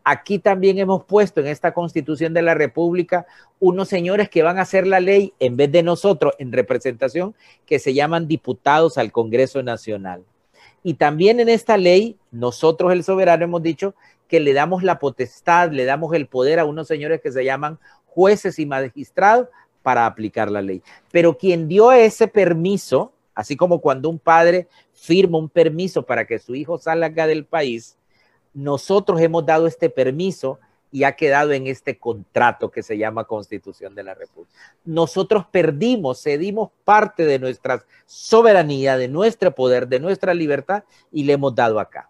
Aquí 0.02 0.40
también 0.40 0.78
hemos 0.78 1.04
puesto 1.04 1.40
en 1.40 1.46
esta 1.46 1.72
constitución 1.72 2.34
de 2.34 2.42
la 2.42 2.54
República 2.54 3.24
unos 3.60 3.88
señores 3.88 4.28
que 4.28 4.42
van 4.42 4.58
a 4.58 4.62
hacer 4.62 4.88
la 4.88 4.98
ley 4.98 5.34
en 5.38 5.56
vez 5.56 5.70
de 5.70 5.84
nosotros 5.84 6.34
en 6.40 6.50
representación, 6.50 7.36
que 7.64 7.78
se 7.78 7.94
llaman 7.94 8.26
diputados 8.26 8.98
al 8.98 9.12
Congreso 9.12 9.62
Nacional. 9.62 10.24
Y 10.82 10.94
también 10.94 11.40
en 11.40 11.48
esta 11.48 11.76
ley, 11.76 12.16
nosotros 12.30 12.92
el 12.92 13.04
soberano 13.04 13.44
hemos 13.44 13.62
dicho 13.62 13.94
que 14.28 14.40
le 14.40 14.52
damos 14.52 14.82
la 14.82 14.98
potestad, 14.98 15.70
le 15.70 15.84
damos 15.84 16.14
el 16.14 16.26
poder 16.26 16.58
a 16.58 16.64
unos 16.64 16.88
señores 16.88 17.20
que 17.20 17.30
se 17.30 17.44
llaman 17.44 17.78
jueces 18.06 18.58
y 18.58 18.66
magistrados 18.66 19.48
para 19.82 20.06
aplicar 20.06 20.50
la 20.50 20.62
ley. 20.62 20.82
Pero 21.10 21.36
quien 21.36 21.68
dio 21.68 21.92
ese 21.92 22.28
permiso 22.28 23.12
Así 23.34 23.56
como 23.56 23.80
cuando 23.80 24.08
un 24.08 24.18
padre 24.18 24.68
firma 24.92 25.38
un 25.38 25.48
permiso 25.48 26.02
para 26.02 26.26
que 26.26 26.38
su 26.38 26.54
hijo 26.54 26.78
salga 26.78 27.26
del 27.26 27.44
país, 27.44 27.96
nosotros 28.52 29.20
hemos 29.20 29.46
dado 29.46 29.66
este 29.66 29.88
permiso 29.88 30.58
y 30.92 31.04
ha 31.04 31.12
quedado 31.12 31.52
en 31.52 31.66
este 31.66 31.98
contrato 31.98 32.70
que 32.70 32.82
se 32.82 32.96
llama 32.96 33.24
Constitución 33.24 33.94
de 33.94 34.04
la 34.04 34.14
República. 34.14 34.54
Nosotros 34.84 35.46
perdimos, 35.50 36.22
cedimos 36.22 36.70
parte 36.84 37.24
de 37.24 37.38
nuestra 37.38 37.84
soberanía, 38.06 38.96
de 38.96 39.08
nuestro 39.08 39.54
poder, 39.54 39.88
de 39.88 39.98
nuestra 39.98 40.34
libertad 40.34 40.84
y 41.10 41.24
le 41.24 41.32
hemos 41.32 41.54
dado 41.54 41.80
acá. 41.80 42.08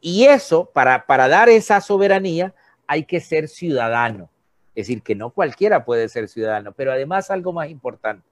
Y 0.00 0.24
eso, 0.24 0.70
para, 0.72 1.04
para 1.04 1.28
dar 1.28 1.48
esa 1.48 1.80
soberanía, 1.80 2.54
hay 2.86 3.04
que 3.04 3.20
ser 3.20 3.48
ciudadano. 3.48 4.30
Es 4.74 4.86
decir, 4.86 5.02
que 5.02 5.14
no 5.14 5.30
cualquiera 5.30 5.84
puede 5.84 6.08
ser 6.08 6.28
ciudadano, 6.28 6.72
pero 6.72 6.92
además 6.92 7.30
algo 7.30 7.52
más 7.52 7.68
importante 7.68 8.26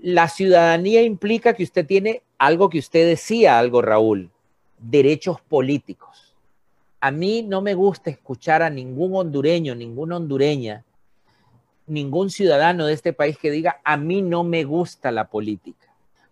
la 0.00 0.28
ciudadanía 0.28 1.02
implica 1.02 1.54
que 1.54 1.62
usted 1.62 1.86
tiene 1.86 2.22
algo 2.36 2.68
que 2.68 2.78
usted 2.78 3.08
decía, 3.08 3.58
algo 3.58 3.82
Raúl, 3.82 4.30
derechos 4.78 5.40
políticos. 5.40 6.27
A 7.00 7.10
mí 7.10 7.42
no 7.42 7.60
me 7.60 7.74
gusta 7.74 8.10
escuchar 8.10 8.62
a 8.62 8.70
ningún 8.70 9.14
hondureño, 9.14 9.74
ninguna 9.74 10.16
hondureña, 10.16 10.84
ningún 11.86 12.30
ciudadano 12.30 12.86
de 12.86 12.94
este 12.94 13.12
país 13.12 13.38
que 13.38 13.50
diga, 13.50 13.80
a 13.84 13.96
mí 13.96 14.22
no 14.22 14.44
me 14.44 14.64
gusta 14.64 15.10
la 15.10 15.28
política 15.28 15.88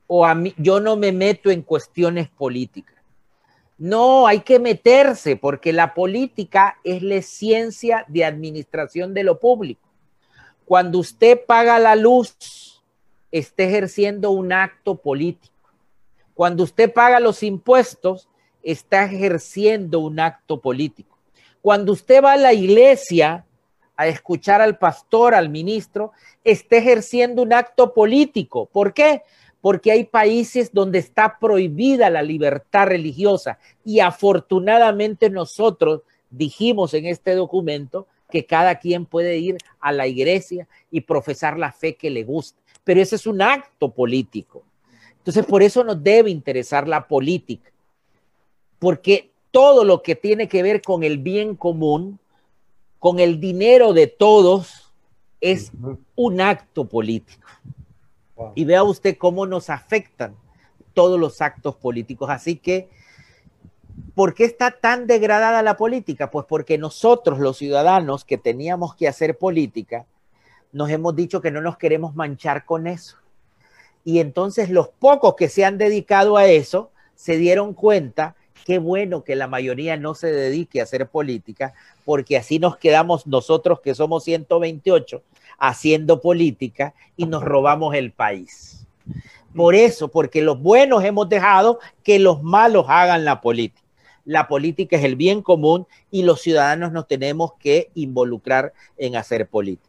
o 0.06 0.24
a 0.24 0.34
mí 0.34 0.54
yo 0.56 0.80
no 0.80 0.96
me 0.96 1.12
meto 1.12 1.50
en 1.50 1.62
cuestiones 1.62 2.28
políticas. 2.28 2.94
No, 3.78 4.26
hay 4.26 4.40
que 4.40 4.58
meterse 4.58 5.36
porque 5.36 5.72
la 5.72 5.92
política 5.92 6.78
es 6.82 7.02
la 7.02 7.20
ciencia 7.20 8.04
de 8.08 8.24
administración 8.24 9.12
de 9.12 9.24
lo 9.24 9.38
público. 9.38 9.86
Cuando 10.64 10.98
usted 10.98 11.44
paga 11.44 11.78
la 11.78 11.94
luz, 11.94 12.82
esté 13.30 13.64
ejerciendo 13.64 14.30
un 14.30 14.52
acto 14.52 14.96
político. 14.96 15.54
Cuando 16.34 16.64
usted 16.64 16.92
paga 16.92 17.20
los 17.20 17.42
impuestos, 17.42 18.28
está 18.70 19.04
ejerciendo 19.04 20.00
un 20.00 20.20
acto 20.20 20.60
político. 20.60 21.18
Cuando 21.62 21.92
usted 21.92 22.22
va 22.22 22.32
a 22.32 22.36
la 22.36 22.52
iglesia 22.52 23.44
a 23.96 24.06
escuchar 24.06 24.60
al 24.60 24.78
pastor, 24.78 25.34
al 25.34 25.48
ministro, 25.48 26.12
está 26.44 26.76
ejerciendo 26.76 27.42
un 27.42 27.52
acto 27.52 27.94
político. 27.94 28.66
¿Por 28.66 28.92
qué? 28.92 29.22
Porque 29.60 29.90
hay 29.90 30.04
países 30.04 30.72
donde 30.72 30.98
está 30.98 31.38
prohibida 31.38 32.10
la 32.10 32.22
libertad 32.22 32.86
religiosa 32.86 33.58
y 33.84 34.00
afortunadamente 34.00 35.30
nosotros 35.30 36.02
dijimos 36.30 36.92
en 36.94 37.06
este 37.06 37.34
documento 37.34 38.06
que 38.30 38.44
cada 38.44 38.78
quien 38.78 39.06
puede 39.06 39.38
ir 39.38 39.56
a 39.80 39.92
la 39.92 40.06
iglesia 40.06 40.68
y 40.90 41.00
profesar 41.00 41.58
la 41.58 41.72
fe 41.72 41.96
que 41.96 42.10
le 42.10 42.24
gusta 42.24 42.60
pero 42.86 43.02
ese 43.02 43.16
es 43.16 43.26
un 43.26 43.42
acto 43.42 43.90
político. 43.90 44.62
Entonces, 45.18 45.44
por 45.44 45.60
eso 45.60 45.82
nos 45.82 46.00
debe 46.00 46.30
interesar 46.30 46.86
la 46.86 47.08
política, 47.08 47.68
porque 48.86 49.32
todo 49.50 49.82
lo 49.82 50.00
que 50.00 50.14
tiene 50.14 50.46
que 50.46 50.62
ver 50.62 50.80
con 50.80 51.02
el 51.02 51.18
bien 51.18 51.56
común, 51.56 52.20
con 53.00 53.18
el 53.18 53.40
dinero 53.40 53.92
de 53.92 54.06
todos, 54.06 54.94
es 55.40 55.72
un 56.14 56.40
acto 56.40 56.84
político. 56.84 57.48
Y 58.54 58.64
vea 58.64 58.84
usted 58.84 59.16
cómo 59.18 59.44
nos 59.44 59.70
afectan 59.70 60.36
todos 60.94 61.18
los 61.18 61.40
actos 61.40 61.74
políticos. 61.74 62.30
Así 62.30 62.58
que, 62.58 62.88
¿por 64.14 64.34
qué 64.34 64.44
está 64.44 64.70
tan 64.70 65.08
degradada 65.08 65.64
la 65.64 65.76
política? 65.76 66.30
Pues 66.30 66.46
porque 66.48 66.78
nosotros, 66.78 67.40
los 67.40 67.56
ciudadanos 67.56 68.24
que 68.24 68.38
teníamos 68.38 68.94
que 68.94 69.08
hacer 69.08 69.36
política, 69.36 70.06
nos 70.70 70.90
hemos 70.90 71.16
dicho 71.16 71.40
que 71.40 71.50
no 71.50 71.60
nos 71.60 71.76
queremos 71.76 72.14
manchar 72.14 72.64
con 72.64 72.86
eso. 72.86 73.16
Y 74.04 74.20
entonces 74.20 74.70
los 74.70 74.90
pocos 74.90 75.34
que 75.34 75.48
se 75.48 75.64
han 75.64 75.76
dedicado 75.76 76.36
a 76.36 76.46
eso 76.46 76.92
se 77.16 77.36
dieron 77.36 77.74
cuenta 77.74 78.35
qué 78.64 78.78
bueno 78.78 79.24
que 79.24 79.36
la 79.36 79.46
mayoría 79.46 79.96
no 79.96 80.14
se 80.14 80.32
dedique 80.32 80.80
a 80.80 80.84
hacer 80.84 81.08
política, 81.08 81.74
porque 82.04 82.36
así 82.36 82.58
nos 82.58 82.76
quedamos 82.76 83.26
nosotros 83.26 83.80
que 83.80 83.94
somos 83.94 84.24
128 84.24 85.22
haciendo 85.58 86.20
política 86.20 86.94
y 87.16 87.26
nos 87.26 87.42
robamos 87.42 87.94
el 87.94 88.12
país. 88.12 88.86
Por 89.54 89.74
eso, 89.74 90.08
porque 90.08 90.42
los 90.42 90.60
buenos 90.60 91.02
hemos 91.04 91.28
dejado 91.28 91.78
que 92.02 92.18
los 92.18 92.42
malos 92.42 92.86
hagan 92.88 93.24
la 93.24 93.40
política. 93.40 93.82
La 94.24 94.48
política 94.48 94.96
es 94.96 95.04
el 95.04 95.16
bien 95.16 95.40
común 95.40 95.86
y 96.10 96.24
los 96.24 96.42
ciudadanos 96.42 96.92
nos 96.92 97.06
tenemos 97.06 97.54
que 97.54 97.90
involucrar 97.94 98.72
en 98.98 99.16
hacer 99.16 99.48
política. 99.48 99.88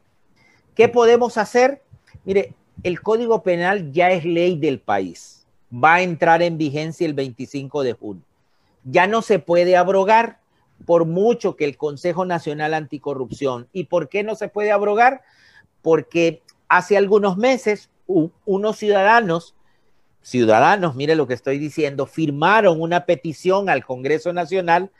¿Qué 0.75 0.87
podemos 0.87 1.37
hacer? 1.37 1.81
Mire, 2.23 2.53
el 2.83 3.01
Código 3.01 3.41
Penal 3.41 3.91
ya 3.91 4.11
es 4.11 4.23
ley 4.23 4.57
del 4.57 4.79
país. 4.79 5.47
Va 5.73 5.95
a 5.95 6.01
entrar 6.01 6.43
en 6.43 6.57
vigencia 6.57 7.07
el 7.07 7.15
25 7.15 7.81
de 7.81 7.93
junio. 7.93 8.23
Ya 8.89 9.05
no 9.05 9.21
se 9.21 9.39
puede 9.39 9.75
abrogar 9.75 10.39
por 10.85 11.05
mucho 11.05 11.55
que 11.55 11.65
el 11.65 11.75
Consejo 11.75 12.25
Nacional 12.25 12.73
Anticorrupción. 12.73 13.67
¿Y 13.73 13.85
por 13.85 14.09
qué 14.09 14.23
no 14.23 14.35
se 14.35 14.47
puede 14.47 14.71
abrogar? 14.71 15.21
Porque 15.81 16.41
hace 16.69 16.97
algunos 16.97 17.37
meses 17.37 17.89
unos 18.07 18.77
ciudadanos, 18.77 19.53
ciudadanos, 20.21 20.95
mire 20.95 21.15
lo 21.15 21.27
que 21.27 21.33
estoy 21.33 21.59
diciendo, 21.59 22.05
firmaron 22.05 22.79
una 22.79 23.05
petición 23.05 23.69
al 23.69 23.85
Congreso 23.85 24.31
Nacional 24.31 24.91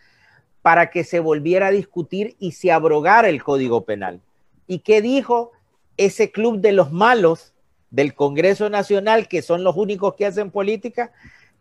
para 0.62 0.90
que 0.90 1.06
se 1.06 1.22
volviera 1.22 1.68
a 1.68 1.72
discutir 1.72 2.36
y 2.40 2.52
se 2.52 2.74
abrogara 2.74 3.30
el 3.30 3.42
Código 3.42 3.86
Penal. 3.86 4.20
¿Y 4.68 4.80
qué 4.80 5.02
dijo 5.02 5.54
ese 5.96 6.32
club 6.32 6.60
de 6.60 6.74
los 6.74 6.92
malos 6.92 7.54
del 7.90 8.14
Congreso 8.14 8.70
Nacional, 8.70 9.30
que 9.30 9.42
son 9.42 9.64
los 9.64 9.78
únicos 9.78 10.16
que 10.16 10.26
hacen 10.26 10.52
política? 10.52 11.14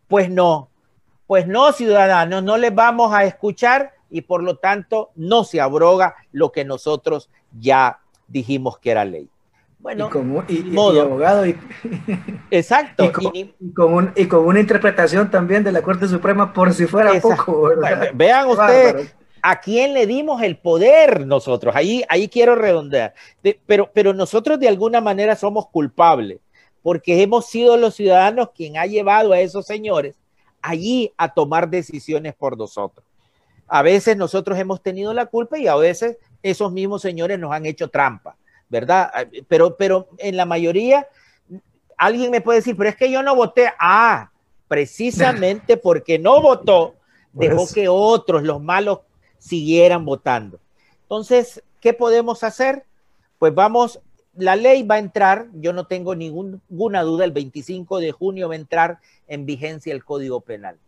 Pues 0.09 0.29
no, 0.29 0.71
pues 1.27 1.47
no, 1.47 1.73
ciudadanos, 1.73 2.43
no 2.43 2.57
les 2.57 2.75
vamos 2.75 3.13
a 3.13 3.25
escuchar 3.25 3.93
y 4.11 4.23
por 4.23 4.43
lo 4.43 4.57
tanto 4.57 5.11
no 5.17 5.45
se 5.45 5.61
abroga 5.61 6.15
lo 6.33 6.53
que 6.53 6.65
nosotros 6.65 7.31
ya 7.59 7.99
dijimos 8.29 8.79
que 8.79 8.91
era 8.91 9.05
ley. 9.05 9.29
Bueno, 9.79 10.07
y, 10.07 10.11
como, 10.11 10.91
abogado. 11.01 11.47
Y, 11.47 11.57
Exacto. 12.51 13.05
Y 13.05 13.11
con, 13.73 14.13
y, 14.17 14.27
con 14.27 14.47
una 14.47 14.59
interpretación 14.59 15.31
también 15.31 15.63
de 15.63 15.71
la 15.71 15.83
Corte 15.83 16.09
Suprema 16.09 16.53
por 16.53 16.73
si 16.73 16.87
fuera 16.87 17.21
poco. 17.21 17.71
vean 18.15 18.49
ustedes. 18.49 19.15
¿A 19.43 19.61
quién 19.61 19.95
le 19.95 20.07
dimos 20.07 20.43
el 20.43 20.57
poder 20.57 21.25
nosotros? 21.25 21.77
Ahí, 21.77 22.03
ahí 22.09 22.29
quiero 22.29 22.57
redondear. 22.57 23.15
pero, 23.65 23.91
pero 23.93 24.13
nosotros 24.13 24.59
de 24.59 24.67
alguna 24.67 25.01
manera 25.01 25.37
somos 25.37 25.69
culpables 25.69 26.41
porque 26.83 27.23
hemos 27.23 27.47
sido 27.47 27.77
los 27.77 27.95
ciudadanos 27.95 28.51
quien 28.55 28.77
ha 28.77 28.87
llevado 28.87 29.33
a 29.33 29.41
esos 29.41 29.67
señores 29.67 30.17
allí 30.69 31.13
a 31.17 31.33
tomar 31.33 31.69
decisiones 31.69 32.35
por 32.35 32.57
nosotros. 32.57 33.05
A 33.69 33.83
veces 33.83 34.17
nosotros 34.17 34.59
hemos 34.59 34.83
tenido 34.83 35.13
la 35.13 35.27
culpa 35.27 35.59
y 35.59 35.67
a 35.67 35.77
veces 35.77 36.19
esos 36.43 36.73
mismos 36.73 37.03
señores 37.03 37.39
nos 37.39 37.53
han 37.53 37.67
hecho 37.67 37.89
trampa, 37.89 38.37
¿verdad? 38.69 39.11
Pero, 39.49 39.77
pero 39.77 40.09
en 40.19 40.37
la 40.37 40.45
mayoría, 40.45 41.09
alguien 41.97 42.31
me 42.31 42.41
puede 42.41 42.61
decir, 42.61 42.77
pero 42.77 42.91
es 42.91 42.97
que 42.97 43.11
yo 43.11 43.23
no 43.23 43.35
voté. 43.35 43.73
Ah, 43.79 44.31
precisamente 44.69 45.77
porque 45.77 46.19
no 46.19 46.41
votó, 46.41 46.95
dejó 47.33 47.57
pues 47.57 47.75
que 47.75 47.89
otros, 47.89 48.43
los 48.43 48.63
malos, 48.63 49.01
siguieran 49.39 50.05
votando. 50.05 50.61
Entonces, 51.03 51.63
¿qué 51.81 51.93
podemos 51.93 52.43
hacer? 52.43 52.85
Pues 53.39 53.55
vamos, 53.55 54.01
la 54.37 54.57
ley 54.57 54.83
va 54.83 54.97
a 54.97 54.99
entrar, 54.99 55.49
yo 55.55 55.73
no 55.73 55.87
tengo 55.87 56.15
ninguna 56.15 57.03
duda, 57.03 57.25
el 57.25 57.33
25 57.33 57.99
de 57.99 58.13
junio 58.13 58.49
va 58.49 58.55
a 58.55 58.59
entrar 58.59 58.99
en 59.27 59.47
vigencia 59.47 59.93
el 59.93 60.05
Código 60.05 60.41
Penal 60.41 60.79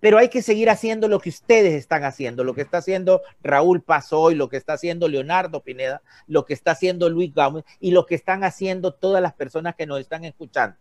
pero 0.00 0.18
hay 0.18 0.30
que 0.30 0.42
seguir 0.42 0.70
haciendo 0.70 1.08
lo 1.08 1.20
que 1.20 1.28
ustedes 1.28 1.74
están 1.74 2.04
haciendo, 2.04 2.42
lo 2.42 2.54
que 2.54 2.62
está 2.62 2.78
haciendo 2.78 3.20
Raúl 3.42 3.82
Pasoy, 3.82 4.34
lo 4.34 4.48
que 4.48 4.56
está 4.56 4.72
haciendo 4.72 5.08
Leonardo 5.08 5.62
Pineda, 5.62 6.02
lo 6.26 6.46
que 6.46 6.54
está 6.54 6.72
haciendo 6.72 7.10
Luis 7.10 7.32
Gómez 7.34 7.64
y 7.78 7.90
lo 7.90 8.06
que 8.06 8.14
están 8.14 8.42
haciendo 8.42 8.92
todas 8.92 9.22
las 9.22 9.34
personas 9.34 9.76
que 9.76 9.86
nos 9.86 10.00
están 10.00 10.24
escuchando. 10.24 10.76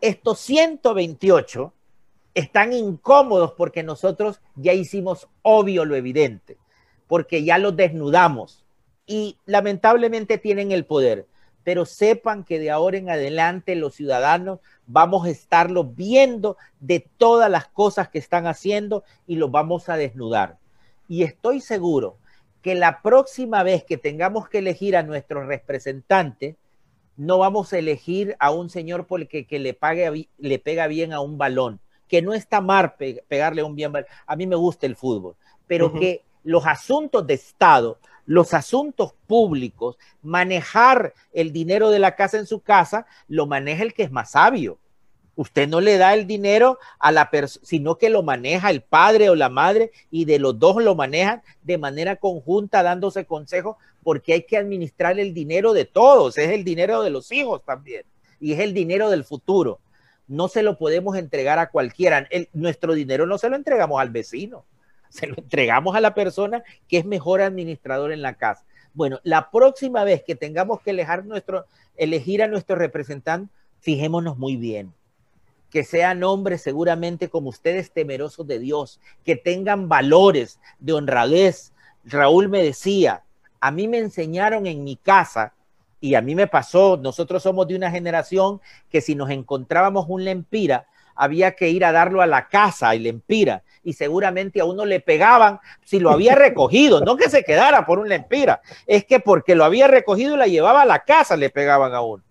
Estos 0.00 0.38
128 0.38 1.74
están 2.34 2.72
incómodos 2.72 3.52
porque 3.52 3.82
nosotros 3.82 4.40
ya 4.54 4.72
hicimos 4.72 5.28
obvio 5.42 5.84
lo 5.84 5.96
evidente, 5.96 6.56
porque 7.08 7.42
ya 7.42 7.58
los 7.58 7.74
desnudamos 7.74 8.64
y 9.08 9.36
lamentablemente 9.46 10.38
tienen 10.38 10.70
el 10.70 10.84
poder 10.84 11.26
pero 11.68 11.84
sepan 11.84 12.44
que 12.44 12.58
de 12.58 12.70
ahora 12.70 12.96
en 12.96 13.10
adelante 13.10 13.76
los 13.76 13.94
ciudadanos 13.94 14.60
vamos 14.86 15.26
a 15.26 15.28
estarlo 15.28 15.84
viendo 15.84 16.56
de 16.80 17.06
todas 17.18 17.50
las 17.50 17.68
cosas 17.68 18.08
que 18.08 18.16
están 18.18 18.46
haciendo 18.46 19.04
y 19.26 19.36
los 19.36 19.50
vamos 19.50 19.90
a 19.90 19.98
desnudar. 19.98 20.56
Y 21.08 21.24
estoy 21.24 21.60
seguro 21.60 22.16
que 22.62 22.74
la 22.74 23.02
próxima 23.02 23.62
vez 23.64 23.84
que 23.84 23.98
tengamos 23.98 24.48
que 24.48 24.60
elegir 24.60 24.96
a 24.96 25.02
nuestro 25.02 25.46
representante, 25.46 26.56
no 27.18 27.36
vamos 27.36 27.70
a 27.74 27.78
elegir 27.78 28.34
a 28.38 28.50
un 28.50 28.70
señor 28.70 29.06
porque 29.06 29.46
que 29.46 29.58
le, 29.58 29.74
pague, 29.74 30.30
le 30.38 30.58
pega 30.58 30.86
bien 30.86 31.12
a 31.12 31.20
un 31.20 31.36
balón, 31.36 31.80
que 32.08 32.22
no 32.22 32.32
está 32.32 32.62
mal 32.62 32.94
pegarle 33.28 33.62
un 33.62 33.76
bien. 33.76 33.92
A 34.26 34.36
mí 34.36 34.46
me 34.46 34.56
gusta 34.56 34.86
el 34.86 34.96
fútbol, 34.96 35.36
pero 35.66 35.92
que 35.92 36.24
los 36.44 36.66
asuntos 36.66 37.26
de 37.26 37.34
Estado 37.34 37.98
los 38.28 38.52
asuntos 38.52 39.14
públicos, 39.26 39.96
manejar 40.22 41.14
el 41.32 41.50
dinero 41.50 41.88
de 41.88 41.98
la 41.98 42.14
casa 42.14 42.36
en 42.36 42.46
su 42.46 42.60
casa, 42.60 43.06
lo 43.26 43.46
maneja 43.46 43.82
el 43.82 43.94
que 43.94 44.02
es 44.02 44.12
más 44.12 44.32
sabio. 44.32 44.78
Usted 45.34 45.66
no 45.66 45.80
le 45.80 45.96
da 45.96 46.12
el 46.12 46.26
dinero 46.26 46.78
a 46.98 47.10
la 47.10 47.30
persona, 47.30 47.64
sino 47.64 47.96
que 47.96 48.10
lo 48.10 48.22
maneja 48.22 48.68
el 48.68 48.82
padre 48.82 49.30
o 49.30 49.34
la 49.34 49.48
madre 49.48 49.92
y 50.10 50.26
de 50.26 50.38
los 50.38 50.58
dos 50.58 50.82
lo 50.82 50.94
manejan 50.94 51.42
de 51.62 51.78
manera 51.78 52.16
conjunta, 52.16 52.82
dándose 52.82 53.24
consejos, 53.24 53.76
porque 54.02 54.34
hay 54.34 54.42
que 54.42 54.58
administrar 54.58 55.18
el 55.18 55.32
dinero 55.32 55.72
de 55.72 55.86
todos, 55.86 56.36
es 56.36 56.50
el 56.50 56.64
dinero 56.64 57.02
de 57.02 57.10
los 57.10 57.32
hijos 57.32 57.62
también 57.64 58.02
y 58.40 58.52
es 58.52 58.60
el 58.60 58.74
dinero 58.74 59.08
del 59.08 59.24
futuro. 59.24 59.80
No 60.26 60.48
se 60.48 60.62
lo 60.62 60.76
podemos 60.76 61.16
entregar 61.16 61.58
a 61.58 61.70
cualquiera. 61.70 62.28
nuestro 62.52 62.92
dinero 62.92 63.24
no 63.24 63.38
se 63.38 63.48
lo 63.48 63.56
entregamos 63.56 64.02
al 64.02 64.10
vecino 64.10 64.66
se 65.08 65.26
lo 65.26 65.34
entregamos 65.36 65.96
a 65.96 66.00
la 66.00 66.14
persona 66.14 66.62
que 66.88 66.98
es 66.98 67.04
mejor 67.04 67.40
administrador 67.40 68.12
en 68.12 68.22
la 68.22 68.34
casa. 68.34 68.64
Bueno, 68.94 69.20
la 69.22 69.50
próxima 69.50 70.04
vez 70.04 70.22
que 70.24 70.34
tengamos 70.34 70.80
que 70.80 70.90
elegir, 70.90 71.24
nuestro, 71.24 71.66
elegir 71.96 72.42
a 72.42 72.48
nuestro 72.48 72.76
representante, 72.76 73.52
fijémonos 73.80 74.38
muy 74.38 74.56
bien. 74.56 74.92
Que 75.70 75.84
sean 75.84 76.24
hombres 76.24 76.62
seguramente 76.62 77.28
como 77.28 77.50
ustedes 77.50 77.92
temerosos 77.92 78.46
de 78.46 78.58
Dios, 78.58 79.00
que 79.24 79.36
tengan 79.36 79.88
valores 79.88 80.58
de 80.78 80.94
honradez. 80.94 81.72
Raúl 82.04 82.48
me 82.48 82.62
decía, 82.62 83.22
a 83.60 83.70
mí 83.70 83.86
me 83.86 83.98
enseñaron 83.98 84.66
en 84.66 84.82
mi 84.82 84.96
casa, 84.96 85.52
y 86.00 86.14
a 86.14 86.22
mí 86.22 86.34
me 86.34 86.46
pasó, 86.46 86.96
nosotros 86.96 87.42
somos 87.42 87.66
de 87.66 87.74
una 87.76 87.90
generación 87.90 88.60
que 88.88 89.00
si 89.00 89.14
nos 89.14 89.30
encontrábamos 89.30 90.06
un 90.08 90.24
lempira, 90.24 90.86
había 91.18 91.56
que 91.56 91.68
ir 91.68 91.84
a 91.84 91.90
darlo 91.90 92.22
a 92.22 92.26
la 92.26 92.48
casa, 92.48 92.94
el 92.94 93.02
lempira, 93.02 93.64
y 93.82 93.92
seguramente 93.92 94.60
a 94.60 94.64
uno 94.64 94.86
le 94.86 95.00
pegaban 95.00 95.58
si 95.84 95.98
lo 95.98 96.10
había 96.10 96.34
recogido, 96.36 97.00
no 97.00 97.16
que 97.16 97.28
se 97.28 97.42
quedara 97.42 97.84
por 97.84 97.98
un 97.98 98.08
lempira, 98.08 98.62
es 98.86 99.04
que 99.04 99.18
porque 99.18 99.56
lo 99.56 99.64
había 99.64 99.88
recogido 99.88 100.36
y 100.36 100.38
la 100.38 100.46
llevaba 100.46 100.82
a 100.82 100.86
la 100.86 101.00
casa 101.00 101.36
le 101.36 101.50
pegaban 101.50 101.92
a 101.92 102.00
uno. 102.02 102.22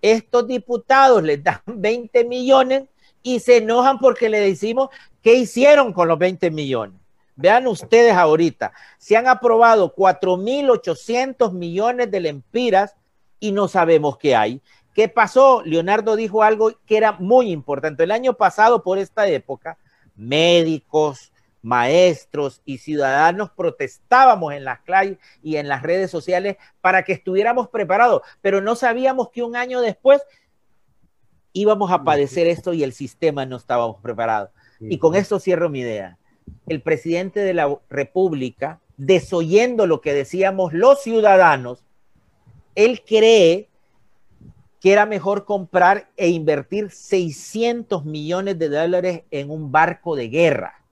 Estos 0.00 0.46
diputados 0.46 1.24
les 1.24 1.42
dan 1.42 1.60
20 1.66 2.24
millones 2.24 2.84
y 3.24 3.40
se 3.40 3.56
enojan 3.56 3.98
porque 3.98 4.28
le 4.28 4.38
decimos 4.38 4.90
qué 5.20 5.34
hicieron 5.34 5.92
con 5.92 6.06
los 6.06 6.18
20 6.18 6.52
millones. 6.52 7.00
Vean 7.34 7.66
ustedes 7.66 8.14
ahorita, 8.14 8.72
se 8.96 9.16
han 9.16 9.26
aprobado 9.26 9.92
4.800 9.92 11.50
millones 11.50 12.08
de 12.12 12.20
lempiras 12.20 12.94
y 13.40 13.50
no 13.50 13.66
sabemos 13.66 14.18
qué 14.18 14.36
hay. 14.36 14.62
¿Qué 14.94 15.08
pasó? 15.08 15.62
Leonardo 15.64 16.16
dijo 16.16 16.42
algo 16.42 16.72
que 16.86 16.96
era 16.96 17.12
muy 17.12 17.50
importante. 17.50 18.04
El 18.04 18.12
año 18.12 18.34
pasado, 18.34 18.82
por 18.82 18.98
esta 18.98 19.26
época, 19.26 19.76
médicos, 20.14 21.32
maestros 21.62 22.60
y 22.64 22.78
ciudadanos 22.78 23.50
protestábamos 23.50 24.52
en 24.52 24.64
las 24.64 24.80
calles 24.80 25.18
y 25.42 25.56
en 25.56 25.66
las 25.66 25.82
redes 25.82 26.10
sociales 26.10 26.56
para 26.80 27.02
que 27.04 27.14
estuviéramos 27.14 27.68
preparados, 27.68 28.20
pero 28.42 28.60
no 28.60 28.76
sabíamos 28.76 29.30
que 29.30 29.42
un 29.42 29.56
año 29.56 29.80
después 29.80 30.22
íbamos 31.54 31.90
a 31.90 32.04
padecer 32.04 32.46
esto 32.46 32.74
y 32.74 32.82
el 32.82 32.92
sistema 32.92 33.46
no 33.46 33.56
estábamos 33.56 34.00
preparados. 34.02 34.50
Y 34.78 34.98
con 34.98 35.14
esto 35.14 35.40
cierro 35.40 35.70
mi 35.70 35.80
idea. 35.80 36.18
El 36.66 36.82
presidente 36.82 37.40
de 37.40 37.54
la 37.54 37.78
República, 37.88 38.80
desoyendo 38.98 39.86
lo 39.86 40.02
que 40.02 40.12
decíamos 40.12 40.74
los 40.74 41.02
ciudadanos, 41.02 41.82
él 42.74 43.02
cree 43.06 43.70
que 44.84 44.92
era 44.92 45.06
mejor 45.06 45.46
comprar 45.46 46.10
e 46.14 46.28
invertir 46.28 46.90
600 46.90 48.04
millones 48.04 48.58
de 48.58 48.68
dólares 48.68 49.22
en 49.30 49.50
un 49.50 49.72
barco 49.72 50.14
de 50.14 50.28
guerra. 50.28 50.84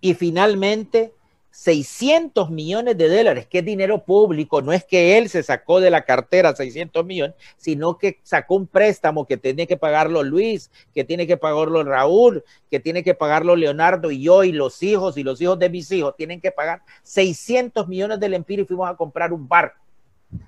Y 0.00 0.14
finalmente, 0.14 1.12
600 1.50 2.48
millones 2.48 2.96
de 2.96 3.14
dólares, 3.14 3.46
que 3.48 3.58
es 3.58 3.66
dinero 3.66 4.02
público, 4.02 4.62
no 4.62 4.72
es 4.72 4.82
que 4.82 5.18
él 5.18 5.28
se 5.28 5.42
sacó 5.42 5.78
de 5.78 5.90
la 5.90 6.06
cartera 6.06 6.56
600 6.56 7.04
millones, 7.04 7.36
sino 7.58 7.98
que 7.98 8.18
sacó 8.22 8.54
un 8.54 8.66
préstamo 8.66 9.26
que 9.26 9.36
tiene 9.36 9.66
que 9.66 9.76
pagarlo 9.76 10.22
Luis, 10.22 10.70
que 10.94 11.04
tiene 11.04 11.26
que 11.26 11.36
pagarlo 11.36 11.84
Raúl, 11.84 12.44
que 12.70 12.80
tiene 12.80 13.04
que 13.04 13.12
pagarlo 13.12 13.56
Leonardo 13.56 14.10
y 14.10 14.22
yo 14.22 14.42
y 14.42 14.52
los 14.52 14.82
hijos 14.82 15.18
y 15.18 15.22
los 15.22 15.38
hijos 15.42 15.58
de 15.58 15.68
mis 15.68 15.92
hijos, 15.92 16.16
tienen 16.16 16.40
que 16.40 16.50
pagar 16.50 16.80
600 17.02 17.88
millones 17.88 18.20
del 18.20 18.32
Empire 18.32 18.62
y 18.62 18.64
fuimos 18.64 18.88
a 18.88 18.96
comprar 18.96 19.34
un 19.34 19.46
barco. 19.46 19.84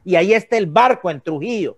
Y 0.03 0.17
ahí 0.17 0.33
está 0.33 0.57
el 0.57 0.65
barco 0.65 1.11
en 1.11 1.21
Trujillo 1.21 1.77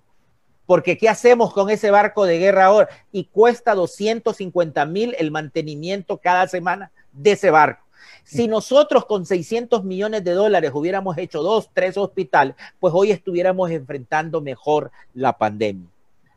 porque 0.71 0.97
¿qué 0.97 1.09
hacemos 1.09 1.53
con 1.53 1.69
ese 1.69 1.91
barco 1.91 2.27
de 2.27 2.39
guerra 2.39 2.67
ahora? 2.67 2.89
Y 3.11 3.25
cuesta 3.25 3.75
250 3.75 4.87
mil 4.87 5.17
el 5.19 5.33
mantenimiento 5.33 6.19
cada 6.19 6.47
semana 6.47 6.93
de 7.11 7.33
ese 7.33 7.51
barco. 7.51 7.85
Si 8.23 8.47
nosotros 8.47 9.05
con 9.05 9.27
600 9.27 9.83
millones 9.83 10.23
de 10.23 10.31
dólares 10.31 10.71
hubiéramos 10.73 11.19
hecho 11.19 11.43
dos, 11.43 11.71
tres 11.75 11.97
hospitales, 11.97 12.55
pues 12.79 12.95
hoy 12.95 13.11
estuviéramos 13.11 13.69
enfrentando 13.73 14.41
mejor 14.41 14.93
la 15.13 15.37
pandemia. 15.37 15.89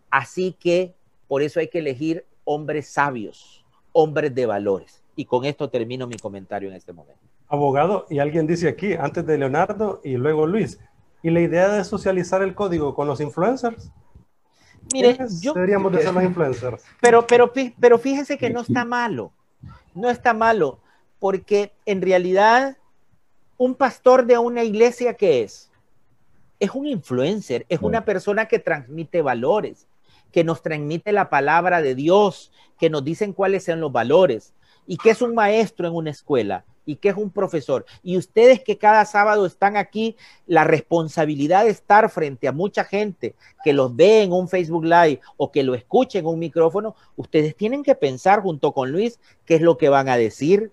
Así 0.09 0.53
que 0.59 0.95
por 1.27 1.43
eso 1.43 1.59
hay 1.59 1.67
que 1.67 1.77
elegir 1.77 2.25
hombres 2.43 2.87
sabios, 2.87 3.63
hombres 3.91 4.33
de 4.33 4.47
valores. 4.47 5.03
Y 5.15 5.25
con 5.25 5.45
esto 5.45 5.69
termino 5.69 6.07
mi 6.07 6.17
comentario 6.17 6.69
en 6.69 6.75
este 6.75 6.91
momento. 6.91 7.21
Abogado, 7.49 8.07
y 8.09 8.17
alguien 8.17 8.47
dice 8.47 8.67
aquí, 8.67 8.93
antes 8.93 9.27
de 9.27 9.37
Leonardo 9.37 10.01
y 10.03 10.17
luego 10.17 10.47
Luis, 10.47 10.79
¿y 11.21 11.29
la 11.29 11.41
idea 11.41 11.69
de 11.69 11.83
socializar 11.83 12.41
el 12.41 12.55
código 12.55 12.95
con 12.95 13.05
los 13.05 13.21
influencers? 13.21 13.91
Mire, 14.91 15.17
yo, 15.41 15.53
deberíamos 15.53 15.91
de 15.91 16.01
ser 16.01 16.13
los 16.13 16.23
influencers. 16.23 16.83
Pero, 17.01 17.25
pero, 17.25 17.51
pero 17.79 17.97
fíjese 17.97 18.37
que 18.37 18.49
no 18.49 18.61
está 18.61 18.85
malo, 18.85 19.31
no 19.93 20.09
está 20.09 20.33
malo, 20.33 20.79
porque 21.19 21.71
en 21.85 22.01
realidad 22.01 22.77
un 23.57 23.75
pastor 23.75 24.25
de 24.25 24.37
una 24.37 24.63
iglesia, 24.63 25.13
¿qué 25.13 25.43
es? 25.43 25.71
Es 26.59 26.71
un 26.71 26.87
influencer, 26.87 27.65
es 27.69 27.81
una 27.81 28.05
persona 28.05 28.47
que 28.47 28.59
transmite 28.59 29.21
valores, 29.21 29.87
que 30.31 30.43
nos 30.43 30.61
transmite 30.61 31.11
la 31.11 31.29
palabra 31.29 31.81
de 31.81 31.95
Dios, 31.95 32.51
que 32.79 32.89
nos 32.89 33.03
dicen 33.03 33.33
cuáles 33.33 33.65
son 33.65 33.79
los 33.79 33.91
valores 33.91 34.53
y 34.85 34.97
que 34.97 35.11
es 35.11 35.21
un 35.21 35.33
maestro 35.33 35.87
en 35.87 35.93
una 35.93 36.11
escuela 36.11 36.65
y 36.85 36.95
que 36.97 37.09
es 37.09 37.15
un 37.15 37.29
profesor. 37.29 37.85
Y 38.01 38.17
ustedes 38.17 38.61
que 38.61 38.77
cada 38.77 39.05
sábado 39.05 39.45
están 39.45 39.77
aquí, 39.77 40.15
la 40.47 40.63
responsabilidad 40.63 41.65
de 41.65 41.71
estar 41.71 42.09
frente 42.09 42.47
a 42.47 42.51
mucha 42.51 42.83
gente 42.83 43.35
que 43.63 43.73
los 43.73 43.95
ve 43.95 44.23
en 44.23 44.31
un 44.31 44.47
Facebook 44.47 44.85
Live 44.85 45.21
o 45.37 45.51
que 45.51 45.63
lo 45.63 45.75
escuche 45.75 46.19
en 46.19 46.25
un 46.25 46.39
micrófono, 46.39 46.95
ustedes 47.15 47.55
tienen 47.55 47.83
que 47.83 47.95
pensar 47.95 48.41
junto 48.41 48.71
con 48.73 48.91
Luis 48.91 49.19
qué 49.45 49.55
es 49.55 49.61
lo 49.61 49.77
que 49.77 49.89
van 49.89 50.09
a 50.09 50.17
decir, 50.17 50.71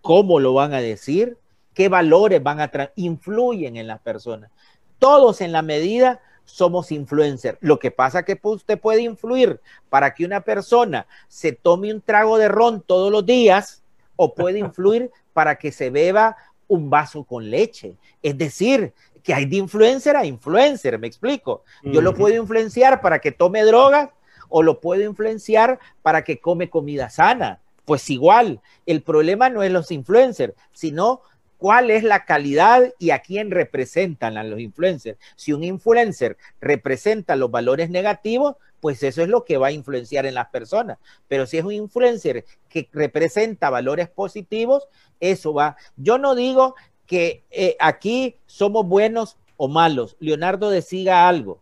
cómo 0.00 0.40
lo 0.40 0.54
van 0.54 0.74
a 0.74 0.80
decir, 0.80 1.38
qué 1.74 1.88
valores 1.88 2.42
van 2.42 2.60
a 2.60 2.70
influyen 2.96 3.76
en 3.76 3.86
las 3.86 4.00
personas. 4.00 4.50
Todos 4.98 5.40
en 5.40 5.52
la 5.52 5.62
medida 5.62 6.20
somos 6.44 6.90
influencers. 6.90 7.58
Lo 7.60 7.78
que 7.78 7.90
pasa 7.90 8.24
que 8.24 8.38
usted 8.42 8.80
puede 8.80 9.02
influir 9.02 9.60
para 9.90 10.14
que 10.14 10.24
una 10.24 10.40
persona 10.40 11.06
se 11.28 11.52
tome 11.52 11.92
un 11.92 12.00
trago 12.00 12.38
de 12.38 12.48
ron 12.48 12.82
todos 12.82 13.12
los 13.12 13.24
días 13.24 13.82
o 14.18 14.34
puede 14.34 14.58
influir 14.58 15.10
para 15.32 15.56
que 15.56 15.70
se 15.70 15.90
beba 15.90 16.36
un 16.66 16.90
vaso 16.90 17.22
con 17.22 17.48
leche. 17.48 17.94
Es 18.20 18.36
decir, 18.36 18.92
que 19.22 19.32
hay 19.32 19.46
de 19.46 19.56
influencer 19.56 20.16
a 20.16 20.26
influencer, 20.26 20.98
me 20.98 21.06
explico. 21.06 21.62
Yo 21.84 22.02
lo 22.02 22.14
puedo 22.14 22.34
influenciar 22.34 23.00
para 23.00 23.20
que 23.20 23.30
tome 23.30 23.62
drogas 23.62 24.10
o 24.48 24.62
lo 24.62 24.80
puedo 24.80 25.02
influenciar 25.02 25.78
para 26.02 26.24
que 26.24 26.40
come 26.40 26.68
comida 26.68 27.10
sana. 27.10 27.60
Pues 27.84 28.10
igual, 28.10 28.60
el 28.86 29.02
problema 29.02 29.48
no 29.48 29.62
es 29.62 29.70
los 29.70 29.92
influencers, 29.92 30.52
sino 30.72 31.22
cuál 31.58 31.90
es 31.90 32.04
la 32.04 32.24
calidad 32.24 32.94
y 32.98 33.10
a 33.10 33.18
quién 33.18 33.50
representan 33.50 34.38
a 34.38 34.44
los 34.44 34.60
influencers. 34.60 35.18
Si 35.36 35.52
un 35.52 35.64
influencer 35.64 36.38
representa 36.60 37.36
los 37.36 37.50
valores 37.50 37.90
negativos, 37.90 38.56
pues 38.80 39.02
eso 39.02 39.22
es 39.22 39.28
lo 39.28 39.44
que 39.44 39.58
va 39.58 39.68
a 39.68 39.72
influenciar 39.72 40.24
en 40.24 40.34
las 40.34 40.48
personas. 40.48 40.98
Pero 41.26 41.46
si 41.46 41.58
es 41.58 41.64
un 41.64 41.72
influencer 41.72 42.44
que 42.68 42.88
representa 42.92 43.70
valores 43.70 44.08
positivos, 44.08 44.88
eso 45.20 45.52
va. 45.52 45.76
Yo 45.96 46.16
no 46.16 46.34
digo 46.34 46.76
que 47.06 47.44
eh, 47.50 47.76
aquí 47.80 48.36
somos 48.46 48.86
buenos 48.86 49.36
o 49.56 49.68
malos. 49.68 50.16
Leonardo 50.20 50.70
decida 50.70 51.28
algo. 51.28 51.60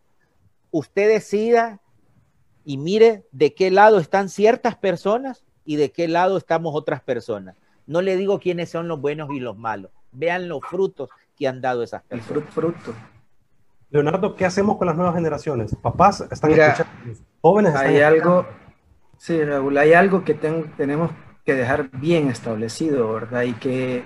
Usted 0.70 1.08
decida 1.08 1.80
y 2.64 2.76
mire 2.76 3.24
de 3.32 3.54
qué 3.54 3.70
lado 3.70 3.98
están 3.98 4.28
ciertas 4.28 4.76
personas 4.76 5.44
y 5.64 5.76
de 5.76 5.90
qué 5.90 6.06
lado 6.06 6.36
estamos 6.36 6.74
otras 6.74 7.02
personas. 7.02 7.56
No 7.86 8.02
le 8.02 8.16
digo 8.16 8.40
quiénes 8.40 8.70
son 8.70 8.88
los 8.88 9.00
buenos 9.00 9.30
y 9.30 9.40
los 9.40 9.56
malos. 9.56 9.90
Vean 10.12 10.48
los 10.48 10.60
frutos 10.68 11.10
que 11.36 11.46
han 11.46 11.60
dado 11.60 11.82
esas 11.82 12.02
personas. 12.02 12.36
El 12.36 12.52
fruto. 12.52 12.94
Leonardo, 13.90 14.34
¿qué 14.34 14.44
hacemos 14.44 14.76
con 14.76 14.86
las 14.86 14.96
nuevas 14.96 15.14
generaciones? 15.14 15.74
Papás 15.80 16.20
están 16.30 16.50
escuchando, 16.50 16.92
jóvenes 17.40 17.72
están 17.72 17.86
Hay 17.86 18.00
algo, 18.00 18.46
sí, 19.16 19.42
Raúl, 19.44 19.78
hay 19.78 19.92
algo 19.92 20.24
que 20.24 20.34
tenemos 20.34 21.10
que 21.44 21.54
dejar 21.54 21.90
bien 21.92 22.28
establecido, 22.28 23.12
¿verdad? 23.12 23.42
Y 23.42 23.52
que, 23.54 24.04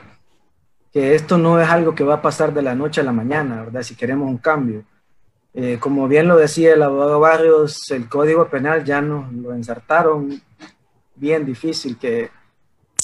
que 0.93 1.15
esto 1.15 1.39
no 1.39 1.59
es 1.59 1.69
algo 1.69 1.95
que 1.95 2.05
va 2.05 2.17
a 2.17 2.23
pasar 2.23 2.53
de 2.53 2.63
la 2.63 2.75
noche 2.75 3.01
a 3.01 3.05
la 3.05 3.13
mañana, 3.13 3.63
¿verdad? 3.63 3.83
Si 3.83 3.95
queremos 3.95 4.29
un 4.29 4.39
cambio. 4.39 4.85
Eh, 5.55 5.79
como 5.81 6.07
bien 6.07 6.29
lo 6.29 6.37
decía 6.37 6.75
el 6.75 6.83
abogado 6.83 7.19
Barrios, 7.19 7.91
el 7.91 8.09
Código 8.09 8.49
Penal 8.49 8.85
ya 8.85 9.01
nos 9.01 9.33
lo 9.33 9.55
ensartaron 9.55 10.41
bien 11.17 11.45
difícil, 11.45 11.99
que, 11.99 12.31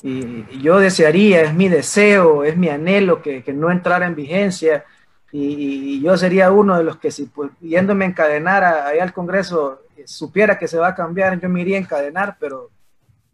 y, 0.07 0.61
yo 0.61 0.78
desearía, 0.78 1.43
es 1.43 1.55
mi 1.55 1.69
deseo, 1.69 2.45
es 2.45 2.57
mi 2.57 2.69
anhelo 2.69 3.23
que, 3.23 3.43
que 3.43 3.53
no 3.53 3.70
entrara 3.70 4.07
en 4.07 4.15
vigencia, 4.15 4.85
y, 5.33 6.01
yo 6.01 6.16
sería 6.16 6.51
uno 6.51 6.78
de 6.78 6.85
los 6.85 6.97
que 6.99 7.11
si 7.11 7.27
pues, 7.27 7.51
yéndome 7.61 8.05
a 8.05 8.09
encadenar 8.09 8.65
ahí 8.65 8.99
al 8.99 9.12
Congreso 9.12 9.83
supiera 10.05 10.59
que 10.59 10.69
se 10.69 10.78
va 10.78 10.89
a 10.89 10.95
cambiar, 10.95 11.41
yo 11.41 11.49
me 11.49 11.61
iría 11.61 11.77
a 11.77 11.81
encadenar, 11.81 12.37
pero 12.39 12.70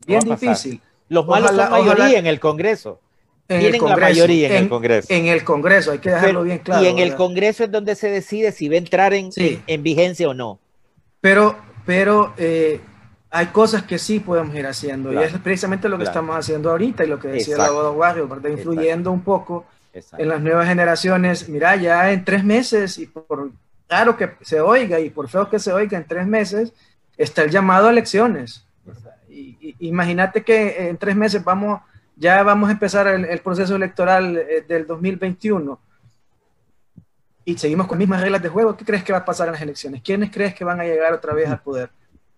bien 0.07 0.21
difícil. 0.21 0.81
Los 1.09 1.27
malos 1.27 1.51
son 1.51 1.71
mayoría 1.71 2.19
en 2.19 2.27
el 2.27 2.41
Congreso. 2.41 3.01
Tienen 3.47 3.85
la 3.85 3.97
mayoría 3.97 4.49
en, 4.49 4.65
el 4.65 4.69
Congreso. 4.69 5.13
En 5.13 5.27
el 5.27 5.45
Congreso, 5.45 5.93
hay 5.93 5.99
que 5.99 6.11
dejarlo 6.11 6.43
bien 6.43 6.61
claro. 6.61 6.83
Y 6.83 6.87
en 6.87 6.99
el 6.99 7.15
Congreso 7.15 7.65
es 7.65 7.71
donde 7.71 7.95
se 7.95 8.09
decide 8.09 8.51
si 8.53 8.69
va 8.69 8.77
a 8.77 8.79
entrar 8.79 9.13
en, 9.13 9.31
en, 9.37 9.83
vigencia 9.83 10.29
o 10.29 10.33
no. 10.33 10.59
Pero, 11.21 11.57
pero 11.85 12.33
eh, 12.39 12.81
hay 13.33 13.47
cosas 13.47 13.83
que 13.83 13.99
sí 13.99 14.21
podemos 14.21 14.55
ir 14.55 14.67
haciendo. 14.67 15.13
y 15.13 15.17
es 15.17 15.33
precisamente 15.39 15.89
lo 15.89 15.99
que 15.99 16.05
estamos 16.05 16.37
haciendo 16.37 16.71
ahorita 16.71 17.05
y 17.05 17.09
lo 17.09 17.19
que 17.19 17.29
decía 17.29 17.57
el 17.57 17.63
abogado 17.63 17.97
Barrio, 17.97 18.29
¿verdad? 18.29 18.51
Influyendo 18.51 19.11
un 19.11 19.23
poco 19.23 19.67
en 19.93 20.29
las 20.29 20.41
nuevas 20.41 20.69
generaciones. 20.69 21.49
Mira, 21.49 21.75
ya 21.77 22.13
en 22.13 22.25
tres 22.25 22.45
meses, 22.45 22.99
y 22.99 23.07
por 23.07 23.51
claro 23.89 24.17
que 24.17 24.33
se 24.43 24.61
oiga 24.61 25.01
y 25.01 25.11
por 25.11 25.29
feo 25.29 25.49
que 25.49 25.59
se 25.59 25.73
oiga, 25.73 25.99
en 25.99 26.07
tres 26.07 26.27
meses 26.27 26.73
está 27.17 27.43
el 27.43 27.51
llamado 27.51 27.89
a 27.89 27.91
elecciones 27.91 28.65
imagínate 29.81 30.43
que 30.43 30.89
en 30.89 30.97
tres 30.97 31.17
meses 31.17 31.43
vamos, 31.43 31.81
ya 32.17 32.43
vamos 32.43 32.69
a 32.69 32.73
empezar 32.73 33.07
el, 33.07 33.39
proceso 33.41 33.77
electoral 33.77 34.37
eh, 34.37 34.65
del 34.67 34.87
2021 34.87 35.79
y 37.45 37.59
seguimos 37.59 37.87
con 37.87 37.97
las 37.97 38.01
mismas 38.01 38.21
reglas 38.21 38.43
de 38.43 38.49
juego. 38.49 38.77
¿Qué 38.77 38.85
crees 38.85 39.03
que 39.03 39.13
va 39.13 39.19
a 39.19 39.25
pasar 39.25 39.49
en 39.49 39.55
las 39.55 39.63
elecciones? 39.63 40.03
¿Quiénes 40.03 40.31
crees 40.31 40.55
que 40.55 40.65
van 40.65 40.81
a 40.81 40.85
llegar 40.85 41.13
otra 41.13 41.35
vez 41.35 41.49
al 41.49 41.61
poder? 41.61 41.91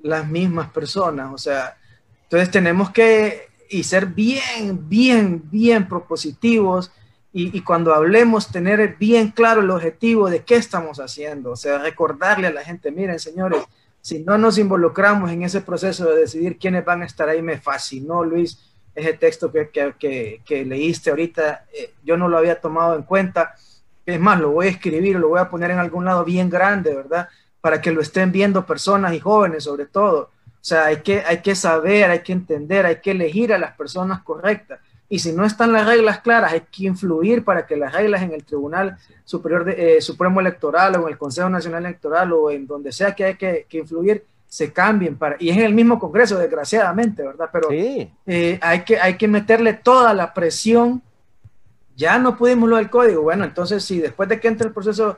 Las 0.05 0.29
mismas 0.29 0.71
personas. 0.71 1.33
O 1.33 1.39
sea, 1.39 1.77
entonces 2.23 2.51
tenemos 2.51 2.91
que 2.91 3.49
y 3.69 3.83
ser 3.83 4.07
bien, 4.07 4.89
bien, 4.89 5.43
bien 5.51 5.89
propositivos 5.89 6.93
y, 7.37 7.63
cuando 7.63 7.93
hablemos 7.93 8.53
tener 8.53 8.95
bien 8.97 9.33
claro 9.33 9.61
el 9.61 9.71
objetivo 9.71 10.31
de 10.31 10.45
qué 10.45 10.55
estamos 10.55 11.01
haciendo. 11.01 11.51
O 11.51 11.57
sea, 11.57 11.79
recordarle 11.79 12.47
a 12.47 12.53
la 12.53 12.63
gente, 12.63 12.93
miren 12.93 13.19
señores, 13.19 13.65
si 14.01 14.21
no 14.21 14.39
nos 14.39 14.57
involucramos 14.57 15.33
en 15.33 15.43
ese 15.43 15.61
proceso 15.61 16.09
de 16.09 16.21
decidir 16.21 16.59
quiénes 16.59 16.85
van 16.85 17.03
a 17.03 17.07
estar 17.07 17.29
ahí, 17.29 17.43
me 17.43 17.59
fascinó, 17.59 18.23
Luis, 18.23 18.61
ese 18.95 19.15
texto 19.15 19.51
que, 19.51 19.69
que, 19.99 20.43
que, 20.45 20.65
leíste 20.65 21.11
ahorita, 21.11 21.65
eh, 21.73 21.95
yo 22.05 22.17
no 22.17 22.29
lo 22.29 22.39
había 22.39 22.61
tomado 22.61 22.95
en 22.95 23.03
cuenta. 23.03 23.57
Es 24.07 24.21
más, 24.21 24.39
lo 24.39 24.53
voy 24.53 24.69
a 24.69 24.71
escribir, 24.71 25.17
lo 25.17 25.31
voy 25.31 25.41
a 25.41 25.51
poner 25.51 25.73
en 25.73 25.81
algún 25.81 26.05
lado 26.05 26.25
bien 26.25 26.49
grande, 26.49 26.95
¿verdad? 26.95 27.29
Para 27.65 27.81
que 27.81 27.93
lo 27.93 28.03
estén 28.03 28.31
viendo 28.31 28.67
personas 28.67 29.15
y 29.15 29.21
jóvenes 29.21 29.65
sobre 29.65 29.87
todo. 29.87 30.19
O 30.21 30.67
sea, 30.67 30.85
hay 30.85 30.99
que, 30.99 31.23
hay 31.27 31.41
que 31.41 31.55
saber, 31.55 32.11
hay 32.11 32.19
que 32.19 32.35
entender, 32.35 32.85
hay 32.85 32.97
que 32.97 33.13
elegir 33.13 33.55
a 33.55 33.59
las 33.59 33.75
personas 33.75 34.23
correctas. 34.23 34.81
Y 35.09 35.19
si 35.19 35.33
no 35.33 35.47
están 35.47 35.73
las 35.73 35.87
reglas 35.87 36.21
claras, 36.21 36.53
hay 36.53 36.61
que 36.61 36.85
influir 36.85 37.43
para 37.43 37.67
que 37.67 37.75
las 37.75 37.95
reglas 37.95 38.21
en 38.21 38.33
el 38.33 38.45
Tribunal 38.45 38.99
Superior 39.25 39.65
de, 39.65 39.97
eh, 39.97 40.03
Supremo 40.03 40.41
Electoral 40.41 40.97
o 40.97 41.07
en 41.07 41.13
el 41.13 41.17
Consejo 41.17 41.49
Nacional 41.49 41.87
Electoral 41.87 42.35
o 42.35 42.51
en 42.51 42.67
donde 42.67 42.93
sea 42.93 43.15
que 43.15 43.25
hay 43.25 43.35
que, 43.37 43.67
influir, 43.71 44.27
se 44.47 44.75
cambien. 44.75 45.17
Para, 45.17 45.37
y 45.39 45.49
es 45.49 45.57
en 45.57 45.65
el 45.65 45.73
mismo 45.73 45.99
Congreso, 45.99 46.37
desgraciadamente, 46.37 47.23
¿verdad? 47.23 47.49
Pero 47.51 47.69
eh, 47.71 48.59
hay, 48.61 48.81
que, 48.85 49.01
hay 49.01 49.17
que 49.17 49.27
meterle 49.27 49.73
toda 49.73 50.13
la 50.13 50.35
presión. 50.35 51.03
Ya 51.97 52.19
no 52.19 52.37
pudimos 52.37 52.69
lo 52.69 52.77
del 52.77 52.91
código. 52.91 53.23
Bueno, 53.23 53.45
entonces, 53.45 53.83
si 53.83 54.01
después 54.01 54.29
de 54.29 54.39
que 54.39 54.49
entre 54.49 54.67
el 54.67 54.75
proceso 54.75 55.17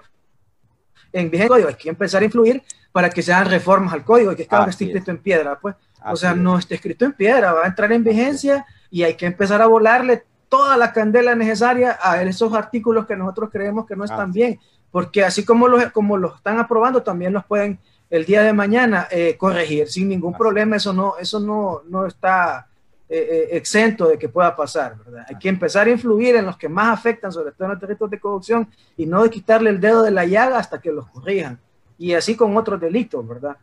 en 1.20 1.30
vigente 1.30 1.48
código, 1.48 1.68
hay 1.68 1.74
que 1.74 1.88
empezar 1.88 2.22
a 2.22 2.24
influir 2.26 2.62
para 2.93 3.10
que 3.10 3.22
se 3.22 3.32
hagan 3.32 3.51
reformas 3.51 3.93
al 3.93 4.05
código 4.05 4.32
y 4.32 4.36
que 4.36 4.47
cada 4.47 4.66
esté 4.66 4.84
escrito 4.84 5.10
en 5.10 5.18
piedra, 5.18 5.59
pues. 5.59 5.74
o 6.05 6.16
sea, 6.16 6.34
no 6.34 6.59
está 6.59 6.74
escrito 6.74 7.05
en 7.05 7.12
piedra, 7.12 7.52
va 7.52 7.64
a 7.64 7.68
entrar 7.68 7.90
en 7.93 8.05
vigencia 8.05 8.66
y 8.90 9.02
hay 9.02 9.14
que 9.14 9.26
empezar 9.26 9.62
a 9.62 9.66
volarle 9.66 10.24
toda 10.48 10.76
la 10.76 10.93
candela 10.93 11.34
necesaria 11.34 11.98
a 12.01 12.22
esos 12.22 12.52
artículos 12.52 13.06
que 13.06 13.16
nosotros 13.16 13.51
creemos 13.51 13.86
que 13.86 13.97
no 13.97 14.05
están 14.05 14.32
bien, 14.32 14.60
porque 14.90 15.24
así 15.24 15.44
como 15.44 15.68
los, 15.68 15.90
como 15.93 16.16
los 16.16 16.36
están 16.36 16.59
aprobando, 16.59 17.02
también 17.02 17.32
los 17.32 17.44
pueden 17.44 17.78
el 18.09 18.24
día 18.24 18.43
de 18.43 18.52
mañana 18.52 19.09
eh, 19.10 19.36
corregir 19.36 19.88
sin 19.88 20.09
ningún 20.09 20.34
problema, 20.34 20.76
eso 20.76 20.93
no, 20.93 21.14
eso 21.18 21.40
no, 21.40 21.82
no 21.88 22.06
está 22.06 22.68
eh, 23.08 23.18
eh, 23.18 23.48
exento 23.56 24.08
de 24.08 24.18
que 24.18 24.28
pueda 24.28 24.54
pasar, 24.54 24.96
¿verdad? 24.98 25.26
Hay 25.28 25.38
que 25.38 25.48
empezar 25.48 25.86
a 25.86 25.90
influir 25.90 26.36
en 26.36 26.46
los 26.46 26.56
que 26.56 26.68
más 26.68 26.98
afectan, 26.98 27.30
sobre 27.32 27.52
todo 27.52 27.64
en 27.64 27.72
los 27.72 27.80
delitos 27.80 28.10
de 28.10 28.20
corrupción, 28.20 28.68
y 28.96 29.06
no 29.06 29.22
de 29.22 29.30
quitarle 29.30 29.70
el 29.70 29.80
dedo 29.80 30.02
de 30.02 30.10
la 30.10 30.24
llaga 30.24 30.58
hasta 30.58 30.80
que 30.80 30.92
los 30.92 31.08
corrijan, 31.08 31.58
y 31.98 32.14
así 32.14 32.34
con 32.36 32.56
otros 32.56 32.80
delitos, 32.80 33.26
¿verdad? 33.26 33.56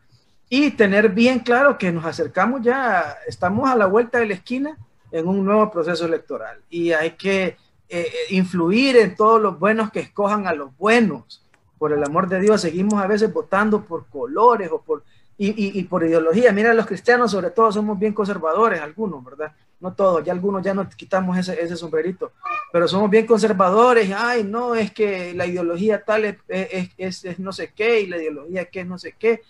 Y 0.49 0.71
tener 0.71 1.09
bien 1.09 1.39
claro 1.39 1.77
que 1.77 1.91
nos 1.91 2.05
acercamos 2.05 2.61
ya, 2.61 3.17
estamos 3.27 3.69
a 3.69 3.75
la 3.75 3.85
vuelta 3.85 4.19
de 4.19 4.27
la 4.27 4.33
esquina, 4.35 4.77
en 5.13 5.27
un 5.27 5.45
nuevo 5.45 5.71
proceso 5.71 6.05
electoral 6.05 6.57
y 6.69 6.91
hay 6.91 7.11
que 7.11 7.55
eh, 7.87 8.11
influir 8.31 8.97
en 8.97 9.15
todos 9.15 9.39
los 9.39 9.57
buenos 9.59 9.91
que 9.91 9.99
escojan 9.99 10.47
a 10.47 10.53
los 10.53 10.75
buenos. 10.75 11.41
Por 11.77 11.93
el 11.93 12.03
amor 12.03 12.27
de 12.27 12.39
Dios, 12.39 12.61
seguimos 12.61 12.95
a 12.95 13.07
veces 13.07 13.31
votando 13.31 13.83
por 13.85 14.07
colores 14.07 14.69
o 14.71 14.81
por, 14.81 15.03
y, 15.37 15.79
y, 15.79 15.83
por 15.85 16.03
ideología. 16.03 16.51
Mira, 16.51 16.73
los 16.73 16.85
cristianos 16.85 17.31
sobre 17.31 17.51
todo 17.51 17.71
somos 17.71 17.97
bien 17.97 18.13
conservadores, 18.13 18.79
algunos, 18.79 19.23
¿verdad? 19.23 19.51
No 19.79 19.93
todos, 19.93 20.23
ya 20.23 20.31
algunos 20.31 20.63
ya 20.63 20.73
nos 20.73 20.95
quitamos 20.95 21.37
ese, 21.37 21.61
ese 21.61 21.75
sombrerito, 21.75 22.31
pero 22.71 22.87
somos 22.87 23.09
bien 23.09 23.25
conservadores. 23.25 24.11
Ay, 24.15 24.43
no, 24.43 24.75
es 24.75 24.91
que 24.91 25.33
la 25.33 25.45
ideología 25.45 26.03
tal 26.03 26.25
es, 26.25 26.37
es, 26.47 27.25
es 27.25 27.39
no 27.39 27.51
sé 27.51 27.73
qué 27.73 28.01
y 28.01 28.07
la 28.07 28.17
ideología 28.17 28.65
que 28.65 28.81
es 28.81 28.87
no 28.87 28.97
sé 28.97 29.15
qué 29.17 29.41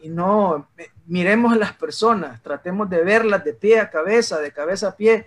y 0.00 0.08
no, 0.08 0.68
miremos 1.06 1.52
a 1.52 1.56
las 1.56 1.74
personas, 1.74 2.42
tratemos 2.42 2.88
de 2.88 3.02
verlas 3.04 3.44
de 3.44 3.52
pie 3.52 3.78
a 3.78 3.90
cabeza, 3.90 4.40
de 4.40 4.50
cabeza 4.50 4.88
a 4.88 4.96
pie, 4.96 5.26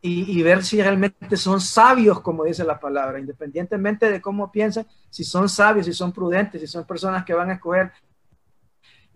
y, 0.00 0.42
ver 0.42 0.64
si 0.64 0.80
realmente 0.80 1.36
son 1.36 1.60
sabios, 1.60 2.20
como 2.20 2.44
dice 2.44 2.62
la 2.62 2.78
palabra, 2.78 3.18
independientemente 3.18 4.10
de 4.10 4.20
cómo 4.20 4.52
piensan, 4.52 4.86
si 5.10 5.24
son 5.24 5.48
sabios, 5.48 5.86
si 5.86 5.92
son 5.92 6.12
prudentes, 6.12 6.60
si 6.60 6.68
son 6.68 6.86
personas 6.86 7.24
que 7.24 7.34
van 7.34 7.50
a 7.50 7.54
escoger 7.54 7.90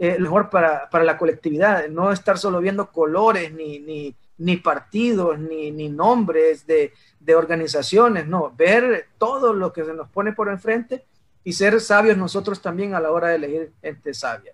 eh, 0.05 0.19
mejor 0.19 0.51
para, 0.51 0.91
para, 0.91 1.05
la 1.05 1.17
colectividad, 1.17 1.87
no 1.87 2.11
estar 2.11 2.37
solo 2.37 2.59
viendo 2.59 2.91
colores, 2.91 3.53
ni, 3.53 3.79
ni, 3.79 4.17
ni 4.39 4.57
partidos, 4.57 5.39
ni, 5.39 5.71
ni 5.71 5.89
nombres 5.89 6.67
de, 6.67 6.93
de, 7.21 7.35
organizaciones, 7.37 8.27
no, 8.27 8.53
ver 8.57 9.11
todo 9.17 9.53
lo 9.53 9.73
que 9.73 9.85
se 9.85 9.95
nos 9.95 10.09
pone 10.09 10.33
por 10.33 10.49
enfrente 10.49 11.05
y 11.45 11.53
ser 11.53 11.81
sabios 11.81 12.17
nosotros 12.17 12.61
también 12.61 12.97
a 12.97 13.01
la 13.01 13.13
hora 13.13 13.29
de 13.29 13.37
elegir 13.37 13.73
gente 13.81 14.13
sabia. 14.13 14.53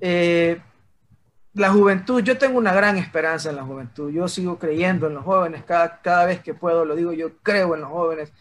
Eh, 0.00 0.60
la 1.54 1.70
juventud, 1.70 2.20
yo 2.20 2.36
tengo 2.36 2.58
una 2.58 2.74
gran 2.74 2.96
esperanza 2.96 3.50
en 3.50 3.56
la 3.56 3.62
juventud, 3.62 4.10
yo 4.10 4.26
sigo 4.26 4.58
creyendo 4.58 5.06
en 5.06 5.14
los 5.14 5.24
jóvenes, 5.24 5.62
cada, 5.62 6.00
cada 6.00 6.26
vez 6.26 6.40
que 6.40 6.52
puedo 6.52 6.84
lo 6.84 6.96
digo, 6.96 7.12
yo 7.12 7.36
creo 7.44 7.76
en 7.76 7.82
los 7.82 7.90
jóvenes, 7.90 8.32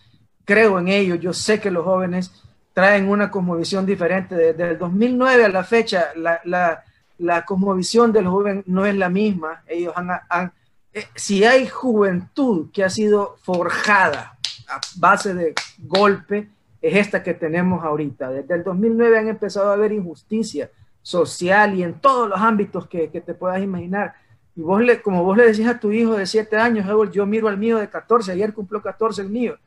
creo 0.46 0.80
en 0.80 0.88
ellos, 0.88 1.20
yo 1.20 1.32
sé 1.32 1.60
que 1.60 1.70
los 1.70 1.86
jóvenes 1.86 2.44
traen 2.80 3.10
una 3.10 3.30
cosmovisión 3.30 3.86
diferente. 3.86 4.36
Desde 4.36 4.72
el 4.72 4.78
2009 4.78 5.46
a 5.46 5.50
la 5.50 5.66
fecha, 5.66 6.12
la, 6.16 6.40
la, 6.46 6.82
la 7.18 7.44
cosmovisión 7.44 8.14
del 8.14 8.28
joven 8.28 8.64
no 8.68 8.86
es 8.86 8.96
la 8.96 9.10
misma. 9.10 9.64
Ellos 9.68 9.94
han, 9.96 10.54
eh, 10.94 11.04
si 11.14 11.44
hay 11.44 11.68
juventud 11.68 12.70
que 12.72 12.86
ha 12.86 12.90
sido 12.90 13.36
forjada 13.44 14.38
a 14.70 14.80
base 14.96 15.34
de 15.34 15.54
golpe, 15.80 16.48
es 16.82 16.96
esta 16.96 17.22
que 17.22 17.34
tenemos 17.34 17.84
ahorita. 17.84 18.30
Desde 18.30 18.56
el 18.56 18.64
2009 18.64 19.20
han 19.20 19.28
empezado 19.28 19.72
a 19.72 19.74
haber 19.74 19.92
injusticia 19.92 20.70
social 21.02 21.76
y 21.76 21.84
en 21.84 21.96
todos 21.96 22.30
los 22.30 22.40
ámbitos 22.40 22.88
que, 22.88 23.10
que 23.10 23.20
te 23.20 23.34
puedas 23.34 23.62
imaginar. 23.62 24.16
Y 24.56 24.62
vos 24.62 24.82
le, 24.82 25.02
como 25.02 25.26
vos 25.26 25.36
le 25.36 25.48
decís 25.48 25.68
a 25.68 25.82
tu 25.82 25.92
hijo 25.92 26.14
de 26.14 26.26
7 26.26 26.56
años, 26.56 26.86
yo 27.12 27.26
miro 27.26 27.50
al 27.50 27.58
mío 27.58 27.78
de 27.78 27.90
14, 27.90 28.32
ayer 28.32 28.54
cumplió 28.54 28.82
14 28.82 29.22
el 29.24 29.30
mío. 29.30 29.58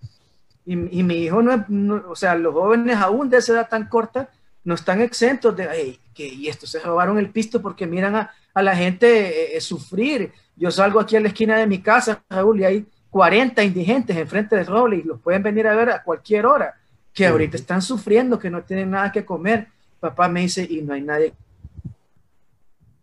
Y, 0.65 1.01
y 1.01 1.03
mi 1.03 1.17
hijo 1.17 1.43
no, 1.43 1.53
es, 1.53 2.05
o 2.07 2.15
sea, 2.15 2.35
los 2.35 2.55
jóvenes 2.55 2.97
aún 2.97 3.29
de 3.29 3.39
esa 3.39 3.53
edad 3.53 3.69
tan 3.69 3.89
corta 3.89 4.29
no 4.65 4.75
están 4.75 5.01
exentos 5.01 5.57
de, 5.57 5.99
que 6.15 6.27
y 6.27 6.49
esto 6.49 6.67
se 6.67 6.79
robaron 6.79 7.19
el 7.19 7.31
pisto 7.31 7.61
porque 7.61 7.87
miran 7.87 8.15
a, 8.15 8.31
a 8.55 8.63
la 8.63 8.77
gente 8.77 9.07
eh, 9.09 9.57
eh, 9.57 9.61
sufrir. 9.61 10.33
Yo 10.57 10.71
salgo 10.71 11.01
aquí 11.01 11.17
a 11.17 11.21
la 11.21 11.29
esquina 11.29 11.57
de 11.57 11.67
mi 11.67 11.81
casa, 11.81 12.23
Raúl, 12.31 12.61
y 12.61 12.65
hay 12.65 12.87
40 13.11 13.63
indigentes 13.65 14.17
enfrente 14.17 14.57
del 14.57 14.67
roble 14.67 14.97
y 14.97 15.03
los 15.03 15.21
pueden 15.21 15.43
venir 15.43 15.67
a 15.67 15.75
ver 15.75 15.91
a 15.91 16.03
cualquier 16.03 16.47
hora, 16.47 16.79
que 17.13 17.27
ahorita 17.27 17.57
están 17.57 17.83
sufriendo, 17.83 18.39
que 18.39 18.51
no 18.51 18.63
tienen 18.63 18.91
nada 18.91 19.11
que 19.11 19.25
comer 19.25 19.69
papá 20.03 20.29
me 20.29 20.41
dice, 20.41 20.67
y 20.69 20.83
no 20.83 20.95
hay 20.95 21.01
nadie 21.01 21.33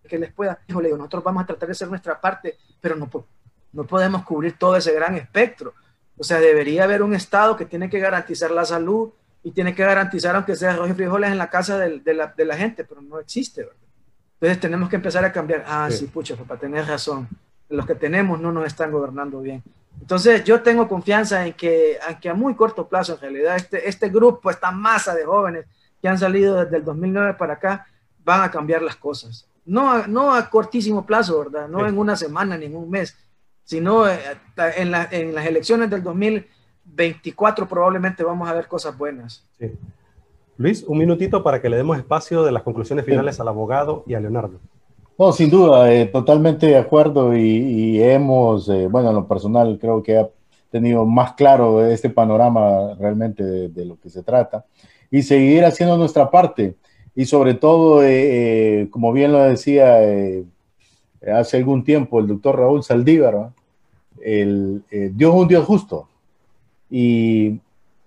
que 0.06 0.20
les 0.20 0.34
pueda. 0.34 0.60
Hijo, 0.68 0.82
le 0.82 0.90
digo, 0.90 0.98
nosotros 0.98 1.24
vamos 1.24 1.44
a 1.44 1.46
tratar 1.46 1.68
de 1.68 1.72
hacer 1.72 1.88
nuestra 1.88 2.20
parte, 2.20 2.58
pero 2.82 2.98
no, 2.98 3.10
no 3.72 3.84
podemos 3.86 4.24
cubrir 4.24 4.58
todo 4.58 4.76
ese 4.76 4.94
gran 4.94 5.16
espectro. 5.16 5.74
O 6.20 6.24
sea, 6.24 6.40
debería 6.40 6.84
haber 6.84 7.02
un 7.02 7.16
Estado 7.16 7.56
que 7.56 7.66
tiene 7.66 7.90
que 7.90 8.00
garantizar 8.00 8.52
la 8.52 8.66
salud 8.66 9.10
y 9.42 9.52
tiene 9.52 9.74
que 9.74 9.84
garantizar, 9.84 10.36
aunque 10.36 10.56
sea 10.56 10.74
arroz 10.74 10.90
y 10.90 10.94
frijoles 10.94 11.32
en 11.32 11.38
la 11.38 11.50
casa 11.50 11.78
de, 11.80 12.00
de, 12.00 12.14
la, 12.14 12.28
de 12.28 12.46
la, 12.46 12.58
gente, 12.58 12.84
pero 12.84 13.02
no 13.02 13.20
existe, 13.20 13.62
¿verdad? 13.64 13.78
Entonces 14.34 14.60
tenemos 14.60 14.90
que 14.90 14.98
empezar 14.98 15.24
a 15.24 15.32
cambiar. 15.32 15.64
Ah, 15.66 15.90
sí, 15.90 16.08
pucha, 16.08 16.36
papá, 16.36 16.58
tenés 16.58 16.88
razón. 16.88 17.28
Los 17.70 17.86
que 17.86 17.96
tenemos 17.96 18.40
no 18.40 18.52
nos 18.52 18.68
están 18.68 18.92
gobernando 18.92 19.40
bien. 19.40 19.64
Entonces 20.02 20.44
yo 20.44 20.62
tengo 20.62 20.88
confianza 20.88 21.46
en 21.46 21.54
que, 21.54 21.98
aunque 22.08 22.30
a 22.30 22.34
muy 22.34 22.56
corto 22.56 22.88
plazo, 22.88 23.14
en 23.14 23.22
realidad, 23.22 23.56
este, 23.56 23.88
este 23.88 24.10
grupo, 24.10 24.50
esta 24.50 24.72
masa 24.72 25.16
de 25.16 25.26
jóvenes, 25.26 25.66
que 26.02 26.08
han 26.08 26.18
salido 26.18 26.64
desde 26.64 26.78
el 26.78 26.86
2009 26.86 27.34
para 27.34 27.54
acá 27.54 27.88
van 28.24 28.42
a 28.42 28.52
cambiar 28.52 28.82
las 28.82 28.96
cosas. 28.96 29.48
No 29.66 29.92
a, 29.92 30.08
no 30.08 30.34
a 30.34 30.50
cortísimo 30.50 31.06
plazo, 31.06 31.40
¿verdad? 31.40 31.68
No 31.68 31.86
en 31.88 31.98
una 31.98 32.16
semana 32.16 32.58
ni 32.58 32.66
en 32.66 32.76
un 32.76 32.90
mes, 32.90 33.18
sino 33.70 34.10
eh, 34.10 34.18
en, 34.78 34.94
en, 35.12 35.36
las 35.36 35.46
elecciones 35.46 35.90
del 35.92 36.02
2024 36.02 37.68
probablemente 37.68 38.24
vamos 38.24 38.50
a 38.50 38.54
ver 38.54 38.68
cosas 38.68 38.98
buenas. 38.98 39.46
Sí. 39.60 39.72
Luis, 40.58 40.84
un 40.84 40.98
minutito 40.98 41.44
para 41.44 41.62
que 41.62 41.70
le 41.70 41.78
demos 41.78 41.98
espacio 41.98 42.44
de 42.44 42.52
las 42.52 42.64
conclusiones 42.64 43.06
finales 43.06 43.36
sí. 43.36 43.42
al 43.42 43.48
abogado 43.48 44.04
y 44.08 44.16
a 44.16 44.20
Leonardo. 44.20 44.60
No, 45.20 45.32
sin 45.32 45.52
duda, 45.52 45.94
eh, 45.94 46.08
totalmente 46.08 46.66
de 46.66 46.78
acuerdo 46.78 47.38
y, 47.38 47.42
y 47.42 48.02
hemos, 48.02 48.68
eh, 48.70 48.88
bueno, 48.88 49.10
en 49.10 49.16
lo 49.16 49.28
personal 49.28 49.78
creo 49.80 50.02
que 50.02 50.18
ha 50.18 50.30
tenido 50.72 51.06
más 51.06 51.34
claro 51.34 51.86
este 51.86 52.10
panorama 52.10 52.96
realmente 53.00 53.44
de, 53.44 53.70
de 53.70 53.86
lo 53.86 54.00
que 54.00 54.10
se 54.10 54.24
trata 54.24 54.66
y 55.12 55.22
seguir 55.22 55.64
haciendo 55.64 55.96
nuestra 55.96 56.32
parte. 56.32 56.76
Y 57.16 57.26
sobre 57.26 57.54
todo, 57.54 58.04
eh, 58.04 58.82
eh, 58.82 58.88
como 58.90 59.12
bien 59.12 59.32
lo 59.32 59.44
decía 59.44 60.02
eh, 60.04 60.44
hace 61.34 61.58
algún 61.58 61.84
tiempo 61.84 62.20
el 62.20 62.28
doctor 62.28 62.58
Raúl 62.58 62.84
Saldívar, 62.84 63.52
el, 64.24 64.84
eh, 64.92 65.12
Dios 65.14 65.34
es 65.34 65.42
un 65.42 65.48
Dios 65.48 65.66
justo. 65.66 66.08
Y, 66.90 67.60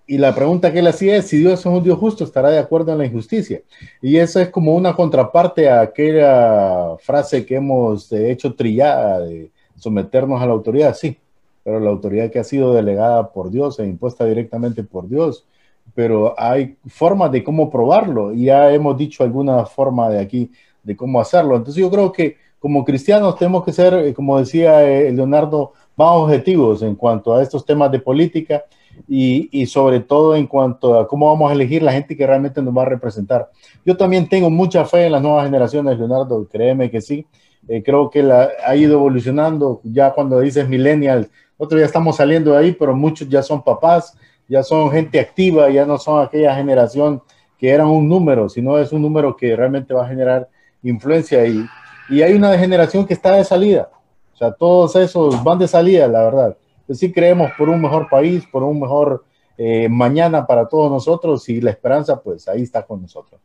y, 0.07 0.17
la 0.17 0.35
pregunta 0.35 0.71
que 0.71 0.79
él 0.79 0.87
hacía 0.87 1.15
es, 1.15 1.27
si 1.27 1.37
Dios 1.37 1.59
es 1.59 1.65
un 1.65 1.83
Dios 1.83 1.97
justo, 1.97 2.23
estará 2.23 2.49
de 2.49 2.59
acuerdo 2.59 2.91
en 2.91 2.97
la 2.97 3.05
injusticia. 3.05 3.61
Y 4.01 4.17
esa 4.17 4.41
es 4.41 4.49
como 4.49 4.75
una 4.75 4.93
contraparte 4.93 5.69
a 5.69 5.81
aquella 5.81 6.97
frase 6.97 7.45
que 7.45 7.55
hemos 7.55 8.11
hecho 8.11 8.53
trillada 8.53 9.19
de 9.21 9.51
someternos 9.77 10.41
a 10.41 10.45
la 10.45 10.53
autoridad, 10.53 10.95
sí, 10.95 11.17
pero 11.63 11.79
la 11.79 11.89
autoridad 11.89 12.29
que 12.29 12.39
ha 12.39 12.43
sido 12.43 12.73
delegada 12.73 13.31
por 13.31 13.49
Dios 13.49 13.79
e 13.79 13.85
impuesta 13.85 14.25
directamente 14.25 14.83
por 14.83 15.07
Dios 15.07 15.45
pero 15.93 16.33
hay 16.37 16.77
formas 16.87 17.31
de 17.31 17.43
cómo 17.43 17.69
probarlo 17.69 18.33
y 18.33 18.45
ya 18.45 18.73
hemos 18.73 18.97
dicho 18.97 19.23
alguna 19.23 19.65
forma 19.65 20.09
de 20.09 20.19
aquí 20.19 20.51
de 20.81 20.95
cómo 20.95 21.19
hacerlo. 21.19 21.55
Entonces 21.55 21.81
yo 21.81 21.89
creo 21.89 22.11
que 22.11 22.37
como 22.59 22.83
cristianos 22.85 23.37
tenemos 23.37 23.63
que 23.63 23.73
ser, 23.73 23.93
eh, 23.93 24.13
como 24.13 24.39
decía 24.39 24.83
eh, 24.83 25.11
Leonardo, 25.11 25.73
más 25.95 26.09
objetivos 26.09 26.81
en 26.81 26.95
cuanto 26.95 27.33
a 27.33 27.41
estos 27.41 27.65
temas 27.65 27.91
de 27.91 27.99
política 27.99 28.63
y, 29.07 29.49
y, 29.51 29.65
sobre 29.65 29.99
todo 29.99 30.35
en 30.35 30.47
cuanto 30.47 30.99
a 30.99 31.07
cómo 31.07 31.27
vamos 31.27 31.49
a 31.49 31.53
elegir 31.53 31.81
la 31.81 31.91
gente 31.91 32.15
que 32.15 32.27
realmente 32.27 32.61
nos 32.61 32.75
va 32.75 32.83
a 32.83 32.85
representar. 32.85 33.49
Yo 33.85 33.97
también 33.97 34.29
tengo 34.29 34.49
mucha 34.49 34.85
fe 34.85 35.05
en 35.05 35.13
las 35.13 35.21
nuevas 35.21 35.45
generaciones, 35.45 35.97
Leonardo, 35.97 36.47
créeme 36.47 36.91
que 36.91 37.01
sí. 37.01 37.25
Eh, 37.67 37.81
creo 37.83 38.09
que 38.09 38.21
la, 38.21 38.49
ha 38.65 38.75
ido 38.75 38.93
evolucionando. 38.93 39.81
Ya 39.83 40.11
cuando 40.11 40.39
dices 40.39 40.67
millennial, 40.67 41.29
nosotros 41.57 41.79
ya 41.79 41.85
estamos 41.85 42.17
saliendo 42.17 42.51
de 42.51 42.57
ahí, 42.57 42.71
pero 42.73 42.95
muchos 42.95 43.27
ya 43.29 43.41
son 43.41 43.63
papás, 43.63 44.17
ya 44.47 44.63
son 44.63 44.91
gente 44.91 45.19
activa, 45.19 45.69
ya 45.69 45.85
no 45.85 45.97
son 45.97 46.23
aquella 46.23 46.55
generación 46.55 47.21
que 47.57 47.69
eran 47.69 47.87
un 47.87 48.09
número, 48.09 48.49
sino 48.49 48.77
es 48.77 48.91
un 48.91 49.01
número 49.01 49.35
que 49.35 49.55
realmente 49.55 49.93
va 49.93 50.05
a 50.05 50.09
generar 50.09 50.49
influencia 50.83 51.45
y, 51.45 51.65
y 52.09 52.21
hay 52.21 52.33
una 52.33 52.57
generación 52.57 53.05
que 53.05 53.13
está 53.13 53.35
de 53.35 53.45
salida. 53.45 53.89
O 54.33 54.37
sea, 54.37 54.51
todos 54.51 54.95
esos 54.95 55.43
van 55.43 55.59
de 55.59 55.67
salida, 55.67 56.07
la 56.07 56.23
verdad. 56.23 56.57
Sí 56.89 57.11
creemos 57.11 57.51
por 57.57 57.69
un 57.69 57.81
mejor 57.81 58.09
país, 58.09 58.45
por 58.51 58.63
un 58.63 58.79
mejor 58.79 59.23
eh, 59.57 59.87
mañana 59.89 60.45
para 60.45 60.67
todos 60.67 60.91
nosotros 60.91 61.47
y 61.49 61.61
la 61.61 61.71
esperanza, 61.71 62.21
pues 62.21 62.47
ahí 62.47 62.63
está 62.63 62.83
con 62.83 63.01
nosotros. 63.01 63.39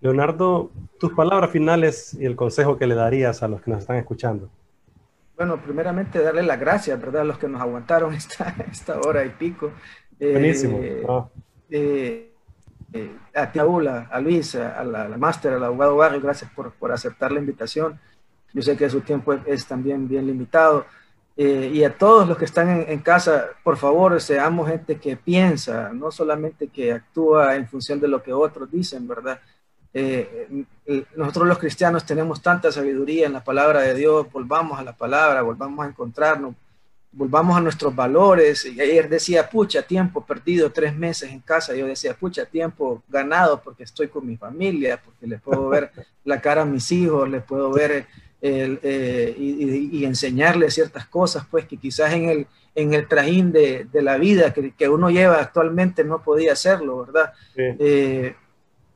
Leonardo, 0.00 0.70
tus 0.98 1.12
palabras 1.12 1.50
finales 1.50 2.14
y 2.14 2.24
el 2.24 2.36
consejo 2.36 2.76
que 2.76 2.86
le 2.86 2.94
darías 2.94 3.42
a 3.42 3.48
los 3.48 3.60
que 3.60 3.70
nos 3.70 3.80
están 3.80 3.96
escuchando. 3.96 4.48
Bueno, 5.36 5.60
primeramente 5.62 6.20
darle 6.20 6.42
las 6.42 6.58
gracias, 6.58 7.00
¿verdad? 7.00 7.22
A 7.22 7.24
los 7.24 7.38
que 7.38 7.48
nos 7.48 7.60
aguantaron 7.60 8.12
esta, 8.14 8.54
esta 8.70 9.00
hora 9.00 9.24
y 9.24 9.30
pico. 9.30 9.70
Buenísimo. 10.18 10.78
Eh, 10.80 11.06
ah. 11.08 11.28
eh, 11.70 12.32
eh, 12.92 13.16
a 13.34 13.52
ti, 13.52 13.58
a, 13.58 14.08
a 14.10 14.20
Luis, 14.20 14.54
a 14.54 14.82
la, 14.82 15.02
a 15.02 15.08
la 15.08 15.16
máster, 15.16 15.52
al 15.52 15.64
abogado 15.64 15.96
Barrio, 15.96 16.20
gracias 16.20 16.50
por, 16.50 16.72
por, 16.72 16.90
aceptar 16.90 17.30
la 17.30 17.38
invitación. 17.38 18.00
Yo 18.52 18.62
sé 18.62 18.76
que 18.76 18.88
su 18.88 19.00
tiempo 19.00 19.32
es, 19.32 19.40
es 19.46 19.66
también 19.66 20.08
bien 20.08 20.26
limitado. 20.26 20.86
Eh, 21.36 21.70
y 21.72 21.84
a 21.84 21.96
todos 21.96 22.26
los 22.26 22.36
que 22.36 22.46
están 22.46 22.68
en, 22.68 22.90
en, 22.90 22.98
casa, 22.98 23.46
por 23.62 23.76
favor, 23.76 24.20
seamos 24.20 24.68
gente 24.68 24.96
que 24.96 25.16
piensa, 25.16 25.90
no 25.92 26.10
solamente 26.10 26.66
que 26.66 26.92
actúa 26.92 27.54
en 27.54 27.68
función 27.68 28.00
de 28.00 28.08
lo 28.08 28.22
que 28.22 28.32
otros 28.32 28.68
dicen, 28.70 29.06
¿verdad? 29.06 29.40
Eh, 29.94 30.64
nosotros 31.16 31.48
los 31.48 31.58
cristianos 31.58 32.04
tenemos 32.04 32.42
tanta 32.42 32.70
sabiduría 32.70 33.26
en 33.26 33.32
la 33.32 33.42
palabra 33.42 33.80
de 33.80 33.94
Dios, 33.94 34.30
volvamos 34.30 34.78
a 34.78 34.82
la 34.82 34.96
palabra, 34.96 35.42
volvamos 35.42 35.84
a 35.84 35.88
encontrarnos, 35.88 36.54
volvamos 37.12 37.56
a 37.56 37.60
nuestros 37.60 37.94
valores. 37.94 38.64
Y 38.66 38.80
ayer 38.80 39.08
decía, 39.08 39.48
pucha, 39.48 39.82
tiempo 39.82 40.24
perdido 40.24 40.70
tres 40.70 40.94
meses 40.94 41.30
en 41.30 41.40
casa. 41.40 41.74
Yo 41.74 41.86
decía, 41.86 42.14
pucha, 42.14 42.44
tiempo 42.46 43.02
ganado 43.08 43.60
porque 43.62 43.84
estoy 43.84 44.08
con 44.08 44.26
mi 44.26 44.36
familia, 44.36 45.00
porque 45.02 45.26
les 45.26 45.40
puedo 45.40 45.68
ver 45.68 45.90
la 46.24 46.40
cara 46.40 46.62
a 46.62 46.66
mis 46.66 46.90
hijos, 46.92 47.28
les 47.28 47.42
puedo 47.42 47.72
ver 47.72 48.06
eh, 48.40 49.34
y, 49.36 50.04
enseñarle 50.04 50.70
ciertas 50.70 51.06
cosas, 51.06 51.44
pues 51.50 51.66
que 51.66 51.76
quizás 51.76 52.12
en 52.12 52.28
el, 52.28 52.46
en 52.74 52.94
el 52.94 53.08
trajín 53.08 53.50
de, 53.50 53.86
de 53.90 54.02
la 54.02 54.16
vida 54.16 54.52
que, 54.52 54.72
que, 54.72 54.88
uno 54.88 55.10
lleva 55.10 55.40
actualmente 55.40 56.04
no 56.04 56.22
podía 56.22 56.52
hacerlo, 56.52 57.04
¿verdad? 57.04 57.32
Eh, 57.56 58.34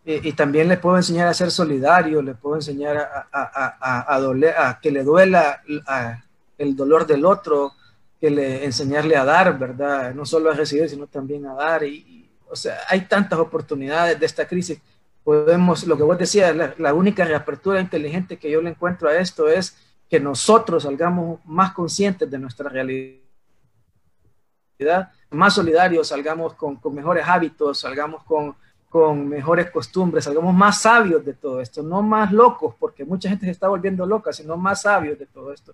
y, 0.05 0.33
también 0.33 0.69
le 0.69 0.77
puedo 0.77 0.97
enseñar 0.97 1.29
a 1.29 1.35
ser 1.35 1.51
solidario, 1.51 2.23
le 2.23 2.35
puedo 2.35 2.57
enseñar 2.57 2.97
a, 2.97 3.29
a, 3.33 4.15
a, 4.15 4.21
doler, 4.21 4.55
a 4.57 4.81
que 4.81 4.91
le 4.91 5.05
duela 5.05 5.63
el 6.59 6.77
dolor 6.77 7.07
del 7.07 7.25
otro, 7.25 7.73
que 8.21 8.31
le 8.31 8.65
enseñarle 8.65 9.17
a 9.17 9.25
dar, 9.25 9.59
¿verdad? 9.59 10.15
No 10.15 10.25
solo 10.25 10.51
a 10.51 10.55
recibir, 10.55 10.89
sino 10.89 11.09
también 11.09 11.47
a 11.47 11.55
dar. 11.55 11.83
Y, 11.85 12.29
o 12.49 12.55
sea, 12.55 12.79
hay 12.89 13.03
tantas 13.03 13.39
oportunidades 13.39 14.19
de 14.19 14.27
esta 14.27 14.47
crisis. 14.47 14.81
Podemos, 15.25 15.87
lo 15.87 15.97
que 15.97 16.03
vos 16.03 16.19
decías, 16.19 16.55
la, 16.55 16.75
la 16.79 16.95
única 16.95 17.25
reapertura 17.25 17.81
inteligente 17.81 18.39
que 18.39 18.51
yo 18.51 18.61
le 18.61 18.71
encuentro 18.71 19.09
a 19.09 19.17
esto 19.17 19.49
es 19.49 19.77
que 20.13 20.21
nosotros 20.21 20.83
salgamos 20.83 21.41
más 21.47 21.73
conscientes 21.73 22.31
de 22.31 22.39
nuestra 22.39 22.69
realidad, 22.69 23.23
más 25.31 25.55
solidarios, 25.55 26.09
salgamos 26.09 26.55
con, 26.55 26.77
con 26.77 26.95
mejores 26.95 27.27
hábitos, 27.27 27.81
salgamos 27.81 28.23
con, 28.25 28.55
con 28.89 29.27
mejores 29.27 29.71
costumbres, 29.71 30.25
salgamos 30.25 30.55
más 30.55 30.83
sabios 30.83 31.25
de 31.25 31.33
todo 31.33 31.63
esto, 31.63 31.83
no 31.83 32.03
más 32.03 32.31
locos, 32.31 32.75
porque 32.79 33.07
mucha 33.07 33.31
gente 33.31 33.47
se 33.47 33.53
está 33.53 33.69
volviendo 33.69 34.05
loca, 34.05 34.35
sino 34.35 34.59
más 34.59 34.83
sabios 34.83 35.19
de 35.19 35.25
todo 35.25 35.51
esto. 35.51 35.73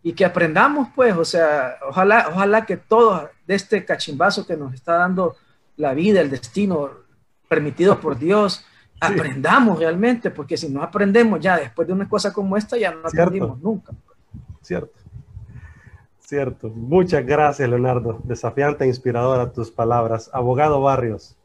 Y 0.00 0.12
que 0.12 0.24
aprendamos, 0.24 0.86
pues, 0.94 1.16
o 1.16 1.24
sea, 1.24 1.76
ojalá, 1.88 2.28
ojalá 2.32 2.64
que 2.64 2.76
todo 2.76 3.30
de 3.48 3.54
este 3.56 3.84
cachimbazo 3.84 4.46
que 4.46 4.56
nos 4.56 4.74
está 4.74 4.94
dando 4.94 5.34
la 5.76 5.92
vida, 5.92 6.20
el 6.20 6.30
destino, 6.30 6.90
permitido 7.48 7.98
por 7.98 8.16
Dios, 8.16 8.64
aprendamos 9.02 9.78
realmente, 9.78 10.30
porque 10.30 10.56
si 10.56 10.68
no 10.68 10.82
aprendemos 10.82 11.40
ya 11.40 11.58
después 11.58 11.86
de 11.88 11.94
una 11.94 12.08
cosa 12.08 12.32
como 12.32 12.56
esta, 12.56 12.76
ya 12.76 12.92
no 12.92 13.08
aprendimos 13.08 13.60
nunca. 13.60 13.92
Cierto. 14.62 14.98
Cierto. 16.20 16.70
Muchas 16.70 17.26
gracias, 17.26 17.68
Leonardo. 17.68 18.20
Desafiante 18.24 18.84
e 18.84 18.88
inspiradora 18.88 19.52
tus 19.52 19.70
palabras. 19.70 20.30
Abogado 20.32 20.80
Barrios. 20.80 21.36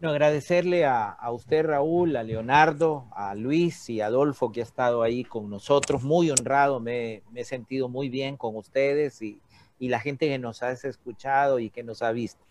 No, 0.00 0.10
agradecerle 0.10 0.84
a, 0.86 1.16
usted, 1.32 1.66
Raúl, 1.66 2.14
a 2.14 2.22
Leonardo, 2.22 3.06
a 3.10 3.34
Luis 3.34 3.90
y 3.90 4.00
a 4.00 4.06
Adolfo 4.06 4.52
que 4.52 4.60
ha 4.60 4.64
estado 4.64 5.02
ahí 5.02 5.24
con 5.24 5.50
nosotros. 5.50 6.04
Muy 6.04 6.30
honrado, 6.30 6.78
me, 6.78 7.24
he 7.34 7.44
sentido 7.44 7.88
muy 7.88 8.08
bien 8.08 8.36
con 8.36 8.54
ustedes 8.54 9.20
y, 9.22 9.40
la 9.80 10.00
gente 10.00 10.28
que 10.28 10.38
nos 10.38 10.62
ha 10.62 10.72
escuchado 10.72 11.58
y 11.58 11.70
que 11.70 11.82
nos 11.82 12.02
ha 12.02 12.12
visto. 12.12 12.44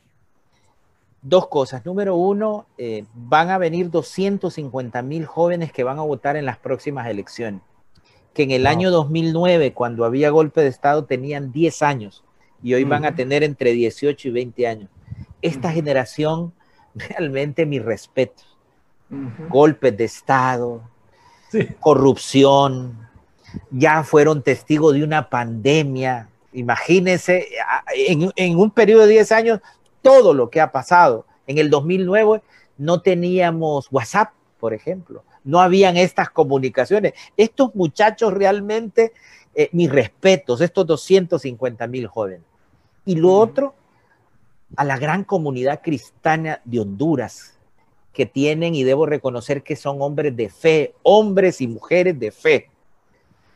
Dos 1.21 1.47
cosas. 1.47 1.85
Número 1.85 2.15
uno, 2.15 2.67
eh, 2.77 3.05
van 3.13 3.49
a 3.49 3.57
venir 3.57 3.89
250 3.89 5.01
mil 5.01 5.25
jóvenes 5.25 5.71
que 5.71 5.83
van 5.83 5.99
a 5.99 6.03
votar 6.03 6.37
en 6.37 6.45
las 6.45 6.57
próximas 6.57 7.07
elecciones. 7.07 7.61
Que 8.33 8.43
en 8.43 8.51
el 8.51 8.67
año 8.67 8.91
2009, 8.91 9.73
cuando 9.73 10.05
había 10.05 10.29
golpe 10.29 10.61
de 10.61 10.67
Estado, 10.67 11.05
tenían 11.05 11.51
10 11.51 11.81
años 11.81 12.23
y 12.61 12.73
hoy 12.73 12.83
van 12.83 13.05
a 13.05 13.15
tener 13.15 13.43
entre 13.43 13.71
18 13.71 14.27
y 14.27 14.31
20 14.31 14.67
años. 14.67 14.89
Esta 15.41 15.71
generación 15.71 16.53
realmente 16.95 17.65
mi 17.65 17.79
respeto. 17.79 18.43
Golpes 19.49 19.95
de 19.95 20.03
Estado, 20.03 20.81
corrupción, 21.79 23.07
ya 23.71 24.03
fueron 24.03 24.43
testigos 24.43 24.93
de 24.93 25.03
una 25.03 25.29
pandemia. 25.29 26.29
Imagínense, 26.51 27.47
en, 27.95 28.31
en, 28.35 28.57
un 28.57 28.69
periodo 28.69 29.03
de 29.03 29.13
10 29.13 29.31
años, 29.31 29.61
todo 30.07 30.33
lo 30.33 30.49
que 30.49 30.61
ha 30.61 30.71
pasado. 30.71 31.25
En 31.47 31.57
el 31.57 31.69
2009 31.69 32.41
no 32.77 33.01
teníamos 33.01 33.89
WhatsApp, 33.91 34.29
por 34.57 34.73
ejemplo, 34.73 35.23
no 35.43 35.59
habían 35.59 35.97
estas 35.97 36.29
comunicaciones. 36.29 37.13
Estos 37.35 37.75
muchachos 37.75 38.33
realmente, 38.33 39.11
eh, 39.53 39.69
mis 39.73 39.91
respetos, 39.91 40.61
estos 40.61 40.87
250 40.87 41.87
mil 41.87 42.07
jóvenes. 42.07 42.41
Y 43.05 43.15
lo 43.15 43.33
otro, 43.33 43.75
a 44.77 44.85
la 44.85 44.97
gran 44.97 45.25
comunidad 45.25 45.81
cristiana 45.81 46.61
de 46.63 46.79
Honduras, 46.79 47.57
que 48.13 48.25
tienen, 48.25 48.75
y 48.75 48.83
debo 48.83 49.05
reconocer 49.05 49.61
que 49.61 49.75
son 49.75 50.01
hombres 50.01 50.35
de 50.37 50.49
fe, 50.49 50.95
hombres 51.03 51.59
y 51.59 51.67
mujeres 51.67 52.17
de 52.17 52.31
fe. 52.31 52.69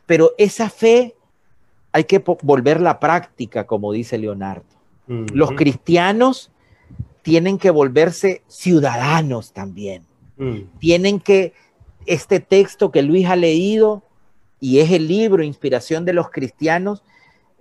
Pero 0.04 0.32
esa 0.36 0.68
fe 0.68 1.16
hay 1.92 2.04
que 2.04 2.22
volver 2.42 2.80
la 2.80 3.00
práctica, 3.00 3.66
como 3.66 3.92
dice 3.92 4.18
Leonardo. 4.18 4.81
Los 5.06 5.52
cristianos 5.52 6.50
tienen 7.22 7.58
que 7.58 7.70
volverse 7.70 8.42
ciudadanos 8.46 9.52
también. 9.52 10.04
Mm. 10.36 10.78
Tienen 10.78 11.20
que, 11.20 11.52
este 12.06 12.40
texto 12.40 12.90
que 12.90 13.02
Luis 13.02 13.26
ha 13.28 13.36
leído, 13.36 14.02
y 14.60 14.78
es 14.78 14.90
el 14.90 15.08
libro 15.08 15.42
Inspiración 15.42 16.04
de 16.04 16.12
los 16.12 16.30
Cristianos, 16.30 17.02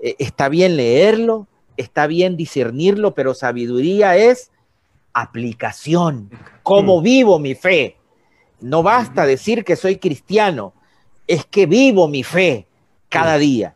eh, 0.02 0.16
está 0.20 0.50
bien 0.50 0.78
leerlo, 0.78 1.48
está 1.78 2.08
bien 2.08 2.38
discernirlo, 2.38 3.14
pero 3.14 3.34
sabiduría 3.34 4.18
es 4.18 4.52
aplicación. 5.14 6.30
¿Cómo 6.64 7.00
mm. 7.00 7.04
vivo 7.04 7.40
mi 7.40 7.56
fe? 7.56 7.98
No 8.60 8.84
basta 8.84 9.26
decir 9.26 9.64
que 9.64 9.76
soy 9.76 9.98
cristiano, 9.98 10.74
es 11.28 11.46
que 11.46 11.66
vivo 11.66 12.08
mi 12.08 12.24
fe 12.24 12.68
cada 13.10 13.38
día. 13.38 13.76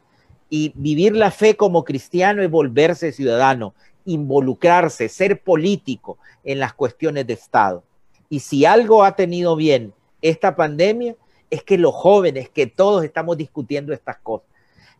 Y 0.57 0.71
vivir 0.73 1.17
la 1.17 1.31
fe 1.31 1.57
como 1.57 1.83
cristiano 1.83 2.41
es 2.41 2.49
volverse 2.49 3.11
ciudadano, 3.11 3.73
involucrarse, 4.05 5.09
ser 5.09 5.41
político 5.41 6.17
en 6.45 6.59
las 6.59 6.73
cuestiones 6.73 7.27
de 7.27 7.33
Estado. 7.33 7.83
Y 8.29 8.39
si 8.39 8.63
algo 8.63 9.03
ha 9.03 9.17
tenido 9.17 9.57
bien 9.57 9.93
esta 10.21 10.55
pandemia, 10.55 11.17
es 11.49 11.61
que 11.61 11.77
los 11.77 11.93
jóvenes, 11.93 12.47
que 12.47 12.67
todos 12.67 13.03
estamos 13.03 13.35
discutiendo 13.35 13.91
estas 13.91 14.15
cosas. 14.19 14.47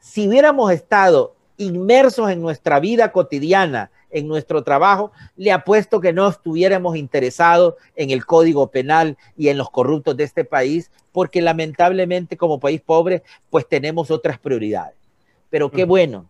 Si 0.02 0.27
hubiéramos 0.27 0.73
estado 0.73 1.38
inmersos 1.56 2.30
en 2.32 2.41
nuestra 2.41 2.82
vida 2.82 3.14
cotidiana, 3.14 3.91
en 4.11 4.27
nuestro 4.27 4.61
trabajo, 4.61 5.14
le 5.38 5.53
apuesto 5.53 6.02
que 6.02 6.11
no 6.11 6.27
estuviéramos 6.27 6.98
interesados 6.98 7.76
en 7.95 8.10
el 8.10 8.26
código 8.26 8.72
penal 8.72 9.18
y 9.38 9.48
en 9.48 9.57
los 9.57 9.69
corruptos 9.69 10.18
de 10.18 10.26
este 10.26 10.44
país, 10.44 10.91
porque 11.14 11.41
lamentablemente 11.41 12.36
como 12.36 12.60
país 12.60 12.82
pobre, 12.82 13.23
pues 13.49 13.65
tenemos 13.69 14.11
otras 14.11 14.38
prioridades. 14.38 15.05
Pero 15.50 15.72
qué 15.72 15.86
bueno, 15.86 16.30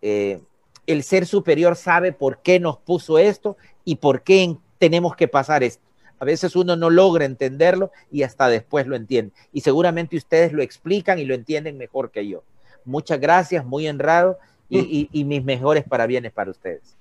eh, 0.00 0.40
el 0.86 1.02
ser 1.02 1.26
superior 1.26 1.76
sabe 1.76 2.12
por 2.12 2.38
qué 2.42 2.58
nos 2.60 2.78
puso 2.78 3.18
esto 3.18 3.56
y 3.84 3.96
por 3.96 4.22
qué 4.22 4.56
tenemos 4.78 5.14
que 5.16 5.28
pasar 5.28 5.62
esto. 5.62 5.82
A 6.18 6.24
veces 6.24 6.54
uno 6.54 6.76
no 6.76 6.88
logra 6.88 7.24
entenderlo 7.24 7.90
y 8.10 8.22
hasta 8.22 8.48
después 8.48 8.86
lo 8.86 8.94
entiende. 8.94 9.32
Y 9.52 9.62
seguramente 9.62 10.16
ustedes 10.16 10.52
lo 10.52 10.62
explican 10.62 11.18
y 11.18 11.24
lo 11.24 11.34
entienden 11.34 11.78
mejor 11.78 12.10
que 12.10 12.28
yo. 12.28 12.44
Muchas 12.84 13.20
gracias, 13.20 13.64
muy 13.64 13.88
honrado 13.88 14.38
y, 14.68 15.24
mis 15.24 15.44
mejores 15.44 15.84
parabienes 15.84 16.32
para 16.32 16.50
ustedes. 16.50 16.96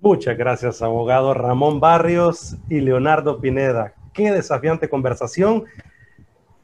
Muchas 0.00 0.36
gracias, 0.36 0.82
abogado 0.82 1.34
Ramón 1.34 1.78
Barrios 1.78 2.56
y 2.68 2.80
Leonardo 2.80 3.40
Pineda. 3.40 3.94
Qué 4.12 4.32
desafiante 4.32 4.88
conversación. 4.88 5.64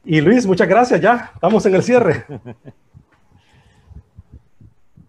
Y 0.03 0.21
Luis, 0.21 0.45
muchas 0.45 0.67
gracias. 0.67 0.99
Ya 0.99 1.31
estamos 1.33 1.65
en 1.65 1.75
el 1.75 1.83
cierre. 1.83 2.25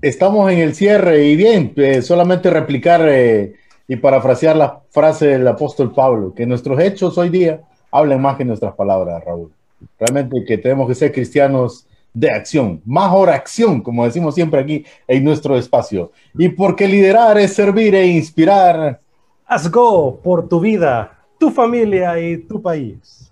Estamos 0.07 0.53
en 0.53 0.61
el 0.61 0.77
cierre 0.77 1.25
y 1.25 1.35
bien, 1.35 1.73
eh, 1.75 2.01
solamente 2.01 2.49
replicar 2.49 3.09
eh, 3.09 3.55
y 3.89 3.97
parafrasear 3.97 4.55
la 4.55 4.83
frase 4.91 5.27
del 5.27 5.49
apóstol 5.49 5.93
Pablo, 5.93 6.33
que 6.33 6.47
nuestros 6.47 6.79
hechos 6.79 7.19
hoy 7.19 7.29
día 7.29 7.63
hablen 7.91 8.21
más 8.21 8.37
que 8.37 8.45
nuestras 8.45 8.73
palabras, 8.77 9.25
Raúl. 9.25 9.51
Realmente 9.99 10.45
que 10.47 10.59
tenemos 10.59 10.87
que 10.87 10.95
ser 10.95 11.11
cristianos 11.11 11.89
de 12.15 12.31
acción, 12.31 12.81
mejor 12.87 13.31
acción, 13.31 13.81
como 13.81 14.05
decimos 14.05 14.37
siempre 14.37 14.61
aquí 14.61 14.85
en 15.09 15.25
nuestro 15.25 15.57
espacio. 15.57 16.13
Y 16.39 16.51
porque 16.51 16.87
liderar 16.87 17.37
es 17.39 17.55
servir 17.55 17.97
e 17.97 18.07
inspirar. 18.07 19.01
Haz 19.45 19.69
go 19.69 20.21
por 20.23 20.49
tu 20.49 20.61
vida, 20.61 21.19
tu 21.37 21.51
familia 21.51 22.17
y 22.21 22.37
tu 22.37 22.63
país. 22.63 23.26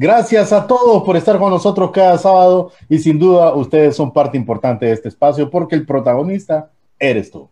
Gracias 0.00 0.52
a 0.52 0.64
todos 0.64 1.02
por 1.02 1.16
estar 1.16 1.40
con 1.40 1.50
nosotros 1.50 1.90
cada 1.90 2.16
sábado 2.18 2.70
y 2.88 3.00
sin 3.00 3.18
duda 3.18 3.52
ustedes 3.52 3.96
son 3.96 4.12
parte 4.12 4.36
importante 4.36 4.86
de 4.86 4.92
este 4.92 5.08
espacio 5.08 5.50
porque 5.50 5.74
el 5.74 5.84
protagonista 5.84 6.70
eres 7.00 7.32
tú. 7.32 7.48